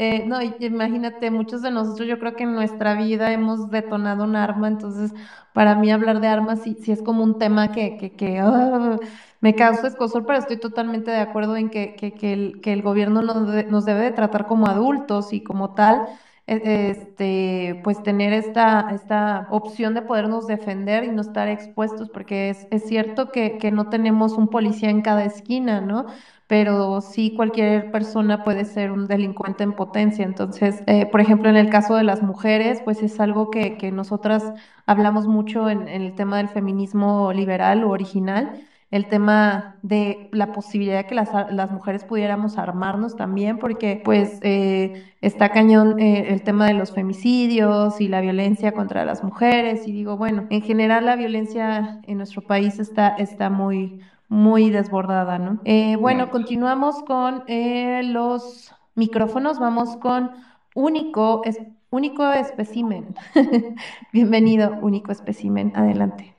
Eh, 0.00 0.22
no, 0.26 0.38
imagínate, 0.60 1.30
muchos 1.32 1.60
de 1.60 1.72
nosotros 1.72 2.06
yo 2.06 2.18
creo 2.18 2.36
que 2.36 2.44
en 2.44 2.54
nuestra 2.54 2.94
vida 2.94 3.32
hemos 3.32 3.68
detonado 3.68 4.22
un 4.24 4.36
arma, 4.36 4.68
entonces 4.68 5.12
para 5.52 5.74
mí 5.74 5.90
hablar 5.90 6.20
de 6.20 6.28
armas 6.28 6.60
sí, 6.60 6.76
sí 6.80 6.92
es 6.92 7.02
como 7.02 7.24
un 7.24 7.34
tema 7.34 7.68
que, 7.68 7.96
que, 7.96 8.12
que 8.12 8.38
ah, 8.40 8.98
me 9.40 9.54
causa 9.56 9.88
escosor, 9.88 10.24
pero 10.24 10.38
estoy 10.38 10.56
totalmente 10.56 11.10
de 11.10 11.18
acuerdo 11.18 11.56
en 11.56 11.68
que, 11.68 11.94
que, 11.96 12.32
el, 12.32 12.52
el 12.62 12.82
gobierno 12.82 13.22
nos, 13.22 13.66
nos 13.68 13.84
debe 13.84 14.02
de 14.02 14.12
tratar 14.12 14.44
como 14.46 14.68
adultos 14.68 15.32
y 15.32 15.40
como 15.40 15.68
tal 15.68 16.04
e, 16.46 16.90
este, 16.90 17.76
pues 17.82 18.00
tener 18.02 18.32
esta, 18.32 18.84
esta 18.88 19.44
opción 19.48 19.94
de 19.94 20.02
podernos 20.02 20.46
defender 20.46 21.04
y 21.04 21.10
no 21.10 21.22
estar 21.22 21.48
expuestos, 21.48 22.08
porque 22.10 22.50
es, 22.50 22.66
es 22.70 22.84
cierto 22.84 23.30
que, 23.30 23.56
que, 23.56 23.70
no 23.72 23.84
tenemos 23.84 24.38
un 24.38 24.48
policía 24.48 24.90
en 24.90 25.02
cada 25.02 25.24
esquina, 25.24 25.80
¿no? 25.80 26.04
Pero 26.48 27.02
sí 27.02 27.34
cualquier 27.36 27.90
persona 27.92 28.42
puede 28.42 28.64
ser 28.64 28.90
un 28.90 29.06
delincuente 29.06 29.64
en 29.64 29.74
potencia. 29.74 30.24
Entonces, 30.24 30.82
eh, 30.86 31.06
por 31.06 31.20
ejemplo, 31.20 31.50
en 31.50 31.56
el 31.56 31.68
caso 31.68 31.94
de 31.94 32.04
las 32.04 32.22
mujeres, 32.22 32.80
pues 32.84 33.02
es 33.02 33.20
algo 33.20 33.50
que, 33.50 33.76
que 33.76 33.92
nosotras 33.92 34.54
hablamos 34.86 35.26
mucho 35.28 35.68
en, 35.68 35.86
el 35.88 36.14
tema 36.14 36.38
del 36.38 36.48
feminismo 36.48 37.32
liberal 37.34 37.84
o 37.84 37.90
original, 37.90 38.62
el 38.90 39.08
tema 39.08 39.76
de 39.82 40.30
la 40.32 40.52
posibilidad 40.52 40.96
de 40.96 41.06
que 41.06 41.14
las, 41.14 41.28
las 41.50 41.70
mujeres 41.70 42.04
pudiéramos 42.04 42.56
armarnos 42.56 43.14
también, 43.14 43.58
porque 43.58 44.00
pues 44.02 44.38
eh, 44.42 45.04
está 45.20 45.50
cañón 45.50 45.98
eh, 45.98 46.28
el 46.30 46.42
tema 46.42 46.66
de 46.66 46.72
los 46.72 46.92
femicidios 46.92 48.00
y 48.00 48.08
la 48.08 48.22
violencia 48.22 48.72
contra 48.72 49.04
las 49.04 49.22
mujeres, 49.22 49.86
y 49.86 49.92
digo, 49.92 50.16
bueno, 50.16 50.46
en 50.48 50.62
general 50.62 51.04
la 51.04 51.16
violencia 51.16 52.00
en 52.04 52.16
nuestro 52.16 52.40
país 52.46 52.78
está, 52.78 53.08
está 53.08 53.50
muy 53.50 54.00
muy 54.28 54.70
desbordada, 54.70 55.38
¿no? 55.38 55.60
Eh, 55.64 55.96
bueno, 55.96 56.30
continuamos 56.30 57.02
con 57.04 57.44
eh, 57.46 58.02
los 58.04 58.72
micrófonos, 58.94 59.58
vamos 59.58 59.96
con 59.96 60.30
único, 60.74 61.42
es, 61.44 61.58
único 61.90 62.30
especimen. 62.32 63.14
Bienvenido, 64.12 64.78
único 64.82 65.12
especimen, 65.12 65.72
adelante. 65.74 66.34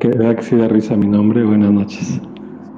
Que 0.00 0.08
da 0.08 0.68
risa 0.68 0.96
mi 0.96 1.06
nombre, 1.06 1.44
buenas 1.44 1.70
noches. 1.70 2.20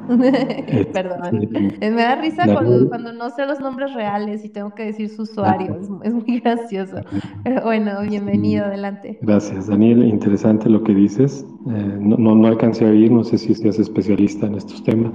Perdón. 0.93 1.43
Este, 1.43 1.91
me 1.91 2.03
da 2.03 2.17
risa 2.17 2.45
cuando, 2.53 3.13
no 3.13 3.31
sé 3.31 3.47
los 3.47 3.61
nombres 3.61 3.95
reales 3.95 4.45
y 4.45 4.49
tengo 4.49 4.75
que 4.75 4.85
decir 4.85 5.09
su 5.09 5.23
usuario. 5.23 5.79
Es, 6.03 6.13
muy 6.13 6.41
gracioso. 6.41 6.97
Pero 7.45 7.63
bueno, 7.63 7.93
bienvenido, 8.09 8.65
adelante. 8.65 9.19
Gracias, 9.23 9.69
Daniel. 9.69 10.05
Interesante 10.05 10.69
lo 10.69 10.83
que 10.83 10.95
dices. 10.95 11.47
Eh, 11.69 11.97
no, 12.01 12.17
no, 12.17 12.47
alcancé 12.47 12.87
a 12.87 12.91
oír, 12.91 13.11
no 13.11 13.25
sé 13.25 13.39
si 13.39 13.55
seas 13.55 13.79
especialista 13.79 14.47
en 14.47 14.57
estos 14.57 14.83
temas, 14.83 15.13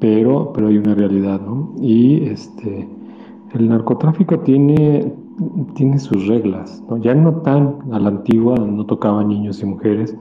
pero, 0.00 0.52
pero 0.52 0.68
hay 0.68 0.78
una 0.78 0.94
realidad, 0.94 1.40
¿no? 1.40 1.74
Y 1.80 2.24
este, 2.24 2.86
el 3.54 3.68
narcotráfico 3.68 4.38
tiene, 4.40 5.12
tiene 5.74 5.98
sus 5.98 6.26
reglas, 6.26 6.82
¿no? 6.88 6.98
Ya 6.98 7.14
no 7.14 7.36
tan 7.36 7.78
a 7.92 7.98
la 7.98 8.08
antigua, 8.08 8.56
no 8.56 8.84
tocaba 8.84 9.24
niños 9.24 9.62
y 9.62 9.66
mujeres, 9.66 10.16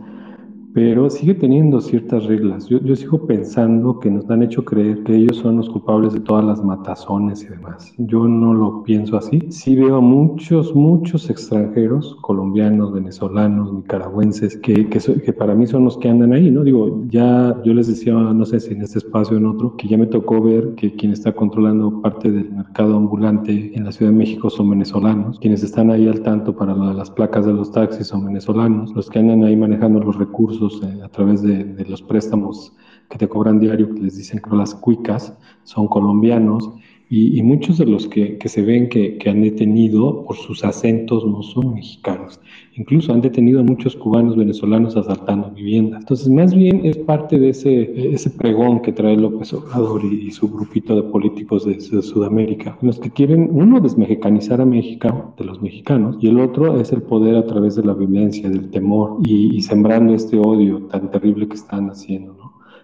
pero 0.74 1.10
sigue 1.10 1.34
teniendo 1.34 1.82
ciertas 1.82 2.26
reglas. 2.26 2.68
Yo, 2.68 2.80
yo, 2.82 2.96
sigo 2.96 3.26
pensando 3.26 4.00
que 4.00 4.10
nos 4.10 4.30
han 4.30 4.44
hecho 4.44 4.64
creer 4.64 5.04
que 5.04 5.16
ellos 5.16 5.38
son 5.38 5.58
los 5.58 5.70
culpables 5.70 6.14
de 6.14 6.22
todas 6.22 6.46
las 6.46 6.64
matazones 6.64 7.44
y 7.44 7.48
demás. 7.48 7.94
Yo 7.98 8.28
no 8.28 8.54
lo 8.54 8.84
pienso 8.84 9.18
así. 9.18 9.42
Sí 9.50 9.76
veo 9.76 9.98
a 9.98 10.02
muchos, 10.02 10.74
muchos 10.76 11.30
extranjeros, 11.30 12.18
colombianos, 12.22 12.94
venezolanos, 12.94 13.74
nicaragüenses, 13.74 14.58
que, 14.58 14.88
que, 14.88 15.34
para 15.34 15.56
mí 15.56 15.68
son 15.68 15.86
los 15.86 15.98
que 15.98 16.10
andan 16.10 16.34
ahí, 16.34 16.50
¿no? 16.52 16.64
Digo, 16.64 17.04
ya 17.10 17.56
yo 17.64 17.74
les 17.74 17.88
decía, 17.88 18.14
no 18.14 18.46
sé 18.46 18.60
si 18.60 18.74
en 18.74 18.82
este 18.82 19.00
espacio 19.00 19.36
o 19.36 19.40
en 19.40 19.46
otro, 19.46 19.76
que 19.76 19.88
ya 19.88 19.98
me 19.98 20.08
tocó 20.08 20.42
ver 20.42 20.76
que 20.76 20.96
quien 20.96 21.12
está 21.12 21.34
controlando 21.34 22.02
parte 22.02 22.32
del 22.32 22.52
mercado 22.52 22.96
ambulante 22.96 23.72
en 23.76 23.86
la 23.86 23.92
Ciudad 23.92 24.12
de 24.12 24.18
México 24.18 24.50
son 24.50 24.70
venezolanos, 24.70 25.40
quienes 25.40 25.64
están 25.64 25.92
ahí 25.92 26.08
al 26.08 26.22
tanto 26.22 26.56
para 26.56 26.74
lo 26.74 26.90
de 26.90 26.94
las 26.94 27.10
placas 27.10 27.46
de 27.46 27.54
los 27.54 27.72
taxis 27.72 28.08
son 28.08 28.26
venezolanos, 28.26 28.94
los 28.96 29.10
que 29.10 29.20
andan 29.20 29.44
ahí 29.44 29.56
manejando 29.56 30.00
los 30.00 30.18
recursos 30.18 30.61
eh, 30.62 31.02
a 31.04 31.10
través 31.10 31.42
de, 31.42 31.64
de, 31.64 31.86
los 31.86 32.02
préstamos 32.02 32.74
que 33.10 33.18
te 33.18 33.28
cobran 33.28 33.60
diario, 33.60 33.94
que 33.94 34.02
les 34.02 34.18
dicen 34.18 34.40
que 34.40 34.56
las 34.56 34.76
cuicas, 34.76 35.34
son 35.64 35.88
colombianos, 35.88 36.70
y, 37.14 37.44
muchos 37.44 37.78
de 37.78 37.86
los 37.86 38.08
que, 38.08 38.40
se 38.46 38.62
ven 38.62 38.88
que, 38.88 39.20
han 39.30 39.42
detenido 39.42 40.24
por 40.24 40.38
sus 40.38 40.64
acentos 40.64 41.26
no 41.28 41.44
son 41.44 41.74
mexicanos. 41.74 42.40
Incluso 42.76 43.12
han 43.12 43.20
detenido 43.20 43.60
a 43.60 43.64
muchos 43.64 43.98
cubanos 43.98 44.38
venezolanos 44.38 44.96
asaltando 44.96 45.52
viviendas. 45.52 46.04
Entonces, 46.04 46.30
más 46.30 46.56
bien 46.56 46.86
es 46.86 46.98
parte 46.98 47.38
de 47.38 47.50
ese, 47.50 48.14
ese 48.14 48.30
pregón 48.30 48.82
que 48.82 48.94
trae 48.94 49.18
López 49.18 49.52
Obrador 49.52 50.06
y, 50.06 50.32
su 50.32 50.48
grupito 50.50 50.96
de 50.96 51.04
políticos 51.04 51.66
de, 51.66 51.74
de, 51.74 52.02
Sudamérica, 52.02 52.78
los 52.82 52.98
que 52.98 53.12
quieren, 53.12 53.50
uno, 53.52 53.82
desmexicanizar 53.82 54.62
a 54.62 54.66
México, 54.66 55.34
de 55.38 55.44
los 55.44 55.62
mexicanos, 55.62 56.16
y 56.22 56.30
el 56.30 56.40
otro 56.40 56.80
es 56.80 56.94
el 56.94 57.02
poder 57.02 57.36
a 57.36 57.46
través 57.46 57.76
de 57.76 57.84
la 57.84 57.94
violencia, 57.94 58.50
del 58.50 58.70
temor 58.70 59.18
y, 59.26 59.54
y 59.54 59.62
sembrando 59.62 60.14
este 60.14 60.38
odio 60.40 60.84
tan 60.84 61.12
terrible 61.12 61.50
que 61.50 61.56
están 61.56 61.90
haciendo. 61.90 62.41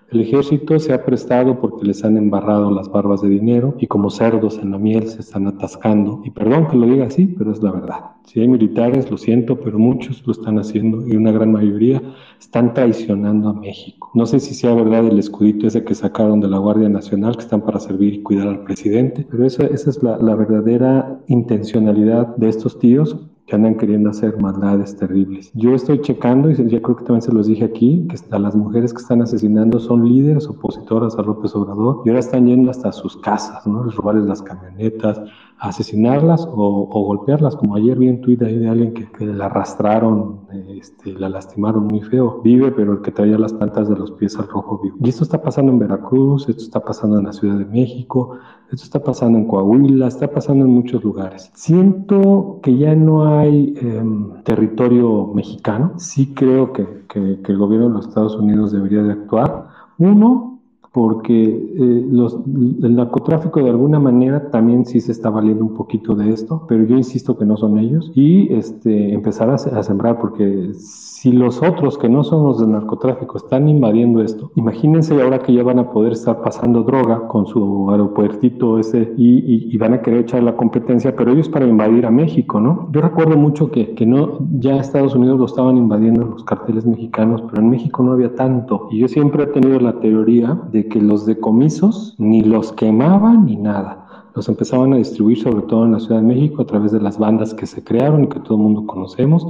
El 0.10 0.22
ejército 0.22 0.80
se 0.80 0.94
ha 0.94 1.04
prestado 1.04 1.60
porque 1.60 1.86
les 1.86 2.06
han 2.06 2.16
embarrado 2.16 2.72
las 2.72 2.90
barbas 2.90 3.22
de 3.22 3.28
dinero 3.28 3.76
y 3.78 3.88
como 3.88 4.10
cerdos 4.10 4.58
en 4.58 4.72
la 4.72 4.78
miel 4.78 5.06
se 5.10 5.20
están 5.20 5.48
atascando. 5.48 6.22
Y 6.24 6.32
perdón 6.32 6.70
que 6.70 6.78
lo 6.78 6.86
diga 6.86 7.08
así, 7.08 7.26
pero 7.26 7.52
es 7.52 7.62
la 7.62 7.74
verdad. 7.74 8.00
Si 8.24 8.40
hay 8.40 8.48
militares, 8.48 9.12
lo 9.12 9.18
siento, 9.18 9.60
pero 9.60 9.78
muchos 9.78 10.26
lo 10.26 10.32
están 10.32 10.60
haciendo 10.60 11.06
y 11.06 11.18
una 11.18 11.34
gran 11.34 11.52
mayoría 11.52 12.02
están 12.40 12.74
traicionando 12.74 13.50
a 13.50 13.54
México. 13.54 14.10
No 14.14 14.26
sé 14.26 14.40
si 14.40 14.54
sea 14.54 14.74
verdad 14.76 15.06
el 15.06 15.20
escudito 15.20 15.68
ese 15.68 15.84
que 15.84 15.94
sacaron 15.94 16.40
de 16.40 16.48
la 16.48 16.58
Guardia 16.58 16.88
Nacional, 16.88 17.36
que 17.36 17.44
están 17.44 17.62
para 17.62 17.82
servir 17.82 18.14
y 18.14 18.24
cuidar 18.24 18.48
al 18.48 18.64
presidente, 18.64 19.28
pero 19.30 19.46
esa, 19.46 19.66
esa 19.66 19.90
es 19.90 20.02
la, 20.02 20.18
la 20.20 20.36
verdadera 20.36 21.20
intencionalidad 21.28 22.34
de 22.38 22.48
estos 22.48 22.80
tíos 22.80 23.28
que 23.48 23.56
andan 23.56 23.76
queriendo 23.76 24.10
hacer 24.10 24.38
maldades 24.40 24.96
terribles. 24.98 25.52
Yo 25.54 25.74
estoy 25.74 26.02
checando, 26.02 26.52
y 26.52 26.56
ya 26.56 26.82
creo 26.82 26.98
que 26.98 27.06
también 27.06 27.22
se 27.22 27.32
los 27.32 27.48
dije 27.48 27.64
aquí, 27.64 28.06
que 28.10 28.38
las 28.38 28.56
mujeres 28.56 28.94
que 28.94 29.02
están 29.02 29.22
asesinando 29.22 29.80
son 29.80 30.08
líderes 30.08 30.48
opositoras 30.48 31.18
a 31.18 31.22
López 31.22 31.56
Obrador 31.56 32.02
y 32.06 32.10
ahora 32.10 32.20
están 32.20 32.46
yendo 32.46 32.70
hasta 32.70 32.92
sus 32.92 33.16
casas, 33.18 33.66
¿no? 33.66 33.86
Les 33.86 33.96
robarles 33.96 34.26
las 34.26 34.42
camionetas, 34.42 35.22
asesinarlas 35.60 36.48
o, 36.50 36.86
golpearlas, 36.86 37.56
como 37.56 37.76
ayer 37.76 37.98
vi 37.98 38.10
en 38.10 38.22
Twitter 38.22 38.60
de 38.60 38.70
alguien 38.70 38.94
que, 38.94 39.10
que 39.12 39.26
la 39.26 39.46
arrastraron, 39.46 40.42
este, 40.70 41.14
la 41.14 41.30
lastimaron 41.30 41.88
muy 41.88 42.02
feo. 42.02 42.42
Vive, 42.44 42.72
pero 42.72 42.94
el 42.94 43.02
que 43.02 43.12
traía 43.12 43.38
las 43.38 43.54
plantas 43.54 43.90
de 43.90 43.96
los 43.96 44.12
pies 44.12 44.38
al 44.38 44.48
rojo 44.48 44.80
vivo. 44.84 44.98
Y 45.02 45.10
esto 45.10 45.24
está 45.24 45.42
pasando 45.42 45.72
en 45.72 45.80
Veracruz, 45.80 46.48
esto 46.48 46.64
está 46.64 46.80
pasando 46.80 47.18
en 47.18 47.26
la 47.26 47.34
Ciudad 47.34 47.58
de 47.58 47.66
México, 47.66 48.38
esto 48.72 48.84
está 48.84 49.04
pasando 49.04 49.40
en 49.40 49.48
Coahuila, 49.48 50.08
está 50.08 50.30
pasando 50.30 50.66
en 50.66 50.72
muchos 50.72 51.04
lugares. 51.04 51.52
Siento 51.56 52.60
que 52.62 52.78
ya 52.78 52.96
no 52.96 53.38
hay 53.38 53.74
eh, 53.82 54.04
territorio 54.44 55.28
mexicano. 55.34 55.94
Sí 55.98 56.34
creo 56.36 56.74
que, 56.74 56.86
que, 57.08 57.42
que 57.42 57.52
el 57.52 57.58
gobierno 57.58 57.88
de 57.88 57.94
los 57.96 58.08
Estados 58.08 58.36
Unidos 58.36 58.72
debería 58.72 59.02
de 59.02 59.14
actuar. 59.14 59.70
Uno, 59.98 60.57
porque 60.98 61.44
eh, 61.44 62.08
los, 62.10 62.40
el 62.82 62.96
narcotráfico 62.96 63.62
de 63.62 63.70
alguna 63.70 64.00
manera 64.00 64.50
también 64.50 64.84
sí 64.84 65.00
se 65.00 65.12
está 65.12 65.30
valiendo 65.30 65.64
un 65.64 65.76
poquito 65.76 66.16
de 66.16 66.34
esto, 66.34 66.66
pero 66.68 66.86
yo 66.86 66.98
insisto 66.98 67.38
que 67.38 67.46
no 67.46 67.56
son 67.56 67.78
ellos, 67.78 68.12
y 68.16 68.52
este, 68.52 69.14
empezar 69.14 69.48
a, 69.52 69.54
a, 69.54 69.84
sembrar, 69.84 70.20
porque 70.20 70.72
si 71.18 71.32
los 71.32 71.64
otros 71.64 71.98
que 71.98 72.10
no 72.10 72.24
son 72.24 72.44
los 72.44 72.60
del 72.60 72.74
narcotráfico 72.74 73.38
están 73.38 73.68
invadiendo 73.68 74.22
esto, 74.22 74.52
imagínense 74.54 75.20
ahora 75.20 75.40
que 75.40 75.52
ya 75.52 75.64
van 75.64 75.80
a 75.80 75.90
poder 75.90 76.12
estar 76.12 76.44
pasando 76.44 76.84
droga 76.84 77.28
con 77.28 77.48
su 77.48 77.90
aeropuertito 77.90 78.78
ese 78.78 79.16
y, 79.18 79.74
y, 79.74 79.78
van 79.78 79.96
a 79.96 80.02
querer 80.04 80.20
echar 80.20 80.44
la 80.44 80.56
competencia, 80.56 81.16
pero 81.16 81.32
ellos 81.32 81.50
para 81.50 81.66
invadir 81.66 82.06
a 82.06 82.12
México, 82.12 82.60
¿no? 82.60 82.90
Yo 82.92 83.02
recuerdo 83.02 83.36
mucho 83.36 83.72
que, 83.72 83.96
que 83.96 84.06
no, 84.06 84.38
ya 84.60 84.78
Estados 84.78 85.16
Unidos 85.16 85.40
lo 85.40 85.48
estaban 85.48 85.76
invadiendo 85.76 86.24
los 86.24 86.44
carteles 86.44 86.86
mexicanos, 86.86 87.42
pero 87.50 87.64
en 87.64 87.72
México 87.72 88.04
no 88.04 88.12
había 88.12 88.36
tanto, 88.36 88.88
y 88.92 89.00
yo 89.00 89.08
siempre 89.08 89.46
he 89.46 89.48
tenido 89.48 89.80
la 89.80 90.00
teoría 90.00 90.56
de 90.72 90.88
que 90.88 91.02
los 91.02 91.26
decomisos 91.26 92.14
ni 92.20 92.44
los 92.44 92.74
quemaban 92.74 93.48
ni 93.48 93.56
nada. 93.56 94.04
Los 94.36 94.50
empezaban 94.50 94.94
a 94.94 94.98
distribuir 94.98 95.40
sobre 95.40 95.64
todo 95.64 95.86
en 95.86 95.94
la 95.94 96.00
Ciudad 96.00 96.22
de 96.22 96.28
México 96.28 96.62
a 96.62 96.68
través 96.68 96.92
de 96.92 97.02
las 97.02 97.18
bandas 97.18 97.56
que 97.56 97.66
se 97.66 97.84
crearon 97.84 98.26
y 98.26 98.28
que 98.28 98.40
todo 98.40 98.54
el 98.58 98.62
mundo 98.62 98.86
conocemos, 98.86 99.48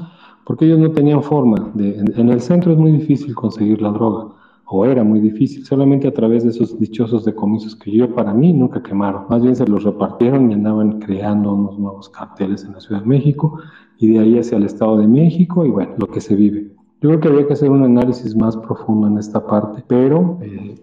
porque 0.48 0.64
ellos 0.64 0.80
no 0.80 0.92
tenían 0.92 1.22
forma. 1.22 1.74
En 1.76 2.30
el 2.30 2.40
centro 2.40 2.72
es 2.72 2.78
muy 2.78 2.94
difícil 2.94 3.36
conseguir 3.36 3.82
la 3.82 3.92
droga, 3.92 4.28
o 4.66 4.86
era 4.86 5.04
muy 5.04 5.20
difícil, 5.20 5.66
solamente 5.66 6.08
a 6.08 6.14
través 6.14 6.44
de 6.44 6.52
esos 6.52 6.80
dichosos 6.80 7.26
decomisos 7.26 7.76
que 7.76 7.92
yo 7.92 8.16
para 8.16 8.34
mí 8.34 8.54
nunca 8.54 8.82
quemaron. 8.82 9.24
Más 9.30 9.44
bien 9.44 9.58
se 9.58 9.68
los 9.68 9.84
repartieron 9.84 10.50
y 10.50 10.54
andaban 10.54 11.00
creando 11.00 11.54
unos 11.54 11.78
nuevos 11.78 12.08
carteles 12.08 12.64
en 12.64 12.72
la 12.72 12.80
Ciudad 12.80 13.02
de 13.02 13.08
México 13.08 13.60
y 13.98 14.08
de 14.08 14.20
ahí 14.20 14.40
hacia 14.40 14.58
el 14.58 14.64
Estado 14.64 14.98
de 14.98 15.08
México 15.08 15.66
y 15.66 15.70
bueno, 15.70 15.92
lo 15.98 16.08
que 16.08 16.22
se 16.22 16.34
vive. 16.34 16.72
Yo 17.02 17.10
creo 17.10 17.20
que 17.20 17.28
habría 17.28 17.48
que 17.48 17.54
hacer 17.54 17.70
un 17.70 17.84
análisis 17.84 18.34
más 18.34 18.56
profundo 18.56 19.08
en 19.08 19.18
esta 19.18 19.46
parte, 19.46 19.84
pero 19.86 20.40
eh, 20.42 20.82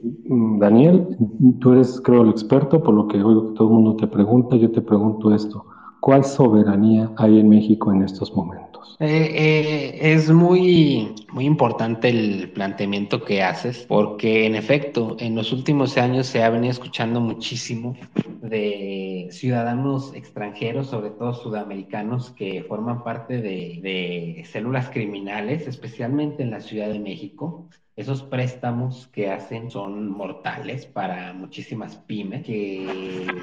Daniel, 0.58 1.16
tú 1.60 1.72
eres 1.72 2.02
creo 2.02 2.22
el 2.22 2.28
experto, 2.28 2.82
por 2.82 2.92
lo 2.92 3.08
que 3.08 3.22
oigo 3.22 3.48
que 3.48 3.54
todo 3.54 3.68
el 3.68 3.74
mundo 3.74 3.96
te 3.96 4.06
pregunta, 4.06 4.56
yo 4.56 4.70
te 4.70 4.82
pregunto 4.82 5.34
esto, 5.34 5.64
¿cuál 6.00 6.22
soberanía 6.22 7.10
hay 7.16 7.40
en 7.40 7.48
México 7.48 7.90
en 7.90 8.02
estos 8.02 8.36
momentos? 8.36 8.73
Eh, 9.00 9.96
eh, 10.00 10.12
es 10.12 10.30
muy, 10.30 11.14
muy 11.32 11.44
importante 11.46 12.08
el 12.08 12.50
planteamiento 12.52 13.24
que 13.24 13.42
haces, 13.42 13.84
porque 13.88 14.46
en 14.46 14.54
efecto, 14.54 15.16
en 15.18 15.34
los 15.34 15.52
últimos 15.52 15.96
años 15.98 16.26
se 16.26 16.42
ha 16.42 16.50
venido 16.50 16.70
escuchando 16.72 17.20
muchísimo 17.20 17.96
de 18.40 19.28
ciudadanos 19.30 20.14
extranjeros, 20.14 20.88
sobre 20.88 21.10
todo 21.10 21.34
sudamericanos, 21.34 22.30
que 22.30 22.62
forman 22.62 23.02
parte 23.02 23.40
de, 23.40 23.80
de 23.82 24.44
células 24.50 24.90
criminales, 24.90 25.66
especialmente 25.66 26.42
en 26.42 26.50
la 26.50 26.60
Ciudad 26.60 26.88
de 26.88 27.00
México, 27.00 27.68
esos 27.96 28.22
préstamos 28.22 29.06
que 29.12 29.30
hacen 29.30 29.70
son 29.70 30.08
mortales 30.08 30.84
para 30.84 31.32
muchísimas 31.32 31.96
pymes 31.96 32.44
que 32.44 32.86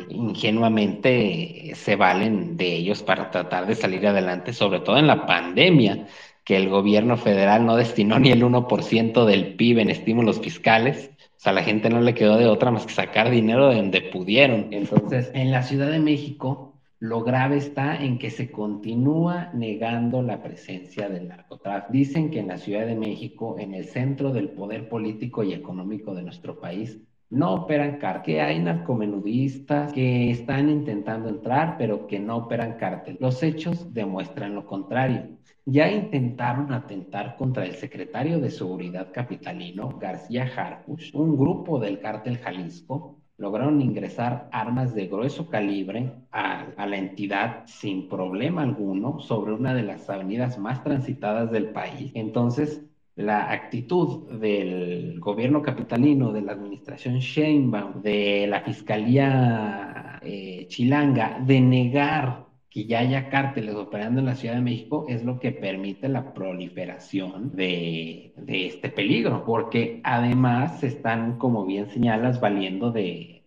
ingenuamente 0.09 1.71
se 1.75 1.95
valen 1.95 2.57
de 2.57 2.75
ellos 2.75 3.01
para 3.01 3.31
tratar 3.31 3.65
de 3.65 3.75
salir 3.75 4.05
adelante, 4.05 4.51
sobre 4.51 4.81
todo 4.81 4.97
en 4.97 5.07
la 5.07 5.25
pandemia, 5.25 6.05
que 6.43 6.57
el 6.57 6.67
gobierno 6.67 7.15
federal 7.15 7.65
no 7.65 7.77
destinó 7.77 8.19
ni 8.19 8.31
el 8.31 8.43
1% 8.43 9.25
del 9.25 9.55
PIB 9.55 9.79
en 9.79 9.89
estímulos 9.89 10.41
fiscales. 10.41 11.11
O 11.19 11.43
sea, 11.43 11.53
a 11.53 11.55
la 11.55 11.63
gente 11.63 11.89
no 11.89 12.01
le 12.01 12.13
quedó 12.13 12.37
de 12.37 12.47
otra 12.47 12.71
más 12.71 12.85
que 12.85 12.93
sacar 12.93 13.29
dinero 13.29 13.69
de 13.69 13.77
donde 13.77 14.01
pudieron. 14.01 14.67
Entonces, 14.71 15.31
en 15.33 15.51
la 15.51 15.63
Ciudad 15.63 15.89
de 15.89 15.99
México, 15.99 16.70
lo 17.01 17.23
grave 17.23 17.57
está 17.57 17.95
en 17.95 18.19
que 18.19 18.29
se 18.29 18.51
continúa 18.51 19.49
negando 19.55 20.21
la 20.21 20.43
presencia 20.43 21.09
del 21.09 21.29
narcotráfico. 21.29 21.91
Dicen 21.91 22.29
que 22.29 22.37
en 22.37 22.49
la 22.49 22.59
Ciudad 22.59 22.85
de 22.85 22.93
México, 22.93 23.55
en 23.57 23.73
el 23.73 23.85
centro 23.85 24.31
del 24.31 24.51
poder 24.51 24.87
político 24.87 25.43
y 25.43 25.53
económico 25.53 26.13
de 26.13 26.21
nuestro 26.21 26.59
país, 26.59 27.01
no 27.31 27.55
operan 27.55 27.97
cártel, 27.97 28.21
que 28.21 28.41
hay 28.41 28.59
narcomenudistas 28.59 29.91
que 29.93 30.29
están 30.29 30.69
intentando 30.69 31.27
entrar, 31.27 31.75
pero 31.79 32.05
que 32.05 32.19
no 32.19 32.37
operan 32.37 32.77
cártel. 32.77 33.17
Los 33.19 33.41
hechos 33.41 33.91
demuestran 33.91 34.53
lo 34.53 34.67
contrario. 34.67 35.39
Ya 35.65 35.91
intentaron 35.91 36.71
atentar 36.71 37.35
contra 37.35 37.65
el 37.65 37.73
secretario 37.73 38.39
de 38.39 38.51
Seguridad 38.51 39.11
capitalino, 39.11 39.97
García 39.99 40.47
Harpuch, 40.55 41.15
un 41.15 41.35
grupo 41.35 41.79
del 41.79 41.99
cártel 41.99 42.37
Jalisco, 42.37 43.20
lograron 43.41 43.81
ingresar 43.81 44.47
armas 44.51 44.93
de 44.93 45.07
grueso 45.07 45.49
calibre 45.49 46.13
a, 46.31 46.67
la 46.77 46.97
entidad 46.97 47.63
sin 47.65 48.07
problema 48.07 48.61
alguno 48.61 49.19
sobre 49.19 49.53
una 49.53 49.73
de 49.73 49.81
las 49.81 50.09
avenidas 50.09 50.59
más 50.59 50.83
transitadas 50.83 51.51
del 51.51 51.69
país. 51.69 52.11
Entonces, 52.13 52.83
la 53.15 53.51
actitud 53.51 54.29
del 54.39 55.19
gobierno 55.19 55.61
capitalino, 55.63 56.31
de 56.31 56.41
la 56.41 56.53
administración 56.53 57.17
Sheinbaum, 57.17 58.01
de 58.01 58.45
la 58.47 58.61
fiscalía 58.61 60.19
eh, 60.21 60.67
chilanga, 60.69 61.39
de 61.43 61.61
negar 61.61 62.50
que 62.71 62.85
ya 62.85 62.99
haya 62.99 63.29
cárteles 63.29 63.75
operando 63.75 64.21
en 64.21 64.25
la 64.27 64.35
Ciudad 64.35 64.55
de 64.55 64.61
México 64.61 65.05
es 65.09 65.23
lo 65.25 65.39
que 65.39 65.51
permite 65.51 66.07
la 66.07 66.33
proliferación 66.33 67.51
de, 67.53 68.33
de 68.37 68.67
este 68.67 68.89
peligro, 68.89 69.43
porque 69.45 69.99
además 70.03 70.81
están, 70.81 71.37
como 71.37 71.65
bien 71.65 71.89
señalas, 71.89 72.39
valiendo 72.39 72.91
de, 72.91 73.39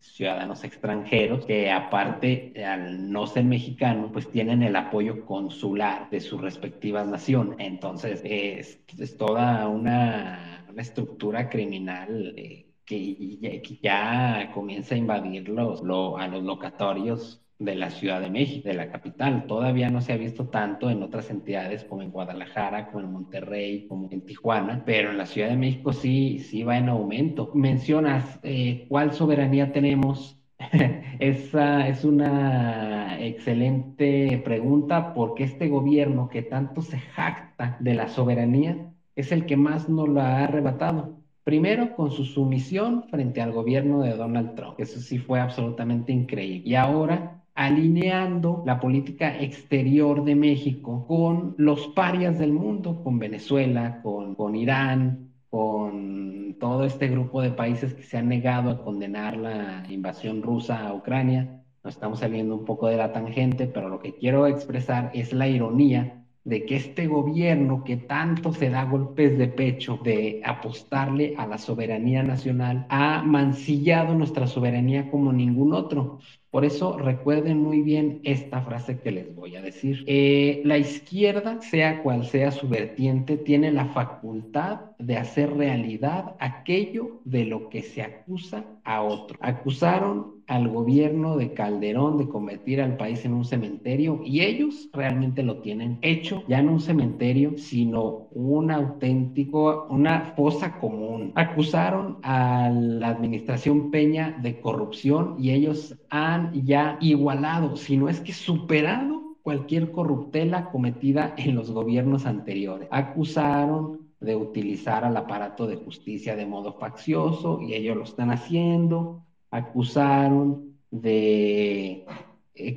ciudadanos 0.00 0.64
extranjeros 0.64 1.44
que 1.44 1.70
aparte 1.70 2.54
al 2.64 3.10
no 3.12 3.26
ser 3.26 3.44
mexicanos 3.44 4.10
pues 4.12 4.30
tienen 4.30 4.62
el 4.62 4.74
apoyo 4.76 5.26
consular 5.26 6.08
de 6.10 6.20
sus 6.20 6.40
respectivas 6.40 7.06
naciones. 7.06 7.56
Entonces 7.58 8.22
es, 8.24 8.78
toda 9.18 9.68
una, 9.68 10.64
estructura 10.76 11.50
criminal 11.50 12.32
eh, 12.36 12.66
que, 12.86 13.78
ya, 13.82 14.50
comienza 14.54 14.94
a 14.94 14.98
invadir 14.98 15.48
los, 15.50 15.82
a 15.82 16.26
los 16.28 16.42
locatorios 16.44 17.42
de 17.60 17.74
la 17.76 17.90
Ciudad 17.90 18.20
de 18.20 18.30
México, 18.30 18.68
de 18.68 18.74
la 18.74 18.90
capital. 18.90 19.46
Todavía 19.46 19.90
no 19.90 20.00
se 20.00 20.14
ha 20.14 20.16
visto 20.16 20.48
tanto 20.48 20.90
en 20.90 21.02
otras 21.02 21.30
entidades 21.30 21.84
como 21.84 22.02
en 22.02 22.10
Guadalajara, 22.10 22.86
como 22.86 23.04
en 23.04 23.12
Monterrey, 23.12 23.86
como 23.86 24.08
en 24.10 24.22
Tijuana, 24.22 24.82
pero 24.84 25.10
en 25.10 25.18
la 25.18 25.26
Ciudad 25.26 25.50
de 25.50 25.56
México 25.56 25.92
sí, 25.92 26.38
sí 26.38 26.64
va 26.64 26.78
en 26.78 26.88
aumento. 26.88 27.50
Mencionas 27.54 28.40
eh, 28.42 28.86
cuál 28.88 29.12
soberanía 29.12 29.72
tenemos. 29.72 30.40
Esa 31.20 31.86
es 31.86 32.04
una 32.04 33.20
excelente 33.20 34.40
pregunta 34.42 35.12
porque 35.12 35.44
este 35.44 35.68
gobierno 35.68 36.28
que 36.30 36.42
tanto 36.42 36.80
se 36.80 36.98
jacta 36.98 37.76
de 37.80 37.94
la 37.94 38.08
soberanía 38.08 38.90
es 39.16 39.32
el 39.32 39.44
que 39.44 39.58
más 39.58 39.88
nos 39.88 40.08
la 40.08 40.38
ha 40.38 40.44
arrebatado. 40.44 41.20
Primero, 41.44 41.94
con 41.94 42.10
su 42.10 42.24
sumisión 42.24 43.04
frente 43.10 43.42
al 43.42 43.52
gobierno 43.52 44.00
de 44.00 44.16
Donald 44.16 44.54
Trump. 44.54 44.80
Eso 44.80 44.98
sí 45.00 45.18
fue 45.18 45.40
absolutamente 45.40 46.12
increíble. 46.12 46.62
Y 46.70 46.74
ahora 46.74 47.39
alineando 47.60 48.62
la 48.64 48.80
política 48.80 49.38
exterior 49.38 50.24
de 50.24 50.34
México 50.34 51.04
con 51.06 51.54
los 51.58 51.88
parias 51.88 52.38
del 52.38 52.54
mundo, 52.54 53.04
con 53.04 53.18
Venezuela, 53.18 54.00
con, 54.02 54.56
Irán, 54.56 55.28
con 55.50 56.56
todo 56.58 56.84
este 56.84 57.08
grupo 57.08 57.42
de 57.42 57.50
países 57.50 57.92
que 57.92 58.02
se 58.02 58.16
han 58.16 58.30
negado 58.30 58.70
a 58.70 58.82
condenar 58.82 59.36
la 59.36 59.84
invasión 59.90 60.40
rusa 60.40 60.86
a 60.86 60.94
Ucrania. 60.94 61.62
Nos 61.84 61.96
estamos 61.96 62.20
saliendo 62.20 62.54
un 62.54 62.64
poco 62.64 62.86
de 62.86 62.96
la 62.96 63.12
tangente, 63.12 63.66
pero 63.66 63.90
lo 63.90 63.98
que 63.98 64.14
quiero 64.14 64.46
expresar 64.46 65.10
es 65.12 65.34
la 65.34 65.46
ironía 65.46 66.24
de 66.44 66.64
que 66.64 66.76
este 66.76 67.08
gobierno 67.08 67.84
que 67.84 67.98
tanto 67.98 68.54
se 68.54 68.70
da 68.70 68.84
golpes 68.84 69.36
de 69.36 69.48
pecho 69.48 70.00
de 70.02 70.40
apostarle 70.46 71.34
a 71.36 71.46
la 71.46 71.58
soberanía 71.58 72.22
nacional 72.22 72.86
ha 72.88 73.22
mancillado 73.22 74.14
nuestra 74.14 74.46
soberanía 74.46 75.10
como 75.10 75.30
ningún 75.30 75.74
otro. 75.74 76.20
Por 76.50 76.64
eso 76.64 76.96
recuerden 76.96 77.58
muy 77.58 77.80
bien 77.82 78.18
esta 78.22 78.60
frase 78.62 78.98
que 78.98 79.12
les 79.12 79.32
voy 79.32 79.54
a 79.56 79.62
decir. 79.62 80.02
Eh, 80.06 80.58
la 80.62 80.78
izquierda, 80.78 81.58
sea 81.60 82.00
cual 82.00 82.24
sea 82.24 82.50
su 82.50 82.68
vertiente, 82.68 83.36
tiene 83.36 83.70
la 83.70 83.86
facultad 83.86 84.80
de 84.98 85.16
hacer 85.16 85.50
realidad 85.50 86.26
aquello 86.38 87.12
de 87.24 87.44
lo 87.44 87.64
que 87.68 87.82
se 87.82 88.02
acusa 88.02 88.66
a 88.84 89.02
otro. 89.02 89.36
Acusaron 89.40 90.26
al 90.46 90.66
gobierno 90.66 91.36
de 91.36 91.52
Calderón 91.52 92.16
de 92.16 92.26
convertir 92.26 92.80
al 92.80 92.96
país 92.96 93.24
en 93.24 93.34
un 93.34 93.44
cementerio 93.44 94.18
y 94.20 94.40
ellos 94.40 94.88
realmente 94.92 95.44
lo 95.44 95.54
tienen 95.58 95.96
hecho, 96.00 96.42
ya 96.46 96.60
no 96.60 96.72
un 96.72 96.80
cementerio, 96.80 97.54
sino 97.56 98.16
un 98.30 98.70
auténtico, 98.72 99.84
una 99.86 100.24
fosa 100.34 100.72
común. 100.72 101.30
Acusaron 101.36 102.18
a 102.22 102.68
la 102.72 103.08
administración 103.08 103.84
Peña 103.90 104.32
de 104.36 104.56
corrupción 104.56 105.32
y 105.36 105.50
ellos 105.50 105.94
han 106.08 106.39
ya 106.52 106.98
igualado, 107.00 107.76
si 107.76 107.96
no 107.96 108.08
es 108.08 108.20
que 108.20 108.32
superado 108.32 109.36
cualquier 109.42 109.90
corruptela 109.90 110.70
cometida 110.70 111.34
en 111.36 111.54
los 111.54 111.70
gobiernos 111.70 112.26
anteriores. 112.26 112.88
Acusaron 112.90 114.10
de 114.20 114.36
utilizar 114.36 115.04
al 115.04 115.16
aparato 115.16 115.66
de 115.66 115.76
justicia 115.76 116.36
de 116.36 116.46
modo 116.46 116.74
faccioso 116.78 117.60
y 117.60 117.74
ellos 117.74 117.96
lo 117.96 118.04
están 118.04 118.30
haciendo. 118.30 119.24
Acusaron 119.50 120.76
de 120.90 122.04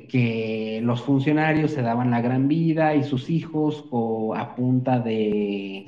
que 0.08 0.80
los 0.82 1.02
funcionarios 1.02 1.72
se 1.72 1.82
daban 1.82 2.10
la 2.10 2.20
gran 2.20 2.48
vida 2.48 2.94
y 2.94 3.02
sus 3.02 3.30
hijos 3.30 3.86
o 3.90 4.34
a 4.34 4.54
punta 4.54 5.00
de, 5.00 5.84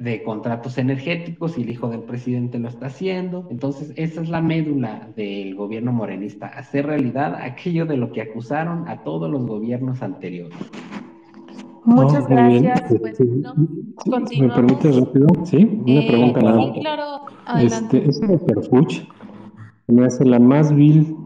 de, 0.00 0.22
contratos 0.24 0.78
energéticos 0.78 1.56
y 1.56 1.62
el 1.62 1.70
hijo 1.70 1.88
del 1.88 2.02
presidente 2.02 2.58
lo 2.58 2.68
está 2.68 2.86
haciendo. 2.86 3.46
Entonces, 3.50 3.92
esa 3.96 4.22
es 4.22 4.28
la 4.28 4.40
médula 4.40 5.08
del 5.16 5.54
gobierno 5.54 5.92
morenista, 5.92 6.46
hacer 6.46 6.86
realidad 6.86 7.34
aquello 7.34 7.86
de 7.86 7.96
lo 7.96 8.12
que 8.12 8.22
acusaron 8.22 8.88
a 8.88 9.02
todos 9.04 9.30
los 9.30 9.46
gobiernos 9.46 10.02
anteriores. 10.02 10.58
Muchas 11.84 12.28
gracias. 12.28 12.82
Pues, 13.00 13.18
¿Me 13.20 14.48
permites 14.48 14.96
rápido? 15.00 15.26
Sí, 15.44 15.80
una 15.86 16.00
eh, 16.00 16.06
pregunta 16.06 16.40
nada. 16.40 16.74
Sí, 16.74 16.80
claro. 16.80 17.20
Este, 17.60 18.08
este 18.08 19.06
me 19.88 20.04
hace 20.04 20.24
la 20.26 20.38
más 20.38 20.74
vil 20.74 21.16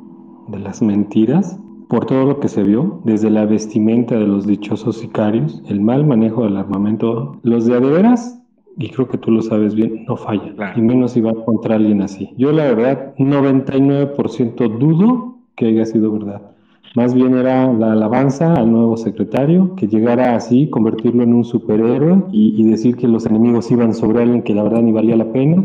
de 0.53 0.61
las 0.61 0.83
mentiras 0.83 1.59
por 1.89 2.07
todo 2.07 2.25
lo 2.25 2.41
que 2.41 2.49
se 2.49 2.63
vio, 2.63 3.01
desde 3.05 3.29
la 3.29 3.45
vestimenta 3.45 4.15
de 4.15 4.27
los 4.27 4.47
dichosos 4.47 4.97
sicarios, 4.99 5.63
el 5.69 5.81
mal 5.81 6.07
manejo 6.07 6.45
del 6.45 6.57
armamento, 6.57 7.37
los 7.43 7.67
de 7.67 7.75
adeveras, 7.75 8.41
y 8.79 8.89
creo 8.89 9.09
que 9.09 9.19
tú 9.19 9.31
lo 9.31 9.43
sabes 9.43 9.75
bien, 9.75 10.05
no 10.07 10.17
fallan, 10.17 10.57
y 10.75 10.81
menos 10.81 11.13
si 11.13 11.21
va 11.21 11.35
contra 11.45 11.75
alguien 11.75 12.01
así. 12.01 12.31
Yo 12.39 12.53
la 12.53 12.65
verdad, 12.65 13.15
99% 13.19 14.79
dudo 14.79 15.37
que 15.55 15.67
haya 15.67 15.85
sido 15.85 16.13
verdad. 16.13 16.52
Más 16.95 17.15
bien 17.15 17.35
era 17.35 17.73
la 17.73 17.93
alabanza 17.93 18.55
al 18.55 18.71
nuevo 18.71 18.97
secretario, 18.97 19.75
que 19.77 19.89
llegara 19.89 20.37
así, 20.37 20.69
convertirlo 20.69 21.23
en 21.23 21.33
un 21.33 21.45
superhéroe 21.45 22.25
y, 22.33 22.61
y 22.61 22.69
decir 22.69 22.97
que 22.97 23.09
los 23.09 23.25
enemigos 23.27 23.71
iban 23.71 23.95
sobre 23.95 24.23
alguien 24.23 24.43
que 24.43 24.55
la 24.55 24.63
verdad 24.63 24.83
ni 24.83 24.93
valía 24.93 25.17
la 25.17 25.33
pena 25.33 25.65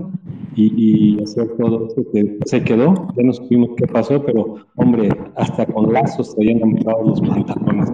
y, 0.57 1.21
hacer 1.21 1.49
todo 1.57 1.87
eso 1.87 2.03
que 2.11 2.39
se 2.45 2.63
quedó. 2.63 2.93
Ya 3.15 3.23
no 3.23 3.33
supimos 3.33 3.69
qué 3.77 3.87
pasó, 3.87 4.23
pero 4.23 4.55
hombre, 4.75 5.09
hasta 5.35 5.65
con 5.65 5.93
lazos 5.93 6.31
se 6.31 6.41
habían 6.41 6.63
amarrado 6.63 7.03
los 7.09 7.21
pantalones. 7.21 7.91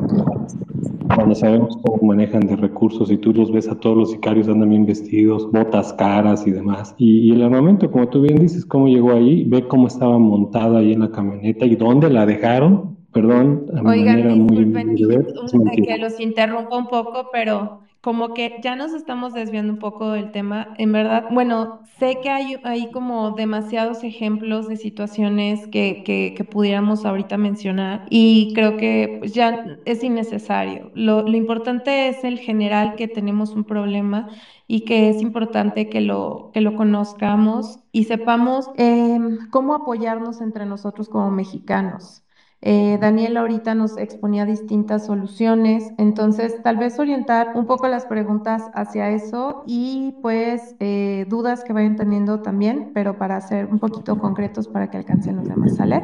Cuando 1.13 1.35
sabemos 1.35 1.77
cómo 1.83 2.13
manejan 2.13 2.47
de 2.47 2.55
recursos 2.55 3.11
y 3.11 3.17
tú 3.17 3.33
los 3.33 3.51
ves 3.51 3.67
a 3.67 3.79
todos 3.79 3.97
los 3.97 4.11
sicarios 4.11 4.47
andan 4.47 4.69
bien 4.69 4.85
vestidos, 4.85 5.51
botas 5.51 5.93
caras 5.93 6.47
y 6.47 6.51
demás. 6.51 6.95
Y, 6.97 7.31
el 7.31 7.43
armamento, 7.43 7.91
como 7.91 8.07
tú 8.07 8.21
bien 8.21 8.39
dices, 8.39 8.65
cómo 8.65 8.87
llegó 8.87 9.11
ahí, 9.11 9.43
ve 9.43 9.67
cómo 9.67 9.87
estaba 9.87 10.17
montada 10.17 10.79
ahí 10.79 10.93
en 10.93 11.01
la 11.01 11.11
camioneta 11.11 11.65
y 11.65 11.75
dónde 11.75 12.09
la 12.09 12.25
dejaron. 12.25 12.93
Perdón, 13.13 13.67
a 13.75 13.81
Oigan, 13.87 14.23
disculpen 14.27 14.95
que 14.95 15.97
los 15.99 16.19
interrumpa 16.19 16.77
un 16.77 16.87
poco, 16.87 17.29
pero 17.31 17.83
como 18.03 18.33
que 18.33 18.59
ya 18.61 18.75
nos 18.75 18.91
estamos 18.91 19.33
desviando 19.33 19.71
un 19.71 19.79
poco 19.79 20.11
del 20.11 20.31
tema. 20.31 20.73
En 20.77 20.91
verdad, 20.91 21.25
bueno, 21.29 21.79
sé 21.99 22.19
que 22.21 22.29
hay, 22.29 22.57
hay 22.63 22.91
como 22.91 23.31
demasiados 23.31 24.03
ejemplos 24.03 24.67
de 24.67 24.75
situaciones 24.75 25.67
que, 25.67 26.03
que, 26.03 26.43
pudiéramos 26.43 27.05
ahorita 27.05 27.37
mencionar 27.37 28.01
y 28.09 28.51
creo 28.53 28.75
que 28.75 29.15
pues, 29.19 29.33
ya 29.33 29.63
es 29.85 30.03
innecesario. 30.03 30.91
Lo, 30.95 31.25
importante 31.29 32.09
es 32.09 32.25
el 32.25 32.39
general 32.39 32.95
que 32.97 33.07
tenemos 33.07 33.55
un 33.55 33.63
problema 33.63 34.27
y 34.67 34.81
que 34.81 35.07
es 35.07 35.21
importante 35.21 35.87
que 35.87 36.01
lo, 36.01 36.51
que 36.53 36.59
lo 36.59 36.75
conozcamos 36.75 37.79
y 37.93 38.03
sepamos 38.03 38.69
em, 38.75 39.49
cómo 39.49 39.75
apoyarnos 39.75 40.41
entre 40.41 40.65
nosotros 40.65 41.07
como 41.07 41.31
mexicanos. 41.31 42.22
Eh, 42.65 42.97
Daniel 42.97 43.35
ahorita 43.35 43.75
nos 43.75 43.97
exponía 43.97 44.45
distintas 44.45 45.03
soluciones, 45.03 45.91
entonces 45.97 46.61
tal 46.61 46.77
vez 46.77 46.97
orientar 46.97 47.49
un 47.53 47.65
poco 47.65 47.89
las 47.89 48.05
preguntas 48.05 48.69
hacia 48.71 49.09
eso 49.09 49.61
y 49.65 50.13
pues 50.21 50.73
eh, 50.79 51.25
dudas 51.27 51.65
que 51.65 51.73
vayan 51.73 51.97
teniendo 51.97 52.39
también, 52.39 52.89
pero 52.93 53.17
para 53.17 53.41
ser 53.41 53.65
un 53.65 53.79
poquito 53.79 54.17
concretos 54.17 54.69
para 54.69 54.87
que 54.87 54.95
alcancen 54.95 55.35
los 55.35 55.45
demás, 55.49 55.75
¿sale? 55.75 56.01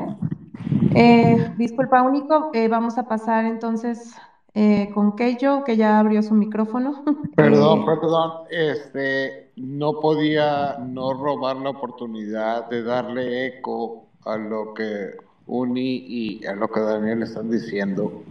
Eh, 0.95 1.37
disculpa, 1.55 2.01
único, 2.01 2.49
vamos 2.69 2.97
a 2.97 3.03
pasar 3.03 3.45
entonces 3.45 4.11
con 4.93 5.13
Keyo, 5.13 5.63
que 5.63 5.77
ya 5.77 5.97
abrió 5.97 6.21
su 6.21 6.33
micrófono. 6.33 7.01
Perdón, 7.37 7.85
perdón, 7.85 8.31
este, 8.49 9.53
no 9.55 9.93
podía 10.01 10.75
no 10.77 11.13
robar 11.13 11.55
la 11.55 11.69
oportunidad 11.69 12.69
de 12.69 12.83
darle 12.83 13.47
eco 13.47 14.09
a 14.25 14.35
lo 14.35 14.73
que 14.73 15.28
Uni 15.49 16.05
y 16.07 16.45
a 16.45 16.53
lo 16.53 16.67
que 16.69 16.79
Daniel 16.79 17.23
están 17.23 17.49
diciendo, 17.49 18.23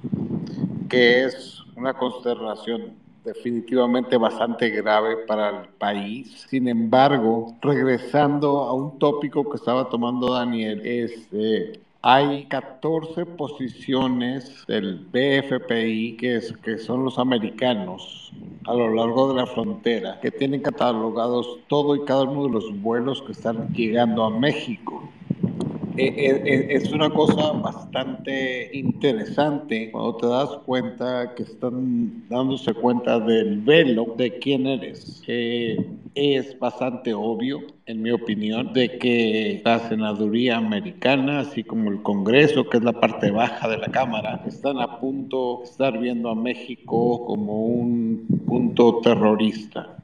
que 0.88 1.24
es 1.24 1.62
una 1.76 1.92
consternación 1.94 2.92
definitivamente 3.24 4.16
bastante 4.16 4.70
grave 4.70 5.18
para 5.26 5.50
el 5.50 5.68
país. 5.78 6.46
Sin 6.48 6.68
embargo, 6.68 7.54
regresando 7.60 8.60
a 8.62 8.72
un 8.72 8.98
tópico 8.98 9.48
que 9.50 9.56
estaba 9.56 9.88
tomando 9.88 10.32
Daniel, 10.32 10.80
este, 10.84 11.80
hay 12.00 12.46
14 12.46 13.26
posiciones 13.26 14.64
del 14.66 15.06
BFPI, 15.12 16.16
que, 16.16 16.36
es, 16.36 16.56
que 16.58 16.78
son 16.78 17.04
los 17.04 17.18
americanos, 17.18 18.32
a 18.66 18.74
lo 18.74 18.94
largo 18.94 19.28
de 19.28 19.40
la 19.40 19.46
frontera, 19.46 20.20
que 20.20 20.30
tienen 20.30 20.62
catalogados 20.62 21.58
todo 21.66 21.96
y 21.96 22.04
cada 22.04 22.22
uno 22.22 22.44
de 22.44 22.52
los 22.52 22.80
vuelos 22.80 23.20
que 23.22 23.32
están 23.32 23.68
llegando 23.74 24.24
a 24.24 24.30
México. 24.30 25.10
Eh, 25.98 26.14
eh, 26.16 26.42
eh, 26.44 26.66
es 26.70 26.92
una 26.92 27.10
cosa 27.10 27.50
bastante 27.54 28.70
interesante 28.72 29.90
cuando 29.90 30.14
te 30.14 30.26
das 30.28 30.50
cuenta 30.64 31.34
que 31.34 31.42
están 31.42 32.22
dándose 32.28 32.72
cuenta 32.72 33.18
del 33.18 33.58
velo 33.62 34.14
de 34.16 34.38
quién 34.38 34.68
eres. 34.68 35.24
es 35.26 36.56
bastante 36.60 37.12
obvio, 37.12 37.62
en 37.86 38.00
mi 38.00 38.12
opinión, 38.12 38.72
de 38.72 38.96
que 38.98 39.60
la 39.64 39.88
senaduría 39.88 40.58
americana, 40.58 41.40
así 41.40 41.64
como 41.64 41.90
el 41.90 42.00
Congreso, 42.02 42.68
que 42.68 42.76
es 42.76 42.84
la 42.84 42.92
parte 42.92 43.32
baja 43.32 43.68
de 43.68 43.78
la 43.78 43.88
Cámara, 43.88 44.44
están 44.46 44.78
a 44.78 45.00
punto 45.00 45.58
de 45.58 45.64
estar 45.64 45.98
viendo 45.98 46.30
a 46.30 46.36
México 46.36 47.26
como 47.26 47.66
un 47.66 48.24
punto 48.46 49.00
terrorista. 49.00 49.96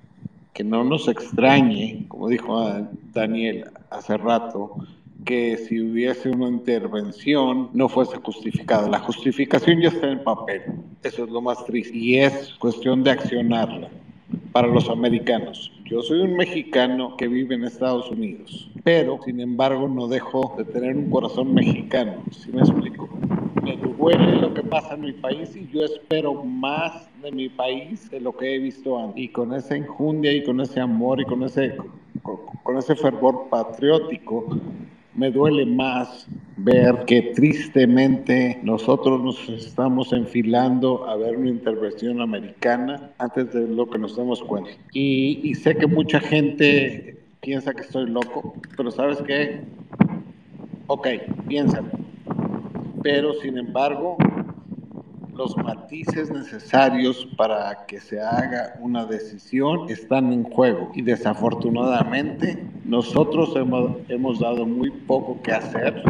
Que 0.53 0.65
no 0.65 0.83
nos 0.83 1.07
extrañe, 1.07 2.05
como 2.09 2.29
dijo 2.29 2.69
Daniel 3.12 3.66
hace 3.91 4.16
rato, 4.16 4.77
que 5.24 5.57
si 5.57 5.81
hubiese 5.81 6.31
una 6.31 6.49
intervención 6.49 7.70
no 7.73 7.89
fuese 7.89 8.16
justificada. 8.19 8.89
La 8.89 8.99
justificación 9.01 9.81
ya 9.81 9.89
está 9.89 10.11
en 10.11 10.23
papel. 10.23 10.62
Eso 11.03 11.24
es 11.24 11.31
lo 11.31 11.41
más 11.41 11.65
triste. 11.65 11.97
Y 11.97 12.19
es 12.19 12.55
cuestión 12.59 13.03
de 13.03 13.12
accionarla 13.12 13.89
para 14.53 14.69
los 14.69 14.89
americanos. 14.89 15.73
Yo 15.85 16.03
soy 16.03 16.20
un 16.20 16.36
mexicano 16.36 17.16
que 17.16 17.28
vive 17.28 17.55
en 17.55 17.65
Estados 17.65 18.11
Unidos, 18.11 18.70
pero 18.82 19.19
sin 19.24 19.41
embargo 19.41 19.89
no 19.89 20.09
dejo 20.09 20.55
de 20.57 20.65
tener 20.65 20.97
un 20.97 21.11
corazón 21.11 21.55
mexicano, 21.55 22.23
si 22.31 22.51
me 22.53 22.61
explico. 22.61 23.09
Me 23.62 23.77
duele 23.77 24.36
lo 24.41 24.53
que 24.53 24.62
pasa 24.62 24.95
en 24.95 25.03
mi 25.03 25.12
país 25.12 25.57
y 25.57 25.66
yo 25.73 25.85
espero 25.85 26.45
más 26.45 27.09
de 27.23 27.32
mi 27.32 27.49
país 27.49 28.11
de 28.11 28.20
lo 28.20 28.36
que 28.36 28.55
he 28.55 28.59
visto 28.59 28.99
antes. 28.99 29.23
Y 29.23 29.28
con 29.28 29.55
esa 29.55 29.77
injundia 29.77 30.32
y 30.32 30.43
con 30.43 30.61
ese 30.61 30.81
amor 30.81 31.20
y 31.20 31.24
con 31.24 31.43
ese, 31.43 31.77
con 32.62 32.77
ese 32.77 32.95
fervor 32.95 33.49
patriótico, 33.49 34.47
me 35.15 35.31
duele 35.31 35.65
más 35.65 36.27
ver 36.57 37.05
que 37.07 37.32
tristemente 37.35 38.59
nosotros 38.62 39.23
nos 39.23 39.49
estamos 39.49 40.12
enfilando 40.12 41.09
a 41.09 41.16
ver 41.16 41.36
una 41.36 41.51
intervención 41.51 42.20
americana 42.20 43.11
antes 43.19 43.53
de 43.53 43.69
lo 43.69 43.89
que 43.89 43.99
nos 43.99 44.16
demos 44.16 44.43
cuenta. 44.43 44.70
Y, 44.93 45.55
sé 45.55 45.77
que 45.77 45.86
mucha 45.86 46.20
gente 46.20 47.19
piensa 47.41 47.74
que 47.74 47.82
estoy 47.82 48.09
loco, 48.09 48.55
pero 48.77 48.91
¿sabes 48.91 49.19
qué? 49.23 49.61
Ok, 50.86 51.09
piénsalo. 51.49 51.91
Pero 53.03 53.35
sin 53.35 53.59
embargo, 53.59 54.16
los 55.36 55.56
matices 55.56 56.31
necesarios 56.31 57.27
para 57.36 57.85
que 57.86 58.01
se 58.01 58.20
haga 58.20 58.74
una 58.81 59.05
decisión 59.05 59.89
están 59.90 60.32
en 60.32 60.44
juego 60.44 60.90
y 60.94 61.02
desafortunadamente 61.02 62.65
nosotros 62.85 63.55
hemos, 63.56 63.97
hemos 64.09 64.40
dado 64.40 64.66
muy 64.66 64.90
poco 64.90 65.40
que 65.43 65.52
hacer 65.52 66.02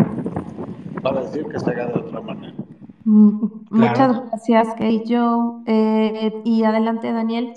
para 1.02 1.22
decir 1.22 1.46
que 1.46 1.59
se 1.59 1.70
haga 1.70 1.86
de 1.86 2.01
otra 2.01 2.20
manera. 2.20 2.55
Mm, 3.05 3.46
muchas 3.70 4.22
gracias, 4.28 4.68
Kate 4.68 5.05
Joe. 5.06 5.62
Eh, 5.66 6.32
y 6.44 6.64
adelante, 6.64 7.12
Daniel. 7.12 7.52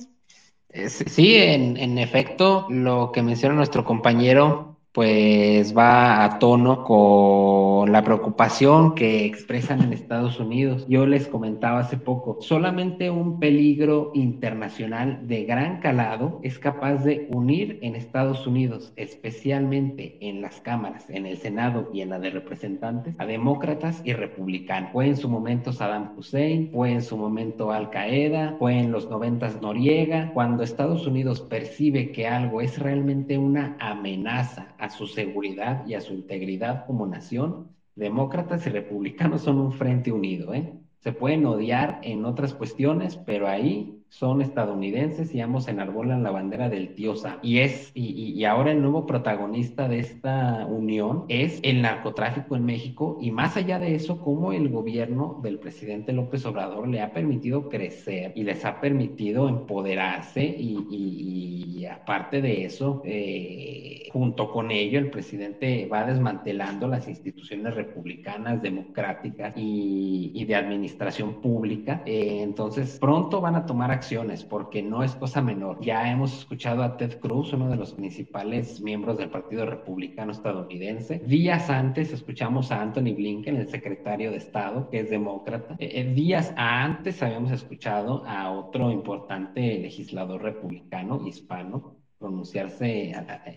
Eh, 0.70 0.90
sí, 0.90 1.36
en, 1.36 1.78
en 1.78 1.98
efecto, 1.98 2.68
lo 2.70 3.12
que 3.12 3.24
menciona 3.24 3.56
nuestro 3.56 3.86
compañero 3.86 4.77
pues 4.92 5.78
va 5.78 6.24
a 6.24 6.40
tono 6.40 6.84
con 6.84 7.92
la 7.92 8.04
preocupación 8.04 8.96
que 8.96 9.26
expresan 9.26 9.82
en 9.82 9.94
Estados 9.94 10.40
Unidos. 10.40 10.86
Yo 10.90 11.06
les 11.06 11.28
comentaba 11.28 11.80
hace 11.80 11.98
poco, 11.98 12.38
solamente 12.42 13.12
un 13.12 13.40
peligro 13.40 14.12
internacional 14.16 15.28
de 15.28 15.46
gran 15.46 15.80
calado 15.80 16.40
es 16.42 16.58
capaz 16.58 17.04
de 17.04 17.28
unir 17.30 17.80
en 17.82 17.96
Estados 17.96 18.48
Unidos, 18.48 18.92
especialmente 18.96 20.18
en 20.22 20.42
las 20.42 20.60
cámaras, 20.62 21.10
en 21.10 21.26
el 21.26 21.38
Senado 21.38 21.90
y 21.94 22.02
en 22.02 22.10
la 22.10 22.20
de 22.20 22.32
representantes, 22.32 23.16
a 23.20 23.26
demócratas 23.26 24.02
y 24.04 24.14
republicanos. 24.14 24.92
Fue 24.92 25.08
en 25.08 25.18
su 25.18 25.30
momento 25.30 25.72
Saddam 25.72 26.18
Hussein, 26.18 26.72
fue 26.72 26.92
en 26.92 27.02
su 27.02 27.18
momento 27.18 27.72
Al 27.72 27.90
Qaeda, 27.92 28.56
fue 28.58 28.80
en 28.80 28.92
los 28.92 29.10
noventas 29.10 29.62
Noriega. 29.62 30.32
Cuando 30.34 30.64
Estados 30.64 31.06
Unidos 31.06 31.42
percibe 31.42 32.12
que 32.12 32.28
algo 32.28 32.62
es 32.62 32.80
realmente 32.80 33.38
una 33.38 33.78
amenaza 33.80 34.74
su 34.90 35.08
seguridad 35.08 35.86
y 35.86 35.94
a 35.96 36.02
su 36.02 36.14
integridad 36.14 36.86
como 36.86 37.06
nación, 37.08 37.76
demócratas 37.96 38.66
y 38.68 38.70
republicanos 38.70 39.42
son 39.42 39.60
un 39.60 39.74
frente 39.74 40.12
unido. 40.12 40.54
¿eh? 40.54 40.74
Se 41.00 41.12
pueden 41.12 41.46
odiar 41.46 42.00
en 42.04 42.26
otras 42.26 42.54
cuestiones, 42.54 43.16
pero 43.18 43.48
ahí 43.48 43.97
son 44.10 44.42
estadounidenses 44.42 45.34
y 45.34 45.42
ambos 45.42 45.68
enarbolan 45.68 46.24
la 46.24 46.32
bandera 46.32 46.70
del 46.70 46.94
tío 46.96 47.16
Sam. 47.16 47.40
Y 47.42 47.60
es, 47.60 47.92
y, 47.94 48.34
y, 48.34 48.46
ahora 48.46 48.72
el 48.72 48.82
nuevo 48.82 49.06
protagonista 49.06 49.88
de 49.88 50.00
esta 50.00 50.66
unión 50.66 51.26
es 51.28 51.60
el 51.64 51.82
narcotráfico 51.82 52.56
en 52.56 52.66
México 52.66 53.18
y 53.22 53.32
más 53.32 53.58
allá 53.58 53.80
de 53.80 53.96
eso, 53.96 54.22
cómo 54.22 54.54
el 54.54 54.70
gobierno 54.70 55.40
del 55.44 55.60
presidente 55.60 56.14
López 56.14 56.46
Obrador 56.46 56.88
le 56.88 57.02
ha 57.02 57.14
permitido 57.14 57.70
crecer 57.70 58.32
y 58.36 58.44
les 58.44 58.64
ha 58.66 58.80
permitido 58.80 59.50
empoderarse 59.50 60.44
y, 60.44 60.86
y 60.90 61.86
aparte 61.86 62.42
de 62.42 62.66
eso, 62.66 63.02
eh, 63.06 64.08
junto 64.12 64.52
con 64.52 64.72
ello, 64.72 65.00
el 65.00 65.10
presidente 65.10 65.88
va 65.92 66.06
desmantelando 66.06 66.88
las 66.88 67.08
instituciones 67.08 67.76
republicanas, 67.76 68.62
democráticas 68.62 69.54
y, 69.56 70.46
de 70.48 70.56
administración 70.56 71.42
pública. 71.42 72.04
Eh, 72.06 72.42
entonces, 72.42 72.98
pronto 73.00 73.42
van 73.42 73.56
a 73.56 73.66
tomar 73.66 73.92
acciones 73.98 74.44
porque 74.44 74.82
no 74.82 75.04
es 75.04 75.16
cosa 75.16 75.42
menor. 75.42 75.78
Ya 75.82 76.10
hemos 76.10 76.38
escuchado 76.40 76.84
a 76.84 76.98
Ted 76.98 77.20
Cruz, 77.20 77.54
uno 77.54 77.70
de 77.70 77.76
los 77.76 77.94
principales 77.94 78.80
miembros 78.82 79.18
del 79.18 79.30
Partido 79.30 79.66
Republicano 79.66 80.32
estadounidense. 80.32 81.20
Días 81.26 81.70
antes 81.70 82.14
escuchamos 82.14 82.72
a 82.72 82.82
Anthony 82.82 83.14
Blinken, 83.16 83.58
el 83.58 83.70
secretario 83.70 84.32
de 84.32 84.38
Estado, 84.38 84.88
que 84.90 85.00
es 85.00 85.10
demócrata. 85.10 85.76
Eh, 85.80 85.92
eh, 85.94 86.14
días 86.14 86.54
antes 86.56 87.22
habíamos 87.24 87.52
escuchado 87.52 88.24
a 88.26 88.52
otro 88.52 88.92
importante 88.92 89.80
legislador 89.80 90.42
republicano 90.42 91.22
hispano, 91.28 91.96
pronunciarse 92.20 93.14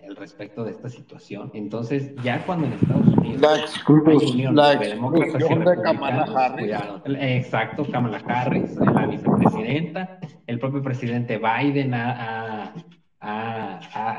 al 0.07 0.17
respecto 0.17 0.65
de 0.65 0.73
esta 0.73 0.89
situación. 0.89 1.51
Entonces, 1.55 2.15
ya 2.23 2.45
cuando 2.45 2.67
en 2.67 2.75
Estados 2.75 3.07
Unidos 3.07 3.41
la, 3.41 4.29
unión 4.29 4.55
la 4.55 4.77
de 4.77 5.83
Kamala 5.83 6.25
Harris. 6.25 6.77
Exacto, 7.07 7.87
Kamala 7.91 8.19
Harris, 8.27 8.77
la 8.77 9.07
vicepresidenta, 9.07 10.19
el 10.47 10.59
propio 10.59 10.83
presidente 10.83 11.39
Biden 11.39 11.95
ha, 11.95 12.65
ha, 12.67 12.75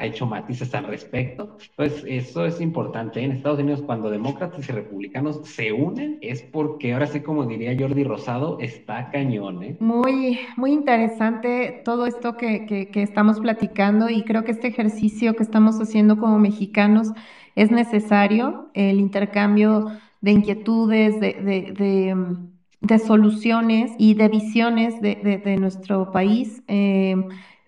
hecho 0.02 0.26
matices 0.26 0.74
al 0.76 0.86
respecto. 0.86 1.58
Pues 1.76 2.04
eso 2.08 2.46
es 2.46 2.62
importante. 2.62 3.24
En 3.24 3.32
Estados 3.32 3.60
Unidos, 3.60 3.82
cuando 3.82 4.10
demócratas 4.10 4.68
y 4.68 4.72
republicanos 4.72 5.42
se 5.44 5.72
unen, 5.72 6.18
es 6.22 6.42
porque 6.42 6.94
ahora 6.94 7.08
sí, 7.08 7.22
como 7.22 7.46
diría 7.46 7.76
Jordi 7.78 8.04
Rosado, 8.04 8.60
está 8.60 9.10
cañón. 9.10 9.64
¿eh? 9.64 9.78
Muy, 9.80 10.40
muy 10.56 10.72
interesante 10.72 11.82
todo 11.84 12.06
esto 12.06 12.38
que, 12.38 12.66
que, 12.66 13.02
estamos 13.02 13.40
platicando 13.40 14.10
y 14.10 14.24
creo 14.24 14.44
que 14.44 14.52
este 14.52 14.68
ejercicio 14.68 15.36
que 15.36 15.44
estamos 15.44 15.80
haciendo 15.80 16.18
como 16.18 16.38
mexicanos 16.40 17.10
es 17.56 17.72
necesario, 17.72 18.70
el 18.74 19.00
intercambio 19.00 19.92
de 20.22 20.32
inquietudes, 20.32 21.20
de, 21.20 21.34
de, 21.34 21.74
de 21.74 22.16
de 22.82 22.98
soluciones 22.98 23.92
y 24.00 24.16
de 24.16 24.28
visiones 24.28 25.00
de 25.02 25.58
nuestro 25.60 26.12
país. 26.12 26.64
Eh, 26.68 27.16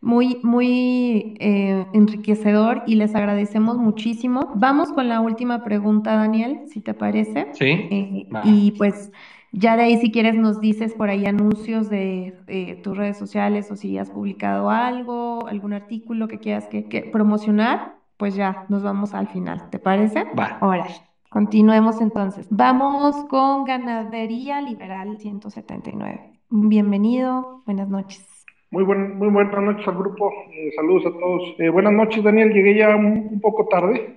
muy, 0.03 0.41
muy 0.43 1.35
eh, 1.39 1.87
enriquecedor 1.93 2.83
y 2.85 2.95
les 2.95 3.15
agradecemos 3.15 3.77
muchísimo. 3.77 4.51
Vamos 4.55 4.91
con 4.91 5.07
la 5.07 5.21
última 5.21 5.63
pregunta, 5.63 6.15
Daniel, 6.15 6.59
si 6.67 6.81
te 6.81 6.93
parece. 6.93 7.47
Sí. 7.53 7.65
Eh, 7.65 8.27
y 8.43 8.71
pues 8.71 9.13
ya 9.53 9.77
de 9.77 9.83
ahí, 9.83 9.97
si 9.99 10.11
quieres, 10.11 10.35
nos 10.35 10.59
dices 10.59 10.93
por 10.93 11.09
ahí 11.09 11.25
anuncios 11.25 11.89
de, 11.89 12.81
tus 12.83 12.97
redes 12.97 13.17
sociales 13.17 13.71
o 13.71 13.77
si 13.77 13.97
has 13.97 14.09
publicado 14.09 14.69
algo, 14.69 15.47
algún 15.47 15.71
artículo 15.71 16.27
que 16.27 16.39
quieras 16.39 16.67
que, 16.67 17.09
promocionar, 17.11 17.95
pues 18.17 18.35
ya 18.35 18.65
nos 18.67 18.83
vamos 18.83 19.13
al 19.13 19.29
final. 19.29 19.69
¿Te 19.69 19.79
parece? 19.79 20.25
Va. 20.37 20.57
Ahora, 20.59 20.85
continuemos 21.29 22.01
entonces. 22.01 22.45
Vamos 22.49 23.15
con 23.29 23.63
Ganadería 23.63 24.59
Liberal 24.59 25.17
179. 25.17 26.41
Bienvenido, 26.49 27.61
buenas 27.65 27.87
noches. 27.87 28.32
Muy, 28.73 28.83
buen, 28.85 29.19
muy 29.19 29.27
buenas 29.27 29.61
noches 29.61 29.87
al 29.87 29.99
grupo, 29.99 30.33
eh, 30.51 30.71
saludos 30.75 31.05
a 31.05 31.11
todos. 31.11 31.55
Eh, 31.59 31.69
buenas 31.69 31.93
noches, 31.93 32.23
Daniel, 32.23 32.51
llegué 32.51 32.75
ya 32.75 32.95
un, 32.95 33.39
poco 33.39 33.67
tarde, 33.67 34.15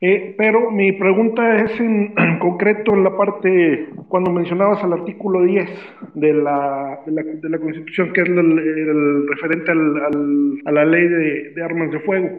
eh, 0.00 0.36
pero 0.38 0.70
mi 0.70 0.92
pregunta 0.92 1.56
es 1.56 1.80
en, 1.80 2.14
concreto 2.38 2.94
en 2.94 3.02
la 3.02 3.16
parte, 3.16 3.88
cuando 4.06 4.30
mencionabas 4.30 4.84
el 4.84 4.92
artículo 4.92 5.42
10 5.42 5.68
de 6.14 6.32
la, 6.32 7.00
de 7.04 7.10
la, 7.10 7.22
de 7.24 7.48
la 7.48 7.58
Constitución, 7.58 8.12
que 8.12 8.20
es 8.20 8.28
el, 8.28 9.26
referente 9.26 9.72
al, 9.72 10.60
a 10.64 10.70
la 10.70 10.84
ley 10.84 11.08
de, 11.08 11.50
de 11.50 11.62
armas 11.64 11.90
de 11.90 11.98
fuego. 11.98 12.38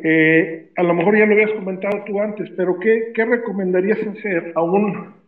a 0.78 0.84
lo 0.84 0.94
mejor 0.94 1.18
ya 1.18 1.26
lo 1.26 1.34
habías 1.34 1.52
comentado 1.52 2.06
tú 2.06 2.22
antes, 2.22 2.49
pero 2.52 2.80
¿qué, 2.80 3.11
qué 3.14 3.26
recomendarías 3.26 3.99
hacer 4.07 4.53
a 4.56 4.61
un 4.61 5.23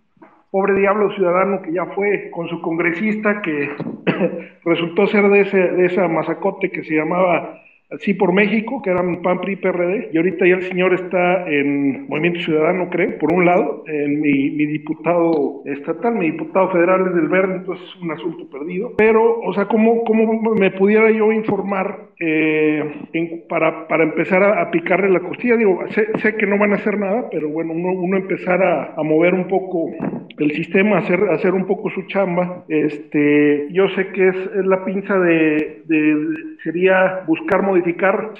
pobre 0.55 0.73
diablo 0.79 1.11
ciudadano 1.11 1.61
que 1.61 1.73
ya 1.73 1.85
fue 1.87 2.29
con 2.31 2.47
su 2.47 2.61
congresista 2.61 3.41
que 3.41 3.71
resultó 4.63 5.05
ser 5.07 5.27
de, 5.27 5.41
ese, 5.41 5.57
de 5.57 5.85
esa 5.85 6.07
masacote 6.07 6.71
que 6.71 6.81
se 6.85 6.95
llamaba 6.95 7.61
Sí 7.99 8.13
por 8.13 8.33
México, 8.33 8.81
que 8.83 8.89
eran 8.89 9.21
PAN, 9.21 9.41
PRI, 9.41 9.55
PRD, 9.57 10.09
y 10.11 10.17
ahorita 10.17 10.47
ya 10.47 10.55
el 10.55 10.63
señor 10.63 10.93
está 10.93 11.49
en 11.49 12.07
Movimiento 12.07 12.39
Ciudadano, 12.41 12.89
creo, 12.89 13.17
por 13.17 13.33
un 13.33 13.45
lado, 13.45 13.83
en 13.87 14.21
mi, 14.21 14.49
diputado 14.65 15.61
estatal, 15.65 16.15
mi 16.15 16.31
diputado 16.31 16.69
federal 16.71 17.07
es 17.07 17.15
del 17.15 17.27
Verde, 17.27 17.55
entonces 17.57 17.87
es 17.87 18.01
un 18.01 18.11
asunto 18.11 18.49
perdido. 18.49 18.93
Pero, 18.97 19.39
o 19.39 19.53
sea, 19.53 19.65
¿cómo, 19.65 20.03
cómo 20.03 20.53
me 20.55 20.71
pudiera 20.71 21.11
yo 21.11 21.31
informar 21.31 22.09
eh, 22.19 22.83
para, 23.49 23.87
para, 23.87 24.03
empezar 24.03 24.43
a, 24.43 24.71
picarle 24.71 25.09
la 25.09 25.19
costilla? 25.19 25.57
Digo, 25.57 25.79
sé, 25.89 26.07
sé, 26.19 26.35
que 26.35 26.47
no 26.47 26.57
van 26.57 26.73
a 26.73 26.75
hacer 26.75 26.97
nada, 26.97 27.29
pero 27.29 27.49
bueno, 27.49 27.73
uno, 27.73 27.89
uno 27.99 28.17
empezar 28.17 28.61
a, 28.63 29.03
mover 29.03 29.33
un 29.33 29.47
poco 29.47 29.91
el 30.37 30.51
sistema, 30.51 30.97
hacer, 30.97 31.19
hacer 31.29 31.53
un 31.53 31.65
poco 31.65 31.89
su 31.91 32.03
chamba. 32.07 32.65
Este, 32.67 33.67
yo 33.71 33.87
sé 33.89 34.07
que 34.09 34.29
es, 34.29 34.35
la 34.65 34.83
pinza 34.83 35.19
de, 35.19 35.83
sería 36.65 37.23
buscar 37.27 37.61
modificar 37.61 38.33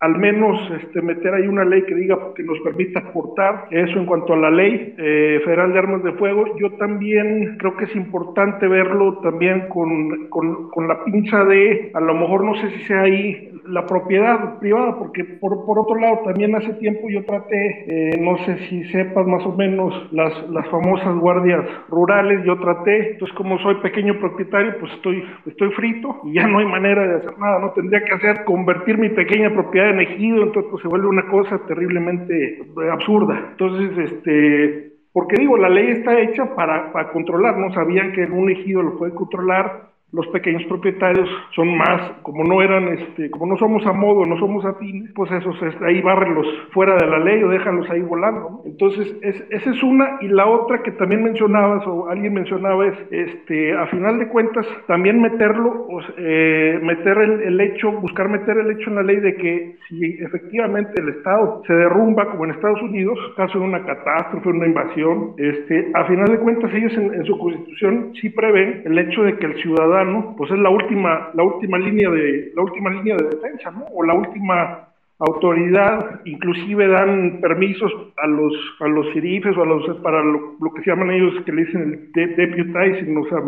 al 0.00 0.18
menos 0.18 0.58
este, 0.82 1.00
meter 1.00 1.32
ahí 1.32 1.46
una 1.46 1.64
ley 1.64 1.82
que 1.82 1.94
diga 1.94 2.18
que 2.34 2.42
nos 2.42 2.58
permita 2.60 2.98
aportar 2.98 3.68
eso 3.70 4.00
en 4.00 4.04
cuanto 4.04 4.32
a 4.32 4.36
la 4.36 4.50
ley 4.50 4.94
eh, 4.98 5.40
federal 5.44 5.72
de 5.72 5.78
armas 5.78 6.02
de 6.02 6.12
fuego. 6.14 6.56
Yo 6.58 6.72
también 6.72 7.56
creo 7.56 7.76
que 7.76 7.84
es 7.84 7.94
importante 7.94 8.66
verlo 8.66 9.18
también 9.18 9.68
con, 9.68 10.26
con, 10.28 10.70
con, 10.70 10.88
la 10.88 11.04
pinza 11.04 11.44
de, 11.44 11.92
a 11.94 12.00
lo 12.00 12.14
mejor 12.14 12.44
no 12.44 12.56
sé 12.56 12.70
si 12.70 12.80
sea 12.80 13.02
ahí 13.02 13.51
la 13.66 13.86
propiedad 13.86 14.58
privada, 14.58 14.98
porque 14.98 15.24
por, 15.24 15.64
por 15.64 15.78
otro 15.78 15.96
lado 15.96 16.20
también 16.24 16.54
hace 16.54 16.72
tiempo 16.74 17.08
yo 17.08 17.24
traté, 17.24 17.84
eh, 17.88 18.20
no 18.20 18.36
sé 18.38 18.58
si 18.68 18.84
sepas 18.84 19.26
más 19.26 19.44
o 19.44 19.52
menos 19.52 19.94
las, 20.12 20.48
las 20.50 20.66
famosas 20.68 21.16
guardias 21.16 21.64
rurales, 21.88 22.44
yo 22.44 22.58
traté, 22.58 23.12
entonces 23.12 23.36
como 23.36 23.58
soy 23.58 23.76
pequeño 23.76 24.18
propietario, 24.18 24.78
pues 24.80 24.92
estoy, 24.92 25.24
estoy 25.46 25.70
frito 25.72 26.20
y 26.24 26.34
ya 26.34 26.46
no 26.46 26.58
hay 26.58 26.66
manera 26.66 27.06
de 27.06 27.16
hacer 27.16 27.38
nada, 27.38 27.58
no 27.60 27.70
tendría 27.72 28.04
que 28.04 28.14
hacer 28.14 28.44
convertir 28.44 28.98
mi 28.98 29.08
pequeña 29.10 29.52
propiedad 29.52 29.90
en 29.90 30.00
ejido, 30.00 30.42
entonces 30.42 30.70
pues, 30.70 30.82
se 30.82 30.88
vuelve 30.88 31.08
una 31.08 31.26
cosa 31.28 31.60
terriblemente 31.66 32.58
eh, 32.58 32.90
absurda. 32.90 33.50
Entonces, 33.52 34.12
este, 34.12 34.92
porque 35.12 35.36
digo, 35.38 35.56
la 35.56 35.68
ley 35.68 35.88
está 35.88 36.18
hecha 36.20 36.54
para, 36.54 36.92
para 36.92 37.10
controlar, 37.12 37.58
no 37.58 37.72
sabían 37.72 38.12
que 38.12 38.22
en 38.22 38.32
un 38.32 38.50
ejido 38.50 38.82
lo 38.82 38.98
puede 38.98 39.14
controlar, 39.14 39.91
los 40.12 40.26
pequeños 40.28 40.62
propietarios 40.64 41.28
son 41.54 41.76
más, 41.76 42.12
como 42.22 42.44
no 42.44 42.60
eran, 42.60 42.88
este, 42.88 43.30
como 43.30 43.46
no 43.46 43.56
somos 43.56 43.84
a 43.86 43.92
modo, 43.92 44.26
no 44.26 44.38
somos 44.38 44.62
afines, 44.64 45.10
pues 45.14 45.32
esos 45.32 45.56
ahí 45.82 46.02
bárrelos 46.02 46.46
fuera 46.72 46.96
de 46.96 47.06
la 47.06 47.18
ley 47.18 47.42
o 47.42 47.48
déjalos 47.48 47.88
ahí 47.88 48.02
volando. 48.02 48.60
Entonces, 48.66 49.16
es, 49.22 49.42
esa 49.50 49.70
es 49.70 49.82
una, 49.82 50.18
y 50.20 50.28
la 50.28 50.46
otra 50.46 50.82
que 50.82 50.92
también 50.92 51.24
mencionabas, 51.24 51.86
o 51.86 52.08
alguien 52.08 52.34
mencionaba, 52.34 52.86
es, 52.86 52.94
este, 53.10 53.72
a 53.74 53.86
final 53.86 54.18
de 54.18 54.28
cuentas, 54.28 54.66
también 54.86 55.20
meterlo, 55.20 55.86
eh, 56.18 56.78
meter 56.82 57.16
el, 57.18 57.60
hecho, 57.60 57.90
buscar 57.92 58.28
meter 58.28 58.58
el 58.58 58.70
hecho 58.70 58.90
en 58.90 58.96
la 58.96 59.02
ley 59.02 59.16
de 59.16 59.34
que 59.36 59.76
si 59.88 60.18
efectivamente 60.20 61.00
el 61.00 61.08
Estado 61.08 61.62
se 61.66 61.72
derrumba, 61.72 62.30
como 62.30 62.44
en 62.44 62.50
Estados 62.50 62.82
Unidos, 62.82 63.18
caso 63.36 63.58
de 63.58 63.64
una 63.64 63.84
catástrofe, 63.86 64.48
una 64.50 64.66
invasión, 64.66 65.32
este, 65.38 65.90
a 65.94 66.04
final 66.04 66.28
de 66.28 66.38
cuentas 66.38 66.72
ellos 66.74 66.92
en 66.92 67.24
su 67.24 67.38
constitución 67.38 68.12
sí 68.20 68.28
prevén 68.28 68.82
el 68.84 68.98
hecho 68.98 69.22
de 69.22 69.36
que 69.38 69.46
el 69.46 69.54
ciudadano 69.62 70.01
pues 70.36 70.50
es 70.50 70.58
la 70.58 70.70
última, 70.70 71.30
la 71.34 71.42
última 71.42 71.78
línea 71.78 72.10
de, 72.10 72.52
la 72.54 72.62
última 72.62 72.90
línea 72.90 73.16
de 73.16 73.28
defensa. 73.28 73.72
O 73.92 74.02
la 74.02 74.14
última 74.14 74.88
autoridad, 75.18 76.20
inclusive 76.24 76.88
dan 76.88 77.38
permisos 77.40 77.92
a 78.16 78.26
los 78.26 78.54
a 78.80 78.88
los 78.88 79.08
sirifes 79.12 79.56
o 79.56 79.62
a 79.62 79.66
los 79.66 79.96
para 79.98 80.22
lo, 80.22 80.56
que 80.74 80.82
se 80.82 80.90
llaman 80.90 81.10
ellos 81.10 81.34
que 81.44 81.52
le 81.52 81.64
dicen 81.64 82.10
el 82.14 82.36
deputizing, 82.36 83.16
o 83.16 83.24
sea, 83.28 83.38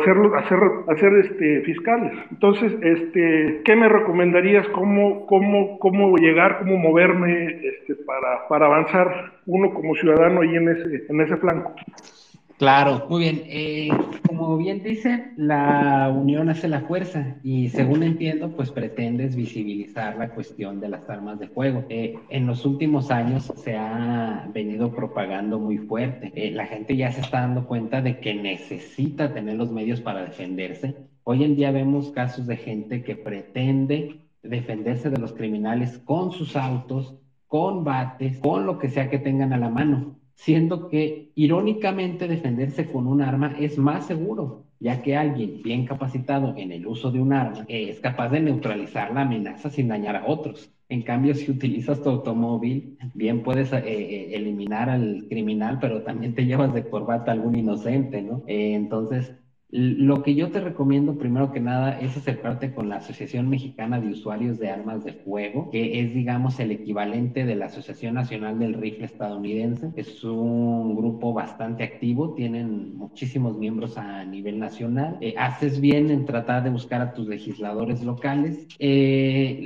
hacerlo, 0.00 0.34
hacer 0.34 0.58
hacer 0.88 1.12
este 1.18 1.60
fiscales. 1.60 2.12
Entonces, 2.30 2.72
este, 2.82 3.60
¿qué 3.64 3.76
me 3.76 3.88
recomendarías 3.88 4.66
cómo 4.68 5.26
cómo 5.26 5.78
cómo 5.78 6.16
llegar, 6.16 6.60
cómo 6.60 6.78
moverme 6.78 7.60
este 7.66 7.96
para 7.96 8.48
para 8.48 8.66
avanzar 8.66 9.32
uno 9.46 9.74
como 9.74 9.94
ciudadano 9.96 10.40
ahí 10.40 10.56
en 10.56 10.68
ese 10.70 11.04
en 11.06 11.20
ese 11.20 11.36
flanco? 11.36 11.74
Claro, 12.60 13.06
muy 13.08 13.20
bien. 13.22 13.42
Eh, 13.46 13.88
como 14.28 14.58
bien 14.58 14.82
dice, 14.82 15.32
la 15.34 16.12
unión 16.14 16.50
hace 16.50 16.68
la 16.68 16.82
fuerza 16.82 17.38
y 17.42 17.70
según 17.70 18.02
entiendo, 18.02 18.54
pues 18.54 18.70
pretendes 18.70 19.34
visibilizar 19.34 20.18
la 20.18 20.34
cuestión 20.34 20.78
de 20.78 20.90
las 20.90 21.08
armas 21.08 21.38
de 21.38 21.48
fuego. 21.48 21.86
Eh, 21.88 22.12
en 22.28 22.46
los 22.46 22.66
últimos 22.66 23.10
años 23.10 23.50
se 23.56 23.76
ha 23.78 24.46
venido 24.52 24.94
propagando 24.94 25.58
muy 25.58 25.78
fuerte. 25.78 26.32
Eh, 26.34 26.50
la 26.50 26.66
gente 26.66 26.94
ya 26.96 27.10
se 27.10 27.22
está 27.22 27.40
dando 27.40 27.64
cuenta 27.66 28.02
de 28.02 28.20
que 28.20 28.34
necesita 28.34 29.32
tener 29.32 29.56
los 29.56 29.70
medios 29.72 30.02
para 30.02 30.22
defenderse. 30.22 30.98
Hoy 31.24 31.44
en 31.44 31.56
día 31.56 31.70
vemos 31.70 32.10
casos 32.10 32.46
de 32.46 32.58
gente 32.58 33.02
que 33.02 33.16
pretende 33.16 34.20
defenderse 34.42 35.08
de 35.08 35.18
los 35.18 35.32
criminales 35.32 35.96
con 35.96 36.30
sus 36.30 36.56
autos, 36.56 37.16
con 37.46 37.84
bates, 37.84 38.38
con 38.38 38.66
lo 38.66 38.76
que 38.76 38.90
sea 38.90 39.08
que 39.08 39.18
tengan 39.18 39.54
a 39.54 39.58
la 39.58 39.70
mano 39.70 40.19
siendo 40.40 40.88
que 40.88 41.32
irónicamente 41.34 42.26
defenderse 42.26 42.90
con 42.90 43.06
un 43.06 43.20
arma 43.20 43.56
es 43.60 43.76
más 43.76 44.06
seguro, 44.06 44.64
ya 44.78 45.02
que 45.02 45.14
alguien 45.14 45.60
bien 45.62 45.84
capacitado 45.84 46.54
en 46.56 46.72
el 46.72 46.86
uso 46.86 47.10
de 47.10 47.20
un 47.20 47.34
arma 47.34 47.66
es 47.68 48.00
capaz 48.00 48.30
de 48.30 48.40
neutralizar 48.40 49.12
la 49.12 49.20
amenaza 49.20 49.68
sin 49.68 49.88
dañar 49.88 50.16
a 50.16 50.26
otros. 50.26 50.72
En 50.88 51.02
cambio, 51.02 51.34
si 51.34 51.50
utilizas 51.50 52.02
tu 52.02 52.08
automóvil, 52.08 52.96
bien 53.12 53.42
puedes 53.42 53.70
eh, 53.74 53.82
eh, 53.84 54.34
eliminar 54.34 54.88
al 54.88 55.26
criminal, 55.28 55.76
pero 55.78 56.02
también 56.02 56.34
te 56.34 56.46
llevas 56.46 56.72
de 56.72 56.88
corbata 56.88 57.30
a 57.30 57.34
algún 57.34 57.56
inocente, 57.56 58.22
¿no? 58.22 58.42
Eh, 58.46 58.72
entonces, 58.74 59.36
lo 59.72 60.22
que 60.22 60.34
yo 60.34 60.50
te 60.50 60.60
recomiendo, 60.60 61.16
primero 61.16 61.52
que 61.52 61.60
nada, 61.60 61.92
es 61.98 62.16
acercarte 62.16 62.72
con 62.72 62.88
la 62.88 62.96
Asociación 62.96 63.48
Mexicana 63.48 64.00
de 64.00 64.10
Usuarios 64.10 64.58
de 64.58 64.70
Armas 64.70 65.04
de 65.04 65.12
Fuego, 65.12 65.68
que 65.70 66.00
es, 66.00 66.12
digamos, 66.12 66.58
el 66.60 66.72
equivalente 66.72 67.44
de 67.44 67.54
la 67.56 67.66
Asociación 67.66 68.14
Nacional 68.14 68.58
del 68.58 68.74
Rifle 68.74 69.06
Estadounidense. 69.06 69.92
Es 69.94 70.24
un 70.24 70.94
grupo 70.96 71.32
bastante 71.32 71.84
activo, 71.84 72.32
tienen 72.32 72.94
muchísimos 72.94 73.56
miembros 73.56 73.96
a 73.96 74.24
nivel 74.24 74.58
nacional. 74.58 75.16
Eh, 75.20 75.34
haces 75.36 75.80
bien 75.80 76.10
en 76.10 76.24
tratar 76.24 76.62
de 76.62 76.70
buscar 76.70 77.00
a 77.00 77.12
tus 77.12 77.28
legisladores 77.28 78.02
locales. 78.02 78.66
Eh, 78.78 79.58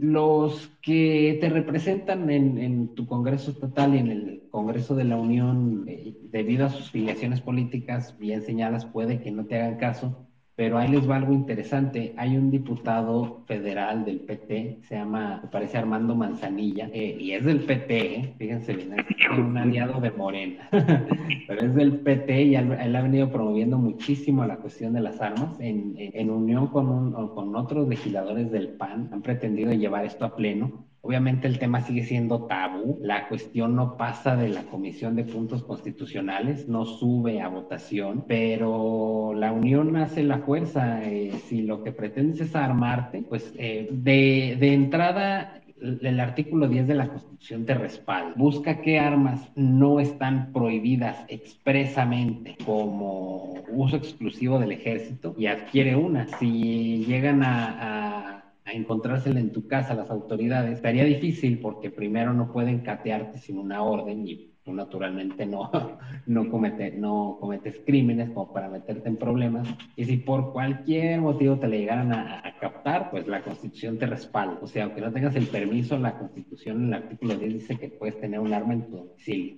los 0.00 0.75
que 0.86 1.36
te 1.40 1.48
representan 1.48 2.30
en, 2.30 2.94
tu 2.94 3.06
Congreso 3.06 3.50
Estatal 3.50 3.96
y 3.96 3.98
en 3.98 4.06
el 4.12 4.42
Congreso 4.50 4.94
de 4.94 5.02
la 5.02 5.16
Unión, 5.16 5.84
eh, 5.88 6.14
debido 6.30 6.64
a 6.64 6.68
sus 6.70 6.92
filiaciones 6.92 7.40
políticas 7.40 8.16
bien 8.16 8.40
señalas, 8.42 8.86
puede 8.86 9.20
que 9.20 9.32
no 9.32 9.44
te 9.46 9.56
hagan 9.56 9.78
caso, 9.78 10.25
pero 10.56 10.78
ahí 10.78 10.88
les 10.88 11.08
va 11.08 11.16
algo 11.16 11.34
interesante. 11.34 12.14
Hay 12.16 12.36
un 12.36 12.50
diputado 12.50 13.42
federal 13.46 14.06
del 14.06 14.20
PT, 14.20 14.78
se 14.88 14.94
llama, 14.94 15.40
me 15.42 15.50
parece 15.50 15.76
Armando 15.76 16.14
Manzanilla, 16.14 16.88
eh, 16.92 17.16
y 17.20 17.32
es 17.32 17.44
del 17.44 17.60
PT, 17.60 18.16
¿eh? 18.16 18.34
fíjense 18.38 18.74
bien, 18.74 18.94
es 18.96 19.38
un 19.38 19.56
aliado 19.58 20.00
de 20.00 20.10
Morena, 20.12 20.68
pero 21.46 21.66
es 21.66 21.74
del 21.74 21.98
PT 22.00 22.42
y 22.42 22.56
él, 22.56 22.96
ha 22.96 23.02
venido 23.02 23.30
promoviendo 23.30 23.76
muchísimo 23.76 24.46
la 24.46 24.56
cuestión 24.56 24.94
de 24.94 25.02
las 25.02 25.20
armas 25.20 25.60
en, 25.60 25.94
en, 25.98 26.30
unión 26.30 26.68
con, 26.68 26.88
un, 26.88 27.12
con 27.28 27.54
otros 27.54 27.86
legisladores 27.86 28.50
del 28.50 28.68
PAN, 28.68 29.10
han 29.12 29.20
pretendido 29.20 29.74
llevar 29.74 30.06
esto 30.06 30.24
a 30.24 30.34
pleno 30.34 30.85
Obviamente 31.06 31.46
el 31.46 31.60
tema 31.60 31.82
sigue 31.82 32.02
siendo 32.02 32.46
tabú, 32.46 32.98
la 33.00 33.28
cuestión 33.28 33.76
no 33.76 33.96
pasa 33.96 34.34
de 34.34 34.48
la 34.48 34.62
Comisión 34.62 35.14
de 35.14 35.22
Puntos 35.22 35.62
Constitucionales, 35.62 36.66
no 36.66 36.84
sube 36.84 37.40
a 37.40 37.46
votación, 37.46 38.24
pero 38.26 39.32
la 39.32 39.52
unión 39.52 39.96
hace 39.96 40.24
la 40.24 40.38
fuerza. 40.38 41.04
Eh, 41.04 41.30
si 41.46 41.62
lo 41.62 41.84
que 41.84 41.92
pretendes 41.92 42.40
es 42.40 42.56
armarte, 42.56 43.22
pues 43.22 43.52
eh, 43.56 43.88
de, 43.92 44.74
entrada 44.74 45.62
el 45.80 46.18
artículo 46.18 46.66
10 46.66 46.88
de 46.88 46.94
la 46.94 47.06
Constitución 47.06 47.64
te 47.66 47.74
respalda. 47.74 48.32
Busca 48.34 48.80
qué 48.80 48.98
armas 48.98 49.48
no 49.54 50.00
están 50.00 50.52
prohibidas 50.52 51.24
expresamente 51.28 52.56
como 52.66 53.62
uso 53.68 53.94
exclusivo 53.94 54.58
del 54.58 54.72
ejército 54.72 55.36
y 55.38 55.46
adquiere 55.46 55.94
una. 55.94 56.26
Si 56.38 57.04
llegan 57.06 57.44
a 57.44 58.45
encontrársela 58.72 59.40
en 59.40 59.52
tu 59.52 59.66
casa 59.66 59.94
las 59.94 60.10
autoridades, 60.10 60.72
estaría 60.72 61.04
difícil 61.04 61.60
porque 61.60 61.90
primero 61.90 62.32
no 62.32 62.52
pueden 62.52 62.80
catearte 62.80 63.38
sin 63.38 63.58
una 63.58 63.82
orden 63.82 64.26
y 64.26 64.56
tú 64.66 64.72
naturalmente 64.72 65.46
no, 65.46 65.70
no, 66.26 66.50
comete, 66.50 66.90
no 66.90 67.38
cometes 67.40 67.76
crímenes 67.86 68.30
como 68.30 68.52
para 68.52 68.68
meterte 68.68 69.08
en 69.08 69.16
problemas. 69.16 69.68
Y 69.94 70.04
si 70.04 70.16
por 70.18 70.52
cualquier 70.52 71.20
motivo 71.20 71.58
te 71.58 71.68
le 71.68 71.78
llegaran 71.78 72.12
a, 72.12 72.42
captar, 72.60 73.10
pues 73.10 73.26
la 73.26 73.42
Constitución 73.42 73.98
te 73.98 74.06
respalda. 74.06 74.58
O 74.62 74.66
sea, 74.66 74.84
aunque 74.84 75.02
no 75.02 75.12
tengas 75.12 75.36
el 75.36 75.46
permiso, 75.46 75.98
la 75.98 76.18
Constitución 76.18 76.84
en 76.84 76.88
el 76.88 76.94
artículo 76.94 77.36
10 77.36 77.52
dice 77.52 77.76
que 77.76 77.90
puedes 77.90 78.18
tener 78.18 78.40
un 78.40 78.52
arma 78.52 78.72
en 78.72 78.86
tu 78.86 78.96
domicilio. 78.96 79.56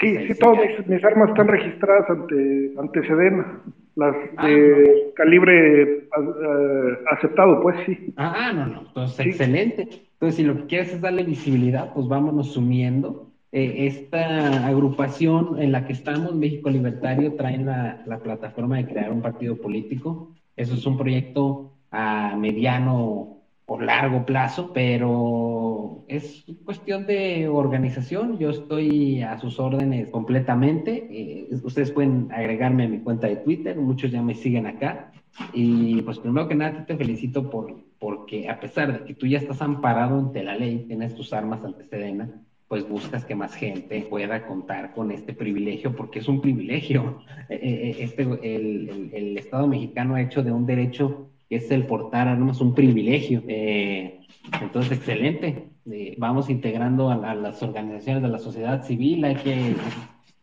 Sí, 0.00 0.34
todas 0.40 0.58
mis, 0.86 1.04
armas 1.04 1.30
están 1.30 1.48
registradas 1.48 2.10
ante, 2.10 2.72
ante 2.78 3.06
Sedena 3.06 3.62
las 3.96 4.14
ah, 4.36 4.46
de 4.46 5.12
calibre 5.16 5.82
eh, 5.82 6.98
aceptado, 7.10 7.62
pues 7.62 7.76
sí. 7.86 8.12
Ah, 8.16 8.52
no, 8.54 8.66
no, 8.66 8.80
entonces 8.86 9.26
excelente. 9.26 9.88
Entonces, 10.12 10.36
si 10.36 10.44
lo 10.44 10.56
que 10.58 10.66
quieres 10.66 10.92
es 10.92 11.00
darle 11.00 11.24
visibilidad, 11.24 11.92
pues 11.94 12.06
vámonos 12.06 12.52
sumiendo. 12.52 13.32
Eh, 13.52 13.86
esta 13.86 14.66
agrupación 14.66 15.60
en 15.62 15.72
la 15.72 15.86
que 15.86 15.94
estamos, 15.94 16.34
México 16.34 16.68
Libertario, 16.68 17.34
trae 17.36 17.58
la, 17.58 18.02
la, 18.06 18.18
plataforma 18.18 18.76
de 18.76 18.86
crear 18.86 19.10
un 19.10 19.22
partido 19.22 19.56
político. 19.56 20.34
Eso 20.56 20.74
es 20.74 20.84
un 20.84 20.98
proyecto 20.98 21.72
a 21.90 22.36
mediano 22.36 23.35
por 23.66 23.82
largo 23.82 24.24
plazo, 24.24 24.72
pero 24.72 26.04
es 26.06 26.44
cuestión 26.64 27.04
de 27.04 27.48
organización. 27.48 28.38
Yo 28.38 28.50
estoy 28.50 29.22
a 29.22 29.38
sus 29.38 29.58
órdenes 29.58 30.08
completamente. 30.08 31.08
Eh, 31.10 31.48
ustedes 31.64 31.90
pueden 31.90 32.28
agregarme 32.30 32.84
a 32.84 32.88
mi 32.88 33.00
cuenta 33.00 33.26
de 33.26 33.36
Twitter, 33.36 33.76
muchos 33.76 34.12
ya 34.12 34.22
me 34.22 34.34
siguen 34.34 34.66
acá. 34.66 35.10
Y 35.52 36.00
pues 36.02 36.18
primero 36.20 36.48
que 36.48 36.54
nada 36.54 36.86
te 36.86 36.96
felicito 36.96 37.50
por, 37.50 37.74
porque 37.98 38.48
a 38.48 38.60
pesar 38.60 38.92
de 38.92 39.04
que 39.04 39.14
tú 39.14 39.26
ya 39.26 39.38
estás 39.38 39.60
amparado 39.60 40.16
ante 40.16 40.44
la 40.44 40.54
ley, 40.54 40.84
tienes 40.86 41.14
tus 41.16 41.32
armas 41.32 41.62
ante 41.64 41.84
Sedena, 41.88 42.30
pues 42.68 42.88
buscas 42.88 43.24
que 43.24 43.34
más 43.34 43.54
gente 43.54 44.06
pueda 44.08 44.46
contar 44.46 44.92
con 44.94 45.10
este 45.10 45.34
privilegio, 45.34 45.94
porque 45.94 46.20
es 46.20 46.28
un 46.28 46.40
privilegio. 46.40 47.18
Eh, 47.48 47.60
eh, 47.62 47.96
este, 48.00 48.22
el, 48.22 49.10
el 49.12 49.38
Estado 49.38 49.68
mexicano 49.68 50.16
ha 50.16 50.20
hecho 50.20 50.42
de 50.42 50.50
un 50.50 50.66
derecho 50.66 51.30
que 51.48 51.56
es 51.56 51.70
el 51.70 51.86
portar 51.86 52.28
armas 52.28 52.60
un 52.60 52.74
privilegio. 52.74 53.42
Eh, 53.46 54.20
entonces, 54.60 54.98
excelente. 54.98 55.68
Eh, 55.90 56.14
vamos 56.18 56.50
integrando 56.50 57.10
a, 57.10 57.34
las 57.34 57.62
organizaciones 57.62 58.22
de 58.22 58.28
la 58.28 58.38
sociedad 58.38 58.84
civil, 58.84 59.24
hay 59.24 59.36
que 59.36 59.76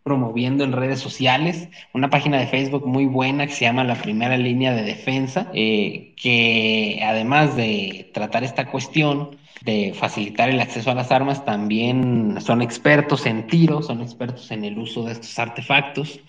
promoviendo 0.03 0.65
en 0.65 0.73
redes 0.73 0.99
sociales, 0.99 1.69
una 1.93 2.09
página 2.09 2.37
de 2.37 2.47
Facebook 2.47 2.85
muy 2.85 3.05
buena 3.05 3.47
que 3.47 3.53
se 3.53 3.63
llama 3.63 3.85
La 3.85 3.95
Primera 3.95 4.37
Línea 4.37 4.73
de 4.73 4.83
Defensa, 4.83 5.49
eh, 5.53 6.13
que 6.17 6.99
además 7.05 7.55
de 7.55 8.11
tratar 8.13 8.43
esta 8.43 8.69
cuestión, 8.69 9.37
de 9.63 9.93
facilitar 9.95 10.49
el 10.49 10.59
acceso 10.59 10.91
a 10.91 10.95
las 10.95 11.09
armas, 11.09 11.45
también 11.45 12.35
son 12.41 12.61
expertos 12.61 13.25
en 13.25 13.47
tiro, 13.47 13.81
son 13.81 14.01
expertos 14.01 14.51
en 14.51 14.65
el 14.65 14.77
uso 14.77 15.05
de 15.05 15.13
estos 15.13 15.39
artefactos. 15.39 16.19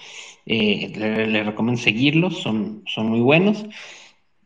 les 0.47 0.97
le 0.97 1.43
recomiendo 1.43 1.83
seguirlos, 1.83 2.43
son, 2.43 2.85
son 2.87 3.09
muy 3.09 3.21
buenos. 3.21 3.67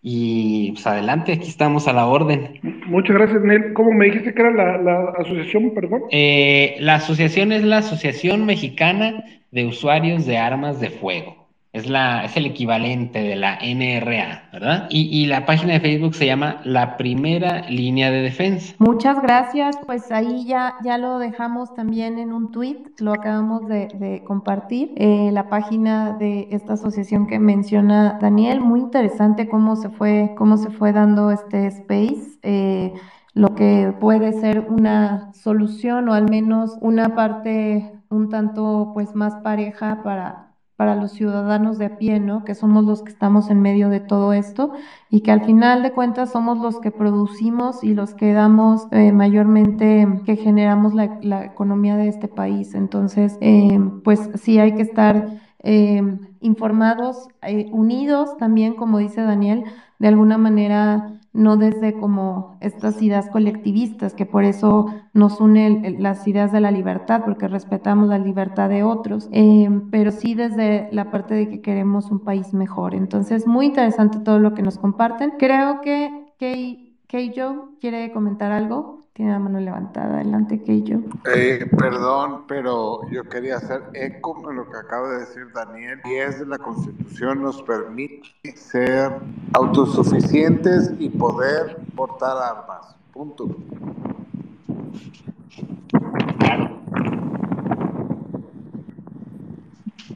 Y 0.03 0.73
pues 0.73 0.87
adelante, 0.87 1.33
aquí 1.33 1.49
estamos 1.49 1.89
a 1.89 1.93
la 1.93 2.07
orden. 2.07 2.61
Muchas 2.87 3.17
gracias, 3.17 3.43
Nel. 3.43 3.73
¿Cómo 3.73 3.93
me 3.93 4.07
dijiste 4.07 4.33
que 4.33 4.41
era 4.41 4.53
la, 4.53 4.79
la 4.79 5.11
asociación, 5.19 5.75
perdón? 5.75 6.03
Eh, 6.11 6.77
la 6.81 6.97
asociación 6.97 7.53
es 7.53 7.65
la 7.65 7.79
Asociación 7.79 8.47
Mexicana 8.47 9.25
de 9.51 9.67
Usuarios 9.67 10.27
de 10.27 10.39
Armas 10.39 10.81
de 10.81 10.91
Fuego. 10.91 11.48
Es, 11.79 11.89
la, 11.89 12.25
es 12.25 12.37
el 12.37 12.47
equivalente 12.47 13.21
de 13.21 13.37
la 13.37 13.57
NRA, 13.63 14.49
¿verdad? 14.53 14.89
Y, 14.91 15.27
la 15.27 15.47
página 15.47 15.75
de 15.75 15.81
Facebook 15.81 16.15
se 16.17 16.27
llama 16.27 16.61
La 16.65 16.97
Primera 16.97 17.69
Línea 17.69 18.11
de 18.11 18.21
Defensa. 18.21 18.75
Muchas 18.79 19.23
gracias, 19.23 19.79
pues 19.87 20.11
ahí 20.11 20.45
ya, 20.45 20.75
ya 20.83 20.99
lo 20.99 21.21
dejamos 21.21 21.73
también 21.75 22.19
en 22.19 22.33
un 22.33 22.51
tweet, 22.51 22.79
lo 22.99 23.13
acabamos 23.13 23.69
de, 23.69 24.25
compartir, 24.27 24.93
eh, 24.97 25.31
la 25.33 25.49
página 25.49 26.15
de 26.15 26.49
esta 26.51 26.73
asociación 26.73 27.29
que 27.29 27.39
menciona 27.39 28.19
Daniel, 28.21 28.61
muy 28.61 28.81
interesante 28.81 29.49
cómo 29.49 29.77
se 29.77 29.89
fue, 29.89 30.35
cómo 30.37 30.57
se 30.57 30.71
fue 30.71 30.93
dando 30.93 31.31
este 31.31 31.69
space. 31.69 32.41
Eh, 32.43 32.93
lo 33.35 33.55
que 33.55 33.95
puede 34.01 34.33
ser 34.33 34.67
una 34.69 35.33
solución 35.33 36.09
o 36.09 36.15
al 36.15 36.29
menos 36.29 36.77
una 36.81 37.15
parte 37.15 37.93
un 38.11 38.31
tanto 38.31 38.91
pues 38.95 39.15
más 39.15 39.37
pareja 39.45 40.03
para 40.03 40.48
para 40.79 40.95
los 40.95 41.11
ciudadanos 41.11 41.77
de 41.77 41.87
a 41.87 41.99
pie, 41.99 42.21
¿no? 42.21 42.45
Que 42.45 42.55
somos 42.55 42.85
los 42.85 43.03
que 43.03 43.11
estamos 43.11 43.51
en 43.51 43.61
medio 43.61 43.89
de 43.89 43.99
todo 43.99 44.33
esto 44.33 44.75
y 45.11 45.23
que 45.23 45.33
al 45.33 45.45
final 45.45 45.83
de 45.83 45.91
cuentas 45.91 46.31
somos 46.31 46.59
los 46.59 46.79
que 46.79 46.93
producimos 46.93 47.83
y 47.83 47.95
los 47.95 48.15
que 48.15 48.33
damos 48.33 48.87
eh, 48.93 49.11
mayormente, 49.11 50.07
que 50.25 50.37
generamos 50.37 50.95
la, 50.95 51.45
economía 51.45 51.97
de 51.97 52.07
este 52.07 52.29
país. 52.29 52.77
Entonces, 52.77 53.39
eh, 53.41 53.81
pues 54.05 54.31
sí 54.37 54.61
hay 54.61 54.77
que 54.77 54.83
estar 54.83 55.41
eh, 55.65 56.01
informados, 56.41 57.27
unidos 57.73 58.37
también, 58.37 58.75
como 58.75 58.99
dice 58.99 59.23
Daniel, 59.23 59.65
de 59.99 60.07
alguna 60.07 60.39
manera 60.39 61.19
no 61.39 61.57
desde 61.57 61.97
como 61.97 62.59
estas 62.61 63.01
ideas 63.03 63.29
colectivistas, 63.31 64.15
que 64.15 64.27
por 64.27 64.45
eso 64.45 64.87
nos 65.15 65.41
unen 65.41 65.81
las 65.99 66.27
ideas 66.27 66.53
de 66.53 66.61
la 66.61 66.71
libertad, 66.71 67.23
porque 67.25 67.49
respetamos 67.49 68.09
la 68.09 68.19
libertad 68.19 68.69
de 68.69 68.83
otros, 68.85 69.29
eh, 69.33 69.69
pero 69.91 70.11
sí 70.13 70.35
desde 70.35 70.89
la 70.91 71.11
parte 71.11 71.35
de 71.35 71.49
que 71.49 71.61
queremos 71.61 72.11
un 72.11 72.21
país 72.21 72.53
mejor. 72.55 72.95
Entonces, 72.95 73.47
muy 73.47 73.67
interesante 73.67 74.21
todo 74.21 74.39
lo 74.39 74.55
que 74.55 74.63
nos 74.63 74.79
comparten. 74.79 75.33
Creo 75.39 75.81
que 75.81 76.11
Kay, 76.39 77.33
Joe 77.35 77.61
quiere 77.81 78.11
comentar 78.13 78.53
algo. 78.53 78.98
Tiene 79.19 79.33
la 79.33 79.41
mano 79.41 79.59
levantada. 79.59 80.21
Adelante, 80.21 80.63
Keijo. 80.63 81.01
Eh, 81.35 81.69
perdón, 81.77 82.45
pero 82.47 83.01
yo 83.11 83.25
quería 83.25 83.57
hacer 83.57 83.83
eco 83.95 84.41
de 84.47 84.55
lo 84.55 84.71
que 84.71 84.77
acaba 84.77 85.09
de 85.09 85.19
decir 85.19 85.51
Daniel. 85.53 86.01
Y 86.05 86.15
es 86.15 86.39
de 86.39 86.47
la 86.47 86.57
Constitución 86.57 87.43
nos 87.43 87.61
permite 87.63 88.29
ser 88.55 89.11
autosuficientes 89.55 90.93
y 91.01 91.09
poder 91.09 91.79
portar 91.97 92.37
armas. 92.37 92.95
Punto. 93.13 93.49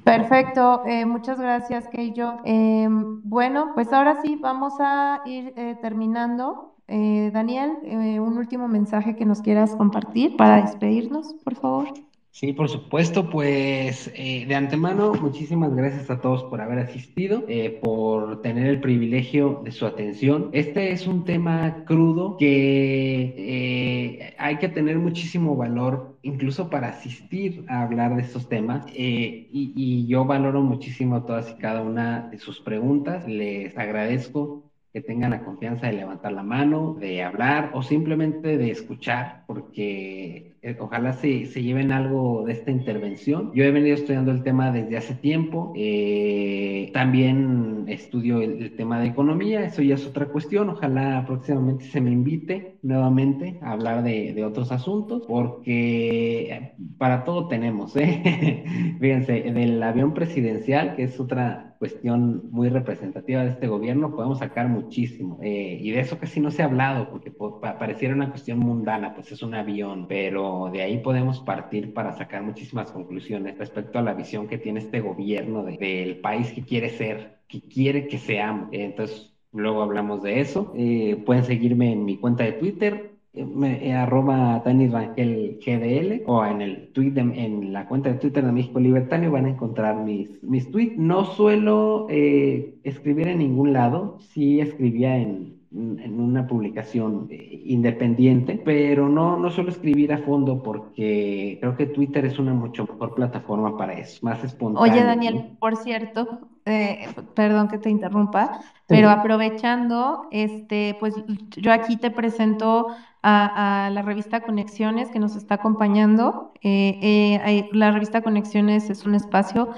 Perfecto, 0.04 0.84
eh, 0.86 1.06
muchas 1.06 1.40
gracias, 1.40 1.88
Keijo. 1.88 2.40
Eh, 2.44 2.86
bueno, 2.88 3.72
pues 3.74 3.92
ahora 3.92 4.22
sí, 4.22 4.38
vamos 4.40 4.74
a 4.78 5.22
ir 5.24 5.54
eh, 5.56 5.76
terminando. 5.82 6.76
Eh, 6.88 7.30
Daniel, 7.32 7.78
eh, 7.84 8.20
un 8.20 8.36
último 8.38 8.68
mensaje 8.68 9.14
que 9.16 9.24
nos 9.24 9.40
quieras 9.40 9.74
compartir 9.74 10.36
para 10.36 10.60
despedirnos, 10.60 11.34
por 11.44 11.54
favor. 11.56 11.88
Sí, 12.30 12.54
por 12.54 12.70
supuesto, 12.70 13.28
pues 13.28 14.10
eh, 14.14 14.46
de 14.46 14.54
antemano, 14.54 15.12
muchísimas 15.20 15.74
gracias 15.74 16.08
a 16.10 16.20
todos 16.22 16.44
por 16.44 16.62
haber 16.62 16.78
asistido, 16.78 17.44
por 17.82 18.40
tener 18.40 18.66
el 18.68 18.80
privilegio 18.80 19.60
de 19.62 19.70
su 19.70 19.84
atención. 19.84 20.48
Este 20.52 20.92
es 20.92 21.06
un 21.06 21.24
tema 21.24 21.84
crudo 21.84 22.38
que 22.38 24.34
hay 24.38 24.58
que 24.58 24.68
tener 24.70 24.98
muchísimo 24.98 25.56
valor 25.56 26.18
incluso 26.22 26.70
para 26.70 26.88
asistir 26.88 27.66
a 27.68 27.82
hablar 27.82 28.16
de 28.16 28.22
estos 28.22 28.48
temas 28.48 28.86
y, 28.88 29.48
y 29.52 30.06
yo 30.06 30.24
valoro 30.24 30.62
muchísimo 30.62 31.24
todas 31.24 31.50
y 31.50 31.58
cada 31.58 31.82
una 31.82 32.28
de 32.30 32.38
sus 32.38 32.60
preguntas. 32.60 33.26
Les 33.28 33.76
agradezco 33.76 34.71
que 34.92 35.00
tengan 35.00 35.30
la 35.30 35.40
confianza 35.40 35.86
de 35.86 35.92
levantar 35.94 36.32
la 36.32 36.42
mano, 36.42 36.92
de 36.94 37.22
hablar 37.22 37.68
o 37.72 37.82
simplemente 37.82 38.58
de 38.58 38.70
escuchar, 38.70 39.32
porque 39.46 40.44
eh, 40.62 40.76
ojalá 40.78 41.12
se, 41.12 41.46
se, 41.46 41.62
lleven 41.62 41.90
algo 41.90 42.44
de 42.44 42.52
esta 42.52 42.70
intervención. 42.70 43.50
Yo 43.52 43.64
he 43.64 43.70
venido 43.72 43.94
estudiando 43.94 44.30
el 44.30 44.42
tema 44.42 44.70
desde 44.70 44.96
hace 44.96 45.14
tiempo, 45.14 45.72
eh, 45.74 46.88
también 46.92 47.84
estudio 47.88 48.40
el, 48.40 48.72
tema 48.76 49.00
de 49.00 49.08
economía, 49.08 49.64
eso 49.64 49.82
ya 49.82 49.96
es 49.96 50.06
otra 50.06 50.26
cuestión, 50.26 50.68
ojalá 50.70 51.24
próximamente 51.26 51.84
se 51.84 52.00
me 52.00 52.12
invite 52.12 52.76
nuevamente 52.82 53.58
a 53.60 53.72
hablar 53.72 54.04
de, 54.04 54.32
de 54.32 54.44
otros 54.44 54.70
asuntos, 54.70 55.24
porque 55.26 56.70
para 56.96 57.24
todo 57.24 57.48
tenemos, 57.48 57.96
¿eh? 57.96 58.62
fíjense, 59.00 59.42
del 59.42 59.82
avión 59.82 60.14
presidencial, 60.14 60.94
que 60.94 61.04
es 61.04 61.18
otra 61.18 61.72
cuestión 61.82 62.48
muy 62.52 62.68
representativa 62.68 63.42
de 63.42 63.50
este 63.50 63.66
gobierno, 63.66 64.14
podemos 64.14 64.38
sacar 64.38 64.68
muchísimo. 64.68 65.40
Eh, 65.42 65.78
y 65.80 65.90
de 65.90 65.98
eso 65.98 66.16
casi 66.16 66.38
no 66.38 66.52
se 66.52 66.62
ha 66.62 66.66
hablado, 66.66 67.10
porque 67.10 67.32
pareciera 67.32 68.14
una 68.14 68.30
cuestión 68.30 68.60
mundana, 68.60 69.12
pues 69.16 69.32
es 69.32 69.42
un 69.42 69.52
avión, 69.56 70.06
pero 70.06 70.51
de 70.72 70.82
ahí 70.82 70.98
podemos 70.98 71.40
partir 71.40 71.94
para 71.94 72.12
sacar 72.12 72.42
muchísimas 72.42 72.90
conclusiones 72.90 73.58
respecto 73.58 73.98
a 73.98 74.02
la 74.02 74.14
visión 74.14 74.48
que 74.48 74.58
tiene 74.58 74.80
este 74.80 75.00
gobierno 75.00 75.64
del 75.64 76.18
país 76.18 76.52
que 76.52 76.62
quiere 76.62 76.90
ser, 76.90 77.38
que 77.48 77.60
quiere 77.60 78.08
que 78.08 78.18
seamos. 78.18 78.68
entonces, 78.72 79.32
luego 79.52 79.82
hablamos 79.82 80.22
de 80.22 80.40
eso. 80.40 80.72
Eh, 80.76 81.22
pueden 81.26 81.44
seguirme 81.44 81.92
en 81.92 82.04
mi 82.04 82.16
cuenta 82.16 82.44
de 82.44 82.52
Twitter, 82.52 83.12
me, 83.34 83.88
eh, 83.88 83.94
arroba 83.94 84.62
Rangel 84.64 85.58
GDL 85.64 86.22
o 86.26 86.44
en 86.44 86.60
el 86.60 86.92
tweet 86.92 87.14
en 87.16 87.72
la 87.72 87.88
cuenta 87.88 88.10
de 88.10 88.18
Twitter 88.18 88.44
de 88.44 88.52
México 88.52 88.78
Libertario 88.78 89.30
van 89.32 89.46
a 89.46 89.50
encontrar 89.50 89.96
mis, 89.96 90.42
mis 90.42 90.70
tweets. 90.70 90.98
No 90.98 91.24
suelo 91.24 92.06
eh, 92.10 92.74
escribir 92.84 93.28
en 93.28 93.38
ningún 93.38 93.72
lado, 93.72 94.18
sí 94.20 94.60
escribía 94.60 95.16
en, 95.16 95.61
en 95.74 96.20
una 96.20 96.46
publicación 96.46 97.28
eh, 97.30 97.62
independiente, 97.64 98.60
pero 98.62 99.08
no, 99.08 99.38
no 99.38 99.50
suelo 99.50 99.70
escribir 99.70 100.12
a 100.12 100.18
fondo 100.18 100.62
porque 100.62 101.56
creo 101.60 101.76
que 101.76 101.86
Twitter 101.86 102.26
es 102.26 102.38
una 102.38 102.52
mucho 102.52 102.86
mejor 102.86 103.14
plataforma 103.14 103.76
para 103.76 103.94
eso, 103.94 104.18
más 104.22 104.44
espontánea. 104.44 104.92
Oye, 104.92 105.02
Daniel, 105.02 105.56
por 105.58 105.76
cierto, 105.76 106.40
eh, 106.66 107.08
perdón 107.34 107.68
que 107.68 107.78
te 107.78 107.88
interrumpa, 107.88 108.60
pero 108.86 109.08
aprovechando, 109.08 110.28
este, 110.30 110.96
pues 111.00 111.14
yo 111.56 111.72
aquí 111.72 111.96
te 111.96 112.10
presento 112.10 112.88
a, 113.22 113.88
la 113.92 114.02
revista 114.02 114.40
Conexiones 114.40 115.08
que 115.10 115.20
nos 115.20 115.36
está 115.36 115.54
acompañando. 115.54 116.52
Eh, 116.62 117.68
la 117.72 117.92
revista 117.92 118.20
Conexiones 118.20 118.90
es 118.90 119.06
un 119.06 119.14
espacio 119.14 119.70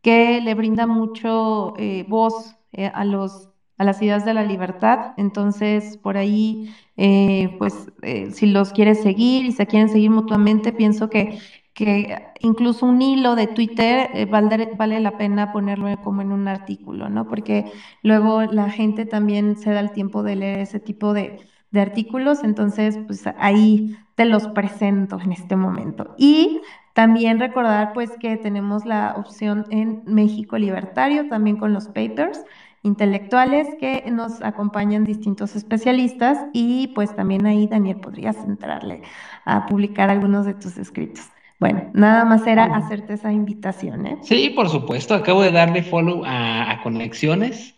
que 0.00 0.40
le 0.40 0.54
brinda 0.54 0.86
mucho 0.86 1.74
voz 2.06 2.56
a 2.92 3.04
los 3.04 3.49
a 3.80 3.84
las 3.84 4.02
ideas 4.02 4.24
de 4.24 4.34
la 4.34 4.44
libertad. 4.44 5.00
Entonces, 5.16 5.96
por 5.98 6.16
ahí, 6.18 6.60
eh, 6.96 7.50
pues, 7.58 7.86
eh, 8.02 8.30
si 8.32 8.46
los 8.46 8.72
quieres 8.72 9.00
seguir 9.00 9.46
y 9.46 9.52
se 9.52 9.66
quieren 9.66 9.88
seguir 9.88 10.10
mutuamente, 10.10 10.72
pienso 10.72 11.08
que, 11.08 11.30
que 11.74 12.18
incluso 12.40 12.86
un 12.86 13.00
hilo 13.02 13.34
de 13.36 13.48
Twitter 13.48 14.08
eh, 14.12 14.26
vale, 14.26 15.00
la 15.00 15.12
pena 15.12 15.46
ponerlo 15.48 15.88
como 16.00 16.22
en 16.22 16.32
un 16.32 16.48
artículo, 16.48 17.08
¿no? 17.08 17.26
Porque 17.26 17.64
luego 18.02 18.42
la 18.44 18.70
gente 18.70 19.06
también 19.06 19.56
se 19.56 19.70
da 19.72 19.80
el 19.80 19.92
tiempo 19.92 20.22
de 20.22 20.36
leer 20.36 20.60
ese 20.60 20.80
tipo 20.80 21.12
de, 21.14 21.34
de 21.70 21.80
artículos, 21.80 22.42
entonces 22.44 22.98
pues 23.06 23.22
ahí 23.36 23.84
te 24.14 24.24
los 24.26 24.48
presento 24.48 25.18
en 25.20 25.32
este 25.32 25.56
momento. 25.56 26.10
Y 26.16 26.60
también 26.92 27.38
recordar 27.38 27.92
pues 27.92 28.16
que 28.16 28.36
tenemos 28.38 28.84
la 28.84 29.12
opción 29.14 29.64
en 29.70 30.00
México 30.04 30.58
Libertario, 30.58 31.24
también 31.24 31.56
con 31.56 31.72
los 31.72 31.88
papers 31.88 32.44
intelectuales 32.82 33.68
que 33.78 34.04
nos 34.10 34.42
acompañan 34.42 35.04
distintos 35.04 35.54
especialistas 35.56 36.38
y 36.52 36.88
pues 36.88 37.14
también 37.14 37.46
ahí 37.46 37.66
Daniel 37.66 37.96
podrías 38.00 38.36
entrarle 38.36 39.02
a 39.44 39.66
publicar 39.66 40.10
algunos 40.10 40.46
de 40.46 40.54
tus 40.54 40.78
escritos. 40.78 41.24
Bueno, 41.60 41.90
nada 41.92 42.24
más 42.24 42.46
era 42.46 42.64
hacerte 42.74 43.12
esa 43.12 43.30
invitación, 43.30 44.06
¿eh? 44.06 44.18
Sí, 44.22 44.48
por 44.48 44.70
supuesto. 44.70 45.14
Acabo 45.14 45.42
de 45.42 45.52
darle 45.52 45.82
follow 45.82 46.22
a, 46.24 46.80
Conexiones. 46.82 47.74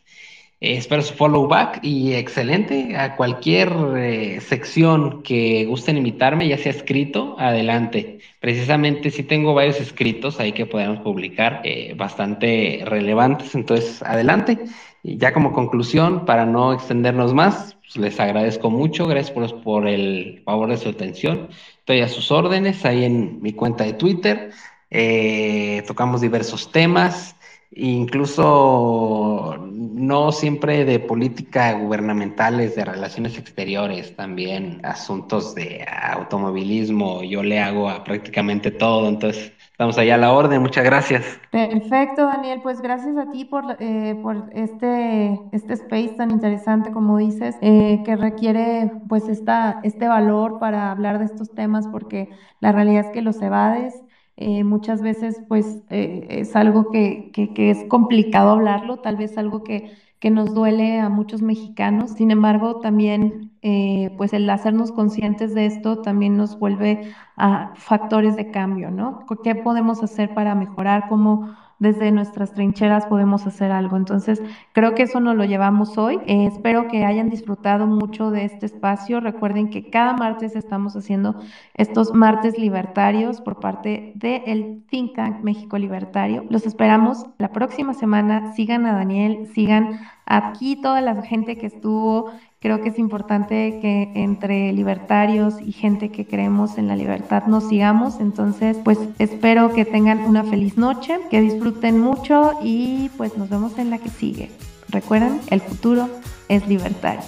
Eh, 0.60 0.76
espero 0.76 1.02
su 1.02 1.14
follow 1.14 1.48
back 1.48 1.80
y 1.82 2.12
excelente. 2.12 2.96
A 2.96 3.16
cualquier 3.16 3.72
eh, 3.96 4.40
sección 4.40 5.24
que 5.24 5.64
gusten 5.64 5.96
invitarme, 5.96 6.46
ya 6.46 6.58
sea 6.58 6.70
escrito, 6.70 7.34
adelante. 7.40 8.20
Precisamente 8.38 9.10
sí 9.10 9.24
tengo 9.24 9.52
varios 9.52 9.80
escritos 9.80 10.38
ahí 10.38 10.52
que 10.52 10.64
podemos 10.64 11.00
publicar, 11.00 11.60
eh, 11.64 11.94
bastante 11.96 12.84
relevantes. 12.84 13.56
Entonces, 13.56 14.00
adelante. 14.04 14.60
Y 15.02 15.18
ya 15.18 15.32
como 15.32 15.52
conclusión, 15.52 16.24
para 16.24 16.46
no 16.46 16.72
extendernos 16.72 17.34
más, 17.34 17.76
pues, 17.80 17.96
les 17.96 18.20
agradezco 18.20 18.70
mucho. 18.70 19.06
Gracias 19.06 19.52
por, 19.52 19.88
el 19.88 20.42
favor 20.44 20.70
de 20.70 20.76
su 20.76 20.88
atención. 20.88 21.48
Estoy 21.78 22.00
a 22.00 22.08
sus 22.08 22.30
órdenes 22.30 22.84
ahí 22.84 23.04
en 23.04 23.42
mi 23.42 23.52
cuenta 23.52 23.84
de 23.84 23.94
Twitter. 23.94 24.50
Eh, 24.90 25.82
tocamos 25.86 26.20
diversos 26.20 26.70
temas, 26.70 27.34
incluso 27.74 29.58
no 29.70 30.32
siempre 30.32 30.84
de 30.84 31.00
política 31.00 31.72
gubernamentales, 31.72 32.76
de 32.76 32.84
relaciones 32.84 33.38
exteriores, 33.38 34.14
también 34.14 34.80
asuntos 34.84 35.54
de 35.54 35.84
automovilismo. 35.88 37.22
Yo 37.24 37.42
le 37.42 37.58
hago 37.58 37.88
a 37.88 38.04
prácticamente 38.04 38.70
todo, 38.70 39.08
entonces 39.08 39.52
Estamos 39.72 39.98
allá 39.98 40.14
a 40.14 40.18
la 40.18 40.32
orden, 40.32 40.62
muchas 40.62 40.84
gracias. 40.84 41.24
Perfecto, 41.50 42.24
Daniel, 42.24 42.62
pues 42.62 42.80
gracias 42.80 43.16
a 43.18 43.26
ti 43.26 43.44
por, 43.44 43.76
eh, 43.78 44.16
por 44.22 44.46
este, 44.52 45.44
este 45.52 45.74
space 45.74 46.14
tan 46.16 46.30
interesante, 46.30 46.90
como 46.90 47.18
dices, 47.18 47.58
eh, 47.60 48.00
que 48.02 48.16
requiere 48.16 48.90
pues 49.06 49.28
esta, 49.28 49.78
este 49.82 50.08
valor 50.08 50.56
para 50.56 50.90
hablar 50.90 51.18
de 51.18 51.26
estos 51.26 51.52
temas, 51.52 51.88
porque 51.88 52.30
la 52.60 52.72
realidad 52.72 53.00
es 53.02 53.10
que 53.10 53.20
los 53.22 53.40
evades. 53.42 54.02
Eh, 54.36 54.64
muchas 54.64 55.02
veces 55.02 55.42
pues 55.46 55.82
es 55.88 56.56
algo 56.56 56.88
que, 56.90 57.28
que 57.32 57.70
es 57.70 57.84
complicado 57.84 58.50
hablarlo, 58.50 58.96
tal 58.98 59.16
vez 59.16 59.36
algo 59.36 59.62
que 59.62 59.84
que 60.22 60.30
nos 60.30 60.54
duele 60.54 61.00
a 61.00 61.10
muchos 61.10 61.42
mexicanos. 61.42 62.12
Sin 62.12 62.30
embargo, 62.32 62.76
también 62.76 63.34
eh, 63.62 64.10
pues 64.16 64.32
el 64.32 64.48
hacernos 64.50 64.92
conscientes 64.92 65.54
de 65.54 65.66
esto 65.66 65.98
también 65.98 66.38
nos 66.38 66.58
vuelve 66.58 67.00
a 67.36 67.68
factores 67.74 68.36
de 68.36 68.46
cambio, 68.46 68.90
¿no? 68.92 69.18
¿Qué 69.42 69.56
podemos 69.56 70.02
hacer 70.04 70.30
para 70.32 70.54
mejorar? 70.54 71.04
¿Cómo 71.06 71.40
desde 71.82 72.12
nuestras 72.12 72.54
trincheras 72.54 73.06
podemos 73.06 73.44
hacer 73.44 73.72
algo. 73.72 73.96
Entonces, 73.96 74.40
creo 74.72 74.94
que 74.94 75.02
eso 75.02 75.18
nos 75.18 75.34
lo 75.34 75.44
llevamos 75.44 75.98
hoy. 75.98 76.20
Eh, 76.26 76.46
espero 76.46 76.86
que 76.86 77.04
hayan 77.04 77.28
disfrutado 77.28 77.88
mucho 77.88 78.30
de 78.30 78.44
este 78.44 78.66
espacio. 78.66 79.18
Recuerden 79.18 79.68
que 79.68 79.90
cada 79.90 80.12
martes 80.12 80.54
estamos 80.54 80.94
haciendo 80.94 81.34
estos 81.74 82.14
martes 82.14 82.56
libertarios 82.56 83.40
por 83.40 83.58
parte 83.58 84.12
del 84.14 84.84
Think 84.90 85.16
Tank 85.16 85.42
México 85.42 85.76
Libertario. 85.76 86.44
Los 86.50 86.66
esperamos 86.66 87.26
la 87.38 87.48
próxima 87.48 87.94
semana. 87.94 88.52
Sigan 88.52 88.86
a 88.86 88.92
Daniel, 88.92 89.48
sigan 89.52 89.98
aquí 90.24 90.80
toda 90.80 91.00
la 91.00 91.20
gente 91.22 91.58
que 91.58 91.66
estuvo 91.66 92.30
Creo 92.62 92.80
que 92.80 92.90
es 92.90 92.98
importante 93.00 93.80
que 93.82 94.12
entre 94.14 94.72
libertarios 94.72 95.54
y 95.60 95.72
gente 95.72 96.10
que 96.10 96.24
creemos 96.24 96.78
en 96.78 96.86
la 96.86 96.94
libertad 96.94 97.46
nos 97.48 97.68
sigamos. 97.68 98.20
Entonces, 98.20 98.76
pues 98.84 98.98
espero 99.18 99.74
que 99.74 99.84
tengan 99.84 100.20
una 100.20 100.44
feliz 100.44 100.76
noche, 100.76 101.18
que 101.28 101.40
disfruten 101.40 101.98
mucho 101.98 102.52
y 102.62 103.10
pues 103.16 103.36
nos 103.36 103.50
vemos 103.50 103.76
en 103.78 103.90
la 103.90 103.98
que 103.98 104.10
sigue. 104.10 104.52
Recuerden, 104.90 105.40
el 105.50 105.60
futuro 105.60 106.08
es 106.48 106.68
libertario. 106.68 107.22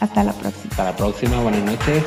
Hasta 0.00 0.24
la 0.24 0.32
próxima. 0.32 0.70
Hasta 0.70 0.84
la 0.84 0.96
próxima, 0.96 1.40
buenas 1.40 1.62
noches. 1.62 2.02